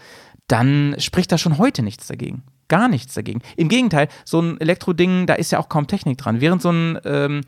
dann 0.48 0.96
spricht 0.98 1.30
da 1.32 1.38
schon 1.38 1.58
heute 1.58 1.82
nichts 1.82 2.06
dagegen. 2.06 2.42
Gar 2.68 2.88
nichts 2.88 3.14
dagegen. 3.14 3.42
Im 3.56 3.68
Gegenteil, 3.68 4.08
so 4.24 4.40
ein 4.40 4.60
Elektroding, 4.60 5.26
da 5.26 5.34
ist 5.34 5.52
ja 5.52 5.58
auch 5.58 5.68
kaum 5.68 5.86
Technik 5.86 6.18
dran. 6.18 6.40
Während 6.40 6.62
so 6.62 6.70
ein 6.70 6.98
ähm, 7.04 7.40
äh, 7.40 7.42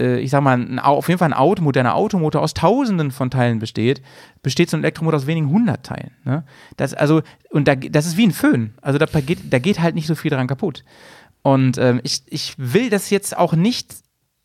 ich 0.00 0.30
sag 0.30 0.42
mal, 0.42 0.58
ein, 0.58 0.78
Au- 0.78 0.96
auf 0.96 1.08
jeden 1.08 1.18
Fall 1.18 1.28
ein 1.28 1.34
Auto, 1.34 1.62
moderner 1.62 1.94
Automotor 1.94 2.42
aus 2.42 2.54
tausenden 2.54 3.10
von 3.10 3.30
Teilen 3.30 3.58
besteht, 3.58 4.02
besteht 4.42 4.70
so 4.70 4.76
ein 4.76 4.82
Elektromotor 4.82 5.18
aus 5.18 5.26
wenigen 5.26 5.50
hundert 5.50 5.84
Teilen. 5.84 6.12
Ne? 6.24 6.44
Das, 6.76 6.94
also, 6.94 7.22
und 7.50 7.68
da, 7.68 7.74
das 7.74 8.06
ist 8.06 8.16
wie 8.16 8.26
ein 8.26 8.32
Föhn. 8.32 8.74
Also 8.80 8.98
da 8.98 9.06
geht, 9.20 9.52
da 9.52 9.58
geht 9.58 9.80
halt 9.80 9.94
nicht 9.94 10.06
so 10.06 10.14
viel 10.14 10.30
dran 10.30 10.46
kaputt. 10.46 10.84
Und 11.42 11.78
ähm, 11.78 12.00
ich, 12.04 12.22
ich 12.26 12.54
will 12.58 12.90
das 12.90 13.10
jetzt 13.10 13.36
auch 13.36 13.54
nicht 13.54 13.94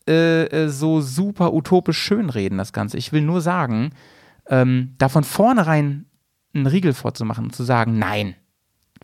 äh, 0.08 0.44
äh, 0.44 0.68
so 0.68 1.00
super 1.00 1.52
utopisch 1.52 1.98
schönreden, 1.98 2.58
das 2.58 2.72
Ganze. 2.72 2.96
Ich 2.96 3.12
will 3.12 3.22
nur 3.22 3.40
sagen, 3.40 3.90
ähm, 4.48 4.94
da 4.98 5.08
von 5.08 5.24
vornherein 5.24 6.06
einen 6.54 6.66
Riegel 6.66 6.94
vorzumachen 6.94 7.44
und 7.44 7.54
zu 7.54 7.64
sagen, 7.64 7.98
nein, 7.98 8.34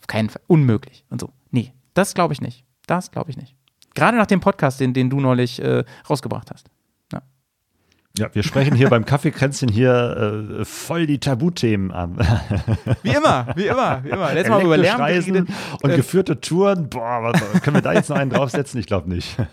auf 0.01 0.07
keinen 0.07 0.31
Fall, 0.31 0.43
unmöglich 0.47 1.05
und 1.11 1.21
so. 1.21 1.31
Nee, 1.51 1.75
das 1.93 2.15
glaube 2.15 2.33
ich 2.33 2.41
nicht. 2.41 2.65
Das 2.87 3.11
glaube 3.11 3.31
ich 3.31 3.37
nicht. 3.37 3.57
Gerade 3.95 4.17
nach 4.17 4.27
dem 4.27 4.41
Podcast, 4.41 4.81
den, 4.81 4.95
den 4.95 5.11
du 5.11 5.21
neulich 5.21 5.63
äh, 5.63 5.85
rausgebracht 6.09 6.51
hast. 6.53 6.69
Ja, 8.19 8.29
wir 8.35 8.43
sprechen 8.43 8.75
hier 8.75 8.91
beim 8.91 9.07
Kaffeekränzchen 9.07 9.71
hier 9.71 10.59
äh, 10.61 10.65
voll 10.67 11.07
die 11.07 11.19
Tabuthemen 11.19 11.91
an. 11.91 12.19
Wie 13.03 13.09
immer, 13.09 13.47
wie 13.57 13.67
immer, 13.67 14.05
wie 14.05 14.11
immer. 14.11 14.35
Letztes 14.35 14.51
Mal 14.51 14.63
über 14.63 14.77
Lärm 14.77 15.01
Elektrischreisen 15.01 15.33
geredet. 15.33 15.55
und 15.83 15.91
Äh, 15.91 15.97
geführte 15.97 16.39
Touren. 16.39 16.91
Boah, 16.91 17.23
was, 17.23 17.63
können 17.63 17.77
wir 17.77 17.81
da 17.81 17.95
jetzt 17.95 18.11
noch 18.11 18.17
einen 18.17 18.31
draufsetzen? 18.31 18.79
Ich 18.79 18.87
glaube 18.87 19.09
nicht. 19.09 19.37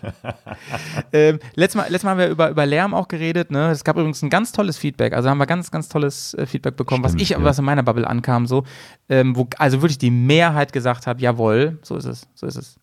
Ähm, 1.12 1.38
letztes, 1.54 1.76
Mal, 1.76 1.84
letztes 1.84 2.04
Mal 2.04 2.10
haben 2.10 2.18
wir 2.18 2.28
über, 2.28 2.50
über 2.50 2.66
Lärm 2.66 2.94
auch 2.94 3.08
geredet. 3.08 3.50
Ne? 3.50 3.70
Es 3.70 3.82
gab 3.82 3.96
übrigens 3.96 4.22
ein 4.22 4.30
ganz 4.30 4.52
tolles 4.52 4.78
Feedback. 4.78 5.12
Also 5.12 5.28
haben 5.28 5.38
wir 5.38 5.46
ganz, 5.46 5.70
ganz 5.70 5.88
tolles 5.88 6.34
äh, 6.34 6.46
Feedback 6.46 6.76
bekommen, 6.76 7.02
Stimmt, 7.02 7.14
was 7.14 7.22
ich, 7.22 7.30
ja. 7.30 7.42
was 7.42 7.58
in 7.58 7.64
meiner 7.64 7.82
Bubble 7.82 8.06
ankam, 8.06 8.46
so, 8.46 8.64
ähm, 9.08 9.34
wo 9.34 9.48
also 9.58 9.82
wirklich 9.82 9.98
die 9.98 10.10
Mehrheit 10.10 10.72
gesagt 10.72 11.06
hat, 11.06 11.20
jawohl, 11.20 11.78
so 11.82 11.96
ist 11.96 12.04
es, 12.04 12.28
so 12.34 12.46
ist 12.46 12.56
es. 12.56 12.78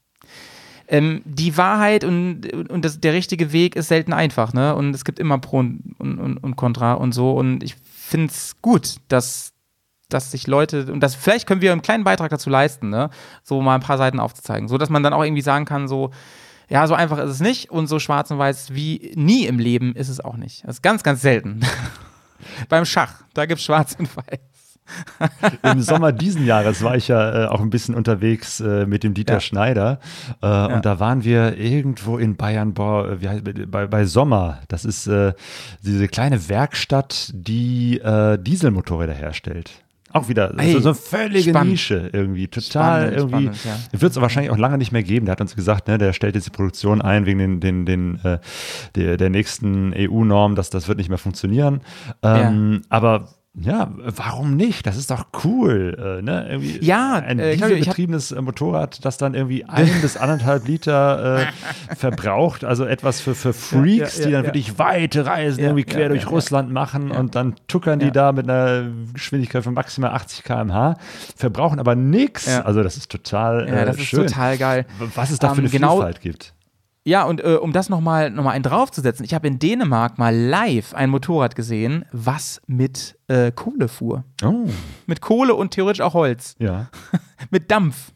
Ähm, 0.88 1.22
die 1.26 1.58
Wahrheit 1.58 2.04
und, 2.04 2.52
und 2.70 2.86
das, 2.86 3.00
der 3.00 3.14
richtige 3.14 3.52
Weg 3.52 3.76
ist 3.76 3.90
selten 3.90 4.14
einfach, 4.14 4.54
ne? 4.54 4.76
Und 4.76 4.96
es 4.96 5.04
gibt 5.04 5.20
immer 5.20 5.38
Pro 5.38 5.60
und, 5.60 5.96
und, 6.00 6.38
und 6.38 6.56
Contra 6.56 6.94
und 6.94 7.12
so. 7.12 7.34
Und 7.34 7.64
ich 7.64 7.76
finde 7.94 8.28
es 8.28 8.56
gut, 8.62 8.96
dass, 9.10 9.54
dass 10.08 10.32
sich 10.32 10.48
Leute, 10.48 10.92
und 10.92 11.02
das 11.02 11.16
vielleicht 11.16 11.46
können 11.46 11.62
wir 11.62 11.74
einen 11.74 11.82
kleinen 11.82 12.06
Beitrag 12.06 12.30
dazu 12.30 12.50
leisten, 12.50 12.90
ne? 12.90 13.10
So 13.44 13.62
mal 13.62 13.76
ein 13.76 13.82
paar 13.82 13.98
Seiten 13.98 14.20
aufzuzeigen. 14.20 14.70
So 14.70 14.78
dass 14.78 14.90
man 14.90 15.04
dann 15.04 15.14
auch 15.14 15.24
irgendwie 15.24 15.42
sagen 15.42 15.66
kann, 15.66 15.88
so, 15.90 16.12
ja, 16.70 16.88
so 16.88 16.94
einfach 16.94 17.18
ist 17.20 17.32
es 17.32 17.40
nicht 17.40 17.70
und 17.70 17.88
so 17.88 18.00
schwarz 18.00 18.32
und 18.32 18.40
weiß 18.40 18.74
wie 18.74 19.12
nie 19.16 19.46
im 19.46 19.60
Leben 19.60 19.96
ist 19.96 20.10
es 20.10 20.20
auch 20.20 20.38
nicht. 20.38 20.64
Das 20.66 20.78
ist 20.78 20.82
ganz, 20.82 21.04
ganz 21.04 21.22
selten. 21.22 21.62
Beim 22.70 22.86
Schach, 22.86 23.24
da 23.34 23.46
gibt 23.46 23.60
es 23.60 23.66
schwarz 23.66 23.96
und 23.98 24.16
weiß. 24.16 24.57
Im 25.64 25.82
Sommer 25.82 26.12
diesen 26.12 26.46
Jahres 26.46 26.84
war 26.84 26.96
ich 26.96 27.08
ja 27.08 27.46
äh, 27.46 27.48
auch 27.48 27.62
ein 27.62 27.70
bisschen 27.70 27.96
unterwegs 27.96 28.60
äh, 28.60 28.86
mit 28.86 29.04
dem 29.04 29.14
Dieter 29.14 29.36
ja. 29.36 29.40
Schneider. 29.40 30.00
Äh, 30.42 30.48
ja. 30.48 30.66
Und 30.68 30.86
da 30.86 31.00
waren 31.00 31.24
wir 31.24 31.58
irgendwo 31.58 32.18
in 32.18 32.36
Bayern, 32.36 32.74
boah, 32.74 33.18
bei, 33.68 33.88
bei 33.88 34.06
Sommer. 34.06 34.60
Das 34.68 34.86
ist 34.86 35.08
äh, 35.08 35.34
diese 35.82 36.08
kleine 36.08 36.50
Werkstatt, 36.50 37.32
die 37.34 38.00
äh, 38.00 38.38
Dieselmotorräder 38.38 39.14
herstellt. 39.14 39.72
Auch 40.14 40.30
wieder 40.30 40.54
Ey, 40.58 40.72
so, 40.72 40.80
so 40.80 40.90
eine 40.90 40.96
völlige 40.96 41.50
spannend. 41.50 41.72
Nische 41.72 42.10
irgendwie. 42.14 42.48
Total 42.48 43.12
spannend, 43.12 43.34
irgendwie. 43.34 43.68
Ja. 43.68 44.02
Wird 44.02 44.12
es 44.12 44.22
wahrscheinlich 44.22 44.52
auch 44.52 44.58
lange 44.58 44.78
nicht 44.78 44.92
mehr 44.92 45.04
geben. 45.04 45.26
Der 45.26 45.34
hat 45.34 45.42
uns 45.42 45.56
gesagt, 45.56 45.88
ne, 45.88 45.98
der 45.98 46.14
stellt 46.14 46.36
jetzt 46.36 46.48
die 46.48 46.52
Produktion 46.52 47.02
ein 47.02 47.26
wegen 47.26 47.40
den, 47.40 47.60
den, 47.60 47.86
den, 47.86 48.20
äh, 48.24 48.40
der, 48.96 49.18
der 49.18 49.30
nächsten 49.30 49.94
EU-Norm, 49.94 50.56
dass 50.56 50.70
das 50.70 50.88
wird 50.88 50.98
nicht 50.98 51.10
mehr 51.10 51.18
funktionieren. 51.18 51.82
Ähm, 52.24 52.82
ja. 52.82 52.88
Aber 52.90 53.28
ja, 53.60 53.92
warum 53.98 54.56
nicht? 54.56 54.86
Das 54.86 54.98
ist 54.98 55.10
doch 55.10 55.26
cool. 55.44 56.20
Äh, 56.20 56.22
ne? 56.22 56.46
irgendwie 56.48 56.86
ja, 56.86 57.14
ein 57.16 57.40
äh, 57.40 57.54
dieselbetriebenes 57.54 58.32
äh, 58.32 58.42
Motorrad, 58.42 59.04
das 59.04 59.18
dann 59.18 59.34
irgendwie 59.34 59.66
ein 59.66 59.90
bis 60.02 60.16
anderthalb 60.16 60.68
Liter 60.68 61.40
äh, 61.40 61.96
verbraucht. 61.96 62.64
Also 62.64 62.86
etwas 62.86 63.20
für, 63.20 63.34
für 63.34 63.54
Freaks, 63.54 64.20
ja, 64.20 64.22
ja, 64.22 64.28
die 64.28 64.32
dann 64.34 64.46
wirklich 64.46 64.78
weite 64.78 65.26
Reisen 65.26 65.64
irgendwie 65.64 65.86
quer 65.86 66.10
durch 66.10 66.30
Russland 66.30 66.72
machen 66.72 67.10
und 67.10 67.34
dann 67.34 67.56
tuckern 67.68 67.98
die 67.98 68.12
da 68.12 68.32
mit 68.32 68.48
einer 68.48 68.86
Geschwindigkeit 69.14 69.64
von 69.64 69.74
maximal 69.74 70.12
80 70.12 70.44
km/h, 70.44 70.98
verbrauchen 71.36 71.80
aber 71.80 71.96
nichts. 71.96 72.48
Also 72.48 72.84
das 72.84 72.96
ist 72.96 73.12
total 73.12 73.68
ja, 73.68 73.86
das 73.86 73.98
äh, 73.98 74.02
schön. 74.02 74.26
ist 74.26 74.34
total 74.34 74.58
geil. 74.60 74.86
Was 75.16 75.32
es 75.32 75.40
da 75.40 75.56
für 75.56 75.62
eine 75.62 75.70
genau, 75.70 75.96
Vielfalt 75.96 76.22
gibt. 76.22 76.54
Ja, 77.08 77.24
und 77.24 77.42
äh, 77.42 77.54
um 77.54 77.72
das 77.72 77.88
nochmal 77.88 78.30
noch 78.32 78.44
mal 78.44 78.52
einen 78.52 78.64
draufzusetzen, 78.64 79.24
ich 79.24 79.34
habe 79.34 79.48
in 79.48 79.60
Dänemark 79.60 80.18
mal 80.18 80.36
live 80.36 80.94
ein 80.94 81.10
Motorrad 81.10 81.56
gesehen, 81.56 82.04
was 82.12 82.62
mit 82.68 83.18
äh, 83.30 83.50
Kohle 83.54 83.88
fuhr. 83.88 84.26
Oh. 84.44 84.66
Mit 85.06 85.22
Kohle 85.22 85.56
und 85.56 85.72
theoretisch 85.72 86.02
auch 86.02 86.14
Holz. 86.14 86.58
Ja. 86.60 86.90
mit 87.50 87.72
Dampf. 87.72 88.12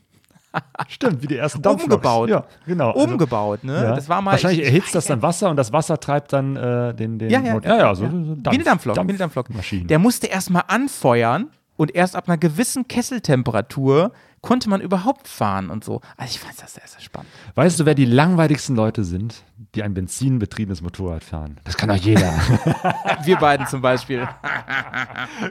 Stimmt, 0.90 1.24
wie 1.24 1.28
die 1.28 1.38
ersten 1.38 1.62
Dampfloks. 1.62 1.94
Umgebaut. 1.94 2.30
Ja, 2.30 2.44
genau. 2.66 2.92
Also, 2.92 3.06
Umgebaut, 3.06 3.64
ne? 3.64 3.76
Ja. 3.76 3.96
Das 3.96 4.10
war 4.10 4.22
mal, 4.22 4.32
Wahrscheinlich 4.32 4.66
erhitzt 4.66 4.94
das 4.94 5.06
dann 5.06 5.22
Wasser 5.22 5.50
und 5.50 5.56
das 5.56 5.72
Wasser 5.72 5.98
treibt 5.98 6.34
dann 6.34 6.58
äh, 6.58 6.94
den, 6.94 7.18
den 7.18 7.30
ja, 7.30 7.40
ja, 7.40 7.60
ja, 7.64 7.78
ja, 7.78 7.96
so, 7.96 8.04
so 8.04 8.10
Dampf, 8.10 8.44
wie 8.44 8.50
eine 8.50 8.64
Dampflok. 8.66 8.96
Dampf 8.96 9.18
Dampflok. 9.18 9.48
Der 9.88 10.00
musste 10.00 10.28
erstmal 10.28 10.64
anfeuern 10.68 11.48
und 11.82 11.96
erst 11.96 12.16
ab 12.16 12.28
einer 12.28 12.38
gewissen 12.38 12.88
Kesseltemperatur 12.88 14.12
konnte 14.42 14.70
man 14.70 14.82
überhaupt 14.82 15.28
fahren 15.28 15.72
und 15.72 15.84
so. 15.84 16.00
Also 16.16 16.36
ich 16.36 16.40
fand 16.40 16.62
das 16.62 16.76
sehr, 16.76 16.84
sehr 16.86 17.02
spannend. 17.02 17.32
Weißt 17.56 17.80
du, 17.80 17.88
wer 17.88 17.96
die 17.96 18.06
langweiligsten 18.06 18.76
Leute 18.76 19.04
sind, 19.04 19.42
die 19.74 19.82
ein 19.82 19.96
benzinbetriebenes 19.96 20.84
Motorrad 20.84 21.24
fahren? 21.24 21.58
Das 21.64 21.76
kann 21.78 21.90
doch 21.90 21.96
jeder. 21.96 22.34
wir 23.24 23.36
beiden 23.38 23.66
zum 23.66 23.82
Beispiel. 23.82 24.28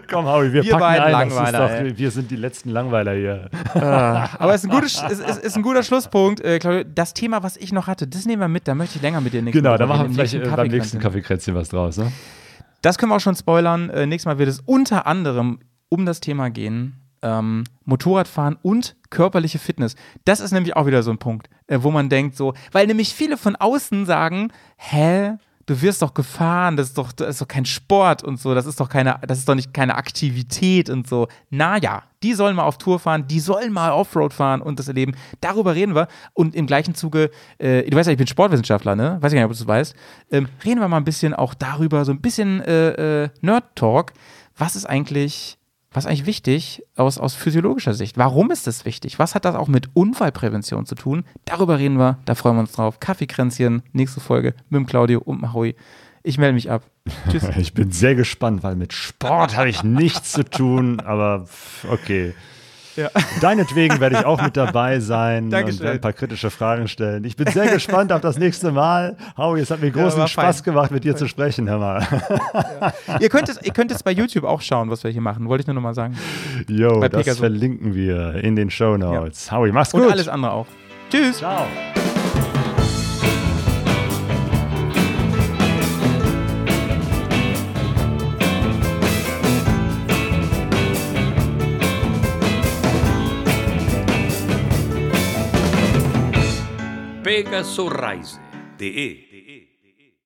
Komm, 0.09 0.27
Howie, 0.27 0.53
wir, 0.53 0.63
wir 0.63 0.71
packen 0.71 0.81
beiden 0.81 1.03
ein. 1.03 1.13
Langweiler, 1.13 1.89
doch, 1.89 1.99
wir 1.99 2.11
sind 2.13 2.31
die 2.31 2.37
letzten 2.37 2.71
Langweiler 2.71 3.15
hier. 3.15 3.51
Ah, 3.75 4.29
aber 4.39 4.55
es 4.55 4.63
ist, 4.63 4.71
ein 4.71 4.77
gutes, 4.77 5.03
es 5.03 5.19
ist, 5.19 5.39
ist 5.39 5.57
ein 5.57 5.63
guter 5.63 5.83
Schlusspunkt. 5.83 6.41
Äh, 6.43 6.85
das 6.95 7.13
Thema, 7.13 7.43
was 7.43 7.57
ich 7.57 7.73
noch 7.73 7.89
hatte, 7.89 8.07
das 8.07 8.25
nehmen 8.25 8.41
wir 8.41 8.47
mit. 8.47 8.69
Da 8.69 8.77
möchte 8.77 8.99
ich 8.99 9.03
länger 9.03 9.21
mit 9.21 9.33
dir 9.33 9.43
nichts 9.43 9.57
Genau, 9.57 9.77
da 9.77 9.85
machen 9.85 10.07
wir 10.07 10.15
vielleicht 10.15 10.35
nächsten 10.35 10.55
beim 10.55 10.69
nächsten 10.69 11.01
Kaffeekränzchen 11.01 11.57
was 11.57 11.71
draus. 11.71 11.97
Ne? 11.97 12.13
Das 12.83 12.99
können 12.99 13.11
wir 13.11 13.17
auch 13.17 13.21
schon 13.21 13.35
spoilern. 13.35 13.91
Äh, 13.91 14.07
nächstes 14.07 14.27
Mal 14.27 14.39
wird 14.39 14.49
es 14.49 14.61
unter 14.61 15.09
anderem 15.09 15.59
um 15.91 16.07
das 16.07 16.21
Thema 16.21 16.49
gehen, 16.49 16.97
ähm, 17.23 17.65
Motorradfahren 17.85 18.57
und 18.63 18.97
körperliche 19.11 19.59
Fitness. 19.59 19.95
Das 20.25 20.41
ist 20.41 20.53
nämlich 20.53 20.75
auch 20.77 20.87
wieder 20.87 21.03
so 21.03 21.11
ein 21.11 21.19
Punkt, 21.19 21.51
äh, 21.67 21.79
wo 21.83 21.91
man 21.91 22.09
denkt 22.09 22.37
so, 22.37 22.55
weil 22.73 22.87
nämlich 22.87 23.13
viele 23.13 23.37
von 23.37 23.57
außen 23.57 24.07
sagen, 24.07 24.53
hä, 24.79 25.35
du 25.71 25.81
wirst 25.83 26.03
doch 26.03 26.15
gefahren, 26.15 26.77
das 26.77 26.89
ist 26.89 26.99
doch, 26.99 27.13
das 27.13 27.29
ist 27.29 27.41
doch 27.41 27.49
kein 27.49 27.65
Sport 27.65 28.25
und 28.25 28.41
so, 28.41 28.55
das 28.55 28.67
ist 28.67 28.81
doch 28.81 28.89
keine, 28.89 29.21
das 29.27 29.39
ist 29.39 29.49
doch 29.49 29.55
nicht 29.55 29.73
keine 29.73 29.95
Aktivität 29.95 30.91
und 30.91 31.07
so. 31.07 31.29
Naja, 31.49 32.03
die 32.25 32.35
sollen 32.35 32.57
mal 32.57 32.65
auf 32.65 32.77
Tour 32.77 32.99
fahren, 32.99 33.29
die 33.29 33.39
sollen 33.39 33.73
mal 33.73 33.93
Offroad 33.93 34.35
fahren 34.35 34.63
und 34.63 34.81
das 34.81 34.89
erleben. 34.89 35.15
Darüber 35.41 35.77
reden 35.77 35.95
wir. 35.95 36.09
Und 36.35 36.57
im 36.57 36.67
gleichen 36.67 36.97
Zuge, 36.97 37.31
äh, 37.59 37.89
du 37.89 37.97
weißt 37.97 38.09
ja, 38.09 38.13
ich 38.13 38.19
bin 38.19 38.27
Sportwissenschaftler, 38.27 38.97
ne? 38.97 39.19
Weiß 39.21 39.33
ich 39.33 39.37
gar 39.37 39.43
nicht, 39.43 39.53
ob 39.53 39.57
du 39.57 39.59
das 39.59 39.69
weißt. 39.69 39.95
Ähm, 40.33 40.49
reden 40.65 40.81
wir 40.81 40.89
mal 40.89 40.97
ein 40.97 41.05
bisschen 41.05 41.35
auch 41.35 41.55
darüber, 41.55 42.05
so 42.05 42.11
ein 42.11 42.21
bisschen 42.21 42.61
äh, 42.63 43.25
äh, 43.25 43.29
Nerd-Talk. 43.41 44.13
Was 44.57 44.75
ist 44.75 44.87
eigentlich 44.87 45.60
was 45.93 46.07
eigentlich 46.07 46.27
wichtig 46.27 46.85
aus, 46.97 47.19
aus 47.19 47.35
physiologischer 47.35 47.95
Sicht? 47.95 48.17
Warum 48.17 48.51
ist 48.51 48.67
das 48.67 48.85
wichtig? 48.85 49.19
Was 49.19 49.35
hat 49.35 49.45
das 49.45 49.57
auch 49.57 49.69
mit 49.69 49.91
Unfallprävention 49.95 50.87
zu 50.87 50.95
tun? 50.95 51.25
Darüber 51.45 51.79
reden 51.79 51.99
wir, 51.99 52.19
da 52.25 52.35
freuen 52.35 52.57
wir 52.57 52.61
uns 52.61 52.73
drauf. 52.73 53.01
Kaffeekränzchen, 53.01 53.83
nächste 53.93 54.21
Folge 54.21 54.55
mit 54.69 54.79
dem 54.79 54.87
Claudio 54.87 55.21
und 55.21 55.41
Maui. 55.41 55.75
Ich 56.23 56.39
melde 56.39 56.55
mich 56.55 56.71
ab. 56.71 56.85
Tschüss. 57.31 57.45
Ich 57.57 57.75
bin 57.75 57.91
sehr 57.91 58.15
gespannt, 58.15 58.63
weil 58.63 58.77
mit 58.77 58.93
Sport 58.93 59.57
habe 59.57 59.69
ich 59.69 59.83
nichts 59.83 60.33
zu 60.33 60.45
tun, 60.45 61.01
aber 61.01 61.47
okay. 61.89 62.35
Ja. 63.01 63.09
Deinetwegen 63.41 63.99
werde 63.99 64.19
ich 64.19 64.27
auch 64.27 64.43
mit 64.43 64.57
dabei 64.57 65.01
sein 65.01 65.49
Dankeschön. 65.49 65.87
und 65.87 65.93
ein 65.93 66.01
paar 66.01 66.13
kritische 66.13 66.51
Fragen 66.51 66.87
stellen. 66.87 67.25
Ich 67.25 67.35
bin 67.37 67.47
sehr 67.47 67.73
gespannt 67.73 68.13
auf 68.13 68.21
das 68.21 68.39
nächste 68.39 68.73
Mal. 68.73 69.17
Howie, 69.39 69.61
es 69.61 69.71
hat 69.71 69.81
mir 69.81 69.91
großen 69.91 70.21
ja, 70.21 70.29
Spaß 70.29 70.57
fein. 70.57 70.65
gemacht, 70.65 70.91
mit 70.91 71.05
dir 71.05 71.17
zu 71.17 71.27
sprechen, 71.27 71.69
hör 71.69 71.79
mal. 71.79 72.07
Ja. 73.09 73.19
ihr, 73.21 73.29
könnt 73.29 73.49
es, 73.49 73.61
ihr 73.63 73.73
könnt 73.73 73.91
es 73.91 74.03
bei 74.03 74.11
YouTube 74.11 74.45
auch 74.45 74.61
schauen, 74.61 74.91
was 74.91 75.03
wir 75.03 75.11
hier 75.11 75.23
machen. 75.23 75.49
Wollte 75.49 75.63
ich 75.63 75.67
nur 75.67 75.75
noch 75.75 75.83
mal 75.83 75.95
sagen. 75.95 76.17
Jo, 76.69 77.01
das 77.09 77.39
verlinken 77.39 77.95
wir 77.95 78.35
in 78.35 78.57
den 78.57 78.71
Show 78.71 78.97
Notes. 78.97 79.51
Howie, 79.51 79.73
mach's 79.73 79.93
gut. 79.93 80.03
Und 80.03 80.13
alles 80.13 80.29
andere 80.29 80.53
auch. 80.53 80.67
Tschüss. 81.11 81.39
Ciao. 81.39 81.67
Pegaso 97.31 97.89
Rise 97.89 98.41
de 98.77 98.89
e! 98.89 99.30